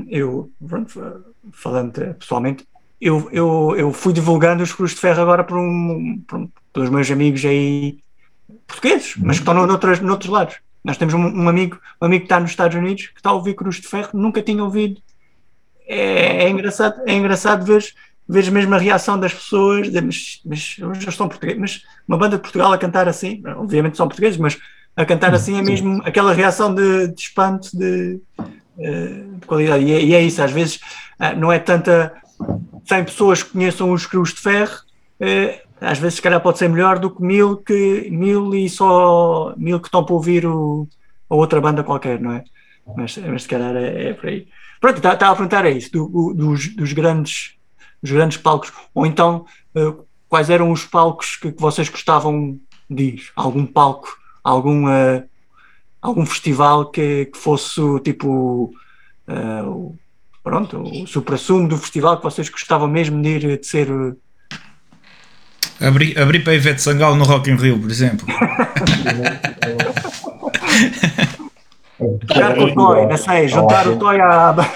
eu, 0.10 0.50
pronto, 0.68 1.24
falando 1.52 2.16
pessoalmente, 2.16 2.66
eu, 3.00 3.30
eu, 3.32 3.76
eu 3.78 3.94
fui 3.94 4.14
divulgando 4.14 4.64
os 4.64 4.74
Cruz 4.74 4.92
de 4.92 4.98
Ferro 4.98 5.22
agora 5.22 5.44
por 5.44 5.58
um, 5.58 6.22
por, 6.28 6.48
pelos 6.74 6.90
meus 6.90 7.10
amigos 7.12 7.46
aí 7.46 8.00
portugueses, 8.68 9.16
mas 9.18 9.38
que 9.38 9.42
estão 9.42 9.54
no, 9.54 9.68
noutros, 9.68 10.00
noutros 10.00 10.32
lados. 10.32 10.56
Nós 10.84 10.98
temos 10.98 11.14
um, 11.14 11.20
um, 11.20 11.50
amigo, 11.50 11.80
um 12.02 12.06
amigo 12.06 12.22
que 12.22 12.26
está 12.26 12.40
nos 12.40 12.50
Estados 12.52 12.76
Unidos 12.76 13.08
que 13.08 13.20
está 13.20 13.30
a 13.30 13.34
ouvir 13.34 13.54
Cruz 13.54 13.76
de 13.76 13.88
Ferro, 13.88 14.10
nunca 14.14 14.42
tinha 14.42 14.64
ouvido. 14.64 15.00
É, 15.94 16.46
é 16.46 16.50
engraçado, 16.50 17.02
é 17.06 17.14
engraçado 17.14 17.66
ver, 17.66 17.84
ver 18.28 18.50
mesmo 18.50 18.74
a 18.74 18.78
reação 18.78 19.20
das 19.20 19.34
pessoas, 19.34 19.92
de, 19.92 20.00
mas, 20.00 20.42
mas 20.46 20.76
eles 20.80 21.04
já 21.04 21.12
são 21.12 21.28
portugueses, 21.28 21.60
mas 21.60 21.82
uma 22.08 22.18
banda 22.18 22.38
de 22.38 22.42
Portugal 22.42 22.72
a 22.72 22.78
cantar 22.78 23.10
assim, 23.10 23.44
obviamente 23.58 23.98
são 23.98 24.08
portugueses, 24.08 24.38
mas 24.38 24.58
a 24.96 25.06
cantar 25.06 25.34
assim 25.34 25.58
é 25.60 25.62
mesmo 25.62 26.02
aquela 26.06 26.34
reação 26.34 26.74
de, 26.74 27.10
de 27.10 27.22
espanto, 27.22 27.70
de, 27.78 28.22
eh, 28.80 29.24
de 29.38 29.46
qualidade. 29.46 29.84
E 29.84 29.92
é, 29.92 30.02
e 30.02 30.14
é, 30.14 30.22
isso, 30.22 30.42
às 30.42 30.52
vezes 30.52 30.80
eh, 31.20 31.36
não 31.36 31.52
é 31.52 31.60
tanta 31.60 32.14
100 32.86 33.04
pessoas 33.04 33.44
que 33.44 33.52
conheçam 33.52 33.92
os 33.92 34.06
Cruz 34.06 34.34
de 34.34 34.40
Ferro, 34.40 34.80
eh, 35.20 35.62
às 35.82 35.98
vezes 35.98 36.16
se 36.16 36.22
calhar 36.22 36.40
pode 36.40 36.58
ser 36.58 36.70
melhor 36.70 37.00
do 37.00 37.10
que 37.10 37.22
mil, 37.22 37.58
que, 37.58 38.08
mil 38.12 38.56
e 38.56 38.70
só 38.70 39.54
mil 39.58 39.80
que 39.80 39.88
estão 39.88 40.06
para 40.06 40.14
ouvir 40.14 40.46
o, 40.46 40.88
a 41.30 41.36
outra 41.36 41.60
banda 41.60 41.84
qualquer, 41.84 42.20
não 42.20 42.32
é? 42.32 42.44
Mas, 42.96 43.18
mas 43.18 43.44
se 43.44 43.50
calhar 43.50 43.76
é, 43.76 44.10
é 44.10 44.14
por 44.14 44.30
aí. 44.30 44.48
Pronto, 44.82 44.98
está, 44.98 45.14
está 45.14 45.30
a 45.30 45.36
perguntar 45.36 45.64
é 45.64 45.72
isso, 45.72 45.92
do, 45.92 46.34
dos, 46.34 46.76
dos, 46.76 46.92
grandes, 46.92 47.54
dos 48.02 48.12
grandes 48.12 48.38
palcos, 48.38 48.74
ou 48.96 49.06
então 49.06 49.46
uh, 49.76 50.04
quais 50.28 50.50
eram 50.50 50.72
os 50.72 50.84
palcos 50.84 51.36
que, 51.36 51.52
que, 51.52 51.62
vocês 51.62 51.88
gostavam 51.88 52.60
de 52.90 53.04
ir? 53.04 53.22
Algum 53.36 53.64
palco, 53.64 54.18
algum, 54.44 54.88
uh, 54.88 55.24
algum 56.02 56.26
festival 56.26 56.90
que, 56.90 57.28
que 57.28 57.38
fosse 57.38 57.80
tipo 58.04 58.74
uh, 59.28 59.96
pronto, 60.44 60.82
o 60.82 61.06
supra-sumo 61.06 61.68
do 61.68 61.78
festival 61.78 62.18
que 62.18 62.24
vocês 62.24 62.50
gostavam 62.50 62.88
mesmo 62.88 63.22
de 63.22 63.30
ir, 63.30 63.60
de 63.60 63.68
ser. 63.68 63.88
Abrir, 65.80 66.18
abrir 66.18 66.44
para 66.44 66.56
Ivete 66.56 66.82
Sangal 66.82 67.16
no 67.16 67.24
Rock 67.24 67.52
in 67.52 67.56
Rio, 67.56 67.80
por 67.80 67.92
exemplo. 67.92 68.26
Juntar 72.02 72.60
o 72.60 72.74
Toy, 72.74 73.06
não 73.06 73.18
sei, 73.18 73.48
juntar 73.48 73.88
o 73.88 73.98
Toy 73.98 74.20
à. 74.20 74.56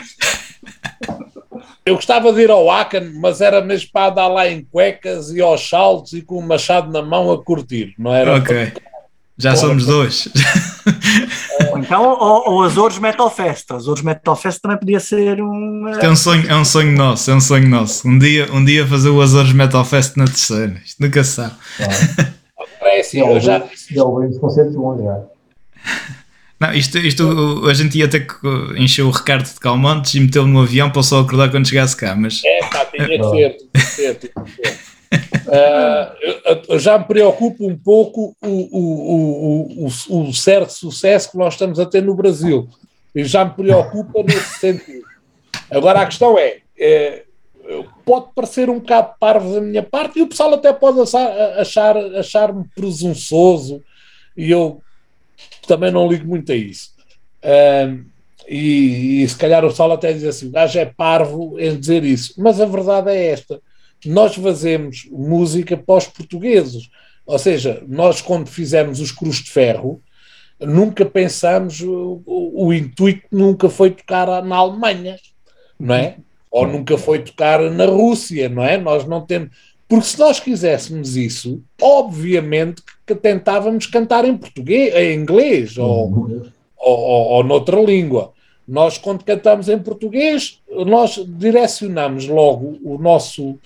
Eu 1.86 1.96
gostava 1.96 2.34
de 2.34 2.42
ir 2.42 2.50
ao 2.50 2.70
Akan, 2.72 3.12
mas 3.22 3.42
era 3.42 3.62
mesmo 3.62 3.92
para 3.94 4.10
dar 4.10 4.28
lá 4.28 4.48
em 4.48 4.64
cuecas 4.64 5.30
e 5.32 5.40
aos 5.40 5.70
saltos 5.70 6.14
e 6.14 6.22
com 6.24 6.40
o 6.40 6.42
machado 6.42 6.92
na 6.92 7.04
mão 7.04 7.32
a 7.32 7.44
curtir, 7.44 7.94
não 8.00 8.12
era? 8.12 8.38
Ok. 8.38 8.74
Já 9.38 9.56
somos 9.56 9.86
dois. 9.86 10.28
então, 11.78 12.14
o, 12.14 12.56
o 12.56 12.64
Azores 12.64 12.98
Metal 12.98 13.30
Fest. 13.30 13.70
O 13.70 13.76
Azores 13.76 14.02
Metal 14.02 14.36
Fest 14.36 14.62
também 14.62 14.78
podia 14.78 15.00
ser 15.00 15.42
um. 15.42 15.90
Isto 15.92 16.06
é 16.06 16.10
um 16.10 16.16
sonho, 16.16 16.50
é 16.50 16.56
um 16.56 16.66
sonho 16.66 16.98
nosso, 16.98 17.30
é 17.30 17.36
um 17.36 17.42
sonho 17.42 17.68
nosso. 17.68 18.08
Um 18.08 18.18
dia, 18.18 18.52
um 18.52 18.64
dia 18.64 18.88
fazer 18.88 19.10
o 19.10 19.22
Azores 19.22 19.52
Metal 19.52 19.84
Fest 19.86 20.16
na 20.16 20.26
terceira. 20.26 20.82
Isto 20.84 21.04
nunca 21.04 21.24
se 21.24 21.32
sabe. 21.32 21.54
É 22.82 23.00
assim, 23.02 23.20
eu 23.20 23.40
já 23.40 23.60
disse. 23.60 23.94
os 24.00 24.38
concertos 24.40 24.76
bons 24.76 25.04
já. 25.04 25.22
Não, 26.60 26.74
isto, 26.74 26.98
isto 27.00 27.68
a 27.68 27.74
gente 27.74 27.98
ia 27.98 28.08
ter 28.08 28.28
que 28.28 28.48
encher 28.78 29.02
o 29.02 29.10
Ricardo 29.10 29.46
de 29.46 29.60
Calmontes 29.60 30.14
e 30.14 30.20
metê-lo 30.20 30.48
no 30.48 30.62
avião 30.62 30.90
para 30.90 31.04
só 31.04 31.20
acordar 31.20 31.52
quando 31.52 31.68
chegasse 31.68 31.96
cá, 31.98 32.16
mas... 32.16 32.42
É, 32.46 32.60
pá, 32.70 32.86
tinha 32.86 33.08
que 33.08 33.30
ser, 33.30 33.58
tinha 33.58 33.70
que 33.74 33.80
ser, 33.82 34.16
tinha 34.16 34.46
que 34.46 34.52
ser. 34.52 34.96
Uh, 35.46 36.80
já 36.80 36.98
me 36.98 37.06
preocupa 37.06 37.64
um 37.64 37.78
pouco 37.78 38.36
o, 38.42 38.48
o, 38.48 39.86
o, 39.86 40.22
o, 40.22 40.34
certo 40.34 40.72
sucesso 40.72 41.32
que 41.32 41.38
nós 41.38 41.54
estamos 41.54 41.80
a 41.80 41.86
ter 41.86 42.02
no 42.02 42.16
Brasil. 42.16 42.68
E 43.14 43.24
já 43.24 43.46
me 43.46 43.52
preocupa 43.52 44.24
nesse 44.24 44.60
sentido. 44.60 45.06
Agora 45.70 46.02
a 46.02 46.06
questão 46.06 46.38
é, 46.38 46.58
é 46.78 47.24
pode 48.06 48.28
parecer 48.36 48.70
um 48.70 48.80
bocado 48.80 49.14
parvo 49.20 49.54
da 49.54 49.62
minha 49.62 49.84
parte 49.84 50.20
e 50.20 50.22
o 50.22 50.28
pessoal 50.28 50.54
até 50.54 50.72
pode 50.72 51.00
achar, 51.00 51.60
achar, 51.60 51.98
achar-me 51.98 52.66
presunçoso 52.76 53.82
e 54.38 54.52
eu 54.52 54.82
também 55.68 55.92
não 55.92 56.08
ligo 56.08 56.28
muito 56.28 56.52
a 56.52 56.56
isso. 56.56 56.92
Uh, 57.44 58.06
e, 58.48 59.24
e, 59.24 59.30
se 59.30 59.36
calhar 59.36 59.64
o 59.66 59.70
pessoal 59.70 59.92
até 59.92 60.14
diz 60.14 60.24
assim, 60.24 60.48
o 60.48 60.52
gajo 60.52 60.78
é 60.78 60.86
parvo 60.86 61.60
em 61.60 61.80
dizer 61.80 62.04
isso, 62.04 62.34
mas 62.38 62.62
a 62.62 62.66
verdade 62.66 63.10
é 63.10 63.26
esta 63.28 63.60
nós 64.06 64.36
fazemos 64.36 65.08
música 65.12 65.76
para 65.76 65.96
os 65.96 66.08
portugueses. 66.08 66.90
Ou 67.26 67.40
seja, 67.40 67.84
nós 67.88 68.22
quando 68.22 68.48
fizemos 68.48 69.00
os 69.00 69.12
Cruz 69.12 69.38
de 69.38 69.50
Ferro, 69.50 70.02
nunca 70.60 71.06
pensamos, 71.06 71.82
o, 71.82 72.22
o 72.26 72.74
intuito 72.74 73.28
nunca 73.32 73.70
foi 73.70 73.92
tocar 73.92 74.44
na 74.44 74.56
Alemanha, 74.56 75.18
não 75.80 75.96
é? 75.96 76.18
Ou 76.52 76.68
nunca 76.68 76.98
foi 76.98 77.20
tocar 77.20 77.60
na 77.72 77.86
Rússia, 77.86 78.48
não 78.48 78.64
é? 78.64 78.78
Nós 78.78 79.06
não 79.06 79.26
temos. 79.26 79.50
Porque 79.88 80.06
se 80.06 80.20
nós 80.20 80.40
quiséssemos 80.40 81.16
isso, 81.16 81.62
obviamente 81.82 82.82
que 83.06 83.14
tentávamos 83.14 83.86
cantar 83.86 84.26
em 84.26 84.36
português, 84.36 84.94
em 84.96 85.20
inglês 85.20 85.78
ou, 85.78 86.28
ou, 86.76 87.00
ou, 87.00 87.28
ou 87.34 87.44
noutra 87.44 87.80
língua. 87.80 88.34
Nós, 88.68 88.98
quando 88.98 89.24
cantamos 89.24 89.70
em 89.70 89.78
português, 89.78 90.60
nós 90.88 91.24
direcionamos 91.28 92.28
logo 92.28 92.80
o 92.84 92.98
nosso, 92.98 93.60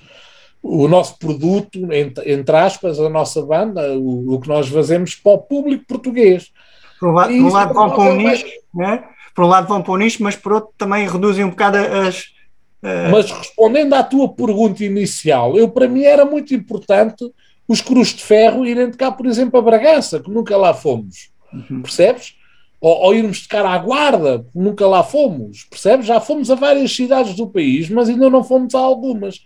o 0.62 0.90
nosso 0.90 1.18
produto, 1.18 1.92
entre, 1.94 2.34
entre 2.34 2.56
aspas, 2.58 3.00
a 3.00 3.08
nossa 3.08 3.42
banda, 3.42 3.94
o, 3.98 4.34
o, 4.34 4.42
que 4.42 4.50
nós 4.50 4.68
fazemos 4.68 5.16
para 5.16 5.32
o 5.32 5.38
público 5.38 5.86
português. 5.88 6.52
Por 7.00 7.10
um 7.10 7.14
lado, 7.14 7.34
por 7.34 7.44
um 7.44 7.54
lado 7.54 7.74
vão 7.74 7.90
para 7.92 8.12
o 8.12 8.16
nicho, 8.16 8.46
né? 8.74 9.04
por 9.34 9.46
um 9.46 9.48
lado 9.48 9.68
vão 9.70 9.82
para 9.82 9.94
o 9.94 9.98
nicho, 9.98 10.22
mas 10.22 10.36
por 10.36 10.52
outro 10.52 10.72
também 10.78 11.08
reduzem 11.08 11.46
um 11.46 11.50
bocado 11.50 11.78
as. 11.78 12.38
Uh... 12.84 13.12
Mas 13.12 13.30
respondendo 13.30 13.94
à 13.94 14.04
tua 14.04 14.30
pergunta 14.30 14.84
inicial, 14.84 15.58
eu 15.58 15.70
para 15.70 15.88
mim 15.88 16.04
era 16.04 16.26
muito 16.26 16.54
importante 16.54 17.26
os 17.68 17.82
Cruz 17.82 18.10
de 18.10 18.24
Ferro 18.24 18.66
irem 18.66 18.90
tocar, 18.90 19.12
por 19.12 19.28
exemplo, 19.28 19.60
a 19.60 19.62
Bragança, 19.62 20.20
que 20.20 20.32
nunca 20.32 20.58
lá 20.58 20.74
fomos. 20.74 21.30
Uhum. 21.54 21.84
Percebes? 21.84 22.34
Ou, 22.82 22.96
ou, 23.04 23.14
irmos 23.14 23.46
tocar 23.46 23.66
à 23.66 23.78
Guarda, 23.78 24.40
que 24.52 24.58
nunca 24.58 24.88
lá 24.88 25.04
fomos. 25.04 25.66
Percebes? 25.70 26.08
Já 26.08 26.20
fomos 26.20 26.50
a 26.50 26.56
várias 26.56 26.96
cidades 26.96 27.36
do 27.36 27.48
país, 27.48 27.90
mas 27.90 28.10
ainda 28.10 28.30
não 28.30 28.44
fomos 28.44 28.74
a 28.74 28.80
algumas. 28.80 29.42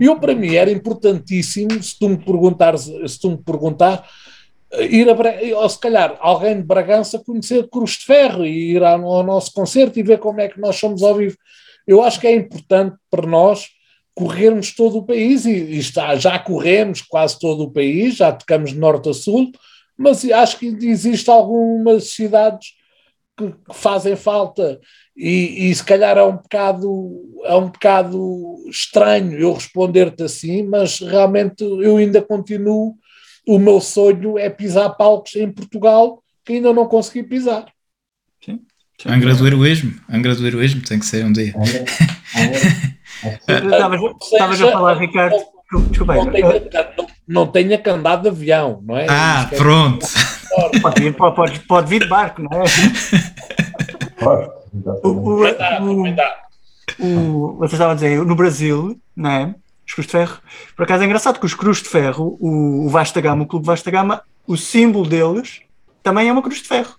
E 0.00 0.06
eu, 0.06 0.18
para 0.18 0.34
mim, 0.34 0.54
era 0.54 0.70
importantíssimo, 0.70 1.80
se 1.82 1.96
tu 1.98 2.08
me 2.08 2.16
perguntares, 2.16 2.90
se 3.06 3.20
tu 3.20 3.30
me 3.30 3.38
perguntar, 3.38 4.04
ir 4.80 5.08
a, 5.08 5.60
ou 5.60 5.68
se 5.68 5.78
calhar 5.78 6.16
alguém 6.20 6.56
de 6.56 6.62
Bragança 6.62 7.22
conhecer 7.24 7.68
Cruz 7.68 7.92
de 7.92 8.06
Ferro 8.06 8.44
e 8.44 8.72
ir 8.72 8.82
ao 8.82 9.22
nosso 9.22 9.52
concerto 9.52 9.98
e 9.98 10.02
ver 10.02 10.18
como 10.18 10.40
é 10.40 10.48
que 10.48 10.60
nós 10.60 10.76
somos 10.76 11.02
ao 11.02 11.14
vivo. 11.14 11.36
Eu 11.88 12.02
acho 12.02 12.20
que 12.20 12.26
é 12.26 12.34
importante 12.34 12.94
para 13.10 13.26
nós 13.26 13.68
corrermos 14.14 14.74
todo 14.74 14.98
o 14.98 15.06
país 15.06 15.46
e, 15.46 15.52
e 15.52 15.78
está, 15.78 16.14
já 16.16 16.38
corremos 16.38 17.00
quase 17.00 17.38
todo 17.38 17.64
o 17.64 17.70
país, 17.70 18.16
já 18.16 18.30
tocamos 18.30 18.72
de 18.72 18.78
norte 18.78 19.08
a 19.08 19.14
sul, 19.14 19.50
mas 19.96 20.22
acho 20.30 20.58
que 20.58 20.66
existe 20.66 21.30
algumas 21.30 22.10
cidades 22.10 22.74
que, 23.36 23.50
que 23.50 23.74
fazem 23.74 24.16
falta 24.16 24.78
e, 25.16 25.70
e, 25.70 25.74
se 25.74 25.82
calhar 25.82 26.16
é 26.18 26.22
um 26.22 26.36
bocado 26.36 27.40
é 27.44 27.54
um 27.56 27.70
bocado 27.70 28.54
estranho 28.68 29.38
eu 29.38 29.52
responder-te 29.52 30.22
assim, 30.22 30.62
mas 30.62 31.00
realmente 31.00 31.64
eu 31.64 31.96
ainda 31.96 32.22
continuo. 32.22 32.94
O 33.46 33.58
meu 33.58 33.80
sonho 33.80 34.38
é 34.38 34.50
pisar 34.50 34.90
palcos 34.90 35.34
em 35.34 35.50
Portugal 35.50 36.22
que 36.44 36.54
ainda 36.54 36.72
não 36.72 36.86
consegui 36.86 37.22
pisar. 37.22 37.66
Angra 39.06 39.34
do 39.34 39.46
Heroísmo, 39.46 39.94
Angra 40.10 40.34
do 40.34 40.46
Heroísmo 40.46 40.82
tem 40.82 40.98
que 40.98 41.06
ser 41.06 41.24
um 41.24 41.32
dia. 41.32 41.54
Estavas 44.20 44.60
a 44.60 44.72
falar, 44.72 44.98
Ricardo. 44.98 45.36
Desculpa, 45.90 46.14
não, 46.14 46.30
tenha, 46.30 46.48
não, 46.48 47.06
não 47.28 47.46
tenha 47.46 47.78
que 47.78 47.90
andar 47.90 48.16
de 48.16 48.28
avião, 48.28 48.82
não 48.84 48.96
é? 48.96 49.06
Ah, 49.08 49.48
pronto. 49.56 50.06
Pode 50.80 51.00
vir, 51.00 51.14
pode, 51.14 51.60
pode 51.60 51.88
vir 51.88 52.00
de 52.02 52.08
barco, 52.08 52.42
não 52.42 52.50
é? 52.52 52.64
O, 55.02 55.08
o, 55.08 55.44
o, 56.98 57.56
vocês 57.58 57.74
estavam 57.74 57.92
a 57.92 57.94
dizer, 57.94 58.24
no 58.24 58.34
Brasil, 58.34 58.98
não 59.14 59.30
é? 59.30 59.54
Os 59.86 59.94
Cruz 59.94 60.06
de 60.06 60.12
Ferro. 60.12 60.38
Por 60.74 60.82
acaso 60.84 61.02
é 61.02 61.06
engraçado 61.06 61.38
que 61.38 61.46
os 61.46 61.54
Cruz 61.54 61.82
de 61.82 61.88
Ferro, 61.88 62.36
o, 62.40 62.86
o 62.86 62.88
Vasta 62.88 63.20
Gama, 63.20 63.44
o 63.44 63.46
Clube 63.46 63.66
Vasta 63.66 63.90
Gama, 63.90 64.22
o 64.46 64.56
símbolo 64.56 65.06
deles 65.06 65.60
também 66.02 66.28
é 66.28 66.32
uma 66.32 66.42
Cruz 66.42 66.62
de 66.62 66.68
Ferro. 66.68 66.96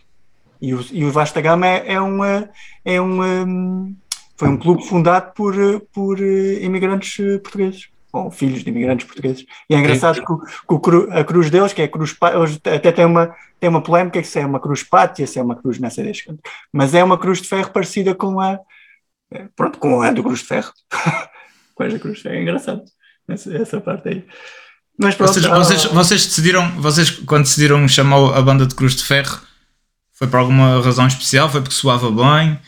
E 0.61 0.73
o, 0.73 0.86
e 0.91 1.06
o 1.06 1.11
Vasta 1.11 1.41
Gama 1.41 1.65
é, 1.65 1.94
é 1.94 2.02
uma. 2.02 2.49
É 2.84 2.99
uma 2.99 3.45
foi 4.40 4.48
um 4.48 4.57
clube 4.57 4.86
fundado 4.88 5.34
por, 5.34 5.53
por 5.94 6.18
eh, 6.22 6.64
imigrantes 6.64 7.19
eh, 7.19 7.40
portugueses, 7.40 7.90
ou 8.14 8.31
filhos 8.31 8.64
de 8.64 8.69
imigrantes 8.69 9.06
portugueses. 9.06 9.45
E 9.69 9.76
é 9.76 9.80
engraçado 9.80 10.23
que, 10.23 11.11
a 11.11 11.23
cruz 11.26 11.49
deles, 11.49 11.73
que 11.73 11.81
é 11.81 11.86
a 11.86 11.90
cruz. 11.90 12.18
até 12.64 12.90
tem 12.94 13.03
uma, 13.03 13.36
tem 13.60 13.69
uma 13.69 13.84
polémica 13.84 14.23
se 14.23 14.40
é 14.40 14.45
uma 14.45 14.61
cruz 14.61 14.81
pátria, 14.81 15.27
se 15.27 15.38
é 15.38 15.44
uma 15.44 15.57
cruz 15.57 15.77
nessa 15.77 16.02
das 16.02 16.23
Mas 16.72 16.95
é 16.95 17.03
uma 17.03 17.18
cruz 17.18 17.41
de 17.41 17.49
ferro 17.49 17.69
parecida 17.72 18.15
com 18.15 18.40
a. 18.40 18.57
eh, 19.34 19.49
Pronto, 19.57 19.77
com 19.77 20.02
a 20.02 20.10
do 20.11 20.23
Cruz 20.23 20.40
de 20.40 20.45
Ferro. 20.45 20.72
com 21.76 21.84
esta 21.84 21.99
cruz 21.99 22.18
de 22.18 22.23
ferro. 22.23 22.36
É 22.36 22.41
engraçado. 22.41 22.84
Essa, 23.27 23.57
essa 23.57 23.81
parte 23.81 24.07
aí. 24.07 24.26
Mas 24.98 25.15
pronto. 25.15 25.34
Vocês, 25.34 25.45
ah, 25.45 25.57
vocês, 25.57 25.84
vocês 25.84 26.26
decidiram, 26.26 26.81
vocês 26.81 27.10
quando 27.10 27.44
decidiram 27.44 27.86
chamar 27.90 28.38
a 28.38 28.41
banda 28.41 28.65
de 28.65 28.73
Cruz 28.73 28.95
de 28.95 29.03
Ferro, 29.03 29.41
foi 30.20 30.28
por 30.28 30.36
alguma 30.38 30.82
razão 30.82 31.08
especial? 31.08 31.50
Foi 31.50 31.62
porque 31.62 31.74
soava 31.74 32.12
bem? 32.12 32.60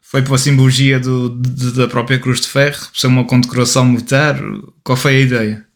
Foi 0.00 0.22
pela 0.22 0.38
simbologia 0.38 0.98
do, 0.98 1.28
de- 1.28 1.72
da 1.72 1.86
própria 1.86 2.18
Cruz 2.18 2.40
de 2.40 2.48
Ferro? 2.48 2.88
Por 2.90 2.98
ser 2.98 3.08
uma 3.08 3.26
condecoração 3.26 3.84
militar? 3.84 4.40
Qual 4.82 4.96
foi 4.96 5.16
a 5.16 5.20
ideia? 5.20 5.66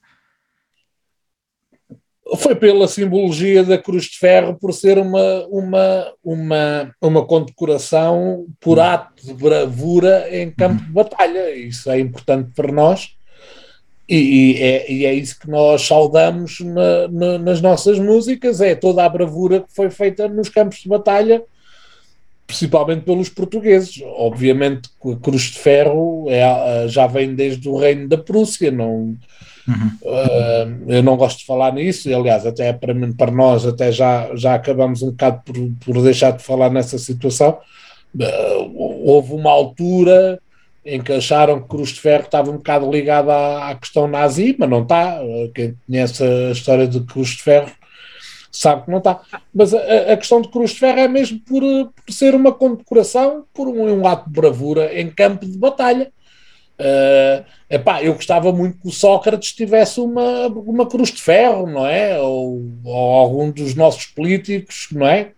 Foi 2.39 2.55
pela 2.55 2.89
simbologia 2.89 3.63
da 3.63 3.77
Cruz 3.77 4.05
de 4.05 4.17
Ferro, 4.19 4.57
por 4.59 4.73
ser 4.73 4.97
uma, 4.99 5.45
uma, 5.49 6.13
uma, 6.25 6.95
uma 7.03 7.27
condecoração 7.27 8.47
por 8.59 8.81
ato 8.81 9.27
de 9.27 9.35
bravura 9.35 10.29
em 10.35 10.51
campo 10.51 10.83
de 10.83 10.93
batalha. 10.93 11.55
Isso 11.55 11.91
é 11.91 12.01
importante 12.01 12.53
para 12.55 12.73
nós 12.73 13.17
e, 14.11 14.17
e 14.57 14.63
é, 14.63 14.93
e 14.93 15.07
é 15.07 15.15
isso 15.15 15.39
que 15.39 15.49
nós 15.49 15.87
saudamos 15.87 16.59
na- 16.61 17.09
na- 17.09 17.39
nas 17.39 17.61
nossas 17.61 17.99
músicas: 17.99 18.61
é 18.61 18.75
toda 18.75 19.05
a 19.05 19.09
bravura 19.09 19.61
que 19.61 19.75
foi 19.75 19.89
feita 19.91 20.29
nos 20.29 20.49
campos 20.49 20.79
de 20.79 20.89
batalha, 20.89 21.43
principalmente 22.47 23.03
pelos 23.03 23.29
portugueses. 23.29 24.03
Obviamente 24.17 24.89
que 25.01 25.13
a 25.13 25.17
Cruz 25.17 25.43
de 25.43 25.59
Ferro 25.59 26.27
é, 26.29 26.87
já 26.89 27.07
vem 27.07 27.35
desde 27.35 27.69
o 27.69 27.77
reino 27.77 28.09
da 28.09 28.19
Prússia, 28.19 28.71
não. 28.71 29.17
Uh, 30.03 30.85
eu 30.89 31.03
não 31.03 31.17
gosto 31.17 31.39
de 31.41 31.47
falar 31.47 31.73
nisso, 31.73 32.09
e, 32.09 32.15
aliás, 32.15 32.45
até 32.45 32.73
para, 32.73 32.93
mim- 32.93 33.13
para 33.13 33.31
nós, 33.31 33.65
até 33.65 33.93
já, 33.93 34.29
já 34.35 34.55
acabamos 34.55 35.01
um 35.03 35.11
bocado 35.11 35.43
por, 35.45 35.55
por 35.85 36.03
deixar 36.03 36.33
de 36.33 36.43
falar 36.43 36.71
nessa 36.71 36.99
situação. 36.99 37.59
Uh, 38.13 39.05
houve 39.05 39.33
uma 39.33 39.51
altura 39.51 40.41
em 40.85 41.01
que 41.01 41.13
acharam 41.13 41.61
que 41.61 41.69
Cruz 41.69 41.91
de 41.91 42.01
Ferro 42.01 42.25
estava 42.25 42.51
um 42.51 42.57
bocado 42.57 42.91
ligada 42.91 43.33
à, 43.33 43.71
à 43.71 43.75
questão 43.75 44.09
nazi, 44.09 44.57
mas 44.59 44.69
não 44.69 44.83
está. 44.83 45.19
Quem 45.55 45.77
conhece 45.87 46.23
a 46.25 46.51
história 46.53 46.87
de 46.87 47.01
Cruz 47.01 47.29
de 47.31 47.43
Ferro 47.43 47.71
sabe 48.51 48.85
que 48.85 48.91
não 48.91 48.99
está. 48.99 49.21
Mas 49.55 49.73
a, 49.75 50.13
a 50.13 50.17
questão 50.17 50.41
de 50.41 50.49
Cruz 50.49 50.71
de 50.71 50.79
Ferro 50.79 50.99
é 50.99 51.09
mesmo 51.09 51.41
por, 51.41 51.63
uh, 51.63 51.87
por 51.87 52.13
ser 52.13 52.35
uma 52.35 52.53
condecoração, 52.53 53.45
por 53.55 53.69
um, 53.69 53.83
um 53.89 54.07
ato 54.07 54.29
de 54.29 54.41
bravura 54.41 54.99
em 54.99 55.11
campo 55.11 55.47
de 55.47 55.57
batalha. 55.57 56.11
Uh, 56.81 57.45
epá, 57.69 58.03
eu 58.03 58.15
gostava 58.15 58.51
muito 58.53 58.79
que 58.79 58.89
o 58.89 58.93
Sócrates 58.93 59.53
tivesse 59.53 60.01
uma, 60.01 60.47
uma 60.47 60.87
cruz 60.89 61.11
de 61.11 61.21
ferro, 61.21 61.67
não 61.67 61.87
é? 61.87 62.19
Ou, 62.19 62.63
ou 62.83 63.15
algum 63.15 63.51
dos 63.51 63.75
nossos 63.75 64.07
políticos, 64.07 64.89
não 64.91 65.07
é? 65.07 65.33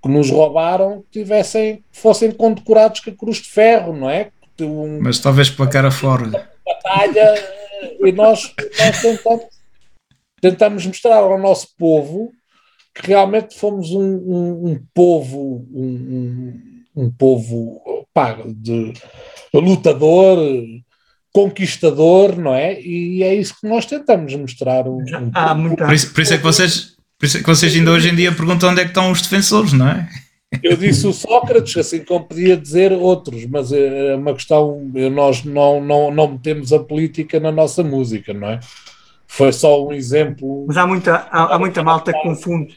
Que 0.00 0.08
nos 0.08 0.30
roubaram, 0.30 1.04
tivessem, 1.10 1.82
fossem 1.90 2.30
condecorados 2.30 3.00
com 3.00 3.10
a 3.10 3.14
cruz 3.14 3.38
de 3.38 3.48
ferro, 3.48 3.92
não 3.92 4.08
é? 4.08 4.30
Um, 4.64 5.00
Mas 5.00 5.18
talvez 5.18 5.50
pela 5.50 5.68
cara 5.68 5.90
fora. 5.90 6.30
batalha 6.64 7.34
eh, 7.34 7.96
e 8.04 8.12
nós, 8.12 8.54
nós 8.78 9.02
tentamos, 9.02 9.44
tentamos 10.40 10.86
mostrar 10.86 11.18
ao 11.18 11.38
nosso 11.38 11.68
povo 11.78 12.32
que 12.94 13.06
realmente 13.08 13.56
fomos 13.56 13.90
um, 13.90 14.00
um, 14.02 14.70
um 14.70 14.86
povo, 14.94 15.66
um, 15.72 17.10
povo 17.16 18.06
pá, 18.12 18.36
de 18.46 18.92
lutador, 19.54 20.38
conquistador, 21.32 22.36
não 22.36 22.54
é? 22.54 22.80
E 22.80 23.22
é 23.22 23.34
isso 23.34 23.54
que 23.60 23.68
nós 23.68 23.86
tentamos 23.86 24.34
mostrar. 24.34 24.86
Um, 24.86 24.98
um 24.98 25.30
Há 25.32 25.54
muita. 25.54 25.84
Por 25.84 25.94
isso, 25.94 26.12
por 26.12 26.20
isso 26.20 26.34
é 26.34 26.36
que 26.38 26.42
vocês, 26.42 26.96
por 27.18 27.26
isso 27.26 27.36
é 27.36 27.40
que 27.40 27.46
vocês 27.46 27.74
ainda 27.74 27.92
hoje 27.92 28.08
em 28.08 28.16
dia 28.16 28.32
perguntam 28.32 28.70
onde 28.70 28.80
é 28.80 28.84
que 28.84 28.90
estão 28.90 29.10
os 29.10 29.22
defensores, 29.22 29.72
não 29.72 29.88
é? 29.88 30.08
Eu 30.62 30.76
disse 30.76 31.06
o 31.06 31.12
Sócrates, 31.12 31.76
assim 31.76 32.04
como 32.04 32.26
podia 32.26 32.56
dizer 32.56 32.92
outros, 32.92 33.46
mas 33.46 33.72
é 33.72 34.16
uma 34.16 34.34
questão, 34.34 34.82
nós 35.12 35.44
não, 35.44 35.80
não, 35.80 36.10
não 36.10 36.32
metemos 36.32 36.72
a 36.72 36.80
política 36.80 37.38
na 37.38 37.52
nossa 37.52 37.84
música, 37.84 38.34
não 38.34 38.48
é? 38.48 38.60
Foi 39.28 39.52
só 39.52 39.86
um 39.86 39.92
exemplo. 39.92 40.64
Mas 40.66 40.76
há 40.76 40.86
muita, 40.86 41.28
há, 41.30 41.54
há 41.54 41.58
muita 41.58 41.84
malta 41.84 42.12
que 42.12 42.20
confunde. 42.22 42.76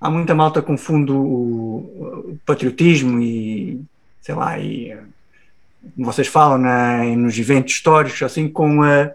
Há 0.00 0.08
muita 0.08 0.32
malta 0.32 0.60
que 0.60 0.68
confunde 0.68 1.10
o, 1.10 2.38
patriotismo 2.46 3.20
e 3.20 3.80
sei 4.20 4.34
lá, 4.34 4.58
e 4.58 4.96
vocês 5.96 6.28
falam 6.28 6.58
na, 6.58 7.02
nos 7.16 7.38
eventos 7.38 7.72
históricos, 7.72 8.22
assim, 8.22 8.48
com, 8.48 8.82
a, 8.82 9.10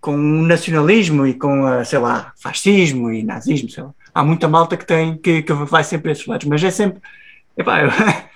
com 0.00 0.14
o 0.14 0.42
nacionalismo 0.42 1.26
e 1.26 1.34
com, 1.34 1.66
a, 1.66 1.84
sei 1.84 1.98
lá, 1.98 2.32
fascismo 2.36 3.12
e 3.12 3.22
nazismo, 3.22 3.68
sei 3.68 3.82
lá. 3.82 3.90
Há 4.14 4.24
muita 4.24 4.48
malta 4.48 4.76
que 4.76 4.86
tem, 4.86 5.18
que, 5.18 5.42
que 5.42 5.52
vai 5.52 5.84
sempre 5.84 6.10
a 6.10 6.12
esses 6.12 6.26
lados, 6.26 6.46
mas 6.46 6.62
é 6.62 6.70
sempre, 6.70 7.02
epá, 7.56 7.82
eu- 7.82 7.90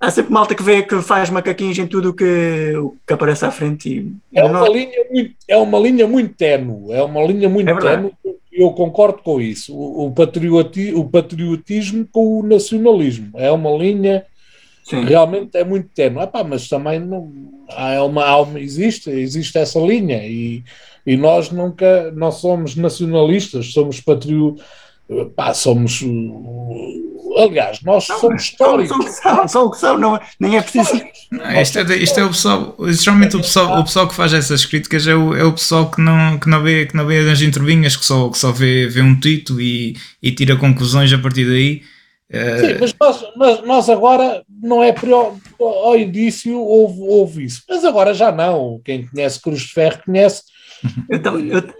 há 0.00 0.10
sempre 0.10 0.32
malta 0.32 0.54
que 0.54 0.62
vê 0.62 0.82
que 0.82 1.00
faz 1.02 1.30
macaquinhos 1.30 1.78
em 1.78 1.86
tudo 1.86 2.10
o 2.10 2.14
que, 2.14 2.72
que 3.06 3.12
aparece 3.12 3.44
à 3.44 3.50
frente 3.50 3.88
e 3.88 4.12
É 4.34 4.44
uma 4.44 4.60
não- 4.60 4.72
linha 4.72 5.04
muito, 5.10 5.34
é 5.48 5.56
uma 5.56 5.78
linha 5.78 6.06
muito 6.06 6.34
ténue, 6.34 6.92
é 6.92 7.02
uma 7.02 7.22
linha 7.24 7.48
muito 7.48 7.68
É 7.68 7.74
verdade. 7.74 7.96
ténue, 8.02 8.12
e 8.52 8.62
eu 8.62 8.70
concordo 8.70 9.18
com 9.22 9.40
isso. 9.40 9.74
O, 9.76 10.06
o, 10.06 10.10
patrioti, 10.12 10.92
o 10.94 11.04
patriotismo 11.04 12.06
com 12.10 12.40
o 12.40 12.42
nacionalismo 12.42 13.30
é 13.34 13.50
uma 13.50 13.70
linha 13.76 14.24
sim. 14.84 15.04
realmente 15.04 15.56
é 15.56 15.64
muito 15.64 15.88
ténue. 15.94 16.22
Epá, 16.22 16.42
mas 16.44 16.68
também 16.68 16.98
não, 17.00 17.30
há 17.70 18.02
uma, 18.04 18.24
há 18.24 18.40
uma- 18.40 18.60
existe, 18.60 19.10
existe 19.10 19.58
essa 19.58 19.78
linha 19.78 20.24
e, 20.26 20.62
e 21.06 21.16
nós 21.18 21.50
nunca 21.50 22.10
não 22.12 22.32
somos 22.32 22.76
nacionalistas, 22.76 23.72
somos 23.72 24.00
patrio, 24.00 24.56
pá, 25.34 25.54
somos 25.54 26.02
aliás, 27.38 27.80
nós 27.82 28.04
somos 28.04 28.20
São, 28.20 28.36
históricos. 28.36 28.88
são, 28.88 28.98
o 28.98 29.04
que 29.04 29.12
são, 29.12 29.48
são 29.48 29.66
o 29.66 29.70
que 29.70 29.78
são, 29.78 29.98
não, 29.98 30.20
nem 30.40 30.56
é 30.56 30.62
preciso. 30.62 31.02
Não, 31.30 31.60
isto, 31.60 31.78
é, 31.78 31.96
isto 31.96 32.20
é 32.20 32.24
o 32.24 32.28
pessoal, 32.28 32.76
geralmente 32.88 33.36
o 33.36 33.40
pessoal, 33.40 33.80
o 33.80 33.84
pessoal 33.84 34.08
que 34.08 34.14
faz 34.14 34.32
essas 34.32 34.64
críticas 34.64 35.06
é 35.06 35.14
o, 35.14 35.34
é 35.34 35.44
o 35.44 35.52
pessoal 35.52 35.90
que 35.90 36.00
não, 36.00 36.38
que 36.38 36.48
não 36.48 36.62
vê, 36.62 36.86
que 36.86 36.96
não 36.96 37.06
vê 37.06 37.18
as 37.30 37.42
entrevinhas, 37.42 37.96
que 37.96 38.04
só, 38.04 38.28
que 38.30 38.38
só 38.38 38.52
vê, 38.52 38.86
vê 38.88 39.02
um 39.02 39.18
título 39.18 39.60
e, 39.60 39.96
e 40.22 40.32
tira 40.32 40.56
conclusões 40.56 41.12
a 41.12 41.18
partir 41.18 41.44
daí. 41.46 41.82
Eh, 42.30 42.58
Sim, 42.58 42.76
mas 42.80 42.94
nós, 42.98 43.24
nós, 43.36 43.66
nós 43.66 43.88
agora 43.88 44.42
não 44.62 44.82
é 44.82 44.92
prior, 44.92 45.34
ao 45.60 45.96
início 45.96 46.58
houve, 46.58 47.00
houve 47.00 47.44
isso, 47.44 47.62
mas 47.68 47.84
agora 47.84 48.12
já 48.14 48.32
não. 48.32 48.80
Quem 48.84 49.06
conhece 49.06 49.40
Cruz 49.40 49.60
de 49.60 49.72
Ferro 49.72 50.00
conhece, 50.04 50.42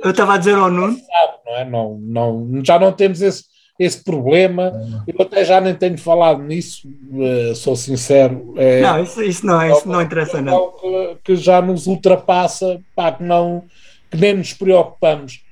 Eu 0.02 0.10
estava 0.10 0.35
a 0.35 0.39
dizer 0.39 0.55
ao 0.56 0.70
Nuno, 0.70 0.98
não 1.47 1.56
é? 1.56 1.64
Não, 1.64 1.98
não, 2.01 2.64
já 2.64 2.78
não 2.78 2.93
temos 2.93 3.20
esse, 3.23 3.44
esse 3.78 4.02
problema. 4.02 4.73
Eu 5.06 5.23
até 5.23 5.44
já 5.44 5.60
nem 5.60 5.74
tenho 5.74 5.98
falado 5.98 6.43
nisso, 6.43 6.89
eh, 7.20 7.52
sou 7.55 7.77
sincero. 7.77 8.55
É, 8.56 8.81
não, 8.81 9.02
isso, 9.02 9.23
isso 9.23 9.47
não, 9.47 9.60
é, 9.60 9.70
isso 9.73 9.89
não 9.89 10.02
interessa 10.02 10.40
algo 10.51 10.78
que, 10.81 11.16
que 11.24 11.36
já 11.36 11.60
nos 11.60 11.86
ultrapassa, 11.86 12.81
pá, 12.94 13.12
que, 13.12 13.23
não, 13.23 13.64
que 14.10 14.16
nem 14.16 14.35
nos 14.35 14.52
preocupamos, 14.52 15.43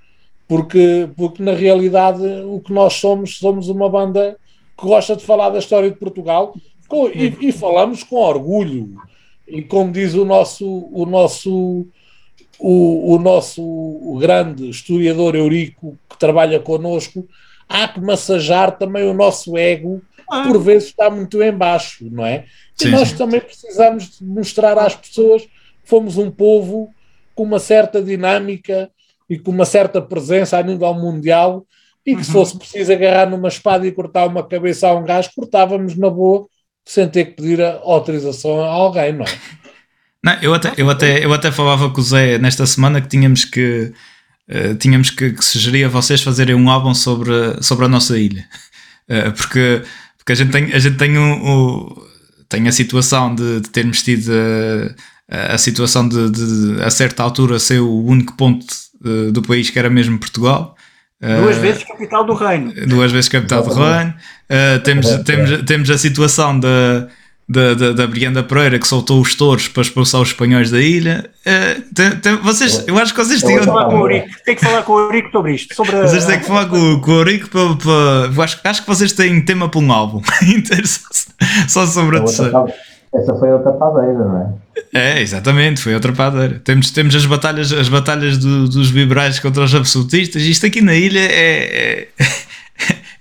porque, 0.48 1.08
porque 1.16 1.42
na 1.42 1.52
realidade 1.52 2.22
o 2.46 2.60
que 2.60 2.72
nós 2.72 2.94
somos, 2.94 3.38
somos 3.38 3.68
uma 3.68 3.88
banda 3.88 4.36
que 4.78 4.86
gosta 4.86 5.14
de 5.16 5.24
falar 5.24 5.50
da 5.50 5.58
história 5.58 5.90
de 5.90 5.96
Portugal 5.96 6.54
com- 6.88 7.08
e, 7.08 7.36
e 7.40 7.52
falamos 7.52 8.02
com 8.02 8.16
orgulho. 8.16 8.94
E 9.46 9.60
como 9.62 9.92
diz 9.92 10.14
o 10.14 10.24
nosso, 10.24 10.66
o 10.90 11.04
nosso, 11.04 11.86
o, 12.66 13.14
o 13.14 13.18
nosso 13.18 13.62
grande 14.18 14.70
historiador 14.70 15.34
Eurico, 15.34 15.98
que 16.08 16.18
trabalha 16.18 16.58
connosco, 16.58 17.28
há 17.68 17.86
que 17.86 18.00
massajar 18.00 18.78
também 18.78 19.04
o 19.04 19.12
nosso 19.12 19.58
ego, 19.58 20.00
por 20.26 20.58
vezes 20.62 20.88
está 20.88 21.10
muito 21.10 21.42
em 21.42 21.52
baixo, 21.52 22.08
não 22.10 22.24
é? 22.24 22.46
E 22.80 22.84
Sim, 22.84 22.90
nós 22.92 23.10
sim. 23.10 23.16
também 23.18 23.40
precisamos 23.42 24.18
de 24.18 24.24
mostrar 24.24 24.78
às 24.78 24.94
pessoas 24.94 25.42
que 25.42 25.50
fomos 25.84 26.16
um 26.16 26.30
povo 26.30 26.88
com 27.34 27.42
uma 27.42 27.58
certa 27.58 28.02
dinâmica 28.02 28.90
e 29.28 29.38
com 29.38 29.50
uma 29.50 29.66
certa 29.66 30.00
presença 30.00 30.56
a 30.56 30.62
nível 30.62 30.94
mundial 30.94 31.66
e 32.06 32.16
que 32.16 32.24
se 32.24 32.32
fosse 32.32 32.56
preciso 32.56 32.90
agarrar 32.90 33.28
numa 33.28 33.48
espada 33.48 33.86
e 33.86 33.92
cortar 33.92 34.26
uma 34.26 34.42
cabeça 34.42 34.88
a 34.88 34.94
um 34.94 35.04
gajo, 35.04 35.30
cortávamos 35.36 35.98
na 35.98 36.08
boa 36.08 36.46
sem 36.82 37.06
ter 37.10 37.26
que 37.26 37.32
pedir 37.32 37.60
a 37.60 37.80
autorização 37.82 38.62
a 38.62 38.68
alguém, 38.68 39.12
não 39.12 39.26
é? 39.26 39.28
Não, 40.24 40.32
eu 40.40 40.54
até, 40.54 40.72
eu, 40.78 40.88
até, 40.88 41.24
eu 41.24 41.32
até 41.34 41.52
falava 41.52 41.90
com 41.90 42.00
o 42.00 42.02
Zé 42.02 42.38
nesta 42.38 42.64
semana 42.66 42.98
que 43.00 43.08
tínhamos 43.08 43.44
que 43.44 43.92
eh, 44.48 44.74
tínhamos 44.74 45.10
que, 45.10 45.32
que 45.32 45.44
sugerir 45.44 45.84
a 45.84 45.88
vocês 45.88 46.22
fazerem 46.22 46.54
um 46.54 46.70
álbum 46.70 46.94
sobre, 46.94 47.32
sobre 47.62 47.84
a 47.84 47.88
nossa 47.88 48.18
ilha. 48.18 48.44
Eh, 49.06 49.30
porque, 49.32 49.82
porque 50.16 50.32
a 50.32 50.34
gente 50.34 50.50
tem, 50.50 50.72
a, 50.72 50.78
gente 50.78 50.96
tem, 50.96 51.18
um, 51.18 51.32
o- 51.46 52.06
tem 52.48 52.66
a 52.66 52.72
situação 52.72 53.34
de, 53.34 53.60
de 53.60 53.68
termos 53.68 54.02
tido 54.02 54.32
a, 55.30 55.54
a 55.54 55.58
situação 55.58 56.08
de, 56.08 56.30
de, 56.30 56.82
a 56.82 56.88
certa 56.88 57.22
altura 57.22 57.58
ser 57.58 57.80
o 57.80 58.02
único 58.02 58.34
ponto 58.34 58.64
eh, 59.04 59.30
do 59.30 59.42
país 59.42 59.68
que 59.68 59.78
era 59.78 59.90
mesmo 59.90 60.18
Portugal. 60.18 60.74
Duas 61.20 61.58
vezes 61.58 61.84
capital 61.84 62.24
do 62.24 62.32
reino. 62.32 62.72
Duas 62.86 63.12
vezes 63.12 63.28
capital 63.28 63.62
do 63.62 63.74
reino. 63.74 64.14
Uh, 64.48 64.82
temos, 64.82 65.06
temos, 65.24 65.62
temos 65.64 65.90
a 65.90 65.98
situação 65.98 66.58
da, 66.58 67.08
da, 67.48 67.74
da, 67.74 67.92
da 67.92 68.06
Brianda 68.06 68.42
Pereira 68.42 68.78
que 68.78 68.88
soltou 68.88 69.20
os 69.20 69.34
touros 69.34 69.68
para 69.68 69.82
expulsar 69.82 70.20
os 70.20 70.28
espanhóis 70.28 70.70
da 70.70 70.80
ilha. 70.80 71.30
Uh, 71.46 71.82
tem, 71.94 72.10
tem, 72.16 72.36
vocês, 72.36 72.84
eu 72.86 72.96
acho 72.98 73.12
que 73.14 73.22
vocês 73.24 73.40
Tem 73.42 73.56
que 73.56 73.60
tinham. 73.62 73.74
falar 73.74 73.88
com 73.90 73.96
o 73.96 74.00
Eurico, 74.00 74.28
tem 74.44 74.54
que 74.56 74.64
falar 74.64 74.82
com 74.82 74.92
o 74.94 74.98
Eurico 75.00 75.30
sobre 75.30 75.54
isto. 75.54 75.74
Sobre 75.74 75.96
a- 75.96 76.02
Vocês 76.02 76.24
têm 76.24 76.38
que 76.40 76.46
falar 76.46 76.66
com, 76.66 77.00
com 77.00 77.10
o 77.10 77.14
Eurico 77.14 77.48
para, 77.50 77.76
para- 77.76 78.32
eu 78.34 78.42
acho, 78.42 78.60
acho 78.64 78.80
que 78.82 78.88
vocês 78.88 79.12
têm 79.12 79.40
tema 79.44 79.68
para 79.68 79.80
um 79.80 79.92
álbum 79.92 80.22
inteiro 80.42 80.86
só, 80.86 81.00
só 81.68 81.86
sobre 81.86 82.16
a 82.18 82.20
terceira. 82.20 82.64
Essa 83.14 83.32
foi 83.36 83.52
outra 83.52 83.70
padeira, 83.72 84.12
não 84.12 84.58
é? 84.92 85.18
É, 85.18 85.22
exatamente, 85.22 85.80
foi 85.80 85.94
outra 85.94 86.12
padeira. 86.12 86.60
Temos, 86.64 86.90
temos 86.90 87.14
as 87.14 87.24
batalhas, 87.26 87.72
as 87.72 87.88
batalhas 87.88 88.38
do- 88.38 88.68
dos 88.68 88.88
liberais 88.88 89.38
contra 89.38 89.62
os 89.62 89.72
absolutistas. 89.74 90.42
Isto 90.42 90.66
aqui 90.66 90.80
na 90.80 90.94
ilha 90.96 91.20
é, 91.20 92.08
é, 92.08 92.08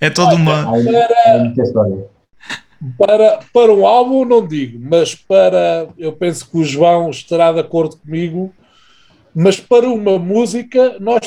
é 0.00 0.10
toda 0.10 0.34
uma. 0.34 0.62
Há 0.62 1.34
há 1.34 1.38
muita 1.38 1.62
história. 1.62 1.98
Para, 2.98 3.40
para 3.52 3.72
um 3.72 3.86
álbum, 3.86 4.24
não 4.24 4.46
digo, 4.46 4.78
mas 4.80 5.14
para. 5.14 5.88
Eu 5.96 6.12
penso 6.12 6.50
que 6.50 6.58
o 6.58 6.64
João 6.64 7.10
estará 7.10 7.52
de 7.52 7.60
acordo 7.60 7.96
comigo. 7.96 8.52
Mas 9.36 9.58
para 9.58 9.88
uma 9.88 10.16
música, 10.16 10.96
nós 11.00 11.26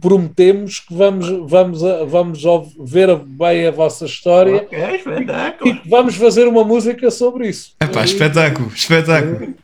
prometemos 0.00 0.80
que 0.80 0.92
vamos, 0.94 1.28
vamos, 1.50 1.80
vamos 2.08 2.42
ver 2.80 3.14
bem 3.16 3.66
a 3.66 3.70
vossa 3.70 4.06
história 4.06 4.56
Ok, 4.62 4.78
e 4.78 4.96
espetáculo. 4.96 5.80
que 5.82 5.88
vamos 5.88 6.16
fazer 6.16 6.48
uma 6.48 6.64
música 6.64 7.10
sobre 7.10 7.48
isso. 7.48 7.74
Epá, 7.80 8.02
espetáculo, 8.04 8.68
espetáculo. 8.74 9.54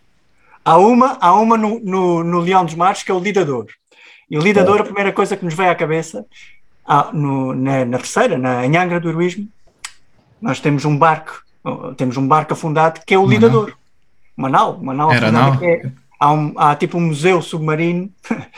Há 0.64 0.78
uma, 0.78 1.16
há 1.20 1.34
uma 1.40 1.56
no, 1.56 1.80
no, 1.80 2.24
no 2.24 2.40
Leão 2.40 2.64
dos 2.64 2.74
Mares 2.74 3.02
que 3.02 3.10
é 3.10 3.14
o 3.14 3.18
Lidador. 3.20 3.66
E 4.30 4.36
o 4.36 4.40
Lidador, 4.40 4.80
a 4.80 4.84
primeira 4.84 5.12
coisa 5.12 5.36
que 5.36 5.44
nos 5.44 5.54
veio 5.54 5.70
à 5.70 5.74
cabeça, 5.74 6.24
ah, 6.84 7.10
no- 7.12 7.54
na, 7.54 7.84
na 7.84 7.98
terceira, 7.98 8.36
na 8.36 8.66
em 8.66 8.76
Angra 8.76 8.98
do 9.00 9.08
Heroísmo, 9.08 9.48
nós 10.40 10.60
temos 10.60 10.84
um 10.84 10.96
barco, 10.96 11.42
temos 11.96 12.16
um 12.16 12.26
barco 12.26 12.52
afundado 12.52 13.00
que 13.06 13.14
é 13.14 13.18
o 13.18 13.22
Uma 13.24 13.30
Lidador. 13.34 13.72
Uma 14.36 14.48
nau, 14.48 14.74
uma 14.80 14.92
nau 14.94 15.10
Era 15.12 15.56
que 15.58 15.64
é- 15.64 15.90
há, 16.20 16.32
um- 16.32 16.52
há 16.56 16.74
tipo 16.76 16.98
um 16.98 17.00
museu 17.00 17.40
submarino. 17.40 18.10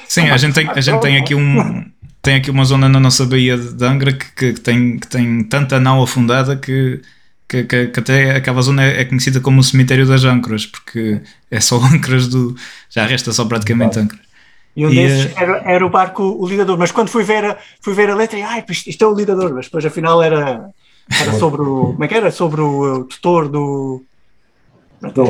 Sim, 0.08 0.28
a 0.30 0.36
gente 0.36 0.54
tem, 0.54 0.68
a 0.68 0.80
gente 0.80 1.00
tem 1.00 1.16
aqui 1.16 1.34
um. 1.34 1.84
Tem 2.20 2.34
aqui 2.34 2.50
uma 2.50 2.64
zona 2.64 2.88
na 2.88 2.98
nossa 2.98 3.24
Baía 3.24 3.56
de 3.56 3.84
Angra 3.84 4.12
que, 4.12 4.52
que, 4.52 4.60
tem, 4.60 4.98
que 4.98 5.06
tem 5.06 5.42
tanta 5.44 5.78
nau 5.78 6.02
afundada 6.02 6.56
que, 6.56 7.00
que, 7.48 7.62
que- 7.62 7.86
que 7.86 8.00
até 8.00 8.32
aquela 8.34 8.60
zona 8.60 8.82
é 8.82 9.04
conhecida 9.04 9.40
como 9.40 9.60
o 9.60 9.62
cemitério 9.62 10.04
das 10.04 10.24
âncoras, 10.24 10.66
porque 10.66 11.20
é 11.48 11.60
só 11.60 11.76
âncoras 11.94 12.26
do. 12.26 12.56
Já 12.90 13.06
resta 13.06 13.32
só 13.32 13.44
praticamente 13.44 13.98
âncoras. 14.00 14.26
E 14.76 14.84
um 14.84 14.90
E, 14.90 14.94
desses 14.96 15.26
eh, 15.26 15.32
era, 15.36 15.62
era 15.64 15.86
o 15.86 15.90
barco 15.90 16.22
o 16.24 16.46
Lidador. 16.46 16.76
Mas 16.76 16.90
quando 16.90 17.08
fui 17.08 17.22
ver 17.22 17.44
a, 17.44 17.56
fui 17.80 17.94
ver 17.94 18.10
a 18.10 18.14
letra, 18.16 18.36
e, 18.36 18.42
ai, 18.42 18.64
isto 18.68 19.02
é 19.04 19.06
o 19.06 19.14
Lidador. 19.14 19.54
Mas 19.54 19.66
depois 19.66 19.86
afinal 19.86 20.20
era, 20.20 20.70
era 21.10 21.32
sobre 21.38 21.62
o. 21.62 21.92
Como 21.92 22.04
é 22.04 22.08
que 22.08 22.14
era? 22.14 22.30
Sobre 22.30 22.60
o, 22.60 23.00
uh, 23.00 23.04
tutor 23.04 23.48
do. 23.48 24.04
Do 25.00 25.22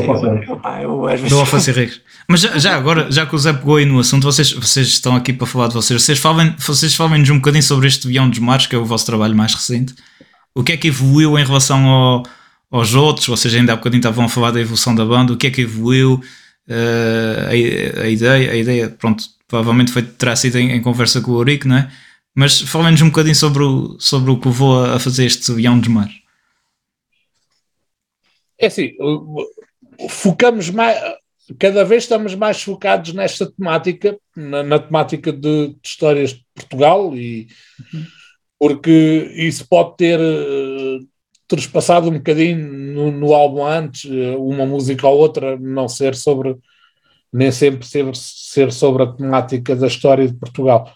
Do 1.29 1.41
Alfonso 1.41 1.71
Henriques. 1.71 2.01
Mas 2.27 2.41
já, 2.41 2.59
já 2.59 2.75
agora, 2.77 3.11
já 3.13 3.27
que 3.27 3.35
o 3.35 3.39
Zé 3.39 3.53
pegou 3.53 3.77
aí 3.77 3.85
no 3.85 3.99
assunto, 3.99 4.25
vocês, 4.25 4.51
vocês 4.53 4.89
estão 4.89 5.15
aqui 5.15 5.31
para 5.33 5.47
falar 5.47 5.69
de 5.69 5.75
vocês. 5.75 6.03
Vocês 6.03 6.19
falem, 6.19 6.55
vocês 6.59 6.95
falem-nos 6.95 7.29
um 7.29 7.37
bocadinho 7.37 7.63
sobre 7.63 7.87
este 7.87 8.09
Vião 8.09 8.31
dos 8.31 8.39
Mares, 8.39 8.67
que 8.67 8.75
é 8.75 8.79
o 8.79 8.85
vosso 8.87 9.05
trabalho 9.05 9.37
mais 9.37 9.53
recente. 9.55 9.95
O 10.55 10.63
que 10.65 10.73
é 10.73 10.77
que 10.79 10.89
evoluiu 10.89 11.39
em 11.39 11.45
relação 11.45 11.87
ao- 11.87 12.23
aos 12.71 12.95
outros? 12.95 13.27
Vocês 13.27 13.55
ainda 13.55 13.75
há 13.75 13.77
bocadinho 13.77 13.99
estavam 14.01 14.25
a 14.25 14.29
falar 14.29 14.53
da 14.53 14.61
evolução 14.61 14.95
da 14.95 15.05
banda. 15.05 15.35
O 15.35 15.37
que 15.37 15.47
é 15.49 15.51
que 15.51 15.61
evoluiu? 15.61 16.19
Eh, 16.67 17.95
a, 17.99 18.03
a 18.03 18.09
ideia, 18.09 18.51
a 18.53 18.57
ideia, 18.57 18.89
pronto, 18.89 19.23
provavelmente 19.47 19.93
foi, 19.93 20.03
terá 20.03 20.35
sido 20.35 20.57
em, 20.57 20.73
em 20.73 20.81
conversa 20.81 21.21
com 21.21 21.33
o 21.33 21.39
Eurico, 21.39 21.69
não 21.69 21.77
é? 21.77 21.89
Mas 22.39 22.60
falem-nos 22.60 23.02
um 23.02 23.09
bocadinho 23.09 23.35
sobre 23.35 23.65
o, 23.65 23.97
sobre 23.98 24.31
o 24.31 24.39
que 24.39 24.47
levou 24.47 24.85
a, 24.85 25.01
fazer 25.01 25.24
este 25.24 25.52
Vião 25.55 25.77
dos 25.77 25.89
Mares. 25.89 26.15
É 28.56 28.69
assim, 28.69 28.93
focamos 30.09 30.70
mais, 30.70 30.97
cada 31.59 31.85
vez 31.85 32.05
estamos 32.05 32.36
mais 32.36 32.62
focados 32.62 33.12
nesta 33.12 33.51
temática, 33.51 34.16
na, 34.36 34.62
na 34.62 34.78
temática 34.78 35.32
de, 35.32 35.70
de 35.70 35.78
histórias 35.85 36.31
de 36.31 36.47
Portugal, 36.55 37.12
e 37.16 37.48
porque 38.56 39.32
isso 39.35 39.66
pode 39.69 39.97
ter 39.97 40.20
eh, 40.20 40.98
trespassado 41.48 42.09
um 42.09 42.19
bocadinho 42.19 42.73
no, 42.73 43.10
no 43.10 43.35
álbum 43.35 43.66
antes, 43.66 44.09
eh, 44.09 44.36
uma 44.36 44.65
música 44.65 45.09
ou 45.09 45.19
outra, 45.19 45.59
não 45.59 45.89
ser 45.89 46.15
sobre, 46.15 46.56
nem 47.32 47.51
sempre 47.51 47.85
ser, 47.85 48.15
ser 48.15 48.70
sobre 48.70 49.02
a 49.02 49.12
temática 49.12 49.74
da 49.74 49.89
história 49.89 50.28
de 50.28 50.35
Portugal. 50.35 50.93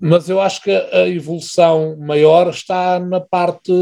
Mas 0.00 0.28
eu 0.28 0.40
acho 0.40 0.62
que 0.62 0.70
a 0.70 1.08
evolução 1.08 1.96
maior 1.98 2.50
está 2.50 3.00
na 3.00 3.20
parte 3.20 3.72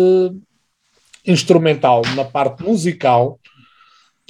instrumental, 1.27 2.03
na 2.15 2.25
parte 2.25 2.63
musical, 2.63 3.39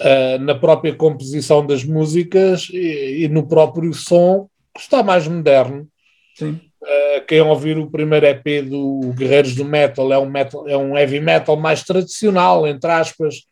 eh, 0.00 0.38
na 0.38 0.54
própria 0.54 0.94
composição 0.94 1.64
das 1.64 1.84
músicas 1.84 2.68
e, 2.72 3.24
e 3.24 3.28
no 3.28 3.46
próprio 3.46 3.92
som, 3.94 4.48
que 4.74 4.80
está 4.80 5.02
mais 5.02 5.28
moderno. 5.28 5.86
Sim. 6.34 6.60
Eh, 6.84 7.20
quem 7.20 7.40
ouvir 7.40 7.78
o 7.78 7.90
primeiro 7.90 8.26
EP 8.26 8.62
do 8.62 9.12
Guerreiros 9.14 9.54
do 9.54 9.64
Metal 9.64 10.12
é 10.12 10.18
um, 10.18 10.28
metal, 10.28 10.68
é 10.68 10.76
um 10.76 10.96
heavy 10.96 11.20
metal 11.20 11.56
mais 11.56 11.82
tradicional, 11.82 12.66
entre 12.66 12.90
aspas, 12.90 13.46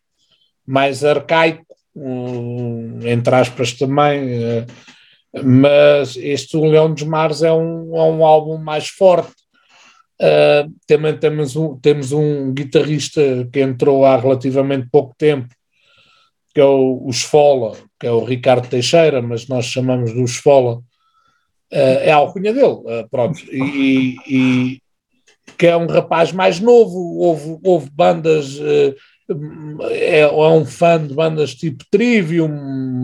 mais 0.65 1.03
arcaico, 1.03 1.65
um, 1.95 2.99
entre 3.03 3.33
aspas 3.33 3.73
também. 3.73 4.43
eh, 4.43 4.65
mas 5.43 6.15
este 6.17 6.55
O 6.57 6.65
Leão 6.65 6.93
dos 6.93 7.03
Mares 7.03 7.43
é 7.43 7.51
um, 7.51 7.95
é 7.95 8.01
um 8.03 8.25
álbum 8.25 8.57
mais 8.57 8.87
forte. 8.87 9.33
Uh, 10.21 10.71
também 10.87 11.17
temos 11.17 11.55
um, 11.55 11.77
temos 11.77 12.11
um 12.13 12.53
guitarrista 12.53 13.21
que 13.51 13.59
entrou 13.59 14.05
há 14.05 14.15
relativamente 14.15 14.87
pouco 14.89 15.13
tempo, 15.17 15.53
que 16.53 16.61
é 16.61 16.63
o, 16.63 17.01
o 17.05 17.09
Esfola, 17.09 17.75
que 17.99 18.07
é 18.07 18.11
o 18.11 18.23
Ricardo 18.23 18.69
Teixeira, 18.69 19.21
mas 19.21 19.47
nós 19.47 19.65
chamamos 19.65 20.13
do 20.13 20.23
Esfola. 20.23 20.77
Uh, 21.71 21.99
é 22.01 22.11
a 22.11 22.15
alcunha 22.15 22.53
dele, 22.53 22.67
uh, 22.67 23.09
pronto. 23.11 23.39
E, 23.51 24.15
e- 24.27 24.79
que 25.57 25.67
é 25.67 25.77
um 25.77 25.87
rapaz 25.87 26.31
mais 26.31 26.59
novo, 26.59 26.97
houve, 27.17 27.59
houve 27.63 27.89
bandas, 27.91 28.59
é, 29.91 30.19
é 30.19 30.27
um 30.27 30.65
fã 30.65 31.05
de 31.05 31.13
bandas 31.13 31.55
tipo 31.55 31.85
Trivium, 31.89 32.49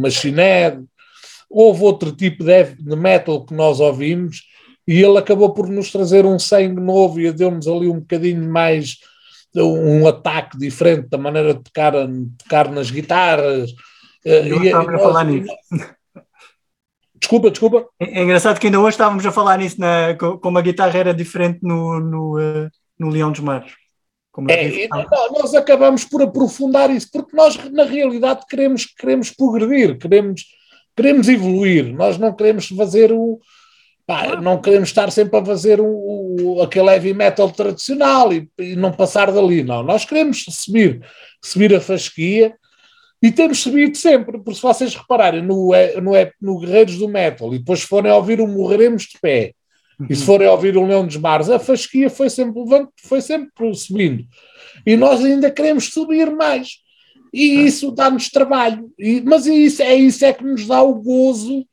Machine 0.02 0.38
Head, 0.38 0.84
houve 1.52 1.84
outro 1.84 2.12
tipo 2.12 2.44
de 2.44 2.96
metal 2.96 3.46
que 3.46 3.54
nós 3.54 3.80
ouvimos, 3.80 4.44
e 4.88 5.02
ele 5.04 5.18
acabou 5.18 5.54
por 5.54 5.68
nos 5.70 5.92
trazer 5.92 6.26
um 6.26 6.40
sangue 6.40 6.82
novo 6.82 7.20
e 7.20 7.32
deu-nos 7.32 7.68
ali 7.68 7.88
um 7.88 8.00
bocadinho 8.00 8.50
mais 8.50 8.98
um 9.56 10.08
ataque 10.08 10.58
diferente 10.58 11.10
da 11.10 11.18
maneira 11.18 11.54
de 11.54 11.62
tocar, 11.62 11.94
tocar 12.42 12.72
nas 12.72 12.90
guitarras. 12.90 13.70
Eh, 14.26 14.48
Eu 14.50 14.64
e- 14.64 14.68
estava 14.68 14.90
a 14.90 14.94
nós- 14.94 15.02
falar 15.02 15.24
nisso. 15.26 15.54
Desculpa, 17.20 17.52
desculpa. 17.52 17.86
É 18.00 18.20
é 18.20 18.24
engraçado 18.24 18.60
que 18.60 18.68
ainda 18.68 18.80
hoje 18.80 18.92
estávamos 18.96 19.26
a 19.26 19.32
falar 19.32 19.58
nisso, 19.58 19.80
na, 19.80 20.16
co- 20.18 20.40
como 20.40 20.58
a 20.58 20.62
guitarra 20.62 20.98
era 20.98 21.14
diferente 21.14 21.60
no, 21.62 22.00
no, 22.00 22.40
eh, 22.40 22.70
no 22.98 23.10
Leão 23.10 23.32
dos 23.32 23.42
Mares. 23.42 23.74
É, 24.48 24.86
e 24.86 24.88
nó- 24.88 25.06
nós 25.40 25.54
acabamos 25.54 26.06
por 26.06 26.22
aprofundar 26.22 26.90
isso, 26.90 27.10
porque 27.12 27.36
nós, 27.36 27.58
na 27.72 27.84
realidade, 27.84 28.46
queremos, 28.50 28.86
queremos 28.86 29.30
progredir, 29.30 29.98
queremos, 29.98 30.44
queremos 30.96 31.28
evoluir. 31.30 31.94
Nós 31.94 32.18
não 32.18 32.34
queremos 32.34 32.68
fazer 32.68 33.12
o. 33.12 33.40
pá, 34.06 34.36
não 34.42 34.60
queremos 34.62 34.90
estar 34.90 35.12
sempre 35.12 35.40
a 35.40 35.46
fazer 35.46 35.80
o, 35.80 35.86
o- 35.88 36.62
aquele 36.62 36.90
heavy 36.90 37.14
metal 37.14 37.50
tradicional 37.52 38.32
e, 38.34 38.50
e 38.60 38.76
não 38.76 38.92
passar 38.92 39.32
dali. 39.32 39.64
Não, 39.64 39.84
nós 39.84 40.06
queremos 40.06 40.44
subir, 40.50 41.02
subir 41.42 41.74
a 41.76 41.80
fasquia 41.82 42.54
e 43.22 43.32
temos 43.32 43.60
subido 43.60 43.96
sempre. 43.98 44.38
Porque 44.40 44.56
se 44.56 44.62
vocês 44.62 44.96
repararem 44.96 45.42
no, 45.44 45.74
eh, 45.74 46.00
no, 46.02 46.16
eh, 46.16 46.32
no 46.42 46.60
Guerreiros 46.60 46.98
do 46.98 47.08
Metal 47.08 47.54
e 47.54 47.60
depois 47.60 47.82
forem 47.84 48.12
ouvir 48.12 48.42
o 48.42 48.48
Morreremos 48.48 49.04
de 49.04 49.20
Pé 49.22 49.54
e 50.10 50.16
se 50.16 50.26
forem 50.26 50.48
ouvir 50.48 50.76
o 50.78 50.86
Leão 50.88 51.06
dos 51.06 51.18
Mares, 51.18 51.48
a 51.48 51.60
fasquia 51.60 52.10
foi 52.10 52.28
sempre 52.28 52.60
levando, 52.60 52.90
foi 53.04 53.22
sempre 53.22 53.74
subindo. 53.76 54.24
E 54.84 54.96
nós 54.98 55.24
ainda 55.24 55.52
queremos 55.52 55.90
subir 55.94 56.32
mais. 56.32 56.70
E 57.34 57.66
isso 57.66 57.92
dá-nos 57.92 58.30
trabalho. 58.30 58.92
E, 58.98 59.22
mas 59.22 59.46
isso, 59.46 59.82
é 59.82 59.96
isso 59.96 60.26
é 60.26 60.34
que 60.34 60.44
nos 60.44 60.66
dá 60.66 60.82
o 60.82 60.96
gozo 60.96 61.66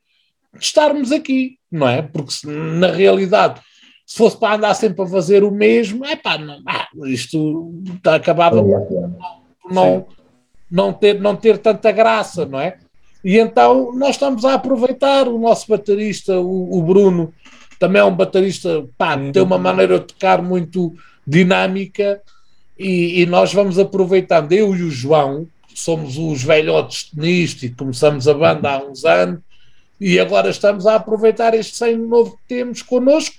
de 0.53 0.63
estarmos 0.63 1.11
aqui, 1.11 1.57
não 1.71 1.87
é? 1.87 2.01
Porque 2.01 2.31
se, 2.31 2.47
na 2.47 2.87
realidade, 2.87 3.61
se 4.05 4.17
fosse 4.17 4.37
para 4.37 4.55
andar 4.55 4.73
sempre 4.73 5.03
a 5.03 5.07
fazer 5.07 5.43
o 5.43 5.51
mesmo, 5.51 6.05
é 6.05 6.15
pá, 6.15 6.37
não, 6.37 6.61
ah, 6.65 6.87
isto 7.05 7.73
está 7.95 8.15
acabado 8.15 8.55
Valia 8.55 8.77
a 8.77 8.81
pena. 8.81 9.17
por 9.61 9.73
não, 9.73 10.07
não, 10.71 10.93
ter, 10.93 11.19
não 11.19 11.35
ter 11.35 11.57
tanta 11.57 11.91
graça, 11.91 12.45
não 12.45 12.59
é? 12.59 12.77
E 13.23 13.37
então 13.37 13.93
nós 13.93 14.11
estamos 14.11 14.45
a 14.45 14.53
aproveitar 14.53 15.27
o 15.27 15.37
nosso 15.37 15.67
baterista, 15.67 16.39
o, 16.39 16.79
o 16.79 16.81
Bruno, 16.81 17.33
também 17.77 18.01
é 18.01 18.05
um 18.05 18.15
baterista, 18.15 18.87
pá, 18.97 19.17
tem 19.31 19.43
uma 19.43 19.57
maneira 19.57 19.99
de 19.99 20.05
tocar 20.05 20.41
muito 20.41 20.93
dinâmica 21.27 22.21
e, 22.79 23.21
e 23.21 23.25
nós 23.25 23.53
vamos 23.53 23.77
aproveitando, 23.77 24.53
eu 24.53 24.73
e 24.73 24.83
o 24.83 24.89
João, 24.89 25.45
somos 25.75 26.17
os 26.17 26.41
velhotes 26.41 27.11
nisto 27.13 27.63
e 27.63 27.69
começamos 27.69 28.27
a 28.27 28.33
banda 28.33 28.71
há 28.71 28.83
uns 28.83 29.03
anos, 29.03 29.41
E 29.99 30.17
agora 30.17 30.49
estamos 30.49 30.87
a 30.87 30.95
aproveitar 30.95 31.53
este 31.53 31.75
sangue 31.75 32.07
novo 32.07 32.37
que 32.37 32.55
temos 32.55 32.81
connosco 32.81 33.35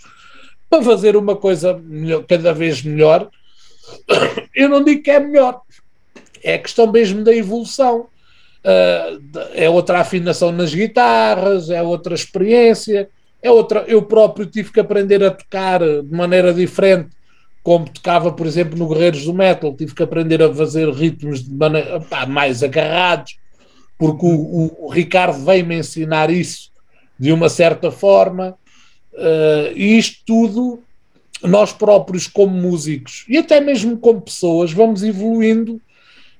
para 0.69 0.83
fazer 0.83 1.17
uma 1.17 1.35
coisa 1.35 1.73
melhor, 1.73 2.23
cada 2.25 2.53
vez 2.53 2.83
melhor. 2.83 3.31
Eu 4.55 4.69
não 4.69 4.85
digo 4.85 5.03
que 5.03 5.11
é 5.11 5.19
melhor, 5.19 5.63
é 6.43 6.59
questão 6.59 6.93
mesmo 6.93 7.25
da 7.25 7.35
evolução. 7.35 8.09
Uh, 8.63 9.41
é 9.55 9.71
outra 9.71 10.01
afinação 10.01 10.53
nas 10.53 10.75
guitarras, 10.75 11.71
é 11.71 11.81
outra 11.83 12.15
experiência, 12.15 13.09
é 13.43 13.51
outra. 13.51 13.85
Eu 13.89 14.03
próprio 14.03 14.45
tive 14.45 14.71
que 14.71 14.81
aprender 14.81 15.25
a 15.25 15.31
tocar 15.31 15.81
de 15.81 16.15
maneira 16.15 16.53
diferente, 16.53 17.09
como 17.63 17.89
tocava, 17.89 18.33
por 18.33 18.47
exemplo, 18.47 18.79
no 18.79 18.89
Guerreiros 18.89 19.25
do 19.25 19.35
Metal, 19.35 19.75
tive 19.75 19.95
que 19.95 20.03
aprender 20.03 20.43
a 20.43 20.53
fazer 20.53 20.89
ritmos 20.91 21.47
maneira, 21.47 22.01
pá, 22.01 22.27
mais 22.27 22.63
agarrados, 22.63 23.39
porque 23.99 24.25
o, 24.25 24.31
o, 24.31 24.87
o 24.87 24.89
Ricardo 24.89 25.45
veio-me 25.45 25.77
ensinar 25.77 26.31
isso 26.31 26.71
de 27.19 27.33
uma 27.33 27.51
certa 27.51 27.91
forma. 27.91 28.57
Uh, 29.13 29.77
e 29.77 29.99
isto 29.99 30.23
tudo, 30.25 30.83
nós 31.43 31.73
próprios, 31.73 32.27
como 32.27 32.57
músicos 32.57 33.25
e 33.29 33.37
até 33.37 33.61
mesmo 33.61 33.99
como 33.99 34.21
pessoas, 34.21 34.73
vamos 34.73 35.03
evoluindo 35.03 35.81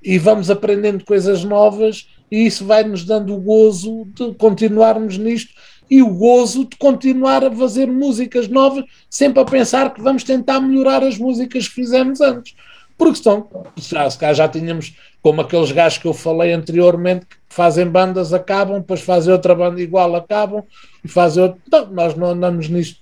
e 0.03 0.19
vamos 0.19 0.51
aprendendo 0.51 1.05
coisas 1.05 1.45
novas 1.45 2.09
e 2.31 2.47
isso 2.47 2.65
vai 2.65 2.85
nos 2.85 3.05
dando 3.05 3.35
o 3.35 3.41
gozo 3.41 4.07
de 4.15 4.33
continuarmos 4.35 5.19
nisto 5.19 5.53
e 5.91 6.03
o 6.03 6.09
gozo 6.09 6.65
de 6.65 6.77
continuar 6.77 7.45
a 7.45 7.51
fazer 7.51 7.87
músicas 7.87 8.47
novas, 8.47 8.85
sempre 9.11 9.41
a 9.43 9.45
pensar 9.45 9.93
que 9.93 10.01
vamos 10.01 10.23
tentar 10.23 10.61
melhorar 10.61 11.03
as 11.03 11.19
músicas 11.19 11.67
que 11.67 11.75
fizemos 11.75 12.21
antes. 12.21 12.55
Porque 12.97 13.15
estão, 13.15 13.49
já, 13.77 14.09
se 14.09 14.35
já 14.35 14.47
tínhamos, 14.47 14.95
como 15.21 15.41
aqueles 15.41 15.73
gajos 15.73 15.99
que 15.99 16.07
eu 16.07 16.15
falei 16.15 16.53
anteriormente, 16.53 17.27
que 17.27 17.37
fazem 17.49 17.87
bandas, 17.87 18.33
acabam, 18.33 18.79
depois 18.79 19.01
fazem 19.01 19.33
outra 19.33 19.55
banda 19.55 19.81
igual, 19.81 20.15
acabam, 20.15 20.63
e 21.03 21.09
fazem 21.09 21.43
outra. 21.43 21.59
Não, 21.73 21.91
nós 21.91 22.15
não 22.15 22.29
andamos 22.29 22.69
nisto 22.69 23.01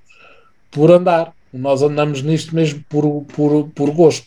por 0.71 0.91
andar, 0.91 1.35
nós 1.53 1.83
andamos 1.83 2.23
nisto 2.23 2.55
mesmo 2.55 2.83
por, 2.89 3.25
por, 3.25 3.69
por 3.75 3.91
gosto. 3.91 4.27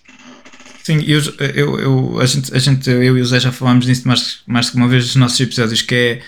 Sim, 0.83 1.03
eu, 1.07 1.21
eu, 1.55 1.79
eu, 1.79 2.19
a, 2.19 2.25
gente, 2.25 2.55
a 2.55 2.59
gente, 2.59 2.89
eu 2.89 3.17
e 3.17 3.21
o 3.21 3.25
Zé 3.25 3.39
já 3.39 3.51
falámos 3.51 3.85
nisso 3.87 4.07
mais, 4.07 4.41
mais 4.45 4.69
que 4.69 4.75
uma 4.75 4.87
vez 4.87 5.05
nos 5.05 5.15
nossos 5.15 5.39
episódios, 5.39 5.81
que 5.81 5.95
é, 5.95 6.21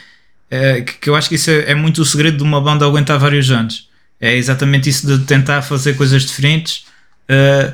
é 0.53 0.81
que 0.81 1.09
eu 1.09 1.15
acho 1.15 1.30
que 1.30 1.35
isso 1.35 1.49
é, 1.49 1.71
é, 1.71 1.75
muito 1.75 2.01
o 2.01 2.05
segredo 2.05 2.38
de 2.38 2.43
uma 2.43 2.61
banda 2.61 2.85
aguentar 2.85 3.17
vários 3.17 3.49
anos. 3.51 3.89
É 4.19 4.35
exatamente 4.35 4.89
isso 4.89 5.05
de 5.07 5.25
tentar 5.25 5.61
fazer 5.61 5.95
coisas 5.95 6.23
diferentes. 6.23 6.85
Uh, 7.30 7.73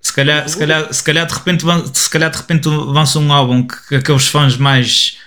se 0.00 0.12
calhar, 0.12 0.48
se 0.48 0.58
calhar, 0.58 0.92
se 0.92 1.02
calhar 1.02 1.26
de 1.26 1.32
repente, 1.32 1.64
se 1.94 2.10
calhar 2.10 2.30
de 2.30 2.36
repente 2.36 2.68
avança 2.68 3.18
um 3.18 3.32
álbum 3.32 3.66
que, 3.66 3.76
que 3.88 3.94
aqueles 3.96 4.26
fãs 4.26 4.56
mais, 4.56 5.18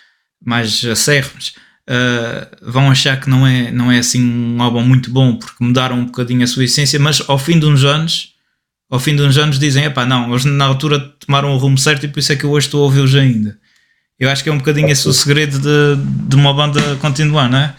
mais 0.43 0.84
acérrimos 0.85 1.56
uh, 1.89 2.72
vão 2.72 2.91
achar 2.91 3.19
que 3.19 3.30
não 3.30 3.47
é, 3.47 3.72
não 3.72 3.91
é 3.91 3.99
assim 3.99 4.22
um 4.22 4.61
álbum 4.61 4.81
muito 4.81 5.10
bom 5.10 5.38
porque 5.38 5.64
mudaram 5.64 5.99
um 5.99 6.06
bocadinho 6.06 6.43
a 6.43 6.47
sua 6.47 6.65
essência, 6.65 6.99
mas 6.99 7.23
ao 7.27 7.39
fim 7.39 7.57
de 7.57 7.65
uns 7.65 7.84
anos 7.84 8.35
ao 8.89 8.99
fim 8.99 9.15
de 9.15 9.22
uns 9.22 9.38
anos 9.38 9.57
dizem, 9.57 9.85
epá, 9.85 10.06
não, 10.06 10.30
eles 10.30 10.45
na 10.45 10.65
altura 10.65 10.99
tomaram 10.99 11.53
o 11.53 11.57
rumo 11.57 11.77
certo 11.77 12.06
e 12.06 12.07
por 12.07 12.19
isso 12.19 12.31
é 12.31 12.35
que 12.35 12.43
eu 12.43 12.52
hoje 12.52 12.68
estou 12.68 12.81
a 12.81 12.84
ouvi-los 12.85 13.15
ainda. 13.15 13.57
Eu 14.17 14.29
acho 14.29 14.43
que 14.43 14.49
é 14.49 14.53
um 14.53 14.57
bocadinho 14.57 14.87
esse 14.87 15.09
o 15.09 15.13
segredo 15.13 15.59
de, 15.59 16.27
de 16.29 16.35
uma 16.37 16.53
banda 16.53 16.79
continuar, 17.01 17.49
não 17.49 17.57
é? 17.57 17.75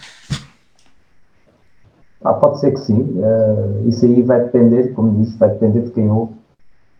Ah, 2.23 2.33
pode 2.33 2.59
ser 2.59 2.73
que 2.73 2.79
sim. 2.79 3.01
Uh, 3.01 3.89
isso 3.89 4.05
aí 4.05 4.21
vai 4.21 4.43
depender, 4.43 4.93
como 4.93 5.23
disse, 5.23 5.35
vai 5.37 5.49
depender 5.49 5.81
de 5.81 5.91
quem 5.91 6.11
ouve. 6.11 6.33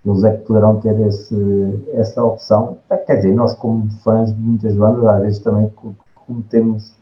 Eles 0.03 0.23
é 0.23 0.31
que 0.31 0.45
poderão 0.45 0.80
ter 0.80 0.99
esse, 1.01 1.35
essa 1.93 2.23
opção. 2.23 2.80
Eh, 2.89 2.97
quer 2.97 3.18
dizer, 3.18 3.35
nós 3.35 3.53
como 3.53 3.88
fãs 4.03 4.34
de 4.34 4.41
muitas 4.41 4.73
bandas, 4.76 5.05
às 5.05 5.22
vezes 5.22 5.39
também 5.39 5.72
como 6.15 6.41
temos, 6.49 6.95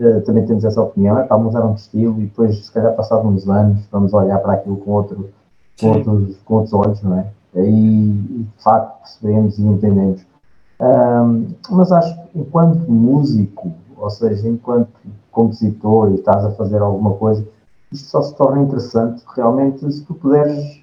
uh, 0.00 0.20
também 0.22 0.44
temos 0.44 0.64
essa 0.64 0.82
opinião, 0.82 1.16
é 1.20 1.22
para 1.22 1.38
mudaram 1.38 1.74
de 1.74 1.82
estilo 1.82 2.20
e 2.20 2.24
depois, 2.24 2.66
se 2.66 2.72
calhar, 2.72 2.96
passados 2.96 3.24
uns 3.24 3.48
anos, 3.48 3.86
vamos 3.92 4.12
olhar 4.12 4.38
para 4.38 4.54
aquilo 4.54 4.76
com 4.78 4.90
outro 4.90 5.30
com 5.78 5.88
outros, 5.88 6.36
com 6.44 6.54
outros 6.54 6.72
olhos, 6.72 7.02
não 7.02 7.18
é? 7.20 7.26
E, 7.54 8.44
de 8.56 8.62
facto 8.64 9.02
percebemos 9.02 9.56
e 9.58 9.62
entendemos. 9.62 10.35
Um, 10.78 11.54
mas 11.70 11.90
acho 11.90 12.14
que 12.14 12.38
enquanto 12.38 12.90
músico, 12.90 13.72
ou 13.96 14.10
seja, 14.10 14.46
enquanto 14.48 14.90
compositor 15.30 16.10
e 16.10 16.14
estás 16.14 16.44
a 16.44 16.50
fazer 16.52 16.82
alguma 16.82 17.14
coisa, 17.14 17.46
isto 17.92 18.08
só 18.08 18.22
se 18.22 18.36
torna 18.36 18.62
interessante 18.62 19.22
realmente 19.34 19.90
se 19.90 20.04
tu 20.04 20.14
puderes 20.14 20.82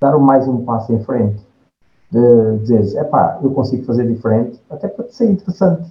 dar 0.00 0.16
mais 0.18 0.46
um 0.46 0.64
passo 0.64 0.92
em 0.92 1.02
frente. 1.02 1.44
De 2.10 2.58
dizeres, 2.58 2.94
é 2.94 3.02
pá, 3.02 3.38
eu 3.42 3.50
consigo 3.50 3.84
fazer 3.84 4.06
diferente, 4.06 4.60
até 4.70 4.86
para 4.86 5.08
ser 5.08 5.28
interessante, 5.28 5.90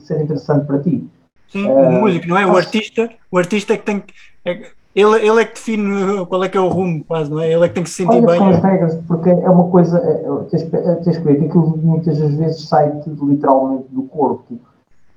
ser 0.00 0.20
interessante 0.20 0.66
para 0.66 0.78
ti. 0.78 1.08
Sim, 1.48 1.66
uh, 1.66 1.88
o 1.88 1.92
músico, 1.92 2.28
não 2.28 2.36
é? 2.36 2.46
O 2.46 2.54
artista, 2.54 3.08
o 3.30 3.38
artista 3.38 3.72
é 3.72 3.78
que 3.78 3.84
tem 3.84 4.00
que. 4.00 4.12
É, 4.44 4.70
ele, 4.98 5.28
ele 5.28 5.42
é 5.42 5.44
que 5.44 5.54
define 5.54 6.26
qual 6.26 6.42
é 6.42 6.48
que 6.48 6.58
é 6.58 6.60
o 6.60 6.66
rumo, 6.66 7.04
quase, 7.04 7.30
não 7.30 7.38
é? 7.38 7.52
Ele 7.52 7.64
é 7.64 7.68
que 7.68 7.74
tem 7.74 7.84
que 7.84 7.90
se 7.90 7.96
sentir 7.96 8.16
Olha 8.16 8.26
bem. 8.26 8.48
as 8.48 8.60
regras, 8.60 8.94
porque 9.06 9.30
é 9.30 9.48
uma 9.48 9.68
coisa, 9.70 9.96
é, 10.00 10.24
é 10.24 10.44
tens, 10.50 11.04
tens 11.04 11.18
que 11.18 11.24
ver 11.24 11.38
que 11.38 11.44
aquilo 11.44 11.76
muitas 11.76 12.18
das 12.18 12.34
vezes 12.34 12.68
sai 12.68 13.00
literalmente 13.06 13.86
do 13.90 14.02
corpo, 14.02 14.54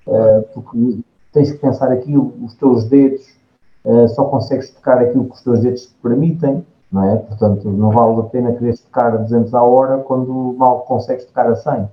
uh, 0.06 0.44
porque 0.54 1.00
tens 1.34 1.52
que 1.52 1.58
pensar 1.58 1.92
aquilo, 1.92 2.32
os 2.44 2.54
teus 2.54 2.86
dedos, 2.86 3.26
uh, 3.84 4.08
só 4.10 4.26
consegues 4.26 4.70
tocar 4.70 5.00
aquilo 5.00 5.26
que 5.26 5.34
os 5.34 5.42
teus 5.42 5.60
dedos 5.62 5.88
te 5.88 5.96
permitem, 5.96 6.64
não 6.92 7.10
é? 7.10 7.16
Portanto, 7.16 7.68
não 7.68 7.90
vale 7.90 8.20
a 8.20 8.24
pena 8.24 8.54
querer 8.54 8.78
tocar 8.78 9.16
a 9.16 9.18
200 9.18 9.52
a 9.56 9.64
hora 9.64 9.98
quando 9.98 10.54
mal 10.60 10.82
consegues 10.82 11.26
tocar 11.26 11.48
a 11.48 11.56
100. 11.56 11.90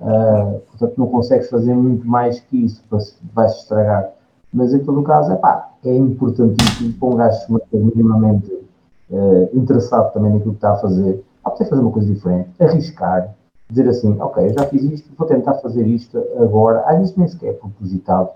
Uh, 0.00 0.58
portanto, 0.70 0.94
não 0.96 1.06
consegues 1.06 1.48
fazer 1.48 1.74
muito 1.74 2.04
mais 2.04 2.40
que 2.40 2.64
isso, 2.64 2.82
vai-se 3.32 3.58
estragar. 3.58 4.17
Mas 4.52 4.72
em 4.72 4.78
todo 4.80 5.00
o 5.00 5.02
caso, 5.02 5.32
é 5.32 5.36
pá, 5.36 5.70
é 5.84 5.94
importantíssimo 5.94 6.94
para 6.94 7.08
um 7.08 7.16
gajo 7.16 7.38
se 7.40 7.76
minimamente 7.76 8.52
uh, 9.10 9.48
interessado 9.52 10.12
também 10.12 10.32
naquilo 10.32 10.52
que 10.52 10.58
está 10.58 10.72
a 10.72 10.76
fazer, 10.76 11.22
a 11.44 11.50
poder 11.50 11.68
fazer 11.68 11.82
uma 11.82 11.90
coisa 11.90 12.12
diferente, 12.12 12.50
arriscar, 12.58 13.34
dizer 13.68 13.88
assim, 13.88 14.18
ok, 14.18 14.46
eu 14.46 14.54
já 14.54 14.66
fiz 14.66 14.82
isto, 14.84 15.10
vou 15.16 15.26
tentar 15.28 15.54
fazer 15.54 15.86
isto 15.86 16.18
agora, 16.38 16.80
às 16.86 16.98
vezes 16.98 17.16
nem 17.16 17.28
sequer 17.28 17.50
é 17.50 17.52
propositado. 17.52 18.30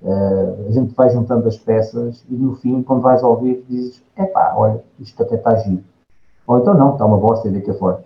Uh, 0.00 0.68
a 0.68 0.70
gente 0.70 0.94
vai 0.94 1.10
juntando 1.10 1.48
as 1.48 1.58
peças 1.58 2.24
e 2.28 2.34
no 2.36 2.54
fim, 2.54 2.82
quando 2.82 3.02
vais 3.02 3.20
ouvir, 3.22 3.64
dizes, 3.68 4.00
é 4.16 4.24
pá, 4.26 4.54
olha, 4.56 4.80
isto 5.00 5.20
até 5.20 5.34
está 5.34 5.56
giro. 5.56 5.82
Ou 6.46 6.58
então 6.58 6.72
não, 6.74 6.92
está 6.92 7.04
uma 7.04 7.18
bosta 7.18 7.48
e 7.48 7.50
daqui 7.50 7.70
a 7.70 7.74
fora. 7.74 8.04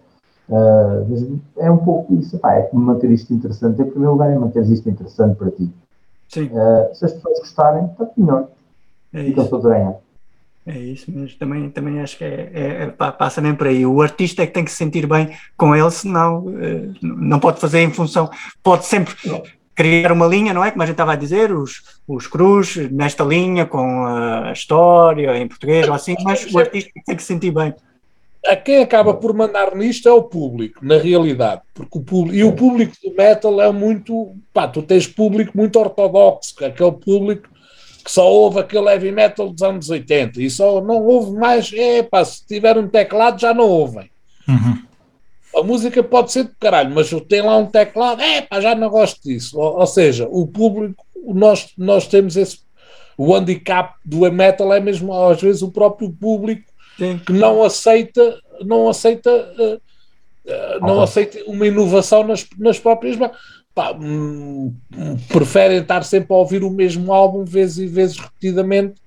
Uh, 0.49 1.07
mas 1.09 1.29
é 1.59 1.71
um 1.71 1.79
pouco 1.79 2.15
isso, 2.15 2.39
pá, 2.39 2.55
é 2.55 2.69
manter 2.73 3.11
isto 3.11 3.33
interessante. 3.35 3.83
Em 3.83 3.85
primeiro 3.85 4.13
lugar, 4.13 4.31
é 4.31 4.39
manter 4.39 4.65
isto 4.65 4.89
interessante 4.89 5.37
para 5.37 5.51
ti. 5.51 5.71
Sim. 6.33 6.47
Uh, 6.47 6.95
se 6.95 7.05
as 7.05 7.13
pessoas 7.13 7.39
gostarem, 7.41 7.85
está 7.87 8.09
melhor. 8.17 8.49
É 9.13 9.25
Ficam 9.25 9.47
todos 9.47 9.67
a 9.67 9.71
ganhar. 9.71 9.95
É 10.65 10.79
isso 10.79 11.11
mesmo, 11.11 11.37
também, 11.39 11.69
também 11.71 12.01
acho 12.01 12.17
que 12.17 12.25
é, 12.25 12.51
é, 12.55 12.83
é, 12.85 12.87
passa 12.87 13.41
nem 13.41 13.55
por 13.55 13.67
aí. 13.67 13.85
O 13.85 14.01
artista 14.01 14.43
é 14.43 14.47
que 14.47 14.53
tem 14.53 14.65
que 14.65 14.71
se 14.71 14.77
sentir 14.77 15.07
bem 15.07 15.37
com 15.57 15.75
ele, 15.75 15.91
senão 15.91 16.47
uh, 16.47 16.95
não 17.03 17.41
pode 17.41 17.61
fazer 17.61 17.81
em 17.81 17.91
função, 17.91 18.31
pode 18.63 18.87
sempre 18.87 19.13
não. 19.25 19.43
criar 19.75 20.13
uma 20.13 20.27
linha, 20.27 20.55
não 20.55 20.65
é? 20.65 20.71
Como 20.71 20.83
a 20.83 20.87
gente 20.87 20.95
estava 20.95 21.13
a 21.15 21.17
dizer, 21.17 21.53
os, 21.53 21.83
os 22.07 22.29
cruz 22.29 22.77
nesta 22.93 23.25
linha 23.25 23.67
com 23.67 24.07
a 24.07 24.53
história 24.53 25.37
em 25.37 25.49
português 25.49 25.89
ou 25.89 25.95
assim, 25.95 26.15
mas 26.23 26.47
o 26.55 26.59
artista 26.59 26.91
tem 27.05 27.17
que 27.17 27.23
se 27.23 27.29
sentir 27.29 27.51
bem 27.51 27.75
a 28.47 28.57
quem 28.57 28.79
acaba 28.79 29.15
por 29.15 29.33
mandar 29.35 29.75
nisto 29.77 30.09
é 30.09 30.13
o 30.13 30.23
público, 30.23 30.85
na 30.85 30.99
realidade. 30.99 31.63
Porque 31.73 31.99
o 31.99 32.03
público, 32.03 32.37
e 32.37 32.45
o 32.45 32.53
público 32.53 32.95
do 33.03 33.15
metal 33.15 33.61
é 33.61 33.71
muito. 33.71 34.35
Pá, 34.53 34.67
tu 34.67 34.83
tens 34.83 35.07
público 35.07 35.57
muito 35.57 35.79
ortodoxo, 35.79 36.57
que 36.57 36.65
é 36.65 36.69
aquele 36.69 36.93
público 36.93 37.49
que 38.05 38.11
só 38.11 38.29
ouve 38.29 38.59
aquele 38.59 38.89
heavy 38.89 39.13
metal 39.13 39.49
dos 39.49 39.63
anos 39.63 39.89
80 39.89 40.43
e 40.43 40.51
só 40.51 40.81
não 40.81 41.05
ouve 41.05 41.33
mais. 41.39 41.73
É 41.73 42.03
pá, 42.03 42.25
se 42.25 42.45
tiver 42.45 42.77
um 42.77 42.89
teclado 42.89 43.41
já 43.41 43.55
não 43.55 43.69
ouvem. 43.69 44.11
Uhum. 44.49 44.83
A 45.55 45.63
música 45.63 46.03
pode 46.03 46.33
ser 46.33 46.45
de 46.45 46.55
caralho, 46.59 46.93
mas 46.93 47.11
tem 47.29 47.43
lá 47.43 47.57
um 47.59 47.67
teclado, 47.67 48.23
é 48.23 48.41
pá, 48.43 48.61
já 48.61 48.75
não 48.75 48.91
gosto 48.91 49.23
disso. 49.23 49.59
Ou, 49.59 49.79
ou 49.79 49.87
seja, 49.87 50.27
o 50.29 50.47
público, 50.47 51.05
nós, 51.27 51.73
nós 51.79 52.09
temos 52.09 52.37
esse. 52.37 52.61
O 53.17 53.35
handicap 53.37 53.95
do 54.05 54.21
metal 54.33 54.73
é 54.73 54.81
mesmo 54.81 55.13
às 55.13 55.41
vezes 55.41 55.63
o 55.63 55.71
próprio 55.71 56.11
público 56.11 56.72
Sim. 56.99 57.19
que 57.19 57.33
não 57.33 57.63
aceita, 57.63 58.41
não 58.65 58.89
aceita, 58.89 59.31
uh, 59.31 59.75
uh, 59.75 60.81
não 60.81 61.01
ah, 61.01 61.05
aceita 61.05 61.43
uma 61.47 61.67
inovação 61.67 62.25
nas, 62.25 62.47
nas 62.59 62.79
próprias 62.79 63.17
Pá, 63.75 63.93
hum, 63.93 64.75
preferem 65.29 65.79
estar 65.79 66.05
sempre 66.05 66.35
a 66.35 66.37
ouvir 66.37 66.63
o 66.63 66.71
mesmo 66.71 67.11
álbum 67.11 67.43
vezes 67.43 67.79
e 67.79 67.87
vezes 67.87 68.19
repetidamente 68.19 69.01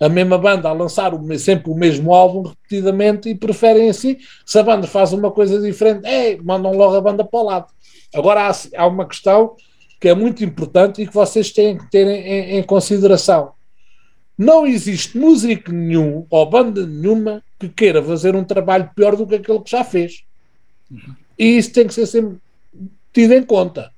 a 0.00 0.08
mesma 0.08 0.38
banda 0.38 0.68
a 0.68 0.72
lançar 0.72 1.14
o, 1.14 1.38
sempre 1.38 1.70
o 1.70 1.74
mesmo 1.74 2.12
álbum 2.12 2.42
repetidamente 2.42 3.28
e 3.28 3.34
preferem 3.34 3.90
assim, 3.90 4.16
se 4.46 4.58
a 4.58 4.62
banda 4.62 4.86
faz 4.86 5.12
uma 5.12 5.30
coisa 5.30 5.60
diferente, 5.60 6.06
é, 6.06 6.36
mandam 6.36 6.72
logo 6.72 6.96
a 6.96 7.00
banda 7.00 7.24
para 7.24 7.40
o 7.40 7.44
lado. 7.44 7.66
Agora 8.14 8.48
há, 8.48 8.52
há 8.76 8.86
uma 8.86 9.06
questão 9.06 9.54
que 10.00 10.08
é 10.08 10.14
muito 10.14 10.44
importante 10.44 11.02
e 11.02 11.06
que 11.06 11.14
vocês 11.14 11.50
têm 11.50 11.76
que 11.76 11.90
ter 11.90 12.06
em, 12.06 12.58
em 12.58 12.62
consideração. 12.62 13.52
Não 14.38 14.64
existe 14.64 15.18
músico 15.18 15.72
nenhum 15.72 16.24
ou 16.30 16.48
banda 16.48 16.86
nenhuma 16.86 17.42
que 17.58 17.68
queira 17.68 18.00
fazer 18.00 18.36
um 18.36 18.44
trabalho 18.44 18.88
pior 18.94 19.16
do 19.16 19.26
que 19.26 19.34
aquele 19.34 19.58
que 19.60 19.70
já 19.70 19.82
fez. 19.82 20.22
E 21.36 21.58
isso 21.58 21.72
tem 21.72 21.88
que 21.88 21.94
ser 21.94 22.06
sempre 22.06 22.38
tido 23.12 23.34
em 23.34 23.42
conta. 23.42 23.90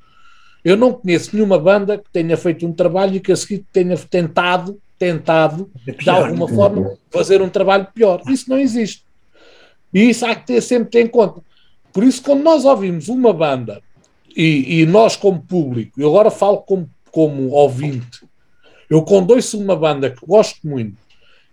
Eu 0.64 0.76
não 0.76 0.92
conheço 0.92 1.34
nenhuma 1.34 1.58
banda 1.58 1.98
que 1.98 2.10
tenha 2.10 2.36
feito 2.36 2.66
um 2.66 2.72
trabalho 2.72 3.16
e 3.16 3.20
que 3.20 3.32
a 3.32 3.36
seguir 3.36 3.64
tenha 3.70 3.96
tentado, 3.96 4.80
tentado, 4.98 5.70
de 5.84 6.10
alguma 6.10 6.48
forma, 6.48 6.96
fazer 7.10 7.42
um 7.42 7.48
trabalho 7.48 7.88
pior. 7.94 8.22
Isso 8.28 8.48
não 8.48 8.58
existe. 8.58 9.04
E 9.92 10.08
isso 10.08 10.24
há 10.24 10.34
que 10.34 10.46
ter 10.46 10.60
sempre 10.62 11.02
em 11.02 11.06
conta. 11.06 11.42
Por 11.92 12.04
isso, 12.04 12.22
quando 12.22 12.42
nós 12.42 12.64
ouvimos 12.64 13.08
uma 13.08 13.32
banda, 13.32 13.82
e, 14.36 14.80
e 14.80 14.86
nós 14.86 15.16
como 15.16 15.42
público, 15.42 16.00
eu 16.00 16.08
agora 16.08 16.30
falo 16.30 16.58
como, 16.58 16.88
como 17.10 17.48
ouvinte, 17.50 18.20
eu 18.90 19.02
quando 19.02 19.34
uma 19.54 19.76
banda 19.76 20.10
que 20.10 20.26
gosto 20.26 20.66
muito, 20.66 20.96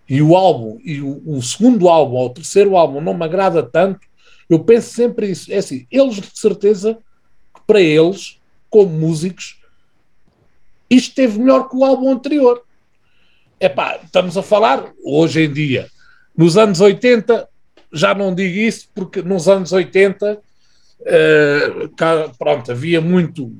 e 0.08 0.20
o 0.20 0.34
álbum, 0.34 0.78
e 0.82 1.00
o, 1.00 1.22
o 1.24 1.40
segundo 1.40 1.88
álbum, 1.88 2.16
ou 2.16 2.26
o 2.26 2.30
terceiro 2.30 2.76
álbum 2.76 3.00
não 3.00 3.14
me 3.14 3.24
agrada 3.24 3.62
tanto, 3.62 4.00
eu 4.50 4.58
penso 4.58 4.92
sempre 4.92 5.30
isso. 5.30 5.52
É 5.52 5.58
assim, 5.58 5.86
eles 5.90 6.16
de 6.16 6.30
certeza 6.34 6.98
para 7.66 7.80
eles 7.80 8.40
como 8.68 8.88
músicos, 8.88 9.58
isto 10.90 11.14
teve 11.14 11.38
melhor 11.38 11.68
que 11.68 11.76
o 11.76 11.84
álbum 11.84 12.10
anterior. 12.10 12.62
Epá, 13.60 14.00
estamos 14.02 14.36
a 14.36 14.42
falar 14.42 14.90
hoje 15.04 15.42
em 15.44 15.52
dia. 15.52 15.88
Nos 16.36 16.56
anos 16.56 16.80
80, 16.80 17.46
já 17.92 18.14
não 18.14 18.34
digo 18.34 18.56
isso, 18.58 18.88
porque 18.94 19.22
nos 19.22 19.48
anos 19.48 19.72
80, 19.72 20.40
uh, 21.00 21.04
eh, 21.06 21.88
cá, 21.96 22.30
pronto, 22.38 22.70
havia 22.70 23.00
muito. 23.00 23.52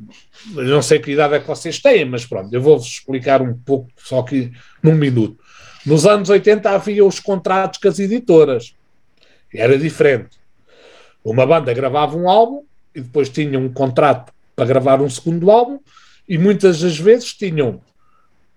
Não 0.52 0.82
sei 0.82 0.98
que 0.98 1.12
idade 1.12 1.34
é 1.34 1.40
que 1.40 1.46
vocês 1.46 1.78
têm, 1.80 2.04
mas 2.04 2.24
pronto, 2.24 2.52
eu 2.52 2.60
vou-vos 2.60 2.86
explicar 2.86 3.42
um 3.42 3.54
pouco, 3.54 3.90
só 3.96 4.22
que 4.22 4.52
num 4.82 4.94
minuto. 4.94 5.38
Nos 5.84 6.06
anos 6.06 6.28
80 6.28 6.70
havia 6.70 7.04
os 7.04 7.20
contratos 7.20 7.80
com 7.80 7.88
as 7.88 7.98
editoras. 7.98 8.74
Era 9.52 9.78
diferente. 9.78 10.38
Uma 11.24 11.46
banda 11.46 11.72
gravava 11.72 12.16
um 12.16 12.28
álbum 12.28 12.62
e 12.94 13.00
depois 13.00 13.28
tinha 13.28 13.58
um 13.58 13.72
contrato 13.72 14.32
para 14.54 14.66
gravar 14.66 15.00
um 15.00 15.08
segundo 15.08 15.50
álbum 15.50 15.78
e 16.28 16.36
muitas 16.36 16.80
das 16.80 16.98
vezes 16.98 17.32
tinham 17.32 17.80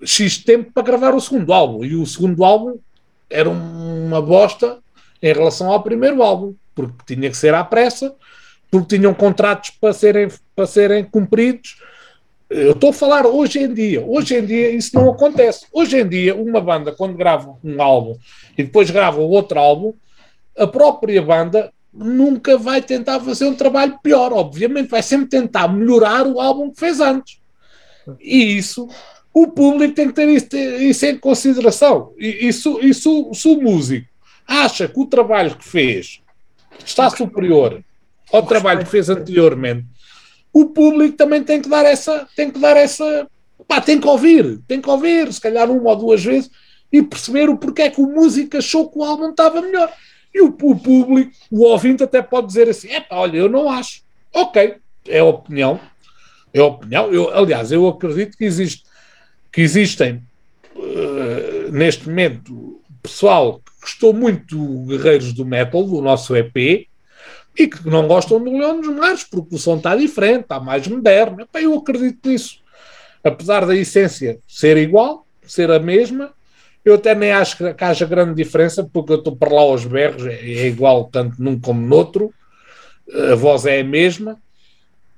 X 0.03 0.37
tempo 0.39 0.71
para 0.73 0.83
gravar 0.83 1.13
o 1.13 1.21
segundo 1.21 1.53
álbum 1.53 1.85
e 1.85 1.95
o 1.95 2.05
segundo 2.05 2.43
álbum 2.43 2.79
era 3.29 3.49
uma 3.49 4.21
bosta 4.21 4.79
em 5.21 5.33
relação 5.33 5.71
ao 5.71 5.83
primeiro 5.83 6.21
álbum, 6.21 6.55
porque 6.73 7.15
tinha 7.15 7.29
que 7.29 7.37
ser 7.37 7.53
à 7.53 7.63
pressa, 7.63 8.13
porque 8.71 8.97
tinham 8.97 9.13
contratos 9.13 9.71
para 9.71 9.93
serem, 9.93 10.29
para 10.55 10.65
serem 10.65 11.03
cumpridos. 11.03 11.77
Eu 12.49 12.71
estou 12.71 12.89
a 12.89 12.93
falar 12.93 13.25
hoje 13.27 13.59
em 13.59 13.73
dia. 13.73 14.03
Hoje 14.03 14.37
em 14.37 14.45
dia 14.45 14.71
isso 14.71 14.95
não 14.95 15.09
acontece. 15.09 15.65
Hoje 15.73 15.99
em 15.99 16.07
dia, 16.07 16.33
uma 16.35 16.61
banda, 16.61 16.93
quando 16.93 17.15
grava 17.15 17.57
um 17.61 17.81
álbum 17.81 18.17
e 18.57 18.63
depois 18.63 18.89
grava 18.89 19.19
outro 19.19 19.59
álbum, 19.59 19.93
a 20.57 20.65
própria 20.65 21.21
banda 21.21 21.71
nunca 21.93 22.57
vai 22.57 22.81
tentar 22.81 23.19
fazer 23.19 23.45
um 23.45 23.55
trabalho 23.55 23.99
pior, 24.01 24.31
obviamente, 24.31 24.89
vai 24.89 25.03
sempre 25.03 25.27
tentar 25.27 25.67
melhorar 25.67 26.25
o 26.25 26.39
álbum 26.39 26.71
que 26.71 26.79
fez 26.79 27.01
antes. 27.01 27.39
E 28.21 28.57
isso, 28.57 28.87
o 29.33 29.47
público 29.47 29.93
tem 29.93 30.07
que 30.07 30.13
ter 30.13 30.29
isso, 30.29 30.55
isso 30.55 31.05
em 31.05 31.17
consideração. 31.17 32.13
E 32.17 32.47
isso, 32.47 32.79
se 32.93 33.47
o 33.49 33.61
músico 33.61 34.07
acha 34.47 34.87
que 34.87 34.99
o 34.99 35.05
trabalho 35.05 35.55
que 35.57 35.65
fez 35.65 36.21
está 36.85 37.09
superior 37.09 37.83
ao 38.31 38.45
trabalho 38.45 38.83
que 38.83 38.89
fez 38.89 39.09
anteriormente, 39.09 39.85
o 40.53 40.65
público 40.65 41.15
também 41.15 41.43
tem 41.43 41.61
que 41.61 41.69
dar 41.69 41.85
essa, 41.85 42.27
tem 42.35 42.51
que 42.51 42.59
dar 42.59 42.75
essa, 42.75 43.27
pá, 43.67 43.79
tem 43.79 43.99
que 43.99 44.07
ouvir, 44.07 44.59
tem 44.67 44.81
que 44.81 44.89
ouvir, 44.89 45.31
se 45.31 45.39
calhar 45.39 45.69
uma 45.69 45.89
ou 45.91 45.95
duas 45.95 46.23
vezes, 46.23 46.49
e 46.91 47.01
perceber 47.01 47.49
o 47.49 47.57
porquê 47.57 47.83
é 47.83 47.89
que 47.89 48.01
o 48.01 48.07
músico 48.07 48.57
achou 48.57 48.89
que 48.89 48.97
o 48.97 49.03
álbum 49.03 49.29
estava 49.29 49.61
melhor. 49.61 49.91
E 50.33 50.41
o, 50.41 50.47
o 50.47 50.75
público, 50.79 51.31
o 51.49 51.63
ouvinte 51.63 52.03
até 52.03 52.21
pode 52.21 52.47
dizer 52.47 52.69
assim, 52.69 52.89
é 52.89 53.05
olha, 53.09 53.37
eu 53.37 53.49
não 53.49 53.69
acho. 53.69 54.01
Ok, 54.33 54.75
é 55.07 55.23
opinião. 55.23 55.79
É 56.53 56.61
opinião. 56.61 57.11
Eu, 57.11 57.33
aliás, 57.33 57.71
eu 57.71 57.87
acredito 57.87 58.37
que, 58.37 58.43
existe, 58.43 58.83
que 59.51 59.61
existem 59.61 60.21
uh, 60.75 61.71
neste 61.71 62.09
momento 62.09 62.81
pessoal 63.01 63.59
que 63.59 63.71
gostou 63.81 64.13
muito 64.13 64.55
do 64.55 64.85
Guerreiros 64.85 65.33
do 65.33 65.45
Metal, 65.45 65.83
do 65.83 66.01
nosso 66.01 66.35
EP, 66.35 66.87
e 67.57 67.67
que 67.67 67.87
não 67.89 68.07
gostam 68.07 68.43
do 68.43 68.51
Leão 68.51 68.79
dos 68.79 68.89
Mares, 68.95 69.23
porque 69.23 69.55
o 69.55 69.57
som 69.57 69.77
está 69.77 69.95
diferente, 69.95 70.41
está 70.41 70.59
mais 70.59 70.87
moderno. 70.87 71.47
eu 71.55 71.75
acredito 71.75 72.29
nisso. 72.29 72.59
Apesar 73.23 73.65
da 73.65 73.75
essência 73.75 74.39
ser 74.47 74.77
igual, 74.77 75.25
ser 75.45 75.69
a 75.69 75.79
mesma, 75.79 76.33
eu 76.83 76.95
até 76.95 77.13
nem 77.13 77.31
acho 77.31 77.57
que 77.57 77.83
haja 77.83 78.05
grande 78.05 78.33
diferença, 78.33 78.83
porque 78.91 79.13
eu 79.13 79.17
estou 79.17 79.35
para 79.35 79.53
lá 79.53 79.61
aos 79.61 79.85
berros, 79.85 80.25
é, 80.25 80.33
é 80.33 80.67
igual 80.67 81.05
tanto 81.05 81.41
num 81.41 81.59
como 81.59 81.81
no 81.81 81.95
outro, 81.95 82.33
a 83.31 83.35
voz 83.35 83.65
é 83.65 83.81
a 83.81 83.83
mesma, 83.83 84.33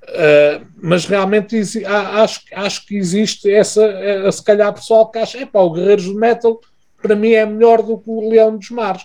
uh, 0.04 0.66
mas 0.82 1.06
realmente 1.06 1.86
acho, 1.86 2.42
acho 2.54 2.86
que 2.86 2.98
existe 2.98 3.50
essa, 3.50 3.82
uh, 3.86 4.32
se 4.32 4.44
calhar 4.44 4.74
pessoal 4.74 5.10
que 5.10 5.20
acha, 5.20 5.38
é 5.38 5.46
pá, 5.46 5.60
o 5.60 5.72
Guerreiros 5.72 6.06
do 6.06 6.16
Metal 6.16 6.60
para 7.02 7.16
mim 7.16 7.34
é 7.34 7.46
melhor 7.46 7.84
do 7.84 7.98
que 7.98 8.10
o 8.10 8.30
Leão 8.30 8.58
dos 8.58 8.70
Mares. 8.70 9.04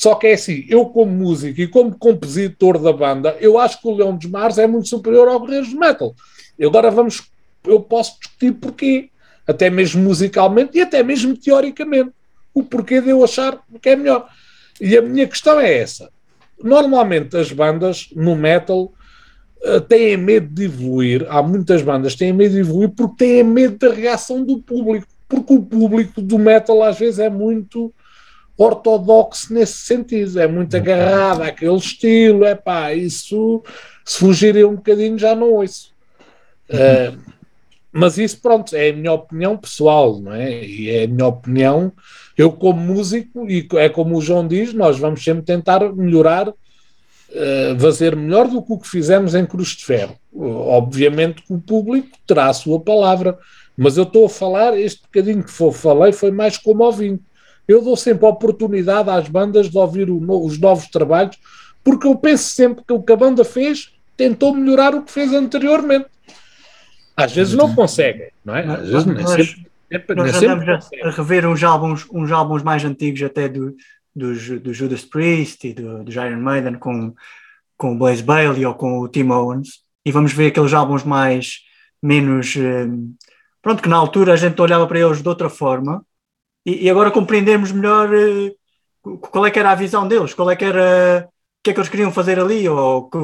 Só 0.00 0.14
que 0.14 0.28
é 0.28 0.32
assim, 0.32 0.64
eu 0.66 0.86
como 0.86 1.12
músico 1.12 1.60
e 1.60 1.68
como 1.68 1.94
compositor 1.94 2.78
da 2.78 2.90
banda, 2.90 3.36
eu 3.38 3.58
acho 3.58 3.82
que 3.82 3.86
o 3.86 3.94
Leão 3.94 4.16
dos 4.16 4.30
Mares 4.30 4.56
é 4.56 4.66
muito 4.66 4.88
superior 4.88 5.28
ao 5.28 5.40
Guerreiros 5.40 5.74
do 5.74 5.78
Metal. 5.78 6.14
E 6.58 6.64
agora 6.64 6.90
vamos, 6.90 7.30
eu 7.66 7.80
posso 7.80 8.18
discutir 8.18 8.52
porquê 8.52 9.10
até 9.46 9.68
mesmo 9.68 10.02
musicalmente 10.02 10.78
e 10.78 10.80
até 10.80 11.02
mesmo 11.02 11.36
teoricamente, 11.36 12.12
o 12.54 12.62
porquê 12.62 13.02
de 13.02 13.10
eu 13.10 13.22
achar 13.22 13.62
que 13.82 13.90
é 13.90 13.96
melhor. 13.96 14.26
E 14.80 14.96
a 14.96 15.02
minha 15.02 15.28
questão 15.28 15.60
é 15.60 15.70
essa. 15.76 16.08
Normalmente 16.58 17.36
as 17.36 17.52
bandas 17.52 18.08
no 18.16 18.34
metal 18.34 18.94
uh, 19.62 19.82
têm 19.82 20.16
medo 20.16 20.48
de 20.48 20.64
evoluir. 20.64 21.26
Há 21.28 21.42
muitas 21.42 21.82
bandas 21.82 22.14
que 22.14 22.20
têm 22.20 22.32
medo 22.32 22.54
de 22.54 22.60
evoluir 22.60 22.88
porque 22.88 23.26
têm 23.26 23.44
medo 23.44 23.76
da 23.76 23.92
reação 23.92 24.42
do 24.42 24.60
público. 24.60 25.06
Porque 25.28 25.52
o 25.52 25.60
público 25.60 26.22
do 26.22 26.38
metal 26.38 26.82
às 26.82 26.98
vezes 26.98 27.18
é 27.18 27.28
muito 27.28 27.92
ortodoxo 28.62 29.54
nesse 29.54 29.78
sentido, 29.78 30.38
é 30.38 30.46
muito 30.46 30.76
agarrado 30.76 31.42
àquele 31.42 31.76
estilo, 31.76 32.44
é 32.44 32.54
pá, 32.54 32.92
isso 32.92 33.62
se 34.04 34.18
fugirem 34.18 34.64
um 34.64 34.76
bocadinho 34.76 35.18
já 35.18 35.34
não 35.34 35.52
ouço. 35.54 35.92
Uh, 36.68 37.18
mas 37.90 38.18
isso, 38.18 38.40
pronto, 38.40 38.76
é 38.76 38.90
a 38.90 38.92
minha 38.92 39.12
opinião 39.12 39.56
pessoal, 39.56 40.20
não 40.20 40.32
é? 40.32 40.62
E 40.64 40.90
é 40.90 41.04
a 41.04 41.08
minha 41.08 41.26
opinião. 41.26 41.90
Eu, 42.36 42.52
como 42.52 42.80
músico, 42.80 43.50
e 43.50 43.66
é 43.76 43.88
como 43.88 44.16
o 44.16 44.20
João 44.20 44.46
diz, 44.46 44.74
nós 44.74 44.98
vamos 44.98 45.24
sempre 45.24 45.42
tentar 45.42 45.80
melhorar, 45.94 46.48
uh, 46.48 46.54
fazer 47.80 48.14
melhor 48.14 48.46
do 48.46 48.62
que 48.62 48.72
o 48.72 48.78
que 48.78 48.88
fizemos 48.88 49.34
em 49.34 49.46
Cruz 49.46 49.68
de 49.68 49.86
Ferro. 49.86 50.16
Obviamente 50.34 51.42
que 51.42 51.52
o 51.52 51.58
público 51.58 52.10
terá 52.26 52.48
a 52.48 52.54
sua 52.54 52.78
palavra, 52.78 53.38
mas 53.74 53.96
eu 53.96 54.04
estou 54.04 54.26
a 54.26 54.28
falar, 54.28 54.78
este 54.78 55.00
bocadinho 55.02 55.42
que 55.42 55.50
for, 55.50 55.72
falei 55.72 56.12
foi 56.12 56.30
mais 56.30 56.58
como 56.58 56.84
ouvinte. 56.84 57.29
Eu 57.70 57.80
dou 57.80 57.96
sempre 57.96 58.26
a 58.26 58.30
oportunidade 58.30 59.08
às 59.08 59.28
bandas 59.28 59.70
de 59.70 59.78
ouvir 59.78 60.08
no, 60.08 60.44
os 60.44 60.58
novos 60.58 60.88
trabalhos, 60.88 61.38
porque 61.84 62.04
eu 62.04 62.16
penso 62.16 62.50
sempre 62.50 62.82
que 62.84 62.92
o 62.92 63.00
que 63.00 63.12
a 63.12 63.16
banda 63.16 63.44
fez 63.44 63.92
tentou 64.16 64.52
melhorar 64.52 64.92
o 64.92 65.02
que 65.02 65.12
fez 65.12 65.32
anteriormente. 65.32 66.06
Às 67.16 67.32
vezes 67.32 67.54
não 67.54 67.72
conseguem, 67.72 68.28
não 68.44 68.56
é? 68.56 68.66
Às 68.66 68.88
vezes 68.88 69.06
não 69.06 69.14
é 69.14 69.26
sempre, 69.26 69.66
sempre, 69.92 70.16
nós 70.16 70.34
é 70.34 70.38
sempre 70.38 70.70
a, 70.72 70.80
a 71.04 71.10
rever 71.10 71.46
uns 71.46 71.62
álbuns, 71.62 72.06
uns 72.10 72.32
álbuns 72.32 72.64
mais 72.64 72.84
antigos 72.84 73.22
até 73.22 73.48
do, 73.48 73.76
dos, 74.14 74.48
do 74.60 74.74
Judas 74.74 75.04
Priest 75.04 75.68
e 75.68 75.72
do, 75.72 76.02
do 76.02 76.10
Iron 76.10 76.40
Maiden 76.40 76.74
com, 76.74 77.14
com 77.76 77.92
o 77.92 77.96
Blaze 77.96 78.22
Bailey 78.22 78.66
ou 78.66 78.74
com 78.74 78.98
o 78.98 79.08
Tim 79.08 79.28
Owens 79.28 79.84
e 80.04 80.10
vamos 80.10 80.32
ver 80.32 80.48
aqueles 80.48 80.72
álbuns 80.72 81.04
mais 81.04 81.60
menos 82.02 82.56
um, 82.56 83.14
pronto, 83.62 83.80
que 83.80 83.88
na 83.88 83.96
altura 83.96 84.32
a 84.32 84.36
gente 84.36 84.60
olhava 84.60 84.88
para 84.88 84.98
eles 84.98 85.22
de 85.22 85.28
outra 85.28 85.48
forma 85.48 86.04
e, 86.64 86.86
e 86.86 86.90
agora 86.90 87.10
compreendemos 87.10 87.72
melhor 87.72 88.10
uh, 88.10 89.18
qual 89.18 89.46
é 89.46 89.50
que 89.50 89.58
era 89.58 89.70
a 89.70 89.74
visão 89.74 90.06
deles, 90.06 90.34
qual 90.34 90.50
é 90.50 90.56
que 90.56 90.64
era 90.64 91.28
o 91.28 91.62
que 91.62 91.70
é 91.70 91.72
que 91.74 91.80
eles 91.80 91.90
queriam 91.90 92.12
fazer 92.12 92.38
ali 92.38 92.68
ou 92.68 93.10
que, 93.10 93.18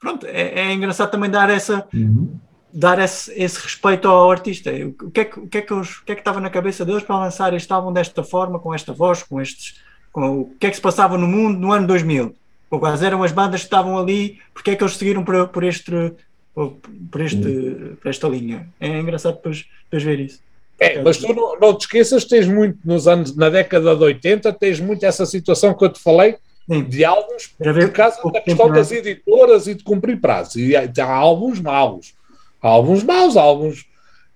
pronto, 0.00 0.26
é, 0.26 0.60
é 0.60 0.72
engraçado 0.72 1.10
também 1.10 1.30
dar 1.30 1.50
essa 1.50 1.86
uhum 1.92 2.38
dar 2.76 2.98
esse, 2.98 3.32
esse, 3.32 3.58
respeito 3.58 4.06
ao 4.06 4.30
artista. 4.30 4.70
O 5.00 5.10
que, 5.10 5.20
é 5.20 5.24
que, 5.24 5.40
o, 5.40 5.48
que 5.48 5.58
é 5.58 5.62
que 5.62 5.72
os, 5.72 5.98
o 5.98 6.04
que 6.04 6.12
é 6.12 6.14
que 6.14 6.20
estava 6.20 6.40
na 6.40 6.50
cabeça 6.50 6.84
deles 6.84 7.02
para 7.02 7.18
lançar 7.18 7.54
este 7.54 7.72
álbum 7.72 7.90
desta 7.90 8.22
forma, 8.22 8.58
com 8.58 8.74
esta 8.74 8.92
voz, 8.92 9.22
com 9.22 9.40
estes. 9.40 9.80
Com, 10.12 10.40
o 10.40 10.54
que 10.60 10.66
é 10.66 10.70
que 10.70 10.76
se 10.76 10.82
passava 10.82 11.16
no 11.16 11.26
mundo 11.26 11.58
no 11.58 11.72
ano 11.72 11.86
2000? 11.86 12.34
Quais 12.68 13.02
eram 13.02 13.22
as 13.22 13.32
bandas 13.32 13.60
que 13.60 13.66
estavam 13.66 13.96
ali? 13.96 14.38
Porque 14.52 14.72
é 14.72 14.76
que 14.76 14.82
eles 14.82 14.96
seguiram 14.96 15.24
por, 15.24 15.48
por, 15.48 15.64
este, 15.64 16.12
por, 16.54 17.20
este, 17.22 17.96
por 18.00 18.08
esta 18.08 18.28
linha? 18.28 18.68
É 18.78 18.88
engraçado 18.98 19.36
depois, 19.36 19.64
depois 19.84 20.02
ver 20.02 20.20
isso. 20.20 20.40
É, 20.78 21.00
mas 21.02 21.16
tu 21.16 21.32
não, 21.34 21.58
não, 21.58 21.74
te 21.74 21.82
esqueças, 21.82 22.24
tens 22.24 22.46
muito 22.46 22.78
nos 22.84 23.08
anos, 23.08 23.34
na 23.34 23.48
década 23.48 23.96
de 23.96 24.02
80, 24.02 24.52
tens 24.52 24.78
muito 24.78 25.04
essa 25.04 25.24
situação 25.24 25.72
que 25.72 25.84
eu 25.84 25.88
te 25.88 25.98
falei 25.98 26.36
Sim. 26.70 26.82
de 26.84 27.04
álbuns 27.04 27.46
por 27.56 27.90
causa 27.92 28.18
da 28.30 28.40
questão 28.40 28.70
das 28.70 28.92
editoras 28.92 29.66
e 29.66 29.74
de 29.74 29.82
cumprir 29.82 30.20
prazos. 30.20 30.56
E 30.56 30.76
há 30.76 31.06
álbuns 31.06 31.60
maus. 31.60 32.14
Há 32.60 32.68
álbuns 32.68 33.02
maus, 33.02 33.36
há 33.36 33.42
álbuns 33.42 33.86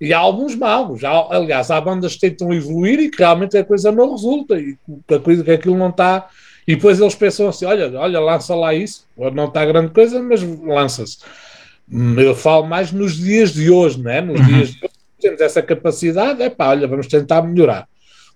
e 0.00 0.14
há 0.14 0.18
álbuns 0.18 0.54
maus. 0.54 1.04
Há, 1.04 1.10
aliás, 1.36 1.70
há 1.70 1.78
bandas 1.78 2.14
que 2.14 2.20
tentam 2.20 2.52
evoluir 2.54 3.00
e 3.00 3.10
que 3.10 3.18
realmente 3.18 3.58
a 3.58 3.64
coisa 3.64 3.92
não 3.92 4.12
resulta 4.12 4.58
e 4.58 4.78
que, 5.06 5.14
a 5.14 5.18
coisa, 5.20 5.44
que 5.44 5.50
aquilo 5.50 5.76
não 5.76 5.90
está. 5.90 6.26
E 6.66 6.74
depois 6.74 6.98
eles 7.00 7.14
pensam 7.14 7.48
assim: 7.48 7.66
olha, 7.66 7.90
olha, 7.98 8.18
lança 8.20 8.54
lá 8.54 8.72
isso, 8.72 9.04
não 9.34 9.46
está 9.46 9.64
grande 9.66 9.92
coisa, 9.92 10.22
mas 10.22 10.42
lança-se. 10.42 11.18
Eu 12.16 12.34
falo 12.34 12.66
mais 12.66 12.92
nos 12.92 13.16
dias 13.16 13.52
de 13.52 13.70
hoje, 13.70 14.00
não 14.00 14.10
é? 14.10 14.20
Nos 14.22 14.40
Uhum. 14.40 14.46
dias 14.46 14.68
de 14.70 14.84
hoje 14.84 14.99
temos 15.20 15.40
essa 15.40 15.62
capacidade, 15.62 16.42
é 16.42 16.50
pá, 16.50 16.68
olha, 16.68 16.88
vamos 16.88 17.06
tentar 17.06 17.42
melhorar. 17.42 17.88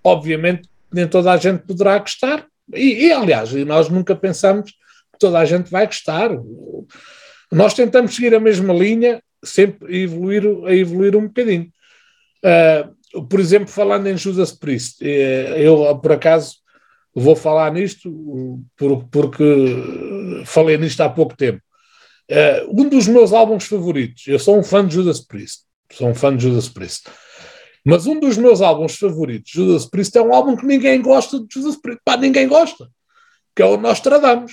Obviamente, 0.02 0.68
nem 0.92 1.08
toda 1.08 1.32
a 1.32 1.36
gente 1.36 1.62
poderá 1.62 1.98
gostar, 1.98 2.46
e, 2.72 3.06
e, 3.06 3.12
aliás, 3.12 3.52
nós 3.52 3.88
nunca 3.88 4.14
pensamos 4.14 4.70
que 4.70 5.18
toda 5.18 5.38
a 5.38 5.44
gente 5.44 5.70
vai 5.70 5.86
gostar. 5.86 6.30
Nós 7.50 7.74
tentamos 7.74 8.14
seguir 8.14 8.34
a 8.34 8.40
mesma 8.40 8.72
linha, 8.72 9.22
sempre 9.44 10.02
evoluir, 10.02 10.44
a 10.66 10.74
evoluir 10.74 11.16
um 11.16 11.26
bocadinho. 11.26 11.68
Ah, 12.42 12.88
por 13.28 13.38
exemplo, 13.40 13.68
falando 13.68 14.06
em 14.08 14.16
Judas 14.16 14.52
Priest, 14.52 14.96
eh, 15.06 15.54
eu 15.56 15.96
por 15.98 16.12
acaso 16.12 16.56
vou 17.14 17.36
falar 17.36 17.72
nisto 17.72 18.10
por- 18.76 19.04
porque 19.08 19.44
falei 20.46 20.76
nisto 20.76 21.00
há 21.00 21.08
pouco 21.08 21.36
tempo. 21.36 21.60
Eh, 22.28 22.66
um 22.68 22.88
dos 22.88 23.06
meus 23.06 23.32
álbuns 23.32 23.66
favoritos, 23.66 24.26
eu 24.26 24.38
sou 24.38 24.58
um 24.58 24.64
fã 24.64 24.84
de 24.84 24.94
Judas 24.94 25.20
Priest, 25.20 25.62
sou 25.90 26.08
um 26.08 26.14
fã 26.14 26.36
de 26.36 26.42
Judas 26.42 26.68
Priest, 26.68 27.08
mas 27.84 28.06
um 28.06 28.18
dos 28.18 28.36
meus 28.36 28.60
álbuns 28.60 28.96
favoritos, 28.96 29.50
Judas 29.50 29.86
Priest, 29.86 30.16
é 30.16 30.22
um 30.22 30.34
álbum 30.34 30.56
que 30.56 30.66
ninguém 30.66 31.02
gosta 31.02 31.38
de 31.38 31.46
Judas 31.50 31.76
Priest, 31.76 32.00
pá, 32.04 32.16
ninguém 32.16 32.48
gosta, 32.48 32.88
que 33.54 33.62
é 33.62 33.66
o 33.66 33.76
Nostradamus, 33.76 34.52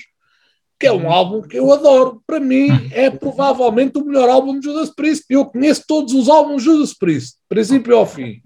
que 0.81 0.87
é 0.87 0.91
um 0.91 1.09
álbum 1.09 1.41
que 1.41 1.57
eu 1.57 1.71
adoro. 1.71 2.23
Para 2.25 2.39
mim, 2.39 2.89
é 2.91 3.09
provavelmente 3.09 3.99
o 3.99 4.03
melhor 4.03 4.27
álbum 4.27 4.59
de 4.59 4.65
Judas 4.65 4.89
Priest. 4.89 5.25
Eu 5.29 5.45
conheço 5.45 5.83
todos 5.87 6.11
os 6.13 6.27
álbuns 6.27 6.63
de 6.63 6.69
Judas 6.69 6.93
Priest, 6.93 7.37
princípio 7.47 7.95
ao 7.95 8.05
fim. 8.05 8.41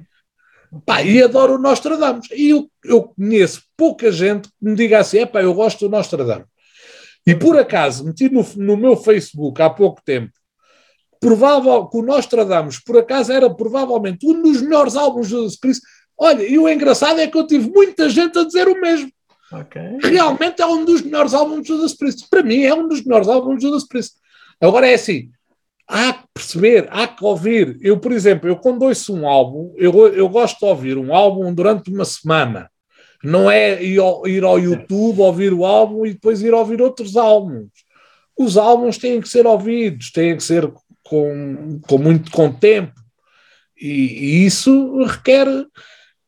Pá, 0.85 1.01
e 1.01 1.23
adoro 1.23 1.55
o 1.55 1.57
Nostradamus. 1.57 2.27
E 2.31 2.49
eu, 2.49 2.69
eu 2.83 3.03
conheço 3.03 3.63
pouca 3.77 4.11
gente 4.11 4.49
que 4.49 4.55
me 4.61 4.75
diga 4.75 4.99
assim: 4.99 5.19
é 5.19 5.25
pá, 5.25 5.41
eu 5.41 5.53
gosto 5.53 5.87
do 5.87 5.89
Nostradamus. 5.89 6.47
E 7.25 7.33
por 7.33 7.57
acaso, 7.57 8.03
meti 8.03 8.29
no, 8.29 8.45
no 8.57 8.77
meu 8.77 8.97
Facebook 8.97 9.61
há 9.61 9.69
pouco 9.69 10.01
tempo, 10.03 10.31
provável 11.25 11.87
que 11.87 11.97
o 11.97 12.03
Nostradamus, 12.03 12.79
por 12.79 12.97
acaso, 12.99 13.31
era 13.31 13.49
provavelmente 13.49 14.27
um 14.27 14.41
dos 14.43 14.61
melhores 14.61 14.95
álbuns 14.95 15.27
de 15.27 15.33
Judas 15.33 15.55
Priest. 15.55 15.81
Olha, 16.17 16.43
e 16.43 16.57
o 16.59 16.69
engraçado 16.69 17.19
é 17.19 17.27
que 17.27 17.37
eu 17.37 17.47
tive 17.47 17.69
muita 17.69 18.07
gente 18.09 18.37
a 18.37 18.43
dizer 18.45 18.67
o 18.67 18.79
mesmo. 18.79 19.11
Ok. 19.51 19.81
Realmente 20.03 20.61
é 20.61 20.65
um 20.65 20.85
dos 20.85 21.01
melhores 21.01 21.33
álbuns 21.33 21.63
de 21.63 21.69
Judas 21.69 21.93
Priest. 21.93 22.27
Para 22.29 22.43
mim, 22.43 22.61
é 22.61 22.73
um 22.73 22.87
dos 22.87 23.03
melhores 23.03 23.27
álbuns 23.27 23.57
de 23.57 23.63
Judas 23.63 23.87
Priest. 23.87 24.13
Agora 24.61 24.87
é 24.87 24.93
assim: 24.93 25.29
há 25.87 26.13
que 26.13 26.23
perceber, 26.33 26.87
há 26.91 27.07
que 27.07 27.25
ouvir. 27.25 27.77
Eu, 27.81 27.99
por 27.99 28.11
exemplo, 28.11 28.47
eu 28.47 28.57
quando 28.57 28.83
ouço 28.83 29.13
um 29.13 29.27
álbum, 29.27 29.73
eu, 29.77 30.07
eu 30.13 30.29
gosto 30.29 30.59
de 30.59 30.65
ouvir 30.65 30.97
um 30.97 31.13
álbum 31.13 31.51
durante 31.53 31.91
uma 31.91 32.05
semana. 32.05 32.69
Não 33.23 33.49
é 33.49 33.83
ir 33.83 33.99
ao, 33.99 34.27
ir 34.27 34.43
ao 34.43 34.59
YouTube 34.59 35.21
ouvir 35.21 35.51
o 35.51 35.65
álbum 35.65 36.05
e 36.05 36.13
depois 36.13 36.43
ir 36.43 36.53
ouvir 36.53 36.81
outros 36.81 37.17
álbuns. 37.17 37.71
Os 38.37 38.57
álbuns 38.57 38.97
têm 38.97 39.21
que 39.21 39.29
ser 39.29 39.47
ouvidos, 39.47 40.11
têm 40.11 40.35
que 40.35 40.43
ser 40.43 40.71
com, 41.05 41.79
com 41.87 41.97
muito 41.97 42.31
com 42.31 42.51
tempo. 42.51 42.93
E, 43.79 43.87
e 43.89 44.45
isso 44.45 45.03
requer. 45.03 45.47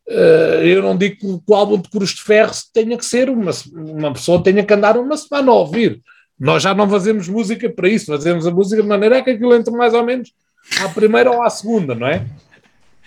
eh, 0.09 0.61
eu 0.63 0.81
não 0.81 0.97
digo 0.97 1.17
que 1.17 1.51
o 1.51 1.55
álbum 1.55 1.81
de 1.81 1.89
Cruz 1.89 2.11
de 2.11 2.21
Ferro 2.21 2.53
tenha 2.73 2.97
que 2.97 3.05
ser 3.05 3.29
uma, 3.29 3.51
uma 3.73 4.13
pessoa 4.13 4.43
tenha 4.43 4.63
que 4.63 4.73
andar 4.73 4.97
uma 4.97 5.17
semana 5.17 5.51
a 5.51 5.55
ouvir. 5.55 6.01
Nós 6.39 6.63
já 6.63 6.73
não 6.73 6.89
fazemos 6.89 7.27
música 7.27 7.69
para 7.69 7.89
isso, 7.89 8.05
fazemos 8.05 8.45
a 8.45 8.51
música 8.51 8.81
de 8.81 8.87
maneira 8.87 9.23
que 9.23 9.31
aquilo 9.31 9.55
entre 9.55 9.73
mais 9.75 9.93
ou 9.93 10.05
menos 10.05 10.31
à 10.81 10.89
primeira 10.89 11.31
ou 11.31 11.41
à 11.41 11.49
segunda, 11.49 11.95
não 11.95 12.07
é? 12.07 12.25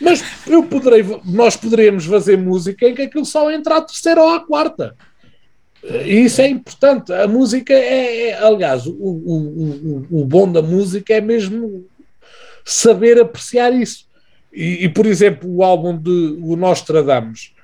Mas 0.01 0.25
eu 0.47 0.63
poderei, 0.65 1.05
nós 1.25 1.57
poderíamos 1.57 2.07
fazer 2.07 2.37
música 2.37 2.89
em 2.89 2.95
que 2.95 3.03
aquilo 3.03 3.25
só 3.25 3.51
entra 3.51 3.77
à 3.77 3.81
terceira 3.83 4.21
ou 4.23 4.31
à 4.31 4.41
quarta. 4.41 4.97
E 5.83 6.25
isso 6.25 6.41
é 6.43 6.49
importante. 6.49 7.13
A 7.13 7.27
música 7.27 7.73
é, 7.73 8.29
é- 8.29 8.39
aliás, 8.43 8.87
o, 8.87 8.93
o, 8.93 10.07
o, 10.11 10.21
o 10.21 10.25
bom 10.25 10.51
da 10.51 10.61
música 10.63 11.15
é 11.15 11.21
mesmo 11.21 11.87
saber 12.65 13.19
apreciar 13.21 13.73
isso. 13.73 14.07
E, 14.53 14.85
e, 14.85 14.89
por 14.89 15.07
exemplo, 15.07 15.49
o 15.49 15.63
álbum 15.63 15.97
de 15.97 16.37
o 16.43 16.57
Nostradamus, 16.57 17.55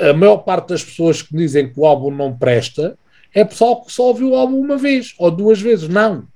a 0.00 0.12
maior 0.12 0.38
parte 0.38 0.68
das 0.70 0.84
pessoas 0.84 1.22
que 1.22 1.34
dizem 1.36 1.72
que 1.72 1.78
o 1.78 1.86
álbum 1.86 2.10
não 2.10 2.36
presta 2.36 2.98
é 3.34 3.44
pessoal 3.44 3.84
que 3.84 3.92
só 3.92 4.04
ouviu 4.08 4.30
o 4.30 4.34
álbum 4.34 4.58
uma 4.60 4.76
vez 4.76 5.14
ou 5.18 5.30
duas 5.30 5.60
vezes. 5.60 5.88
Não. 5.88 6.26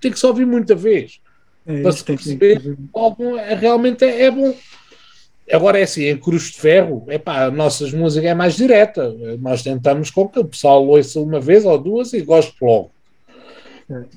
Tem 0.00 0.10
que 0.10 0.18
só 0.18 0.28
ouvir 0.28 0.44
muita 0.46 0.74
vez. 0.74 1.20
É, 1.64 1.80
Para 1.80 1.92
se 1.92 2.04
tem 2.04 2.16
que- 2.16 2.24
perceber 2.36 2.76
o 2.92 2.98
álbum 2.98 3.38
é, 3.38 3.54
realmente 3.54 4.04
é, 4.04 4.22
é 4.24 4.30
bom. 4.30 4.54
Agora 5.50 5.78
é 5.78 5.82
assim, 5.82 6.04
em 6.04 6.16
Cruz 6.16 6.44
de 6.52 6.58
Ferro, 6.60 7.04
epá, 7.08 7.44
a 7.46 7.50
nossa 7.50 7.86
música 7.96 8.26
é 8.28 8.34
mais 8.34 8.56
direta. 8.56 9.12
Nós 9.40 9.62
tentamos 9.62 10.10
com 10.10 10.28
que 10.28 10.38
o 10.38 10.44
pessoal 10.44 10.86
ouça 10.86 11.20
uma 11.20 11.40
vez 11.40 11.64
ou 11.64 11.76
duas 11.78 12.12
e 12.12 12.20
goste 12.22 12.54
logo. 12.62 12.90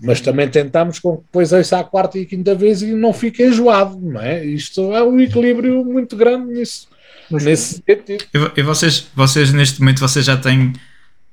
Mas 0.02 0.22
também 0.22 0.48
tentamos 0.48 1.00
com 1.00 1.18
que 1.18 1.24
depois 1.24 1.52
ouça 1.52 1.80
a 1.80 1.84
quarta 1.84 2.18
e 2.18 2.26
quinta 2.26 2.56
vez 2.56 2.82
e 2.82 2.94
não 2.94 3.12
fique 3.12 3.44
enjoado, 3.44 4.00
não 4.00 4.22
é? 4.22 4.46
Isto 4.46 4.94
é 4.94 5.04
um 5.04 5.20
equilíbrio 5.20 5.84
muito 5.84 6.16
grande 6.16 6.54
nisso, 6.54 6.88
Mas- 7.30 7.44
nesse 7.44 7.82
sentido. 7.86 8.24
E, 8.34 8.38
vo- 8.38 8.52
e 8.56 8.62
vocês, 8.62 9.08
vocês, 9.14 9.52
neste 9.52 9.82
momento, 9.82 10.00
vocês 10.00 10.24
já 10.26 10.38
têm 10.38 10.72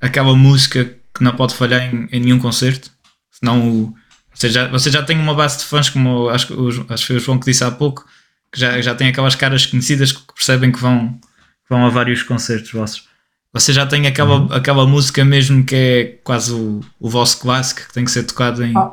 aquela 0.01 0.35
música 0.35 0.97
que 1.14 1.23
não 1.23 1.36
pode 1.36 1.55
falhar 1.55 1.82
em, 1.94 2.09
em 2.10 2.19
nenhum 2.20 2.39
concerto? 2.40 2.90
Senão, 3.31 3.69
o, 3.69 3.94
vocês, 4.35 4.52
já, 4.52 4.66
vocês 4.69 4.93
já 4.93 5.02
têm 5.02 5.19
uma 5.19 5.35
base 5.35 5.59
de 5.59 5.64
fãs, 5.64 5.89
como 5.89 6.28
acho, 6.31 6.52
acho 6.89 7.02
que 7.02 7.06
foi 7.06 7.16
o 7.16 7.20
João 7.20 7.39
que 7.39 7.47
disse 7.47 7.62
há 7.62 7.70
pouco, 7.70 8.05
que 8.53 8.61
já, 8.61 8.81
já 8.81 8.95
têm 8.95 9.09
aquelas 9.09 9.35
caras 9.35 9.65
conhecidas 9.65 10.12
que 10.12 10.35
percebem 10.35 10.70
que 10.70 10.81
vão, 10.81 11.09
que 11.09 11.70
vão 11.70 11.87
a 11.87 11.89
vários 11.89 12.23
concertos 12.23 12.70
vossos. 12.73 13.09
Vocês 13.55 13.74
já 13.74 13.87
têm 13.87 14.07
aquela, 14.07 14.47
aquela 14.57 14.87
música 14.87 15.24
mesmo 15.24 15.62
que 15.65 15.74
é 15.74 16.05
quase 16.24 16.55
o, 16.55 16.81
o 16.99 17.09
vosso 17.09 17.39
clássico, 17.41 17.83
que 17.87 17.93
tem 17.93 18.05
que 18.05 18.11
ser 18.11 18.23
tocado 18.24 18.65
em. 18.65 18.74
Ah. 18.77 18.93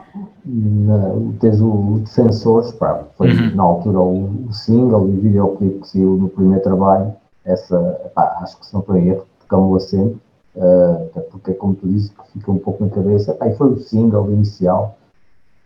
Tens 1.40 1.61
o 1.61 2.02
Defensores, 2.03 2.72
pá, 2.73 3.03
foi 3.18 3.31
Uhum. 3.31 3.56
na 3.56 3.64
altura 3.64 3.99
o, 3.99 4.48
o 4.48 4.53
single 4.53 5.07
e 5.07 5.11
o 5.11 5.22
videoclipe 5.22 5.80
que 5.81 5.88
saiu 5.88 6.18
no 6.18 6.27
primeiro 6.27 6.61
trabalho. 6.61 7.14
Essa, 7.45 7.80
pá, 8.14 8.40
acho 8.41 8.60
que 8.60 8.65
se 8.65 8.73
não 8.73 8.81
foi 8.81 9.07
erro, 9.07 9.26
tocamos-la 9.41 9.80
sempre, 9.80 10.18
até 11.06 11.22
porque, 11.22 11.53
como 11.53 11.76
tu 11.76 11.88
dizes, 11.88 12.10
que 12.10 12.40
fica 12.40 12.52
um 12.52 12.60
pouco 12.60 12.84
na 12.84 12.90
cabeça. 12.90 13.34
Pá, 13.34 13.48
e 13.48 13.56
foi 13.56 13.69
o 13.69 13.80
single 13.80 14.30
inicial. 14.31 14.98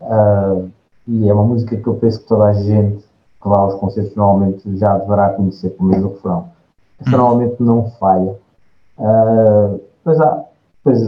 Ah, 0.01 0.61
e 1.07 1.27
é 1.27 1.33
uma 1.33 1.43
música 1.45 1.75
que 1.75 1.87
eu 1.87 1.95
penso 1.95 2.19
que 2.21 2.27
toda 2.27 2.45
a 2.45 2.53
gente 2.53 3.02
que 3.43 3.79
concertos 3.79 4.15
normalmente 4.15 4.77
já 4.77 4.97
deverá 4.97 5.29
conhecer, 5.29 5.69
pelo 5.71 5.89
menos 5.89 6.05
o 6.05 6.13
refrão. 6.15 6.49
Hum. 7.05 7.11
normalmente 7.11 7.55
não 7.61 7.89
falha. 7.99 8.35
Ah, 8.99 9.75
Pois 10.03 10.19
há, 10.19 10.43
pois 10.83 10.99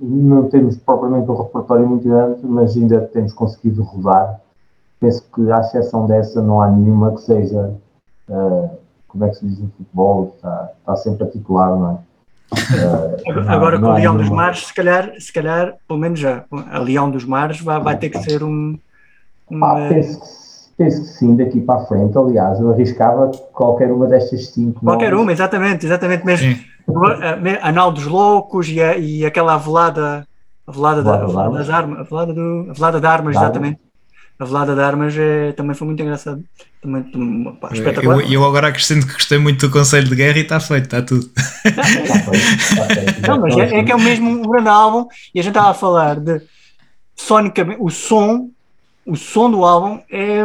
não 0.00 0.48
temos 0.50 0.76
propriamente 0.76 1.30
um 1.30 1.34
repertório 1.42 1.88
muito 1.88 2.06
grande, 2.06 2.40
mas 2.44 2.76
ainda 2.76 3.00
temos 3.00 3.32
conseguido 3.32 3.82
rodar. 3.82 4.38
Penso 5.00 5.24
que, 5.34 5.50
à 5.50 5.60
exceção 5.60 6.06
dessa, 6.06 6.42
não 6.42 6.60
há 6.60 6.70
nenhuma 6.70 7.12
que 7.14 7.22
seja, 7.22 7.72
ah, 8.30 8.68
como 9.08 9.24
é 9.24 9.28
que 9.30 9.36
se 9.36 9.46
diz 9.46 9.58
no 9.60 9.68
futebol, 9.70 10.32
está, 10.36 10.70
está 10.78 10.96
sempre 10.96 11.24
a 11.24 11.30
titular, 11.30 11.70
não 11.70 11.90
é? 11.92 11.98
Ah, 12.52 13.32
não- 13.34 13.50
Agora 13.50 13.78
não 13.78 13.88
com 13.88 13.94
o 13.94 13.98
Leão 13.98 14.16
dos. 14.16 14.28
Mares, 14.28 14.66
se 14.66 14.74
calhar, 14.74 15.12
se 15.18 15.32
calhar, 15.32 15.74
pelo 15.86 15.98
menos 15.98 16.18
já, 16.20 16.44
a 16.70 16.78
Leão 16.78 17.10
dos 17.10 17.24
Mares 17.24 17.60
vai, 17.60 17.80
vai 17.80 17.96
ter 17.98 18.10
que 18.10 18.18
ser 18.22 18.42
um. 18.44 18.78
um, 19.50 19.60
Pá, 19.60 19.78
eh, 19.80 19.88
penso, 19.88 20.20
que- 20.20 20.47
penso 20.78 21.02
que 21.02 21.08
sim, 21.08 21.36
daqui 21.36 21.60
para 21.60 21.82
a 21.82 21.86
frente. 21.86 22.16
Aliás, 22.16 22.58
eu 22.60 22.70
arriscava 22.72 23.30
qualquer 23.52 23.90
uma 23.92 24.06
destas 24.06 24.46
cinco. 24.46 24.80
qualquer 24.80 25.10
nomes. 25.10 25.22
uma, 25.24 25.32
exatamente, 25.32 25.84
exatamente 25.84 26.24
mesmo. 26.24 26.54
Sim. 26.54 26.64
A, 27.22 27.36
me- 27.36 27.58
a 27.60 27.70
Nau 27.72 27.92
dos 27.92 28.06
Loucos 28.06 28.68
e, 28.68 28.80
a- 28.80 28.96
e 28.96 29.26
aquela 29.26 29.54
avelada, 29.54 30.26
a 30.66 30.72
velada, 30.72 31.02
da, 31.02 31.16
das 31.18 31.68
armas, 31.68 31.98
a 31.98 32.02
velada, 32.04 32.32
do, 32.32 32.66
a 32.70 32.72
velada 32.72 33.00
de 33.00 33.06
armas, 33.06 33.36
armas. 33.36 33.36
exatamente. 33.36 33.80
A 34.40 34.44
velada 34.44 34.72
de 34.72 34.80
armas 34.80 35.14
é, 35.18 35.50
também 35.52 35.74
foi 35.74 35.84
muito 35.88 36.00
engraçado. 36.00 36.44
Também, 36.80 37.02
também, 37.02 37.52
pá, 37.56 37.70
espetacular. 37.72 38.20
Eu, 38.20 38.32
eu 38.32 38.44
agora 38.44 38.68
acrescento 38.68 39.04
que 39.04 39.14
gostei 39.14 39.36
muito 39.36 39.66
do 39.66 39.72
Conselho 39.72 40.06
de 40.08 40.14
Guerra 40.14 40.38
e 40.38 40.42
está 40.42 40.60
feito, 40.60 40.84
está 40.84 41.02
tudo. 41.02 41.28
Está 41.64 41.82
feito, 41.82 42.36
está 42.36 42.84
feito. 42.84 43.28
Não, 43.28 43.40
mas 43.40 43.56
é, 43.58 43.78
é 43.80 43.82
que 43.82 43.90
é 43.90 43.96
o 43.96 44.00
mesmo 44.00 44.30
um 44.30 44.42
grande 44.42 44.68
álbum 44.68 45.08
e 45.34 45.40
a 45.40 45.42
gente 45.42 45.50
estava 45.50 45.70
a 45.70 45.74
falar 45.74 46.20
de 46.20 46.40
sonicamente, 47.16 47.78
o 47.82 47.90
som, 47.90 48.48
o 49.08 49.16
som 49.16 49.50
do 49.50 49.64
álbum 49.64 50.00
é. 50.10 50.44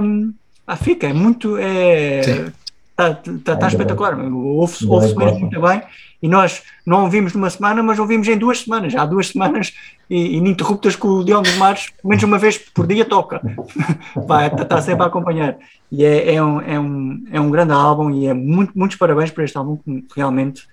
Ah, 0.66 0.78
fica, 0.78 1.08
é 1.08 1.14
muito. 1.14 1.58
É, 1.58 2.24
Sim. 2.24 2.52
tá, 2.96 3.14
tá, 3.44 3.56
tá 3.58 3.66
É 3.66 3.70
espetacular. 3.70 4.18
Ouve-se 4.18 4.88
ouve 4.88 5.14
mesmo 5.16 5.40
muito 5.42 5.62
bem. 5.62 5.82
E 6.22 6.28
nós 6.30 6.64
não 6.86 7.04
ouvimos 7.04 7.34
numa 7.34 7.50
semana, 7.50 7.84
mas 7.84 8.00
ouvimos 8.00 8.26
em 8.30 8.38
duas 8.38 8.60
semanas. 8.62 8.96
Há 8.96 9.06
duas 9.06 9.28
semanas 9.28 9.74
e, 10.10 10.38
ininterruptas 10.38 10.96
que 10.96 11.06
o 11.06 11.18
Leão 11.18 11.42
dos 11.42 11.54
Mares, 11.58 11.90
pelo 11.90 12.10
menos 12.10 12.24
uma 12.24 12.38
vez 12.38 12.58
por 12.58 12.88
dia, 12.88 13.04
toca. 13.04 13.42
Está 14.16 14.50
tá 14.64 14.82
sempre 14.82 15.04
a 15.04 15.08
acompanhar. 15.08 15.58
E 15.92 16.06
é, 16.06 16.36
é, 16.36 16.42
um, 16.42 16.62
é, 16.62 16.80
um, 16.80 17.26
é 17.30 17.42
um 17.42 17.52
grande 17.52 17.74
álbum 17.74 18.10
e 18.10 18.28
é 18.28 18.34
muito, 18.34 18.72
muitos 18.74 18.96
parabéns 18.96 19.32
por 19.32 19.44
este 19.44 19.58
álbum 19.58 19.76
que 19.86 20.02
realmente. 20.16 20.64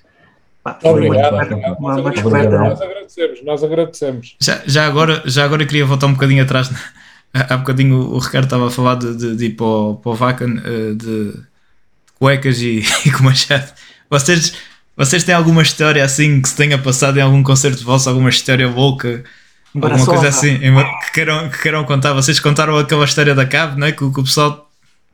Pá, 0.63 0.79
foi 0.81 1.09
uma 1.09 1.29
Obrigado. 1.29 1.79
uma, 1.81 1.95
uma 1.95 2.03
Nós 2.03 2.15
descoberta. 2.15 2.57
agradecemos, 2.85 3.45
nós 3.45 3.65
agradecemos. 3.65 4.37
Já, 4.39 4.63
já, 4.67 4.87
agora, 4.87 5.23
já 5.25 5.45
agora 5.45 5.63
eu 5.65 5.67
queria 5.67 5.85
voltar 5.85 6.07
um 6.07 6.13
bocadinho 6.13 6.45
atrás. 6.45 6.71
Há 7.33 7.57
bocadinho 7.57 7.97
o 7.97 8.19
Ricardo 8.19 8.45
estava 8.45 8.67
a 8.69 8.71
falar 8.71 8.97
de, 8.97 9.17
de, 9.17 9.37
de 9.37 9.45
ir 9.47 9.51
para 9.51 9.67
o, 9.67 9.95
para 9.97 10.11
o 10.11 10.15
Vacan 10.15 10.57
eh, 10.65 10.95
de, 10.95 11.33
de 11.33 11.39
cuecas 12.19 12.61
e, 12.61 12.83
e 13.07 13.11
com 13.13 13.23
machado. 13.25 13.71
Vocês, 14.11 14.53
vocês 14.97 15.23
têm 15.23 15.35
alguma 15.35 15.63
história 15.63 16.05
assim 16.05 16.41
que 16.43 16.49
se 16.49 16.57
tenha 16.57 16.77
passado 16.79 17.19
em 17.19 17.23
algum 17.23 17.43
concerto 17.43 17.85
vosso, 17.85 18.09
alguma 18.09 18.31
história 18.31 18.69
louca 18.69 19.23
Alguma 19.73 20.05
coisa 20.05 20.29
assim, 20.31 20.59
que 20.59 21.13
queiram, 21.13 21.49
que 21.49 21.59
queiram 21.63 21.85
contar. 21.85 22.13
Vocês 22.13 22.41
contaram 22.41 22.77
aquela 22.77 23.05
história 23.05 23.33
da 23.37 23.47
cabo, 23.47 23.79
não 23.79 23.87
é? 23.87 23.93
Que, 23.93 24.03
o- 24.03 24.13
que 24.13 24.19
o 24.19 24.25
pessoal. 24.25 24.69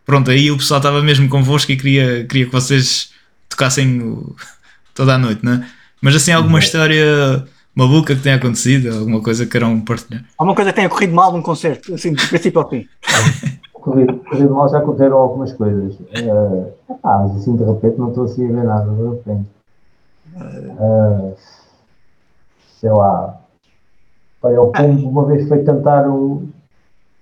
Pronto, 0.07 0.31
aí 0.31 0.51
o 0.51 0.57
pessoal 0.57 0.79
estava 0.79 1.03
mesmo 1.03 1.29
convosco 1.29 1.71
e 1.73 1.77
queria, 1.77 2.25
queria 2.27 2.47
que 2.47 2.53
vocês 2.53 3.11
tocassem 3.51 4.01
o- 4.01 4.35
toda 4.95 5.15
a 5.15 5.19
noite, 5.19 5.45
não 5.45 5.53
é? 5.53 5.67
Mas 6.01 6.15
assim, 6.17 6.33
alguma 6.33 6.59
história 6.59 7.47
maluca 7.77 8.17
que 8.17 8.23
tenha 8.23 8.37
acontecido, 8.37 8.89
alguma 8.97 9.23
coisa 9.23 9.45
que 9.45 9.51
queiram 9.53 9.79
partilhar. 9.83 10.25
Alguma 10.39 10.57
coisa 10.57 10.71
que 10.71 10.77
tenha 10.77 10.89
corrido 10.89 11.15
mal 11.15 11.31
num 11.31 11.43
concerto, 11.43 11.95
assim, 11.95 12.15
do 12.15 12.27
princípio 12.27 12.61
ao 12.61 12.69
fim. 12.69 12.89
Corrido, 13.73 14.19
corrido 14.29 14.53
mal 14.53 14.69
já 14.69 14.79
aconteceram 14.79 15.17
algumas 15.17 15.53
coisas. 15.53 15.97
Eh, 16.11 16.73
epá, 16.91 17.19
mas 17.19 17.37
assim 17.37 17.55
de 17.55 17.63
repente 17.63 17.97
não 17.97 18.09
estou 18.09 18.25
assim 18.25 18.45
a 18.45 18.49
ver 18.49 18.65
nada, 18.65 18.91
de 18.91 19.03
repente. 19.11 19.47
Eh, 20.35 21.35
sei 22.81 22.91
lá. 22.91 23.39
Olha, 24.43 24.61
o 24.61 24.73
Pombo 24.73 25.09
uma 25.09 25.25
vez 25.27 25.47
foi 25.47 25.63
cantar 25.63 26.09
um. 26.09 26.49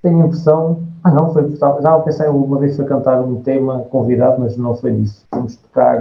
Tenho 0.01 0.22
a 0.22 0.26
impressão. 0.26 0.82
Ah 1.02 1.10
não, 1.10 1.35
foi. 1.35 1.55
Já 1.55 1.81
já 1.82 1.98
pensei, 1.98 2.28
uma 2.28 2.59
vez 2.59 2.74
foi 2.74 2.86
cantar 2.86 3.20
um 3.20 3.43
tema 3.43 3.81
convidado, 3.90 4.40
mas 4.40 4.56
não 4.56 4.74
foi 4.74 4.93
disso. 4.93 5.26
Fomos 5.31 5.56
tocar. 5.56 5.98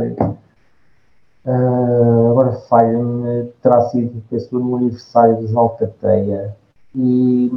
Eh, 1.45 2.29
agora 2.31 2.53
falha-me, 2.69 3.49
terá 3.61 3.81
sido, 3.89 4.21
penso, 4.29 4.57
no 4.59 4.75
aniversário 4.77 5.37
dos 5.37 5.55
Alcateia. 5.55 6.55
E 6.95 7.49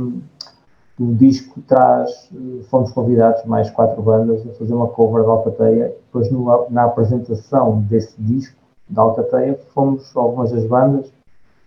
o 0.98 1.14
disco 1.14 1.60
traz, 1.66 2.10
eh, 2.34 2.62
fomos 2.70 2.90
convidados, 2.92 3.44
mais 3.44 3.70
quatro 3.70 4.02
bandas, 4.02 4.46
a 4.46 4.52
fazer 4.54 4.74
uma 4.74 4.88
cover 4.88 5.24
de 5.24 5.30
Alcateia. 5.30 5.94
Depois, 6.06 6.30
no- 6.30 6.66
na 6.70 6.84
apresentação 6.84 7.80
desse 7.82 8.14
disco 8.20 8.56
da 8.88 9.02
Alcateia, 9.02 9.58
fomos 9.74 10.16
algumas 10.16 10.50
das 10.52 10.64
bandas, 10.64 11.12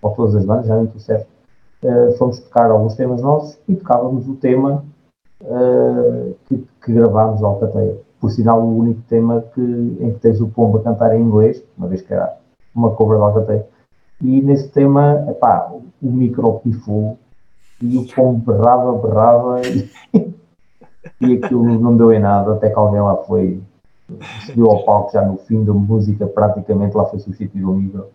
ou 0.02 0.12
todas 0.12 0.36
as 0.36 0.46
bandas, 0.46 0.68
já 0.68 0.76
não 0.76 0.86
estou 0.86 1.00
certo, 1.02 1.28
eh, 1.84 2.12
fomos 2.18 2.40
tocar 2.40 2.70
alguns 2.72 2.96
temas 2.96 3.22
nossos 3.22 3.58
e 3.68 3.76
tocávamos 3.76 4.28
o 4.28 4.36
tema 4.36 4.84
eh, 5.42 6.34
que, 6.48 6.68
que 6.84 6.94
gravámos 6.94 7.42
da 7.42 7.48
Alcateia. 7.48 7.98
Por 8.20 8.32
sinal, 8.32 8.62
o 8.62 8.78
único 8.78 9.02
tema 9.08 9.44
que, 9.54 9.62
em 9.62 10.12
que 10.12 10.20
tens 10.20 10.42
o 10.42 10.48
Pombo 10.48 10.78
a 10.78 10.84
cantar 10.84 11.16
em 11.16 11.22
inglês, 11.22 11.64
uma 11.78 11.88
vez 11.88 12.02
que 12.02 12.14
era 12.14 12.38
uma 12.76 12.92
cover 12.92 13.18
da 13.18 13.26
Alcateia. 13.26 13.66
E 14.22 14.42
nesse 14.42 14.68
tema, 14.70 15.26
epá, 15.30 15.72
o 16.02 16.12
micro 16.12 16.60
pifou 16.60 17.18
e 17.82 17.98
o 17.98 18.06
pombo 18.06 18.52
berrava, 18.52 18.92
berrava 18.98 19.62
e, 19.62 19.90
e 21.22 21.34
aquilo 21.36 21.64
não 21.80 21.96
deu 21.96 22.12
em 22.12 22.20
nada, 22.20 22.54
até 22.54 22.70
que 22.70 22.78
alguém 22.78 23.02
lá 23.02 23.16
foi, 23.24 23.62
subiu 24.46 24.70
ao 24.70 24.84
palco 24.84 25.14
já 25.14 25.22
no 25.26 25.38
fim 25.38 25.64
da 25.64 25.74
música, 25.74 26.28
praticamente 26.28 26.98
lá 26.98 27.06
foi 27.06 27.20
substituir 27.20 27.64
o 27.64 27.74
micro. 27.74 28.08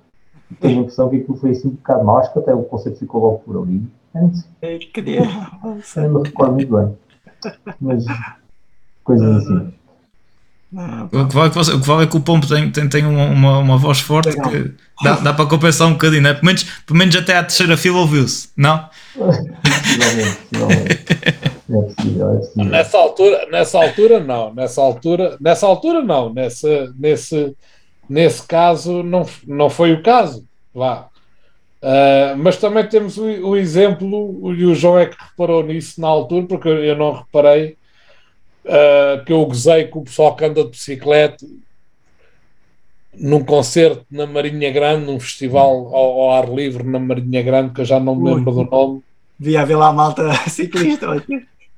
Tenho 0.61 0.79
a 0.79 0.83
impressão 0.83 1.09
que 1.09 1.17
aquilo 1.17 1.39
foi 1.39 1.51
assim 1.53 1.69
um 1.69 1.73
bocado 1.73 2.05
mau, 2.05 2.19
acho 2.19 2.33
que 2.33 2.39
até 2.39 2.55
o 2.55 2.63
conceito 2.65 2.99
ficou 2.99 3.23
logo 3.23 3.39
por 3.39 3.63
ali. 3.63 3.83
Antes, 4.15 4.47
Que 4.61 5.03
dia. 5.03 5.23
não 5.97 6.21
me 6.21 6.29
recordo 6.29 6.53
muito 6.53 6.77
bem. 6.77 6.97
Mas 7.81 8.05
coisas 9.03 9.37
assim. 9.37 9.73
Ah, 10.77 11.09
O 11.13 11.27
que 11.29 11.35
vale 11.35 11.47
é 11.49 11.51
que, 11.51 11.57
você- 11.57 11.73
o 11.73 11.81
que, 11.81 11.87
vale 11.87 12.05
é 12.05 12.07
que 12.07 12.17
o 12.17 12.21
Pombo 12.21 12.47
tem, 12.47 12.71
tem, 12.71 12.89
tem 12.89 13.07
uma, 13.07 13.27
uma, 13.27 13.59
uma 13.59 13.79
voz 13.79 14.01
forte 14.01 14.31
Legal. 14.31 14.51
que 14.51 14.73
dá, 15.03 15.17
dá 15.21 15.33
para 15.33 15.47
compensar 15.47 15.87
um 15.89 15.93
bocadinho, 15.93 16.23
não 16.23 16.31
é? 16.31 16.35
Pelo 16.35 16.47
menos, 16.47 16.65
pelo 16.87 16.99
menos 16.99 17.15
até 17.17 17.37
à 17.37 17.43
terceira 17.43 17.77
fila 17.77 17.99
ouviu-se, 17.99 18.49
não? 18.57 18.89
Possivelmente. 19.15 20.39
É 21.69 21.83
possível, 21.83 22.31
é 22.31 22.37
possível. 22.39 22.65
Nessa 22.65 22.99
altura, 22.99 23.47
nessa 23.51 23.79
altura 23.79 24.21
não, 24.21 24.55
nessa 24.55 24.81
altura, 24.83 25.37
nessa 25.41 25.67
altura 25.67 26.03
não, 26.03 26.33
nesse, 26.33 26.91
nesse, 26.99 27.57
nesse 28.09 28.47
caso 28.47 29.03
não, 29.03 29.27
não 29.47 29.71
foi 29.71 29.93
o 29.93 30.03
caso, 30.03 30.45
vá. 30.75 31.09
Ah, 31.83 32.35
mas 32.37 32.57
também 32.57 32.87
temos 32.89 33.17
o, 33.19 33.25
o 33.25 33.57
exemplo, 33.57 34.55
e 34.55 34.65
o 34.65 34.75
João 34.75 34.99
é 34.99 35.07
que 35.07 35.17
reparou 35.23 35.63
nisso 35.63 36.01
na 36.01 36.09
altura, 36.09 36.47
porque 36.47 36.69
eu 36.69 36.97
não 36.97 37.13
reparei, 37.13 37.77
ah, 38.67 39.23
que 39.25 39.33
eu 39.33 39.45
gozei 39.47 39.87
com 39.87 40.01
o 40.01 40.05
pessoal 40.05 40.35
que 40.35 40.45
anda 40.45 40.65
de 40.65 40.71
bicicleta 40.71 41.47
num 43.17 43.45
concerto 43.45 44.05
na 44.11 44.27
Marinha 44.27 44.71
Grande, 44.73 45.07
num 45.07 45.21
festival 45.21 45.95
ao, 45.95 46.21
ao 46.21 46.33
ar 46.33 46.53
livre 46.53 46.83
na 46.83 46.99
Marinha 46.99 47.43
Grande, 47.43 47.73
que 47.73 47.81
eu 47.81 47.85
já 47.85 48.01
não 48.01 48.17
me 48.17 48.31
Ui. 48.31 48.35
lembro 48.35 48.53
do 48.53 48.65
nome. 48.65 49.03
Devia 49.39 49.63
haver 49.63 49.77
lá 49.77 49.89
a 49.89 49.93
malta 49.93 50.33
ciclista. 50.49 51.09
olha. 51.09 51.25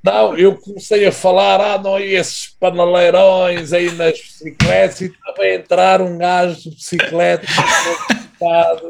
Não, 0.03 0.37
eu 0.39 0.57
comecei 0.57 1.05
a 1.05 1.11
falar, 1.11 1.61
ah, 1.61 1.79
não, 1.79 1.99
e 1.99 2.15
esses 2.15 2.55
panaleirões 2.61 3.73
aí 3.73 3.91
nas 3.91 4.13
bicicletas, 4.13 5.01
e 5.01 5.07
estava 5.07 5.43
a 5.43 5.55
entrar 5.55 6.01
um 6.01 6.17
gajo 6.17 6.71
de 6.71 6.71
bicicleta 6.71 7.45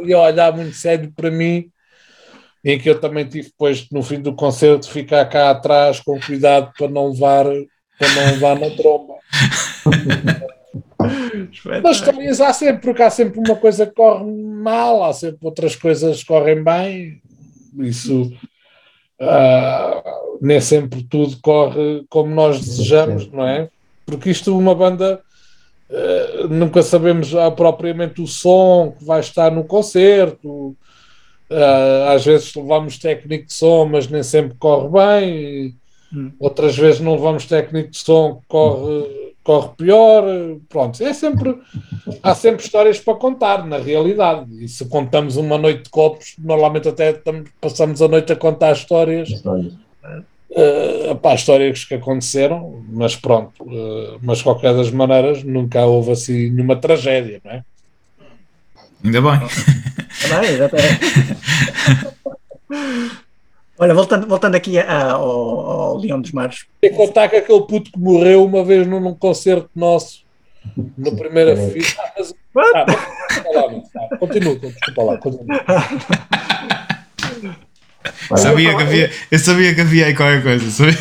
e 0.04 0.12
a 0.12 0.20
olhar 0.20 0.54
muito 0.54 0.74
sério 0.74 1.10
para 1.16 1.30
mim, 1.30 1.70
em 2.62 2.78
que 2.78 2.90
eu 2.90 3.00
também 3.00 3.24
tive 3.24 3.48
depois, 3.48 3.88
no 3.90 4.02
fim 4.02 4.20
do 4.20 4.34
concerto, 4.34 4.90
ficar 4.90 5.24
cá 5.24 5.50
atrás 5.50 6.00
com 6.00 6.20
cuidado 6.20 6.70
para 6.76 6.88
não 6.88 7.10
levar, 7.10 7.46
para 7.98 8.08
não 8.14 8.24
levar 8.32 8.58
na 8.58 8.70
tromba. 8.70 9.14
Mas 11.82 11.96
histórias 11.96 12.40
há 12.40 12.52
sempre, 12.52 12.82
porque 12.82 13.02
há 13.02 13.10
sempre 13.10 13.38
uma 13.38 13.56
coisa 13.56 13.86
que 13.86 13.92
corre 13.92 14.24
mal, 14.24 15.04
há 15.04 15.12
sempre 15.12 15.38
outras 15.42 15.76
coisas 15.76 16.20
que 16.20 16.26
correm 16.26 16.62
bem. 16.62 17.20
Isso 17.78 18.32
ah, 19.20 20.02
nem 20.40 20.60
sempre 20.60 21.02
tudo 21.02 21.36
corre 21.40 22.04
como 22.08 22.34
nós 22.34 22.60
desejamos, 22.60 23.30
não 23.30 23.46
é? 23.46 23.68
Porque 24.04 24.30
isto, 24.30 24.56
uma 24.56 24.74
banda, 24.74 25.20
ah, 25.90 26.46
nunca 26.48 26.82
sabemos 26.82 27.34
ah, 27.34 27.50
propriamente 27.50 28.20
o 28.20 28.26
som 28.26 28.94
que 28.98 29.04
vai 29.04 29.20
estar 29.20 29.50
no 29.50 29.64
concerto. 29.64 30.76
Ah, 31.50 32.12
às 32.14 32.24
vezes 32.24 32.54
levamos 32.54 32.98
técnico 32.98 33.46
de 33.46 33.52
som, 33.52 33.86
mas 33.86 34.08
nem 34.08 34.22
sempre 34.22 34.56
corre 34.58 34.88
bem. 34.88 35.76
Hum. 36.12 36.32
Outras 36.38 36.76
vezes 36.76 37.00
não 37.00 37.14
levamos 37.14 37.46
técnico 37.46 37.90
de 37.90 37.98
som 37.98 38.36
que 38.36 38.46
corre, 38.48 39.34
corre 39.42 39.68
pior. 39.76 40.24
Pronto, 40.68 41.02
é 41.02 41.12
sempre, 41.12 41.58
há 42.22 42.34
sempre 42.34 42.64
histórias 42.64 42.98
para 43.00 43.14
contar, 43.16 43.66
na 43.66 43.78
realidade. 43.78 44.46
E 44.64 44.68
se 44.68 44.84
contamos 44.88 45.36
uma 45.36 45.58
noite 45.58 45.84
de 45.84 45.90
copos, 45.90 46.34
normalmente 46.38 46.88
até 46.88 47.10
estamos- 47.10 47.50
passamos 47.60 48.00
a 48.00 48.08
noite 48.08 48.32
a 48.32 48.36
contar 48.36 48.72
histórias, 48.72 49.28
Histórias. 49.28 49.72
uh, 50.50 51.14
pá, 51.20 51.34
histórias 51.34 51.84
que 51.84 51.94
aconteceram, 51.94 52.82
mas 52.88 53.16
pronto. 53.16 53.62
uh, 53.64 54.18
mas 54.22 54.38
de 54.38 54.44
qualquer 54.44 54.74
das 54.74 54.90
maneiras, 54.90 55.42
nunca 55.42 55.84
houve 55.86 56.12
assim 56.12 56.50
nenhuma 56.50 56.76
tragédia, 56.76 57.40
não 57.44 57.50
é? 57.52 57.64
Ainda 59.04 59.20
bem. 59.20 59.40
Tá 60.28 60.40
bem, 60.40 60.50
exatamente. 60.50 61.00
Olha, 63.78 63.94
voltando, 63.94 64.26
voltando 64.26 64.54
aqui 64.54 64.78
a- 64.78 65.12
ao, 65.12 65.60
ao 65.70 65.96
Leão 65.98 66.20
dos 66.20 66.32
Mares. 66.32 66.66
Tem 66.80 66.90
que 66.90 66.96
contar 66.96 67.28
que 67.28 67.36
aquele 67.36 67.60
puto 67.62 67.90
que 67.92 67.98
morreu 67.98 68.44
uma 68.44 68.64
vez 68.64 68.86
num, 68.86 69.00
num 69.00 69.14
concerto 69.14 69.68
nosso, 69.74 70.24
na 70.96 71.10
primeira 71.12 71.54
fila. 71.56 71.86
Ah, 71.98 72.12
mas, 72.18 72.34
ah, 72.56 72.84
mas- 73.70 73.90
tá, 73.90 74.16
continua, 74.18 74.56
desculpa 74.56 75.02
lá, 75.02 75.18
continua. 75.18 75.64
Olha, 78.30 78.40
Sabia 78.40 78.76
que 78.76 78.82
havia, 78.82 79.10
eu 79.30 79.38
sabia 79.38 79.74
que 79.74 79.80
havia 79.80 80.06
aí 80.06 80.14
qualquer 80.14 80.42
coisa. 80.42 80.70
Sabia? 80.70 80.92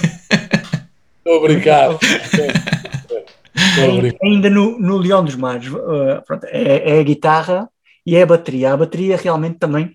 Estou 1.17 1.37
a 1.37 1.41
brincar. 1.47 1.91
Estou 1.93 3.89
a 3.89 4.01
brincar. 4.01 4.17
Ainda 4.25 4.49
no, 4.49 4.77
no 4.79 4.97
Leão 4.97 5.23
dos 5.23 5.35
Mares, 5.35 5.67
uh, 5.71 6.21
pronto, 6.25 6.45
é, 6.47 6.97
é 6.97 6.99
a 6.99 7.03
guitarra 7.03 7.69
e 8.05 8.15
é 8.15 8.21
a 8.23 8.25
bateria. 8.25 8.73
A 8.73 8.77
bateria 8.77 9.15
realmente 9.17 9.57
também 9.59 9.91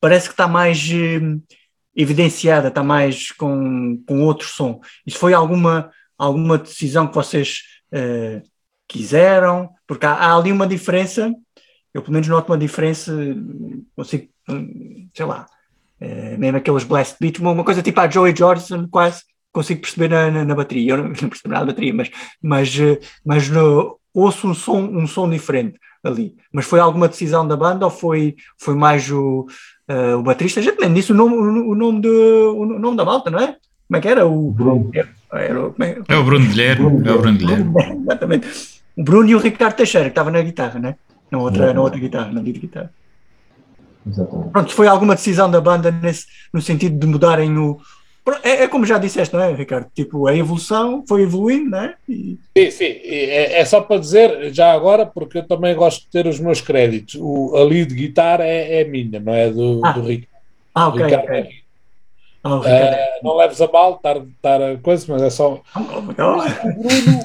parece 0.00 0.28
que 0.28 0.34
está 0.34 0.48
mais 0.48 0.78
hum, 0.92 1.40
evidenciada, 1.96 2.68
está 2.68 2.84
mais 2.84 3.32
com, 3.32 4.02
com 4.06 4.22
outro 4.22 4.46
som. 4.46 4.80
Isso 5.06 5.18
foi 5.18 5.32
alguma, 5.32 5.90
alguma 6.18 6.58
decisão 6.58 7.08
que 7.08 7.14
vocês 7.14 7.62
uh, 7.92 8.46
quiseram? 8.86 9.70
Porque 9.86 10.04
há, 10.04 10.12
há 10.12 10.36
ali 10.36 10.52
uma 10.52 10.66
diferença, 10.66 11.32
eu 11.94 12.02
pelo 12.02 12.12
menos 12.12 12.28
noto 12.28 12.52
uma 12.52 12.58
diferença, 12.58 13.12
consigo, 13.96 14.28
sei 15.14 15.24
lá, 15.24 15.46
eh, 15.98 16.36
mesmo 16.36 16.58
aqueles 16.58 16.84
blast 16.84 17.16
beats, 17.18 17.40
uma, 17.40 17.52
uma 17.52 17.64
coisa 17.64 17.82
tipo 17.82 17.98
a 18.00 18.08
Joey 18.08 18.34
Jordison, 18.36 18.86
quase 18.88 19.22
consigo 19.50 19.80
perceber 19.80 20.08
na, 20.08 20.30
na, 20.30 20.44
na 20.44 20.54
bateria. 20.54 20.92
Eu 20.92 20.96
não, 20.98 21.04
não 21.08 21.28
percebo 21.28 21.54
nada 21.54 21.64
da 21.64 21.72
bateria, 21.72 21.94
mas, 21.94 22.10
mas, 22.42 22.78
eh, 22.78 23.00
mas 23.24 23.48
no, 23.48 23.98
ouço 24.12 24.48
um 24.48 24.54
som, 24.54 24.82
um 24.82 25.06
som 25.06 25.28
diferente 25.28 25.78
ali. 26.04 26.36
Mas 26.52 26.66
foi 26.66 26.80
alguma 26.80 27.08
decisão 27.08 27.46
da 27.46 27.56
banda 27.56 27.86
ou 27.86 27.90
foi, 27.90 28.36
foi 28.58 28.74
mais 28.74 29.10
o, 29.10 29.46
eh, 29.88 30.14
o 30.14 30.22
baterista? 30.22 30.60
A 30.60 30.62
gente 30.62 30.78
nem 30.80 30.92
disse 30.92 31.12
o 31.12 31.14
nome, 31.14 31.34
o, 31.34 31.74
nome 31.74 32.00
de, 32.00 32.08
o 32.08 32.64
nome 32.64 32.96
da 32.96 33.04
malta, 33.04 33.30
não 33.30 33.38
é? 33.38 33.56
Como 33.88 33.96
é 33.96 34.00
que 34.00 34.08
era? 34.08 34.26
O, 34.26 34.50
Bruno. 34.50 34.90
era, 35.32 35.66
o- 35.66 35.72
como 35.72 35.84
é- 35.84 35.98
É 36.08 36.16
o 36.16 36.24
Bruno 36.24 36.46
Guilherme. 36.46 36.84
É 37.08 37.12
o 37.12 37.18
Bruno 37.18 37.38
Guilherme. 37.38 37.72
Exatamente. 38.02 38.48
O 38.96 39.02
Bruno 39.04 39.28
e 39.28 39.34
o 39.34 39.38
Ricardo 39.38 39.74
Teixeira, 39.76 40.06
que 40.06 40.12
estava 40.12 40.30
na 40.30 40.40
guitarra, 40.42 40.78
né? 40.80 40.96
Na 41.30 41.38
outra, 41.38 41.72
na 41.72 41.80
outra 41.80 41.98
guitarra, 42.00 42.32
na 42.32 42.40
lead 42.40 42.58
guitarra. 42.58 42.90
Exatamente. 44.06 44.50
Pronto, 44.50 44.72
foi 44.72 44.86
alguma 44.86 45.14
decisão 45.14 45.50
da 45.50 45.60
banda 45.60 45.90
nesse, 45.90 46.26
no 46.52 46.60
sentido 46.62 46.98
de 46.98 47.06
mudarem 47.06 47.56
o. 47.58 47.78
É, 48.42 48.64
é 48.64 48.68
como 48.68 48.84
já 48.84 48.98
disseste, 48.98 49.34
não 49.34 49.42
é, 49.42 49.52
Ricardo? 49.54 49.88
Tipo, 49.94 50.26
a 50.26 50.36
evolução 50.36 51.04
foi 51.06 51.22
evoluindo, 51.22 51.70
não 51.70 51.80
é? 51.80 51.94
E, 52.08 52.36
Sim, 52.56 52.70
sim, 52.70 52.84
é, 53.04 53.60
é 53.60 53.64
só 53.64 53.80
para 53.80 54.00
dizer, 54.00 54.52
já 54.52 54.72
agora, 54.72 55.06
porque 55.06 55.38
eu 55.38 55.46
também 55.46 55.74
gosto 55.76 56.02
de 56.02 56.10
ter 56.10 56.26
os 56.26 56.40
meus 56.40 56.60
créditos. 56.60 57.14
O, 57.20 57.54
a 57.56 57.62
lead 57.64 57.94
guitar 57.94 58.40
é, 58.40 58.80
é 58.80 58.84
minha, 58.84 59.20
não 59.20 59.32
é 59.32 59.48
do, 59.50 59.80
Ah. 59.84 59.92
do 59.92 60.02
Rico. 60.02 60.26
Ah, 60.74 60.88
ok. 60.88 61.04
Ricardo 61.04 61.24
ok. 61.24 61.36
é- 61.36 61.48
Ah, 62.42 62.54
o 62.56 62.60
Ricardo. 62.60 62.94
Ah, 62.94 63.18
não 63.22 63.36
leves 63.36 63.60
a 63.60 63.68
mal 63.70 63.94
estar, 63.96 64.16
estar 64.16 64.62
a 64.62 64.76
coisa, 64.78 65.06
mas 65.12 65.22
é 65.22 65.30
só. 65.30 65.60
Oh, 65.76 66.00
melhor, 66.02 66.46
O 66.64 66.82
Bruno, 66.82 67.22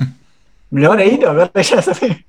melhor 0.71 0.99
ainda, 0.99 1.31
agora 1.31 1.49
deixa 1.53 1.81
saber. 1.81 2.23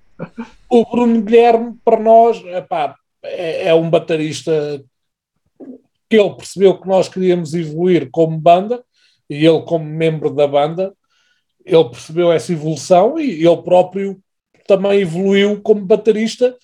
o 0.68 0.84
Bruno 0.90 1.20
Guilherme, 1.22 1.74
para 1.84 1.98
nós, 2.00 2.42
epá, 2.44 2.94
é, 3.22 3.68
é 3.68 3.74
um 3.74 3.88
baterista 3.90 4.82
que 6.12 6.20
ele 6.20 6.34
percebeu 6.34 6.78
que 6.78 6.86
nós 6.86 7.08
queríamos 7.08 7.54
evoluir 7.54 8.10
como 8.10 8.38
banda, 8.38 8.84
e 9.30 9.46
ele, 9.46 9.62
como 9.62 9.82
membro 9.82 10.28
da 10.28 10.46
banda, 10.46 10.92
ele 11.64 11.84
percebeu 11.88 12.30
essa 12.30 12.52
evolução 12.52 13.18
e 13.18 13.46
ele 13.46 13.62
próprio 13.62 14.20
também 14.66 15.00
evoluiu 15.00 15.62
como 15.62 15.86
baterista. 15.86 16.54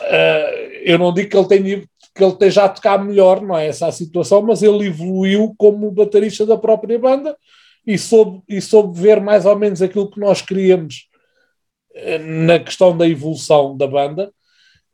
Ah, 0.00 0.52
eu 0.84 1.00
não 1.00 1.12
digo 1.12 1.30
que 1.30 1.36
ele, 1.36 1.48
tenha, 1.48 1.80
que 2.14 2.22
ele 2.22 2.32
esteja 2.32 2.62
a 2.62 2.68
tocar 2.68 3.04
melhor, 3.04 3.40
não 3.40 3.58
é 3.58 3.66
essa 3.66 3.88
a 3.88 3.92
situação, 3.92 4.40
mas 4.40 4.62
ele 4.62 4.86
evoluiu 4.86 5.52
como 5.58 5.90
baterista 5.90 6.46
da 6.46 6.56
própria 6.56 6.96
banda 6.96 7.36
e 7.84 7.98
soube, 7.98 8.40
e 8.48 8.60
soube 8.60 9.00
ver 9.00 9.20
mais 9.20 9.46
ou 9.46 9.58
menos 9.58 9.82
aquilo 9.82 10.08
que 10.08 10.20
nós 10.20 10.42
queríamos 10.42 11.08
eh, 11.92 12.18
na 12.18 12.60
questão 12.60 12.96
da 12.96 13.08
evolução 13.08 13.76
da 13.76 13.88
banda. 13.88 14.32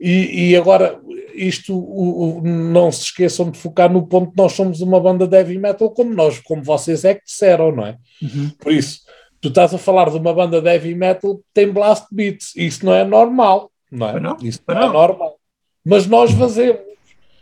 E, 0.00 0.50
e 0.50 0.56
agora, 0.56 1.00
isto 1.34 1.74
o- 1.76 2.38
o- 2.38 2.42
não 2.42 2.90
se 2.92 3.02
esqueçam 3.04 3.50
de 3.50 3.58
focar 3.58 3.90
no 3.92 4.06
ponto 4.06 4.32
que 4.32 4.36
nós 4.36 4.52
somos 4.52 4.80
uma 4.80 5.00
banda 5.00 5.26
de 5.26 5.36
heavy 5.36 5.58
metal, 5.58 5.90
como 5.90 6.12
nós, 6.12 6.38
como 6.40 6.62
vocês 6.62 7.04
é 7.04 7.14
que 7.14 7.24
disseram, 7.24 7.74
não 7.74 7.86
é? 7.86 7.96
Uhum. 8.22 8.50
Por 8.58 8.72
isso, 8.72 9.00
tu 9.40 9.48
estás 9.48 9.72
a 9.74 9.78
falar 9.78 10.10
de 10.10 10.16
uma 10.18 10.32
banda 10.34 10.60
de 10.60 10.68
heavy 10.68 10.94
metal 10.94 11.36
que 11.36 11.44
tem 11.54 11.70
blast 11.70 12.06
beats. 12.10 12.54
Isso 12.56 12.84
não 12.84 12.92
é 12.94 13.04
normal, 13.04 13.70
não 13.90 14.08
é? 14.08 14.20
Não, 14.20 14.36
Isso 14.42 14.60
pois 14.66 14.76
não 14.78 14.84
é 14.84 14.86
não. 14.88 14.92
normal. 14.94 15.36
Mas 15.84 16.06
nós 16.06 16.30
fazemos. 16.32 16.80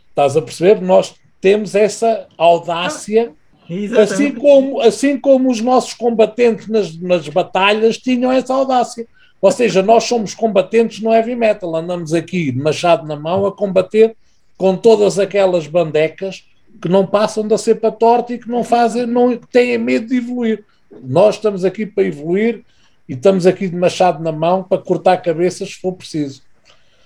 Estás 0.09 0.37
a 0.37 0.41
perceber? 0.41 0.79
Nós 0.81 1.15
temos 1.41 1.73
essa 1.75 2.27
audácia, 2.37 3.33
assim 3.63 3.73
Exatamente. 3.83 4.39
como, 4.39 4.79
assim 4.81 5.19
como 5.19 5.49
os 5.49 5.59
nossos 5.59 5.93
combatentes 5.93 6.67
nas, 6.67 6.95
nas 6.99 7.27
batalhas 7.29 7.97
tinham 7.97 8.31
essa 8.31 8.53
audácia. 8.53 9.07
Ou 9.43 9.51
seja, 9.51 9.83
nós 9.83 10.05
somos 10.05 10.33
combatentes 10.33 11.01
no 11.01 11.13
heavy 11.13 11.35
metal, 11.35 11.75
andamos 11.75 12.13
aqui 12.13 12.49
de 12.49 12.57
machado 12.57 13.05
na 13.05 13.17
mão 13.17 13.45
a 13.45 13.51
combater 13.51 14.15
com 14.57 14.73
todas 14.77 15.19
aquelas 15.19 15.67
bandecas 15.67 16.45
que 16.81 16.87
não 16.87 17.05
passam 17.05 17.45
da 17.45 17.57
cepa 17.57 17.91
torta 17.91 18.31
e 18.31 18.39
que 18.39 18.47
não 18.47 18.63
fazem, 18.63 19.05
não 19.05 19.35
têm 19.37 19.77
medo 19.77 20.07
de 20.07 20.15
evoluir. 20.15 20.63
Nós 21.03 21.35
estamos 21.35 21.65
aqui 21.65 21.85
para 21.85 22.05
evoluir 22.05 22.63
e 23.09 23.15
estamos 23.15 23.45
aqui 23.45 23.67
de 23.67 23.75
machado 23.75 24.23
na 24.23 24.31
mão 24.31 24.63
para 24.63 24.77
cortar 24.81 25.17
cabeças 25.17 25.71
se 25.71 25.75
for 25.81 25.91
preciso. 25.91 26.41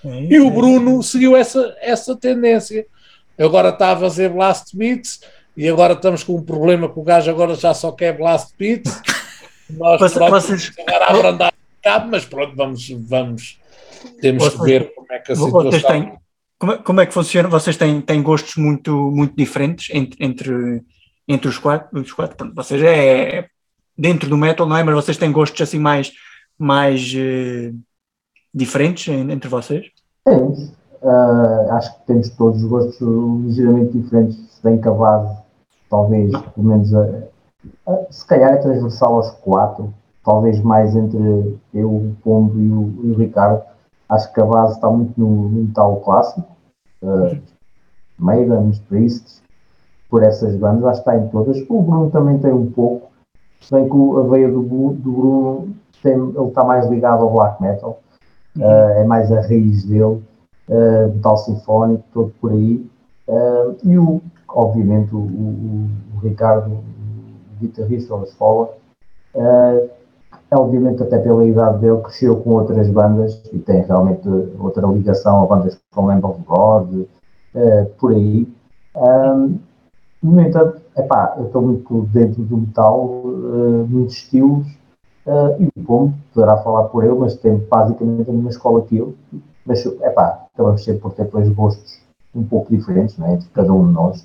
E 0.04 0.38
o 0.38 0.48
Bruno 0.48 1.02
seguiu 1.02 1.36
essa, 1.36 1.76
essa 1.80 2.14
tendência. 2.14 2.86
Agora 3.36 3.70
está 3.70 3.90
a 3.94 3.96
fazer 3.96 4.30
blast 4.30 4.76
beats 4.76 5.22
e 5.56 5.68
agora 5.68 5.94
estamos 5.94 6.22
com 6.22 6.36
um 6.36 6.42
problema 6.42 6.88
que 6.88 7.00
o 7.00 7.02
gajo 7.02 7.28
agora 7.28 7.56
já 7.56 7.74
só 7.74 7.90
quer 7.90 8.16
blast 8.16 8.52
beats. 8.56 9.02
Nós 9.70 10.00
Vocês- 10.00 10.30
vocês- 10.30 10.72
agora 10.86 11.04
a 11.04 11.10
abrandar 11.10 11.52
cabo, 11.88 12.08
mas 12.10 12.24
pronto, 12.24 12.54
vamos, 12.54 12.88
vamos 12.90 13.58
temos 14.20 14.44
que 14.48 14.56
Vocês- 14.56 14.62
ver 14.62 14.94
como 14.94 15.06
é 15.12 15.18
que 15.18 15.32
a 15.32 15.34
Vocês 15.34 15.74
situação. 15.74 15.90
têm, 15.90 16.18
como, 16.58 16.72
é- 16.72 16.78
como 16.78 17.00
é 17.00 17.06
que 17.06 17.14
funciona? 17.14 17.48
Vocês 17.48 17.76
têm, 17.76 18.00
têm 18.00 18.22
gostos 18.22 18.56
muito, 18.56 18.92
muito 19.10 19.34
diferentes 19.36 19.88
entre, 19.94 20.24
entre, 20.24 20.82
entre 21.26 21.48
os 21.48 21.58
quatro? 21.58 21.98
Os 22.00 22.12
quatro? 22.12 22.36
Pronto, 22.36 22.54
vocês 22.54 22.82
é, 22.82 23.38
é 23.38 23.48
dentro 23.96 24.28
do 24.28 24.36
metal, 24.36 24.66
não 24.68 24.76
é? 24.76 24.82
Mas 24.84 24.94
vocês 24.94 25.16
têm 25.16 25.32
gostos 25.32 25.60
assim 25.60 25.78
mais, 25.78 26.12
mais 26.58 27.12
eh, 27.16 27.72
diferentes 28.54 29.08
en- 29.08 29.30
entre 29.32 29.48
vocês? 29.48 29.86
Temos. 30.24 30.72
Ah, 31.02 31.76
acho 31.76 31.96
que 31.98 32.06
temos 32.06 32.28
todos 32.30 32.62
os 32.62 32.68
gostos 32.68 33.00
ligeiramente 33.46 33.98
diferentes, 33.98 34.36
se 34.36 34.62
bem 34.62 34.80
que 34.80 34.88
a 34.88 34.92
base, 34.92 35.36
talvez, 35.88 36.30
pelo 36.32 36.66
menos, 36.66 36.92
a- 36.94 37.22
a- 37.86 38.06
se 38.12 38.26
calhar 38.26 38.52
é 38.52 38.56
transversal 38.56 39.14
aos 39.14 39.30
quatro, 39.40 39.94
talvez 40.28 40.60
mais 40.60 40.94
entre 40.94 41.58
eu, 41.72 41.90
o 41.90 42.16
Pombo 42.22 42.58
e 42.60 42.70
o, 42.70 43.06
e 43.06 43.10
o 43.12 43.14
Ricardo. 43.16 43.62
Acho 44.10 44.30
que 44.32 44.40
a 44.40 44.44
base 44.44 44.74
está 44.74 44.90
muito 44.90 45.18
no, 45.18 45.48
no 45.48 45.62
metal 45.64 45.96
clássico, 46.00 46.46
uh, 47.02 47.38
Maiden, 48.18 48.68
os 48.68 48.78
Priests, 48.80 49.42
por 50.10 50.22
essas 50.22 50.54
bandas, 50.56 50.84
acho 50.84 51.02
que 51.02 51.10
está 51.10 51.16
em 51.18 51.28
todas. 51.28 51.58
O 51.68 51.82
Bruno 51.82 52.10
também 52.10 52.38
tem 52.38 52.52
um 52.52 52.70
pouco, 52.70 53.08
se 53.60 53.72
bem 53.72 53.88
que 53.88 53.94
a 53.94 54.22
veia 54.24 54.48
do, 54.50 54.60
do 54.62 55.12
Bruno 55.12 55.74
tem, 56.02 56.12
ele 56.12 56.48
está 56.48 56.62
mais 56.62 56.86
ligado 56.88 57.22
ao 57.22 57.32
black 57.32 57.60
metal, 57.62 58.00
uh, 58.58 58.62
é 58.62 59.04
mais 59.04 59.32
a 59.32 59.40
raiz 59.40 59.84
dele 59.84 60.02
uh, 60.68 61.08
metal 61.14 61.36
sinfónico, 61.38 62.04
todo 62.12 62.32
por 62.40 62.52
aí. 62.52 62.86
Uh, 63.26 63.76
e 63.84 63.98
o, 63.98 64.20
obviamente 64.48 65.14
o, 65.14 65.20
o- 65.20 65.88
o 66.16 66.18
Ricardo, 66.20 66.70
o 66.70 66.82
guitarrista 67.60 68.14
ou 68.14 68.24
escola, 68.24 68.74
uh, 69.34 69.97
obviamente 70.56 71.02
até 71.02 71.18
pela 71.18 71.44
idade 71.44 71.78
dele, 71.78 72.00
cresceu 72.00 72.36
com 72.36 72.50
outras 72.50 72.88
bandas 72.88 73.40
e 73.52 73.58
tem 73.58 73.82
realmente 73.82 74.28
outra 74.58 74.86
ligação 74.86 75.42
a 75.42 75.46
bandas 75.46 75.78
como 75.92 76.08
Lamb 76.08 76.24
of 76.24 76.40
God, 76.44 76.92
uh, 77.54 77.86
por 77.98 78.12
aí. 78.12 78.48
Um, 78.96 79.58
no 80.22 80.40
entanto, 80.40 80.80
epá, 80.96 81.34
eu 81.38 81.46
estou 81.46 81.62
muito 81.62 82.02
dentro 82.12 82.42
do 82.42 82.56
metal, 82.56 83.04
uh, 83.04 83.86
muitos 83.88 84.16
estilos, 84.16 84.66
uh, 85.26 85.54
e 85.60 85.66
o 85.66 85.84
Pombo 85.84 86.14
poderá 86.34 86.56
falar 86.58 86.84
por 86.84 87.04
ele, 87.04 87.14
mas 87.14 87.36
tem 87.36 87.56
basicamente 87.56 88.28
a 88.28 88.32
mesma 88.32 88.50
escola 88.50 88.82
que 88.82 88.96
eu. 88.96 89.14
Mas, 89.64 89.84
epá, 89.84 90.46
acabamos 90.54 90.82
sempre 90.82 91.00
por 91.02 91.12
ter 91.12 91.24
depois 91.24 91.48
gostos 91.50 92.00
um 92.34 92.42
pouco 92.42 92.74
diferentes, 92.74 93.16
não 93.18 93.26
é? 93.26 93.34
Entre 93.34 93.48
cada 93.50 93.72
um 93.72 93.86
de 93.86 93.92
nós. 93.92 94.20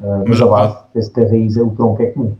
Uh, 0.00 0.24
mas 0.28 0.28
Mas, 0.28 0.42
a 0.42 0.46
base, 0.46 0.78
penso 0.92 1.12
que 1.12 1.20
a 1.20 1.28
raiz 1.28 1.56
é 1.56 1.62
o 1.62 1.70
tronco 1.70 2.02
é 2.02 2.06
comum. 2.06 2.36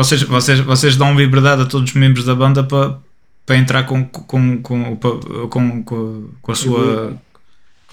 Vocês, 0.00 0.22
vocês, 0.22 0.60
vocês 0.60 0.96
dão 0.96 1.14
liberdade 1.14 1.60
a 1.60 1.66
todos 1.66 1.90
os 1.90 1.94
membros 1.94 2.24
da 2.24 2.34
banda 2.34 2.64
para, 2.64 2.96
para 3.44 3.56
entrar 3.58 3.82
com, 3.84 4.02
com, 4.04 4.62
com, 4.62 4.96
com, 4.96 5.82
com, 5.82 6.28
com, 6.40 6.52
a 6.52 6.54
sua, 6.54 7.12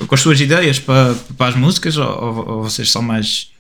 com 0.08 0.16
as 0.16 0.22
suas 0.22 0.40
ideias 0.40 0.80
para, 0.80 1.14
para 1.38 1.48
as 1.50 1.56
músicas 1.56 1.98
ou, 1.98 2.08
ou- 2.48 2.64
vocês 2.64 2.90
são 2.90 3.02
mais, 3.02 3.52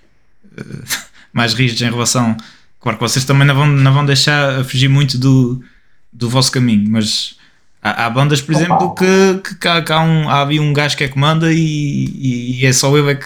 eh, 0.57 0.63
mais 1.33 1.53
rígidos 1.53 1.81
em 1.81 1.91
relação. 1.91 2.37
Claro 2.79 2.97
que 2.97 3.03
vocês 3.03 3.25
também 3.25 3.45
não 3.45 3.53
vão, 3.53 3.67
não 3.67 3.93
vão 3.93 4.05
deixar 4.05 4.61
a 4.61 4.63
fugir 4.63 4.87
muito 4.87 5.17
do, 5.17 5.61
do 6.13 6.29
vosso 6.29 6.49
caminho, 6.49 6.89
mas 6.89 7.35
há, 7.83 8.05
há 8.05 8.09
bandas, 8.09 8.41
por 8.41 8.55
exemplo, 8.55 8.95
que, 8.95 9.41
que, 9.43 9.55
que 9.55 9.67
há, 9.67 9.81
que 9.81 9.91
há, 9.91 9.99
um, 10.01 10.29
há 10.29 10.41
ali 10.41 10.57
um 10.57 10.71
gajo 10.71 10.95
que 10.95 11.03
é 11.03 11.09
que 11.09 11.19
manda 11.19 11.51
e, 11.51 11.57
e, 11.59 12.61
e 12.61 12.65
é 12.65 12.71
só 12.71 12.97
ele 12.97 13.11
é 13.11 13.15
que. 13.15 13.25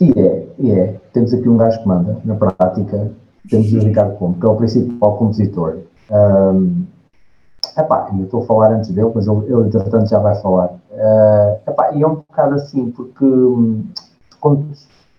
E 0.00 0.10
é, 0.10 0.46
e 0.58 0.70
é. 0.72 1.00
Temos 1.14 1.32
aqui 1.32 1.48
um 1.48 1.56
gajo 1.56 1.80
que 1.80 1.86
manda, 1.86 2.20
na 2.24 2.34
prática, 2.34 3.12
temos 3.48 3.72
o 3.72 3.78
Ricardo 3.78 4.16
Pombo, 4.18 4.38
que 4.38 4.46
é 4.46 4.48
o 4.48 4.56
principal 4.56 5.16
compositor. 5.16 5.78
Um, 6.10 6.84
epá, 7.76 8.10
e 8.12 8.18
eu 8.18 8.24
estou 8.24 8.42
a 8.42 8.46
falar 8.46 8.72
antes 8.72 8.90
dele, 8.90 9.10
mas 9.14 9.26
ele, 9.26 9.44
ele 9.46 9.66
entretanto 9.66 10.08
já 10.08 10.18
vai 10.18 10.34
falar. 10.40 10.70
Uh, 10.90 11.70
epá, 11.70 11.92
e 11.92 12.02
é 12.02 12.06
um 12.06 12.16
bocado 12.16 12.54
assim, 12.54 12.90
porque 12.90 13.24
hum, 13.24 13.84
quando, 14.40 14.66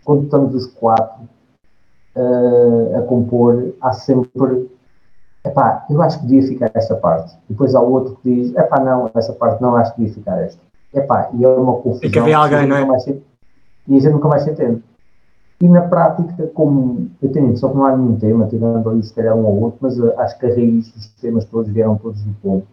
quando 0.04 0.24
estamos 0.24 0.56
os 0.56 0.66
quatro 0.68 1.24
uh, 2.16 2.98
a 2.98 3.02
compor, 3.04 3.74
há 3.82 3.94
sempre. 3.94 4.70
Epá, 5.46 5.86
eu 5.90 6.02
acho 6.02 6.20
que 6.20 6.26
devia 6.26 6.48
ficar 6.48 6.72
esta 6.74 6.96
parte. 6.96 7.38
Depois 7.50 7.76
há 7.76 7.82
outro 7.82 8.18
que 8.18 8.34
diz: 8.34 8.56
epá, 8.56 8.80
não, 8.80 9.10
essa 9.16 9.34
parte 9.34 9.62
não, 9.62 9.76
acho 9.76 9.94
que 9.94 10.02
devia 10.02 10.16
ficar 10.16 10.42
esta. 10.42 10.62
Epá, 10.94 11.30
e 11.34 11.44
é 11.44 11.48
uma 11.48 11.74
confusão. 11.74 12.02
Tem 12.02 12.12
que 12.12 12.20
haver 12.20 12.34
alguém, 12.34 12.68
não 12.68 12.96
é? 12.96 13.00
E 13.88 13.96
a 13.96 14.00
gente 14.00 14.12
nunca 14.12 14.28
mais 14.28 14.44
se 14.44 14.52
entende. 14.52 14.84
E 15.60 15.68
na 15.68 15.82
prática, 15.82 16.48
como 16.54 17.10
eu 17.22 17.32
tenho 17.32 17.48
impressão 17.48 17.72
que 17.72 17.78
não 17.78 17.86
há 17.86 17.98
nenhum 17.98 18.18
tema, 18.18 18.46
tirando 18.48 18.88
ali 18.88 19.02
se 19.02 19.14
calhar 19.14 19.36
um 19.36 19.44
ou 19.44 19.64
outro, 19.64 19.80
mas 19.82 20.00
uh, 20.00 20.14
acho 20.20 20.38
que 20.38 20.46
a 20.46 20.50
raiz 20.50 20.92
dos 20.92 21.08
temas 21.16 21.46
todos 21.46 21.72
vieram 21.72 21.98
todos 21.98 22.22
do 22.22 22.34
ponto. 22.36 22.68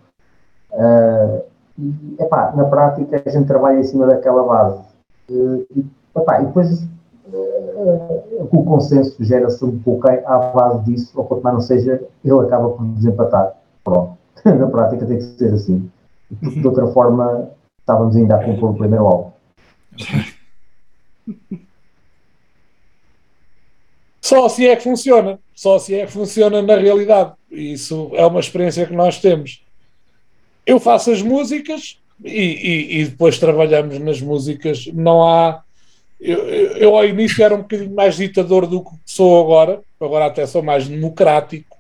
Uh, 0.71 1.43
e, 1.79 2.17
epá, 2.21 2.53
na 2.55 2.65
prática 2.65 3.23
a 3.25 3.31
gente 3.31 3.47
trabalha 3.47 3.79
em 3.79 3.85
cima 3.85 4.07
daquela 4.07 4.43
base. 4.43 4.83
Uh, 5.31 5.67
e, 5.75 5.87
epá, 6.15 6.43
e 6.43 6.45
depois 6.45 6.83
uh, 6.83 8.49
o 8.53 8.65
consenso 8.65 9.25
gera-se 9.25 9.65
um 9.65 9.79
pouco 9.79 10.07
à 10.07 10.39
base 10.55 10.85
disso, 10.85 11.19
ou 11.19 11.25
quanto 11.25 11.43
mais 11.43 11.55
não 11.55 11.63
seja, 11.63 12.03
ele 12.23 12.41
acaba 12.41 12.69
por 12.69 12.85
desempatar. 12.85 13.55
Pronto. 13.83 14.19
na 14.45 14.67
prática 14.67 15.07
tem 15.07 15.17
que 15.17 15.25
ser 15.25 15.55
assim. 15.55 15.91
Porque 16.29 16.61
de 16.61 16.67
outra 16.67 16.87
forma 16.89 17.49
estávamos 17.81 18.15
ainda 18.15 18.37
a 18.37 18.45
compor 18.45 18.71
o 18.71 18.75
primeiro 18.75 19.07
álbum. 19.07 19.31
Só 24.35 24.47
assim 24.47 24.67
é 24.67 24.77
que 24.77 24.83
funciona. 24.83 25.39
Só 25.55 25.77
assim 25.77 25.95
é 25.95 26.07
que 26.07 26.13
funciona 26.13 26.61
na 26.63 26.77
realidade. 26.77 27.33
Isso 27.51 28.11
é 28.15 28.25
uma 28.27 28.41
experiência 28.41 28.87
que 28.87 28.93
nós 28.93 29.19
temos. 29.21 29.63
Eu 30.67 30.81
faço 30.81 31.11
as 31.13 31.23
músicas 31.23 31.99
e, 32.25 32.31
e- 32.31 33.01
e 33.01 33.05
depois 33.05 33.39
trabalhamos 33.39 33.99
nas 33.99 34.21
músicas. 34.21 34.87
Não 34.93 35.23
há. 35.27 35.63
Eu, 36.21 36.39
eu- 36.49 36.97
ao 36.97 37.05
início 37.07 37.45
era 37.45 37.55
um 37.55 37.63
bocadinho 37.63 37.95
mais 37.95 38.17
ditador 38.17 38.67
do 38.67 38.83
que 38.83 38.91
sou 39.05 39.41
agora. 39.43 39.81
Agora 40.01 40.27
até 40.27 40.47
sou 40.47 40.63
mais 40.63 40.89
democrático. 40.89 41.77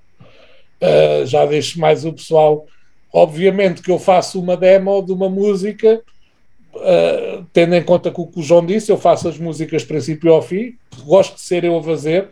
Uh, 0.80 1.24
já 1.26 1.46
deixo 1.46 1.80
mais 1.80 2.04
o 2.04 2.12
pessoal. 2.12 2.66
Obviamente 3.12 3.80
que 3.82 3.90
eu 3.90 3.98
faço 3.98 4.40
uma 4.40 4.56
demo 4.56 5.00
de 5.02 5.12
uma 5.12 5.28
música 5.30 6.02
uh, 6.74 7.44
tendo 7.52 7.74
em 7.74 7.82
conta 7.82 8.10
que 8.10 8.20
o 8.20 8.26
que 8.26 8.40
o 8.40 8.42
João 8.42 8.64
disse, 8.66 8.90
eu 8.92 8.98
faço 8.98 9.28
as 9.28 9.38
músicas 9.38 9.84
princípio 9.84 10.32
ao 10.32 10.42
fim, 10.42 10.74
gosto 11.04 11.36
de 11.36 11.40
ser 11.42 11.64
eu 11.64 11.76
a 11.78 11.82
fazer, 11.82 12.28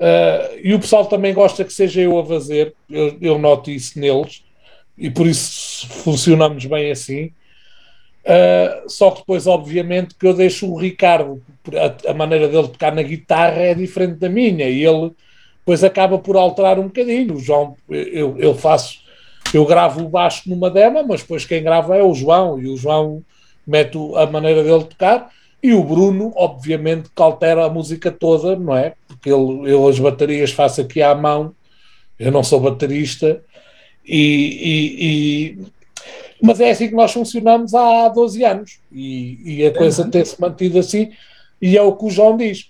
uh, 0.00 0.58
e 0.62 0.74
o 0.74 0.80
pessoal 0.80 1.06
também 1.06 1.34
gosta 1.34 1.64
que 1.64 1.72
seja 1.72 2.00
eu 2.00 2.18
a 2.18 2.24
fazer, 2.24 2.74
eu, 2.88 3.16
eu 3.20 3.38
noto 3.38 3.70
isso 3.70 3.98
neles, 3.98 4.44
e 4.96 5.10
por 5.10 5.26
isso 5.26 5.88
funcionamos 5.88 6.64
bem 6.66 6.90
assim. 6.90 7.32
Uh, 8.22 8.88
só 8.88 9.10
que 9.10 9.18
depois, 9.20 9.46
obviamente, 9.46 10.14
que 10.14 10.26
eu 10.26 10.32
deixo 10.32 10.70
o 10.70 10.76
Ricardo, 10.76 11.42
a, 11.74 12.10
a, 12.10 12.14
maneira 12.14 12.46
dele 12.46 12.68
tocar 12.68 12.94
na 12.94 13.02
guitarra 13.02 13.60
é 13.60 13.74
diferente 13.74 14.14
da 14.14 14.28
minha, 14.28 14.68
e 14.68 14.84
ele 14.84 15.10
depois 15.58 15.82
acaba 15.82 16.18
por 16.18 16.36
alterar 16.36 16.78
um 16.78 16.84
bocadinho. 16.84 17.34
O 17.34 17.40
João, 17.40 17.76
eu, 17.88 18.38
eu 18.38 18.54
faço, 18.54 19.00
eu 19.52 19.66
gravo 19.66 20.04
o 20.04 20.08
baixo 20.08 20.48
numa 20.48 20.70
dema, 20.70 21.02
mas 21.02 21.22
depois 21.22 21.44
quem 21.44 21.62
grava 21.62 21.96
é 21.96 22.02
o 22.02 22.14
João, 22.14 22.60
e 22.60 22.68
o 22.68 22.76
João 22.76 23.24
mete 23.66 23.98
a 24.16 24.26
maneira 24.26 24.62
dele 24.62 24.84
tocar, 24.84 25.30
e 25.62 25.72
o 25.72 25.82
Bruno, 25.82 26.32
obviamente, 26.36 27.10
que 27.14 27.22
altera 27.22 27.64
a 27.64 27.70
música 27.70 28.10
toda, 28.10 28.56
não 28.56 28.76
é? 28.76 28.94
Porque 29.22 29.30
ele, 29.30 29.72
eu 29.72 29.86
as 29.86 30.00
baterias 30.00 30.50
faço 30.50 30.80
aqui 30.80 31.00
à 31.00 31.14
mão, 31.14 31.54
eu 32.18 32.32
não 32.32 32.42
sou 32.42 32.58
baterista, 32.58 33.40
e, 34.04 34.18
e, 34.18 35.06
e 35.06 35.58
mas 36.42 36.58
é 36.58 36.72
assim 36.72 36.88
que 36.88 36.94
nós 36.94 37.12
funcionamos 37.12 37.72
há 37.72 38.08
12 38.08 38.44
anos. 38.44 38.80
E, 38.90 39.38
e 39.44 39.64
a 39.64 39.72
coisa 39.72 40.10
tem-se 40.10 40.40
mantido 40.40 40.80
assim, 40.80 41.12
e 41.60 41.76
é 41.76 41.82
o 41.82 41.94
que 41.94 42.06
o 42.06 42.10
João 42.10 42.36
diz. 42.36 42.68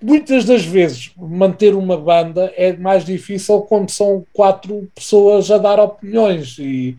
Muitas 0.00 0.44
das 0.44 0.62
vezes 0.62 1.10
manter 1.16 1.74
uma 1.74 1.96
banda 1.96 2.52
é 2.54 2.76
mais 2.76 3.06
difícil 3.06 3.62
quando 3.62 3.90
são 3.90 4.26
quatro 4.30 4.86
pessoas 4.94 5.50
a 5.50 5.56
dar 5.56 5.80
opiniões. 5.80 6.58
E, 6.58 6.98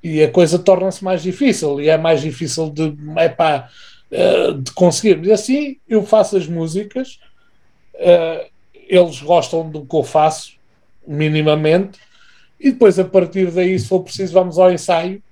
e 0.00 0.22
a 0.22 0.30
coisa 0.30 0.60
torna-se 0.60 1.02
mais 1.02 1.24
difícil. 1.24 1.80
E 1.80 1.88
é 1.88 1.98
mais 1.98 2.20
difícil 2.20 2.70
de, 2.70 2.94
epá, 3.18 3.68
eh, 4.12 4.52
de 4.52 4.70
conseguir. 4.72 5.22
E 5.26 5.32
assim 5.32 5.76
eu 5.88 6.02
faço 6.04 6.36
as 6.36 6.46
músicas, 6.46 7.18
eh, 7.98 8.48
eles 8.88 9.20
gostam 9.20 9.68
do 9.68 9.84
que 9.84 9.96
eu 9.96 10.02
faço, 10.02 10.52
minimamente, 11.06 11.98
e 12.58 12.72
depois 12.72 12.98
a 12.98 13.04
partir 13.04 13.50
daí, 13.50 13.78
se 13.78 13.88
for 13.88 14.00
preciso, 14.00 14.32
vamos 14.32 14.58
ao 14.58 14.72
ensaio 14.72 15.22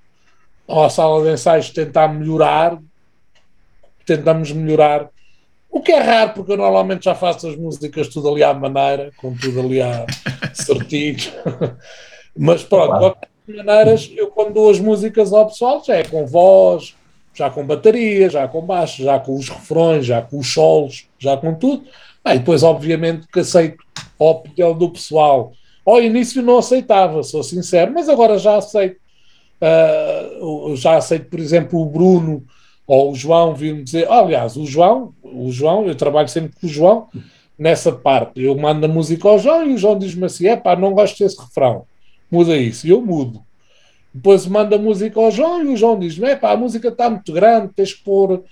à 0.67 0.89
sala 0.89 1.23
de 1.23 1.33
ensaios 1.33 1.69
tentar 1.69 2.07
melhorar, 2.09 2.77
tentamos 4.05 4.51
melhorar, 4.51 5.09
o 5.69 5.81
que 5.81 5.91
é 5.91 5.99
raro, 5.99 6.33
porque 6.33 6.51
eu 6.53 6.57
normalmente 6.57 7.05
já 7.05 7.15
faço 7.15 7.47
as 7.47 7.55
músicas 7.55 8.07
tudo 8.07 8.29
ali 8.29 8.43
à 8.43 8.53
maneira, 8.53 9.11
com 9.17 9.35
tudo 9.35 9.59
ali 9.59 9.81
à 9.81 10.05
certinho. 10.53 11.31
Mas 12.35 12.63
pronto, 12.63 12.93
de 12.93 12.99
qualquer 12.99 13.29
maneiras, 13.47 14.11
eu 14.15 14.27
quando 14.27 14.53
dou 14.53 14.69
as 14.69 14.79
músicas 14.79 15.31
ao 15.31 15.47
pessoal, 15.47 15.83
já 15.85 15.95
é 15.95 16.03
com 16.03 16.25
voz, 16.25 16.95
já 17.33 17.49
com 17.49 17.65
bateria, 17.65 18.29
já 18.29 18.47
com 18.47 18.61
baixo, 18.61 19.03
já 19.03 19.19
com 19.19 19.35
os 19.35 19.49
refrões, 19.49 20.05
já 20.05 20.21
com 20.21 20.39
os 20.39 20.51
solos, 20.51 21.07
já 21.19 21.37
com 21.37 21.53
tudo. 21.53 21.85
Bem, 22.27 22.39
depois, 22.39 22.61
obviamente, 22.61 23.25
que 23.31 23.39
aceito 23.39 23.77
a 24.19 24.25
opinião 24.25 24.77
do 24.77 24.89
pessoal. 24.89 25.53
Ao 25.85 26.01
início 26.01 26.41
não 26.41 26.57
aceitava, 26.57 27.23
sou 27.23 27.41
sincero, 27.41 27.93
mas 27.93 28.09
agora 28.09 28.37
já 28.37 28.57
aceito. 28.57 28.97
Uh, 29.61 30.75
já 30.75 30.97
aceito, 30.97 31.29
por 31.29 31.39
exemplo, 31.39 31.79
o 31.79 31.85
Bruno 31.85 32.43
ou 32.85 33.13
o 33.13 33.15
João 33.15 33.55
vir-me 33.55 33.81
dizer, 33.81 34.11
aliás, 34.11 34.57
o 34.57 34.65
João, 34.65 35.13
o 35.23 35.49
João, 35.51 35.85
eu 35.85 35.95
trabalho 35.95 36.27
sempre 36.27 36.51
com 36.59 36.67
o 36.67 36.69
João 36.69 37.07
nessa 37.57 37.93
parte. 37.93 38.41
Eu 38.41 38.57
mando 38.57 38.85
a 38.85 38.89
música 38.89 39.29
ao 39.29 39.39
João 39.39 39.65
e 39.65 39.73
o 39.73 39.77
João 39.77 39.97
diz-me 39.97 40.25
assim: 40.25 40.47
é 40.47 40.57
pá, 40.57 40.75
não 40.75 40.93
gosto 40.93 41.23
desse 41.23 41.39
refrão, 41.39 41.85
muda 42.29 42.57
isso. 42.57 42.85
E 42.85 42.89
eu 42.89 43.01
mudo. 43.01 43.41
Depois 44.13 44.45
manda 44.45 44.75
a 44.75 44.79
música 44.79 45.17
ao 45.17 45.31
João 45.31 45.63
e 45.63 45.67
o 45.69 45.77
João 45.77 45.97
diz-me: 45.97 46.27
é 46.27 46.35
pá, 46.35 46.51
a 46.51 46.57
música 46.57 46.89
está 46.89 47.09
muito 47.09 47.31
grande, 47.31 47.71
tens 47.73 47.93
que 47.93 48.03
pôr 48.03 48.43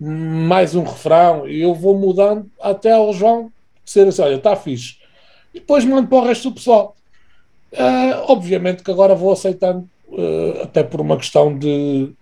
mais 0.00 0.74
um 0.74 0.82
refrão. 0.82 1.48
E 1.48 1.60
eu 1.62 1.74
vou 1.74 1.96
mudando 1.98 2.50
até 2.60 2.92
ao 2.92 3.12
João 3.12 3.50
ser 3.84 4.08
assim: 4.08 4.22
olha, 4.22 4.36
está 4.36 4.56
fixe. 4.56 4.96
E 5.52 5.60
depois 5.60 5.84
mando 5.84 6.08
para 6.08 6.18
o 6.18 6.26
resto 6.26 6.50
do 6.50 6.56
pessoal. 6.56 6.96
Uh, 7.72 8.24
obviamente 8.28 8.82
que 8.82 8.90
agora 8.90 9.14
vou 9.14 9.32
aceitando 9.32 9.88
uh, 10.08 10.62
até 10.62 10.82
por 10.82 11.00
uma 11.00 11.16
questão 11.16 11.56
de 11.58 12.12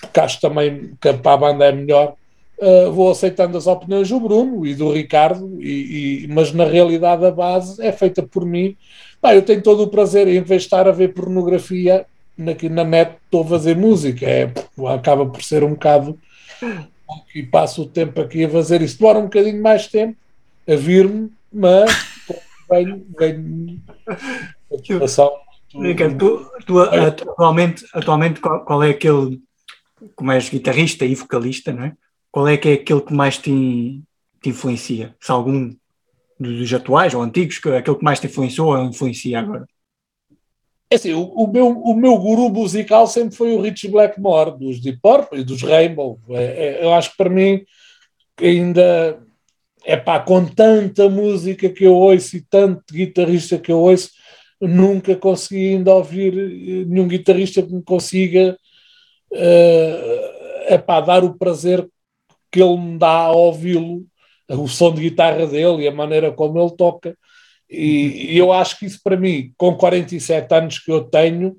porque 0.00 0.20
acho 0.20 0.40
também 0.40 0.92
que 1.00 1.12
para 1.14 1.32
a 1.32 1.36
banda 1.36 1.64
é 1.64 1.72
melhor. 1.72 2.14
Uh, 2.58 2.90
vou 2.92 3.10
aceitando 3.10 3.58
as 3.58 3.66
opiniões 3.66 4.08
do 4.08 4.20
Bruno 4.20 4.64
e 4.64 4.74
do 4.74 4.92
Ricardo, 4.92 5.60
e, 5.60 6.24
e, 6.24 6.28
mas 6.28 6.52
na 6.52 6.64
realidade 6.64 7.24
a 7.24 7.30
base 7.30 7.84
é 7.84 7.90
feita 7.90 8.22
por 8.22 8.46
mim. 8.46 8.76
Bah, 9.20 9.34
eu 9.34 9.42
tenho 9.42 9.60
todo 9.60 9.82
o 9.82 9.88
prazer 9.88 10.28
em 10.28 10.40
vez 10.42 10.62
de 10.62 10.66
estar 10.66 10.86
a 10.86 10.92
ver 10.92 11.14
pornografia 11.14 12.06
na, 12.38 12.52
na 12.70 12.84
net, 12.84 13.16
estou 13.24 13.42
a 13.42 13.46
fazer 13.46 13.76
música. 13.76 14.24
É, 14.26 14.52
acaba 14.94 15.26
por 15.26 15.42
ser 15.42 15.64
um 15.64 15.70
bocado 15.70 16.18
e 17.34 17.42
passo 17.42 17.82
o 17.82 17.88
tempo 17.88 18.20
aqui 18.20 18.44
a 18.44 18.50
fazer 18.50 18.82
isso. 18.82 18.98
Demora 18.98 19.18
um 19.18 19.24
bocadinho 19.24 19.62
mais 19.62 19.86
tempo 19.86 20.16
a 20.68 20.74
vir-me, 20.74 21.30
mas 21.52 21.90
venho, 22.70 23.06
venho 23.18 23.80
Ricardo, 25.74 26.18
tu, 26.18 26.64
tu 26.66 26.80
atualmente, 26.80 27.84
atualmente 27.92 28.40
qual, 28.40 28.64
qual, 28.64 28.82
é 28.82 28.90
aquele, 28.90 29.40
como 30.14 30.30
és 30.30 30.48
guitarrista 30.48 31.04
e 31.04 31.14
vocalista, 31.14 31.72
não 31.72 31.84
é? 31.84 31.92
Qual 32.30 32.46
é 32.48 32.56
que 32.56 32.68
é 32.68 32.72
aquele 32.74 33.00
que 33.00 33.12
mais 33.12 33.38
te, 33.38 34.00
te 34.40 34.48
influencia? 34.48 35.14
Se 35.20 35.32
algum 35.32 35.74
dos 36.38 36.72
atuais 36.72 37.14
ou 37.14 37.22
antigos, 37.22 37.58
que, 37.58 37.68
aquele 37.68 37.96
que 37.96 38.04
mais 38.04 38.20
te 38.20 38.26
influenciou 38.26 38.68
ou 38.68 38.84
influencia 38.84 39.40
agora? 39.40 39.66
É 40.90 40.96
assim, 40.96 41.12
o, 41.12 41.22
o, 41.22 41.46
meu, 41.46 41.68
o 41.68 41.94
meu 41.94 42.16
guru 42.18 42.48
musical 42.50 43.06
sempre 43.06 43.36
foi 43.36 43.52
o 43.52 43.60
Rich 43.60 43.88
Blackmore, 43.88 44.56
dos 44.58 44.80
Deep 44.80 45.00
Purple 45.00 45.40
e 45.40 45.44
dos 45.44 45.62
Rainbow. 45.62 46.20
É, 46.30 46.44
é, 46.44 46.84
eu 46.84 46.92
acho 46.92 47.10
que 47.12 47.16
para 47.16 47.30
mim 47.30 47.64
ainda 48.40 49.20
é 49.84 49.96
pá, 49.96 50.20
com 50.20 50.44
tanta 50.44 51.08
música 51.08 51.68
que 51.68 51.84
eu 51.84 51.94
ouço 51.94 52.36
e 52.36 52.40
tanto 52.40 52.82
guitarrista 52.92 53.58
que 53.58 53.70
eu 53.70 53.80
ouço, 53.80 54.10
nunca 54.60 55.14
consegui 55.16 55.74
ainda 55.74 55.94
ouvir 55.94 56.32
eh, 56.32 56.84
nenhum 56.86 57.06
guitarrista 57.06 57.62
que 57.62 57.72
me 57.72 57.82
consiga 57.82 58.56
uh, 59.30 60.72
epá, 60.72 61.00
dar 61.00 61.22
o 61.24 61.34
prazer 61.34 61.86
que 62.50 62.62
ele 62.62 62.78
me 62.78 62.98
dá 62.98 63.26
a 63.26 63.32
ouvi-lo, 63.32 64.06
o 64.48 64.68
som 64.68 64.94
de 64.94 65.02
guitarra 65.02 65.46
dele 65.46 65.82
e 65.82 65.88
a 65.88 65.92
maneira 65.92 66.32
como 66.32 66.60
ele 66.60 66.76
toca. 66.76 67.16
E, 67.74 68.32
e, 68.32 68.38
eu 68.38 68.52
acho 68.52 68.78
que 68.78 68.86
isso 68.86 69.00
para 69.02 69.16
mim, 69.16 69.52
com 69.56 69.76
47 69.76 70.54
anos 70.54 70.78
que 70.78 70.90
eu 70.90 71.02
tenho, 71.02 71.56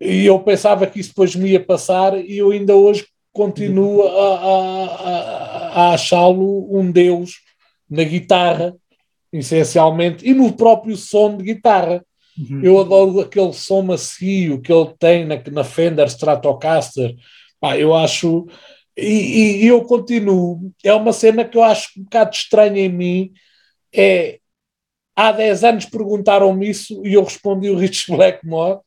e 0.00 0.26
eu 0.26 0.38
pensava 0.40 0.86
que 0.86 1.00
isso 1.00 1.10
depois 1.10 1.34
me 1.34 1.50
ia 1.50 1.60
passar, 1.60 2.16
e 2.18 2.38
eu 2.38 2.50
ainda 2.50 2.74
hoje 2.74 3.06
continuo 3.32 4.02
a, 4.02 4.38
a, 4.38 4.84
a, 4.84 5.68
a 5.68 5.94
achá-lo 5.94 6.68
um 6.76 6.90
deus 6.90 7.32
na 7.88 8.04
guitarra, 8.04 8.74
essencialmente, 9.32 10.28
e 10.28 10.34
no 10.34 10.52
próprio 10.52 10.96
som 10.96 11.36
de 11.36 11.44
guitarra. 11.44 12.04
Uhum. 12.38 12.60
Eu 12.62 12.80
adoro 12.80 13.20
aquele 13.20 13.52
som 13.52 13.82
macio 13.82 14.60
que 14.60 14.72
ele 14.72 14.94
tem 14.98 15.24
na, 15.24 15.40
na 15.50 15.64
Fender 15.64 16.06
Stratocaster. 16.06 17.14
Pá, 17.60 17.76
eu 17.76 17.94
acho. 17.94 18.46
E, 18.96 19.62
e, 19.62 19.66
eu 19.66 19.82
continuo. 19.82 20.72
É 20.84 20.92
uma 20.92 21.12
cena 21.12 21.44
que 21.44 21.58
eu 21.58 21.62
acho 21.62 21.88
um 21.98 22.04
bocado 22.04 22.34
estranha 22.34 22.80
em 22.80 22.88
mim. 22.88 23.32
É. 23.92 24.37
Há 25.18 25.32
10 25.32 25.64
anos 25.64 25.84
perguntaram-me 25.84 26.70
isso 26.70 27.04
e 27.04 27.14
eu 27.14 27.24
respondi 27.24 27.68
o 27.68 27.76
Rich 27.76 28.12
Blackmore. 28.12 28.78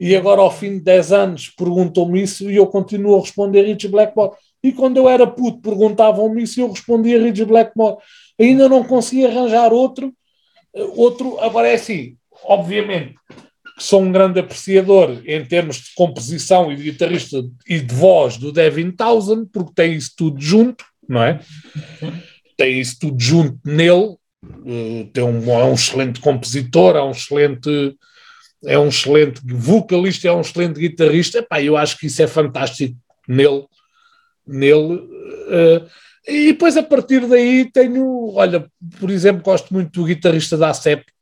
E 0.00 0.16
agora, 0.16 0.40
ao 0.40 0.50
fim 0.50 0.78
de 0.78 0.80
10 0.80 1.12
anos, 1.12 1.50
perguntam-me 1.50 2.22
isso 2.22 2.50
e 2.50 2.56
eu 2.56 2.66
continuo 2.66 3.18
a 3.18 3.20
responder 3.20 3.66
Rich 3.66 3.88
Blackmore. 3.88 4.34
E 4.62 4.72
quando 4.72 4.96
eu 4.96 5.06
era 5.06 5.26
puto, 5.26 5.58
perguntavam-me 5.60 6.42
isso 6.42 6.58
e 6.58 6.62
eu 6.62 6.70
respondia 6.70 7.22
Rich 7.22 7.44
Blackmore. 7.44 7.98
Ainda 8.40 8.66
não 8.66 8.82
consegui 8.82 9.26
arranjar 9.26 9.74
outro. 9.74 10.10
Outro, 10.96 11.38
agora 11.40 11.68
é 11.68 11.74
assim, 11.74 12.16
obviamente, 12.44 13.16
sou 13.78 14.00
um 14.00 14.10
grande 14.10 14.40
apreciador 14.40 15.20
em 15.26 15.44
termos 15.44 15.76
de 15.76 15.94
composição 15.94 16.72
e 16.72 16.76
de 16.76 16.84
guitarrista 16.84 17.44
e 17.68 17.78
de 17.78 17.94
voz 17.94 18.38
do 18.38 18.50
Devin 18.50 18.90
Townsend, 18.90 19.50
porque 19.52 19.74
tem 19.74 19.92
isso 19.92 20.12
tudo 20.16 20.40
junto, 20.40 20.82
não 21.06 21.22
é? 21.22 21.40
Tem 22.56 22.80
isso 22.80 22.96
tudo 22.98 23.22
junto 23.22 23.58
nele. 23.66 24.16
Tem 25.12 25.22
um, 25.24 25.50
é 25.50 25.64
um 25.64 25.74
excelente 25.74 26.20
compositor, 26.20 26.96
é 26.96 27.02
um 27.02 27.10
excelente 27.10 27.96
é 28.66 28.78
um 28.78 28.88
excelente 28.88 29.40
vocalista, 29.44 30.28
é 30.28 30.32
um 30.32 30.40
excelente 30.40 30.80
guitarrista. 30.80 31.38
Epá, 31.38 31.62
eu 31.62 31.76
acho 31.76 31.98
que 31.98 32.06
isso 32.06 32.22
é 32.22 32.26
fantástico 32.26 32.96
nele. 33.28 33.66
nele 34.46 34.94
uh, 34.94 35.86
e 36.26 36.52
depois 36.52 36.76
a 36.76 36.82
partir 36.82 37.26
daí 37.26 37.70
tenho, 37.70 38.32
olha, 38.34 38.66
por 38.98 39.10
exemplo, 39.10 39.42
gosto 39.42 39.72
muito 39.72 40.00
do 40.00 40.06
guitarrista 40.06 40.56
da 40.56 40.70
Acept, 40.70 41.12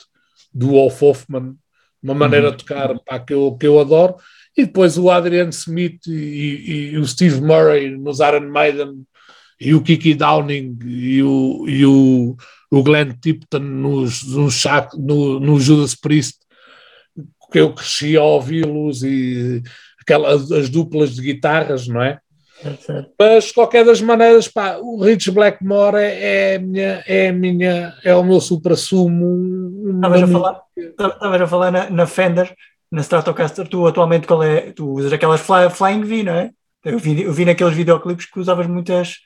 do 0.55 0.69
Wolf 0.69 1.03
Hoffman, 1.03 1.57
uma 2.01 2.15
maneira 2.15 2.51
uhum. 2.51 2.57
de 2.57 2.65
tocar 2.65 2.99
pá, 3.01 3.19
que, 3.19 3.33
eu, 3.33 3.57
que 3.59 3.67
eu 3.67 3.81
adoro, 3.81 4.17
e 4.57 4.65
depois 4.65 4.97
o 4.99 5.11
Adrian 5.11 5.49
Smith 5.49 6.07
e, 6.07 6.13
e, 6.13 6.91
e 6.93 6.99
o 6.99 7.07
Steve 7.07 7.41
Murray 7.41 7.91
nos 7.97 8.21
Iron 8.21 8.49
Maiden, 8.49 9.05
e 9.65 9.75
o 9.75 9.81
Kiki 9.81 10.15
Downing 10.15 10.77
e 10.85 11.23
o, 11.23 11.65
e 11.69 11.87
o, 11.87 12.37
o 12.71 12.83
Glenn 12.83 13.13
Tipton 13.21 13.61
nos, 13.61 14.25
nos, 14.25 14.65
no, 14.99 15.39
no 15.39 15.61
Judas 15.61 15.95
Priest, 15.95 16.39
que 17.53 17.61
eu 17.61 17.73
cresci 17.73 18.17
a 18.17 18.23
ouvi-los, 18.23 19.05
e 19.05 19.63
aquelas 20.01 20.51
as 20.51 20.69
duplas 20.69 21.15
de 21.15 21.23
guitarras, 21.23 21.87
não 21.87 22.03
é? 22.03 22.19
Mas, 23.19 23.45
de 23.45 23.55
qualquer 23.55 23.85
das 23.85 24.01
maneiras, 24.01 24.49
pá, 24.49 24.79
o 24.81 25.03
Rich 25.03 25.31
Blackmore 25.31 25.97
é, 25.97 26.53
é, 26.53 26.57
a 26.57 26.59
minha, 26.59 27.05
é, 27.07 27.33
minha, 27.33 27.95
é 28.05 28.15
o 28.15 28.23
meu 28.23 28.41
supra-sumo. 28.41 29.95
Estavas 29.95 30.23
a 30.23 30.29
falar, 30.29 30.61
estavas 30.77 31.41
a 31.41 31.47
falar 31.47 31.71
na, 31.71 31.91
na, 31.91 32.07
Fender, 32.07 32.55
na 32.91 33.01
Stratocaster, 33.01 33.69
tu 33.69 33.87
atualmente 33.87 34.27
qual 34.27 34.43
é? 34.43 34.73
Tu 34.73 34.89
usas 34.89 35.13
aquelas 35.13 35.41
fly, 35.41 35.71
Flying 35.71 36.03
V, 36.03 36.23
não 36.23 36.33
é? 36.35 36.51
Eu 36.85 36.99
vi, 36.99 37.23
eu 37.23 37.33
vi 37.33 37.45
naqueles 37.45 37.75
videoclipes 37.75 38.27
que 38.27 38.41
usavas 38.41 38.67
muitas 38.67 39.17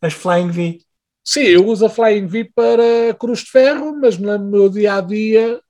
as 0.00 0.12
Flying 0.12 0.50
V. 0.50 0.78
Sim, 1.24 1.40
eu 1.40 1.66
uso 1.66 1.86
a 1.86 1.90
Flying 1.90 2.26
V 2.26 2.50
para 2.54 3.14
cruz 3.18 3.40
de 3.40 3.50
ferro, 3.50 3.98
mas 3.98 4.18
no 4.18 4.38
meu 4.38 4.68
dia 4.68 4.96
a 4.96 5.00
dia 5.00 5.60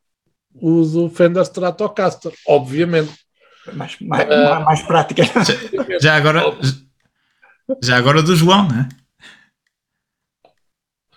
uso 0.61 1.07
o 1.07 1.11
Fender 1.11 1.43
Stratocaster, 1.43 2.33
obviamente. 2.47 3.13
Mais, 3.73 3.99
mais, 4.01 4.29
uh, 4.29 4.65
mais 4.65 4.83
prática. 4.83 5.23
Já, 5.25 5.99
já, 6.01 6.17
agora, 6.17 6.43
já 7.83 7.97
agora 7.97 8.23
do 8.23 8.37
João, 8.37 8.69
né? 8.69 8.89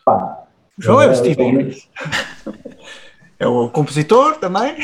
O 0.08 0.82
João 0.82 1.02
é 1.02 1.08
o 1.08 1.16
Steve 1.16 1.84
É 3.40 3.48
o 3.48 3.70
compositor 3.70 4.38
também. 4.38 4.78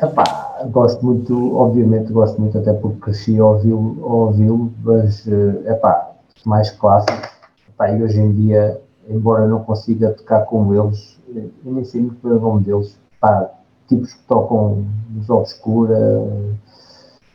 Epá, 0.00 0.58
gosto 0.66 1.04
muito, 1.04 1.56
obviamente 1.56 2.12
gosto 2.12 2.40
muito, 2.40 2.58
até 2.58 2.72
porque 2.72 3.00
cresci 3.00 3.38
a 3.38 3.44
ouvi-lo, 3.44 4.02
ouvi 4.02 4.74
mas 4.84 5.26
é 5.26 5.72
epá, 5.72 6.15
mais 6.46 6.70
clássicos. 6.70 7.28
Epá, 7.68 7.90
e 7.90 8.02
hoje 8.02 8.20
em 8.20 8.32
dia, 8.32 8.80
embora 9.08 9.46
não 9.46 9.62
consiga 9.64 10.12
tocar 10.12 10.46
como 10.46 10.74
eles, 10.74 11.20
eu 11.34 11.50
nem 11.64 11.84
sei 11.84 12.00
muito 12.00 12.26
bem 12.26 12.38
o 12.38 12.40
nome 12.40 12.62
deles, 12.62 12.98
epá, 13.16 13.50
tipos 13.88 14.14
que 14.14 14.22
tocam 14.26 14.84
nos 15.10 15.28
obscura, 15.28 15.98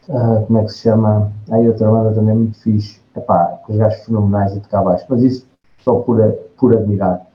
uh, 0.07 0.45
como 0.47 0.59
é 0.59 0.63
que 0.63 0.71
se 0.71 0.79
chama? 0.79 1.31
Aí 1.51 1.67
outra 1.67 1.91
banda 1.91 2.13
também 2.13 2.35
muito 2.35 2.57
fixe, 2.59 3.01
epá, 3.15 3.59
com 3.65 3.73
os 3.73 3.77
gajos 3.77 4.05
fenomenais 4.05 4.57
a 4.57 4.59
tocar 4.61 4.83
baixo, 4.83 5.05
mas 5.09 5.21
isso 5.21 5.47
só 5.79 5.95
por, 5.99 6.19
por 6.57 6.75
admirar, 6.75 7.27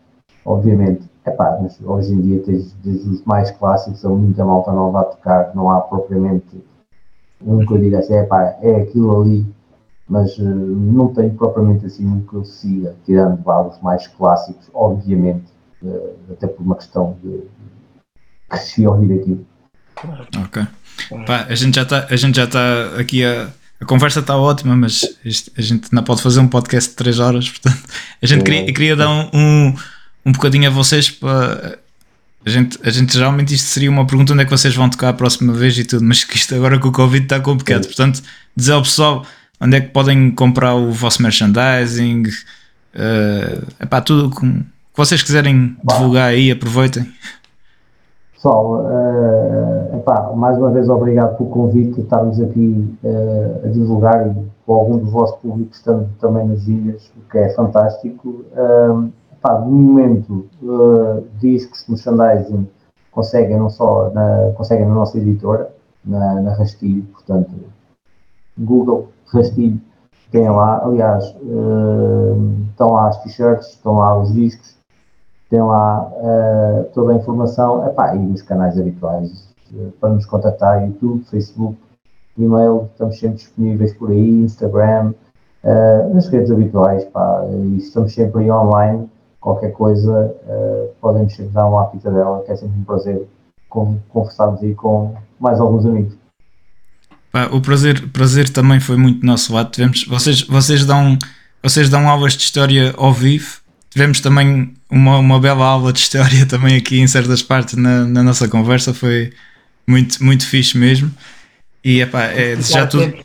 obviamente. 0.44 1.08
Epá, 1.26 1.58
mas 1.60 1.76
hoje 1.84 2.12
em 2.12 2.20
dia 2.20 2.42
tens 2.44 2.72
desde 2.84 3.08
os 3.10 3.24
mais 3.24 3.50
clássicos 3.50 4.04
a 4.04 4.08
muita 4.08 4.44
malta 4.44 4.70
nova 4.72 5.00
a 5.00 5.04
tocar, 5.04 5.54
não 5.56 5.68
há 5.70 5.80
propriamente 5.80 6.64
um 7.44 7.66
que 7.66 7.74
eu 7.74 7.78
diga 7.78 7.98
assim, 7.98 8.14
epá, 8.14 8.56
é 8.62 8.76
aquilo 8.76 9.20
ali, 9.20 9.55
mas 10.08 10.36
uh, 10.38 10.44
não 10.44 11.12
tenho 11.12 11.34
propriamente 11.34 11.86
assim 11.86 12.06
um 12.06 12.22
que 12.22 12.34
eu 12.34 12.44
siga, 12.44 12.94
tirando 13.04 13.40
os 13.40 13.80
mais 13.82 14.06
clássicos, 14.06 14.68
obviamente, 14.72 15.44
uh, 15.82 16.14
até 16.30 16.46
por 16.46 16.62
uma 16.62 16.76
questão 16.76 17.16
de 17.22 17.42
cresci 18.48 18.84
a 18.84 18.90
ouvir 18.90 19.20
aquilo. 19.20 19.46
Ok. 20.44 20.66
Pá, 21.26 21.46
a 21.48 21.54
gente 21.54 21.74
já 21.74 21.82
está 21.82 22.06
a 22.08 22.16
gente 22.16 22.36
já 22.36 22.44
está 22.44 22.98
aqui 22.98 23.24
a 23.24 23.48
a 23.80 23.84
conversa 23.84 24.20
está 24.20 24.36
ótima, 24.36 24.74
mas 24.74 25.04
isto, 25.24 25.50
a 25.56 25.60
gente 25.60 25.92
não 25.92 26.02
pode 26.02 26.22
fazer 26.22 26.40
um 26.40 26.48
podcast 26.48 26.90
de 26.90 26.96
3 26.96 27.18
horas, 27.18 27.48
portanto, 27.50 27.82
a 28.22 28.26
gente 28.26 28.42
queria, 28.42 28.72
queria 28.72 28.96
dar 28.96 29.10
um, 29.10 29.30
um, 29.34 29.74
um 30.26 30.32
bocadinho 30.32 30.68
a 30.68 30.70
vocês 30.70 31.10
para. 31.10 31.78
A 32.44 32.48
gente, 32.48 32.78
a 32.84 32.90
gente 32.90 33.12
geralmente 33.12 33.52
isto 33.52 33.66
seria 33.66 33.90
uma 33.90 34.06
pergunta 34.06 34.32
onde 34.32 34.42
é 34.42 34.44
que 34.44 34.50
vocês 34.52 34.72
vão 34.74 34.88
tocar 34.88 35.08
a 35.08 35.12
próxima 35.12 35.52
vez 35.52 35.76
e 35.78 35.84
tudo, 35.84 36.04
mas 36.04 36.22
que 36.22 36.36
isto 36.36 36.54
agora 36.54 36.78
com 36.78 36.88
o 36.88 36.92
Covid 36.92 37.24
está 37.24 37.40
complicado. 37.40 37.82
Sim. 37.82 37.88
Portanto, 37.88 38.22
dizer 38.56 38.72
ao 38.72 38.82
pessoal 38.82 39.26
onde 39.60 39.76
é 39.76 39.80
que 39.80 39.88
podem 39.88 40.30
comprar 40.30 40.74
o 40.74 40.92
vosso 40.92 41.22
merchandising, 41.22 42.24
uh, 42.94 43.82
epá, 43.82 44.00
tudo 44.00 44.34
que 44.34 44.64
vocês 44.94 45.22
quiserem 45.22 45.76
divulgar 45.84 46.28
aí, 46.28 46.50
aproveitem. 46.50 47.06
Pessoal, 48.34 48.84
uh, 48.84 49.96
epá, 49.96 50.32
mais 50.34 50.58
uma 50.58 50.70
vez 50.70 50.88
obrigado 50.88 51.36
pelo 51.36 51.50
convite 51.50 51.94
de 51.94 52.00
estarmos 52.02 52.40
aqui 52.40 52.96
uh, 53.02 53.66
a 53.66 53.68
divulgar 53.68 54.28
e 54.28 54.34
com 54.64 54.74
algum 54.74 54.98
do 54.98 55.10
vosso 55.10 55.36
público 55.38 55.70
estando 55.72 56.08
também 56.20 56.46
nas 56.46 56.66
ilhas, 56.66 57.10
o 57.16 57.30
que 57.30 57.38
é 57.38 57.48
fantástico. 57.50 58.44
Uh, 58.52 59.10
epá, 59.32 59.54
de 59.54 59.70
momento, 59.70 60.46
uh, 60.62 61.24
discos, 61.40 61.84
merchandising, 61.88 62.68
conseguem 63.10 63.58
não 63.58 63.70
só 63.70 64.10
na, 64.10 64.52
conseguem 64.54 64.86
na 64.86 64.94
nossa 64.94 65.16
editora, 65.16 65.70
na, 66.04 66.40
na 66.42 66.54
Rastilho, 66.54 67.02
portanto, 67.12 67.50
Google, 68.58 69.10
Rastilho, 69.28 69.80
tem 70.30 70.48
lá, 70.48 70.84
aliás, 70.84 71.24
estão 72.70 72.92
lá 72.92 73.08
as 73.08 73.22
t-shirts, 73.22 73.68
estão 73.68 73.94
lá 73.94 74.18
os 74.18 74.32
discos, 74.32 74.76
tem 75.48 75.62
lá 75.62 76.08
uh, 76.08 76.84
toda 76.92 77.12
a 77.12 77.16
informação 77.16 77.86
epá, 77.86 78.14
e 78.14 78.18
nos 78.18 78.42
canais 78.42 78.78
habituais 78.78 79.48
uh, 79.72 79.92
para 80.00 80.10
nos 80.10 80.26
contactar, 80.26 80.84
YouTube, 80.84 81.24
Facebook, 81.24 81.78
e-mail, 82.36 82.88
estamos 82.92 83.18
sempre 83.18 83.36
disponíveis 83.36 83.94
por 83.94 84.10
aí, 84.10 84.42
Instagram, 84.42 85.14
uh, 85.62 86.14
nas 86.14 86.28
redes 86.28 86.50
habituais, 86.50 87.04
pá, 87.04 87.44
e 87.48 87.78
estamos 87.78 88.12
sempre 88.12 88.42
aí 88.42 88.50
online, 88.50 89.08
qualquer 89.40 89.70
coisa, 89.70 90.34
podem 91.00 91.28
sempre 91.28 91.52
dar 91.52 91.68
uma 91.68 91.82
apita 91.82 92.10
dela, 92.10 92.42
que 92.42 92.50
é 92.50 92.56
sempre 92.56 92.80
um 92.80 92.84
prazer 92.84 93.28
conversarmos 93.68 94.60
aí 94.60 94.74
com 94.74 95.14
mais 95.38 95.60
alguns 95.60 95.86
amigos. 95.86 96.18
O 97.52 97.60
prazer, 97.60 98.08
prazer 98.08 98.48
também 98.48 98.80
foi 98.80 98.96
muito 98.96 99.24
nosso 99.24 99.52
lado. 99.52 99.70
Tivemos, 99.70 100.04
vocês, 100.04 100.42
vocês, 100.42 100.84
dão, 100.84 101.18
vocês 101.62 101.88
dão 101.88 102.08
aulas 102.08 102.36
de 102.36 102.42
história 102.42 102.94
ao 102.96 103.12
vivo 103.12 103.60
tivemos 103.96 104.20
também 104.20 104.74
uma, 104.90 105.16
uma 105.16 105.40
bela 105.40 105.64
aula 105.64 105.90
de 105.90 106.00
história 106.00 106.44
também 106.44 106.76
aqui 106.76 107.00
em 107.00 107.06
certas 107.06 107.42
partes 107.42 107.76
na, 107.76 108.04
na 108.04 108.22
nossa 108.22 108.46
conversa, 108.46 108.92
foi 108.92 109.32
muito, 109.86 110.22
muito 110.22 110.46
fixe 110.46 110.76
mesmo. 110.76 111.10
E 111.82 112.02
epá, 112.02 112.24
é, 112.24 112.60
já 112.60 112.86
tudo. 112.86 113.24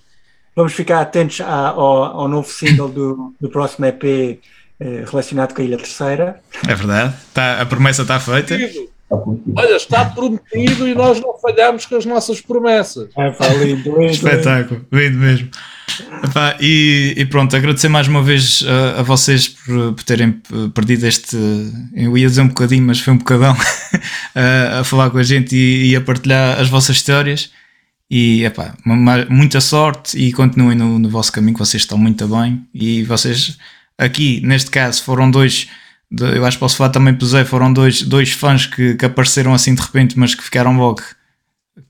Vamos 0.55 0.73
ficar 0.73 1.01
atentos 1.01 1.41
ao, 1.41 1.81
ao 1.81 2.27
novo 2.27 2.47
single 2.47 2.87
do, 2.87 3.35
do 3.39 3.49
próximo 3.49 3.85
EP 3.85 4.03
eh, 4.03 5.03
relacionado 5.09 5.53
com 5.53 5.61
a 5.61 5.65
Ilha 5.65 5.77
Terceira. 5.77 6.39
É 6.67 6.75
verdade, 6.75 7.15
tá, 7.33 7.61
a 7.61 7.65
promessa 7.65 8.03
está 8.03 8.19
feita. 8.19 8.57
Olha, 9.55 9.75
está 9.75 10.05
prometido 10.05 10.87
e 10.87 10.95
nós 10.95 11.19
não 11.19 11.37
falhamos 11.37 11.85
com 11.85 11.97
as 11.97 12.05
nossas 12.05 12.39
promessas. 12.39 13.09
É, 13.17 13.31
pá, 13.31 13.47
lindo, 13.49 13.89
lindo, 13.99 14.11
Espetáculo, 14.11 14.85
lindo 14.91 15.17
mesmo. 15.17 15.49
Epá, 16.23 16.55
e, 16.61 17.13
e, 17.17 17.25
pronto, 17.25 17.55
agradecer 17.55 17.89
mais 17.89 18.07
uma 18.07 18.23
vez 18.23 18.63
a, 18.65 19.01
a 19.01 19.03
vocês 19.03 19.49
por, 19.49 19.93
por, 19.93 20.03
terem 20.03 20.41
perdido 20.73 21.05
este. 21.05 21.35
Eu 21.93 22.17
ia 22.17 22.27
dizer 22.27 22.41
um 22.41 22.47
bocadinho, 22.47 22.83
mas 22.83 22.99
foi 23.01 23.13
um 23.13 23.17
bocadão 23.17 23.55
a, 24.33 24.79
a, 24.79 24.83
falar 24.85 25.09
com 25.09 25.17
a 25.17 25.23
gente 25.23 25.55
e, 25.55 25.91
e, 25.91 25.95
a 25.95 26.01
partilhar 26.01 26.59
as 26.59 26.69
vossas 26.69 26.95
histórias. 26.95 27.51
E 28.09 28.43
epá, 28.45 28.75
uma, 28.85 29.25
muita 29.29 29.59
sorte 29.59 30.17
e 30.17 30.31
continuem 30.31 30.77
no, 30.77 30.99
no 30.99 31.09
vosso 31.09 31.31
caminho, 31.31 31.53
que 31.53 31.59
vocês 31.59 31.83
estão 31.83 31.97
muito 31.97 32.27
bem. 32.27 32.65
E 32.73 33.03
vocês, 33.03 33.57
aqui 33.97 34.41
neste 34.45 34.71
caso, 34.71 35.03
foram 35.03 35.29
dois 35.29 35.67
eu 36.19 36.45
acho 36.45 36.57
que 36.57 36.61
posso 36.61 36.75
falar 36.75 36.89
também 36.89 37.13
para 37.13 37.23
o 37.23 37.27
Zé, 37.27 37.45
foram 37.45 37.71
dois, 37.71 38.01
dois 38.01 38.31
fãs 38.31 38.65
que, 38.65 38.95
que 38.95 39.05
apareceram 39.05 39.53
assim 39.53 39.73
de 39.73 39.81
repente, 39.81 40.19
mas 40.19 40.35
que 40.35 40.43
ficaram 40.43 40.75
logo 40.77 41.01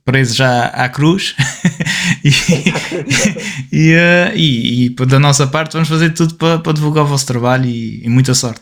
presos 0.06 0.36
já 0.36 0.66
à 0.68 0.88
cruz 0.90 1.36
e, 2.24 2.30
e, 3.72 3.94
uh, 3.96 4.36
e, 4.36 4.86
e, 4.86 4.90
da 4.90 5.20
nossa 5.20 5.48
parte 5.48 5.74
vamos 5.74 5.90
fazer 5.90 6.12
tudo 6.12 6.36
para, 6.36 6.60
para 6.60 6.74
divulgar 6.74 7.04
o 7.04 7.08
vosso 7.08 7.26
trabalho 7.26 7.66
e, 7.66 8.06
e 8.06 8.10
muita 8.10 8.34
sorte. 8.34 8.62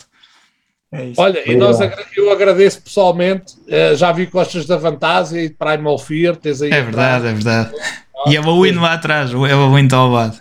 É 0.91 1.11
Olha, 1.17 1.43
e 1.45 1.55
nós, 1.55 1.77
eu 2.15 2.31
agradeço 2.31 2.81
pessoalmente, 2.81 3.53
uh, 3.67 3.95
já 3.95 4.11
vi 4.11 4.25
Costas 4.25 4.65
da 4.65 4.77
Vantagem 4.77 5.45
e 5.45 5.49
Primal 5.49 5.99
Fear, 5.99 6.35
tens 6.35 6.61
aí. 6.61 6.71
É 6.71 6.81
verdade, 6.81 7.27
é 7.27 7.33
verdade. 7.33 7.71
Ah, 7.75 8.31
e 8.31 8.37
a 8.37 8.41
Halloween 8.41 8.73
lá 8.73 8.93
atrás, 8.93 9.33
o 9.33 9.43
Halloween 9.43 9.83
está 9.83 9.97
ao 9.97 10.09
lado. 10.09 10.37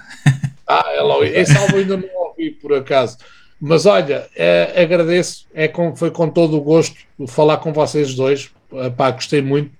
Ah, 0.66 0.84
esse 1.24 1.56
álbum 1.56 1.78
ainda 1.78 1.96
não 1.96 2.08
ouvi 2.14 2.50
por 2.50 2.72
acaso. 2.74 3.18
Mas 3.60 3.86
olha, 3.86 4.28
é, 4.36 4.82
agradeço, 4.82 5.46
é 5.52 5.66
com, 5.66 5.94
foi 5.96 6.10
com 6.10 6.28
todo 6.28 6.56
o 6.56 6.60
gosto 6.60 6.96
falar 7.26 7.56
com 7.56 7.72
vocês 7.72 8.14
dois, 8.14 8.50
pá, 8.96 9.10
gostei 9.10 9.42
muito. 9.42 9.70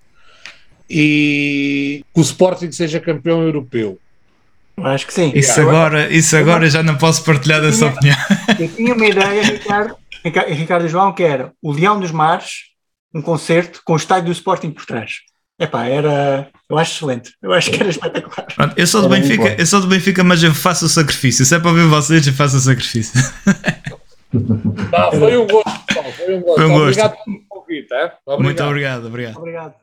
E 0.90 2.04
que 2.12 2.20
o 2.20 2.22
Sporting 2.22 2.72
seja 2.72 2.98
campeão 2.98 3.42
europeu. 3.42 3.98
Acho 4.78 5.06
que 5.06 5.12
sim. 5.12 5.32
Isso 5.34 5.60
agora, 5.60 6.08
isso 6.08 6.36
agora 6.36 6.68
já 6.70 6.82
não 6.82 6.96
posso 6.96 7.24
partilhar 7.24 7.60
dessa 7.60 7.90
tinha, 7.90 7.90
opinião. 7.90 8.16
Eu 8.58 8.68
tinha 8.68 8.94
uma 8.94 9.06
ideia, 9.06 9.42
Ricardo, 9.42 9.96
Ricardo 10.48 10.86
e 10.86 10.88
João, 10.88 11.12
que 11.12 11.22
era 11.22 11.52
o 11.62 11.72
Leão 11.72 11.98
dos 12.00 12.10
Mares, 12.10 12.68
um 13.14 13.20
concerto 13.20 13.80
com 13.84 13.94
o 13.94 13.96
estádio 13.96 14.26
do 14.26 14.32
Sporting 14.32 14.70
por 14.70 14.86
trás. 14.86 15.16
Epá, 15.58 15.86
era. 15.86 16.48
Eu 16.68 16.78
acho 16.78 16.96
excelente. 16.96 17.32
Eu 17.40 17.52
acho 17.52 17.70
que 17.70 17.80
era 17.80 17.88
espetacular. 17.88 18.46
Pronto, 18.54 18.74
eu 18.76 18.86
sou 18.86 19.02
do 19.02 19.08
Benfica, 19.08 19.56
eu 19.58 19.66
sou 19.66 19.80
do 19.80 19.86
Benfica, 19.86 20.22
mas 20.22 20.42
eu 20.42 20.54
faço 20.54 20.84
o 20.84 20.88
sacrifício. 20.88 21.44
Se 21.44 21.54
é 21.54 21.58
para 21.58 21.72
ver 21.72 21.86
vocês, 21.86 22.26
eu 22.26 22.32
faço 22.32 22.56
o 22.56 22.60
sacrifício. 22.60 23.18
Tá, 24.90 25.10
foi 25.10 25.38
um 25.38 25.46
gosto, 25.46 25.86
pessoal. 25.86 26.12
Foi 26.12 26.34
um 26.36 26.40
gosto. 26.42 26.56
Foi 26.56 26.64
um 26.66 26.68
gosto. 26.68 26.82
Obrigado 26.82 27.24
pelo 27.24 27.44
convite. 27.48 27.94
É? 27.94 28.04
Obrigado. 28.26 28.42
Muito 28.42 28.62
obrigado, 28.62 29.06
obrigado. 29.06 29.36
Obrigado. 29.38 29.74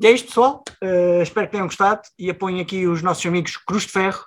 E 0.00 0.06
é 0.06 0.10
isto, 0.10 0.26
pessoal. 0.26 0.64
Uh, 0.82 1.22
espero 1.22 1.46
que 1.46 1.52
tenham 1.52 1.66
gostado 1.66 2.02
e 2.18 2.28
apoiem 2.28 2.60
aqui 2.60 2.86
os 2.88 3.02
nossos 3.02 3.24
amigos 3.24 3.56
Cruz 3.56 3.84
de 3.84 3.90
Ferro, 3.90 4.24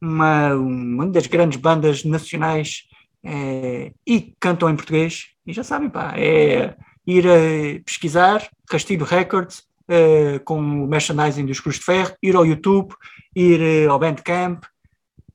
uma, 0.00 0.54
uma 0.54 1.06
das 1.08 1.26
grandes 1.26 1.58
bandas 1.58 2.04
nacionais 2.04 2.84
é, 3.24 3.90
e 4.06 4.34
cantam 4.38 4.70
em 4.70 4.76
português. 4.76 5.26
E 5.44 5.52
já 5.52 5.64
sabem, 5.64 5.90
pá, 5.90 6.14
é 6.16 6.76
ir 7.06 7.26
a 7.26 7.82
pesquisar 7.84 8.48
Castilho 8.68 9.04
Records 9.04 9.64
uh, 9.88 10.40
com 10.44 10.58
o 10.58 10.86
merchandising 10.86 11.46
dos 11.46 11.60
Cruz 11.60 11.76
de 11.76 11.84
Ferro, 11.84 12.14
ir 12.22 12.36
ao 12.36 12.46
YouTube, 12.46 12.94
ir 13.34 13.86
uh, 13.86 13.92
ao 13.92 13.98
Bandcamp, 13.98 14.64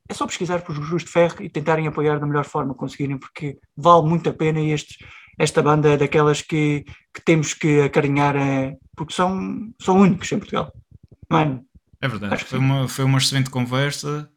é 0.07 0.13
só 0.13 0.25
pesquisar 0.25 0.61
por 0.61 0.75
Cruz 0.75 1.03
de 1.03 1.09
Ferro 1.09 1.41
e 1.41 1.49
tentarem 1.49 1.87
apoiar 1.87 2.19
da 2.19 2.25
melhor 2.25 2.45
forma 2.45 2.73
que 2.73 2.79
conseguirem, 2.79 3.17
porque 3.17 3.57
vale 3.75 4.07
muito 4.07 4.29
a 4.29 4.33
pena 4.33 4.59
este, 4.59 5.03
esta 5.37 5.61
banda 5.61 5.89
é 5.89 5.97
daquelas 5.97 6.41
que, 6.41 6.85
que 7.13 7.21
temos 7.23 7.53
que 7.53 7.81
acarinhar, 7.81 8.35
é, 8.35 8.75
porque 8.95 9.13
são, 9.13 9.73
são 9.81 9.97
únicos 9.97 10.31
em 10.31 10.39
Portugal. 10.39 10.73
Mano, 11.29 11.65
é 11.99 12.07
verdade, 12.07 12.43
foi 12.43 12.59
uma, 12.59 12.87
foi 12.87 13.05
uma 13.05 13.17
excelente 13.17 13.49
conversa 13.49 14.29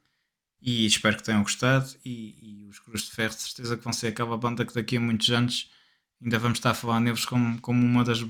e 0.63 0.87
espero 0.87 1.17
que 1.17 1.25
tenham 1.25 1.43
gostado. 1.43 1.89
E, 2.05 2.65
e 2.65 2.69
os 2.69 2.79
Cruz 2.79 3.03
de 3.03 3.11
Ferro, 3.11 3.35
de 3.35 3.43
certeza 3.43 3.77
que 3.77 3.85
vão 3.85 3.93
ser 3.93 4.09
aquela 4.09 4.39
banda 4.39 4.65
que 4.65 4.75
daqui 4.75 4.97
a 4.97 5.01
muitos 5.01 5.29
anos 5.31 5.71
ainda 6.23 6.39
vamos 6.39 6.59
estar 6.59 6.71
a 6.71 6.75
falar 6.75 7.01
neles 7.01 7.25
como, 7.25 7.61
como 7.61 7.85
uma 7.85 8.05
das, 8.05 8.21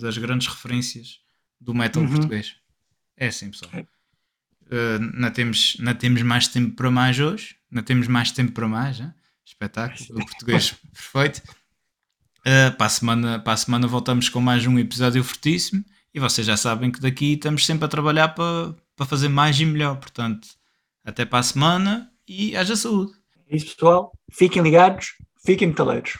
das 0.00 0.18
grandes 0.18 0.46
referências 0.46 1.20
do 1.60 1.74
metal 1.74 2.02
uhum. 2.02 2.10
português. 2.10 2.56
É 3.16 3.28
assim, 3.28 3.50
pessoal. 3.50 3.72
Uh, 4.66 4.98
não, 5.14 5.30
temos, 5.30 5.76
não 5.78 5.94
temos 5.94 6.22
mais 6.22 6.48
tempo 6.48 6.74
para 6.74 6.90
mais 6.90 7.18
hoje, 7.18 7.56
não 7.70 7.82
temos 7.82 8.08
mais 8.08 8.32
tempo 8.32 8.52
para 8.52 8.68
mais. 8.68 9.00
Hein? 9.00 9.12
Espetáculo, 9.44 10.20
o 10.20 10.26
português 10.26 10.72
perfeito. 10.92 11.42
Uh, 12.40 12.76
para, 12.76 12.86
a 12.86 12.88
semana, 12.88 13.38
para 13.40 13.52
a 13.52 13.56
semana 13.56 13.86
voltamos 13.86 14.28
com 14.28 14.40
mais 14.40 14.66
um 14.66 14.78
episódio 14.78 15.22
fortíssimo 15.24 15.84
e 16.14 16.20
vocês 16.20 16.46
já 16.46 16.56
sabem 16.56 16.90
que 16.90 17.00
daqui 17.00 17.34
estamos 17.34 17.64
sempre 17.64 17.84
a 17.84 17.88
trabalhar 17.88 18.28
para, 18.28 18.74
para 18.94 19.06
fazer 19.06 19.28
mais 19.28 19.58
e 19.60 19.66
melhor. 19.66 19.96
Portanto, 19.96 20.48
até 21.04 21.24
para 21.24 21.40
a 21.40 21.42
semana 21.42 22.10
e 22.26 22.56
haja 22.56 22.74
saúde. 22.74 23.12
É 23.48 23.56
isso, 23.56 23.66
pessoal. 23.74 24.12
Fiquem 24.32 24.62
ligados, 24.62 25.14
fiquem 25.44 25.68
metaleiros. 25.68 26.18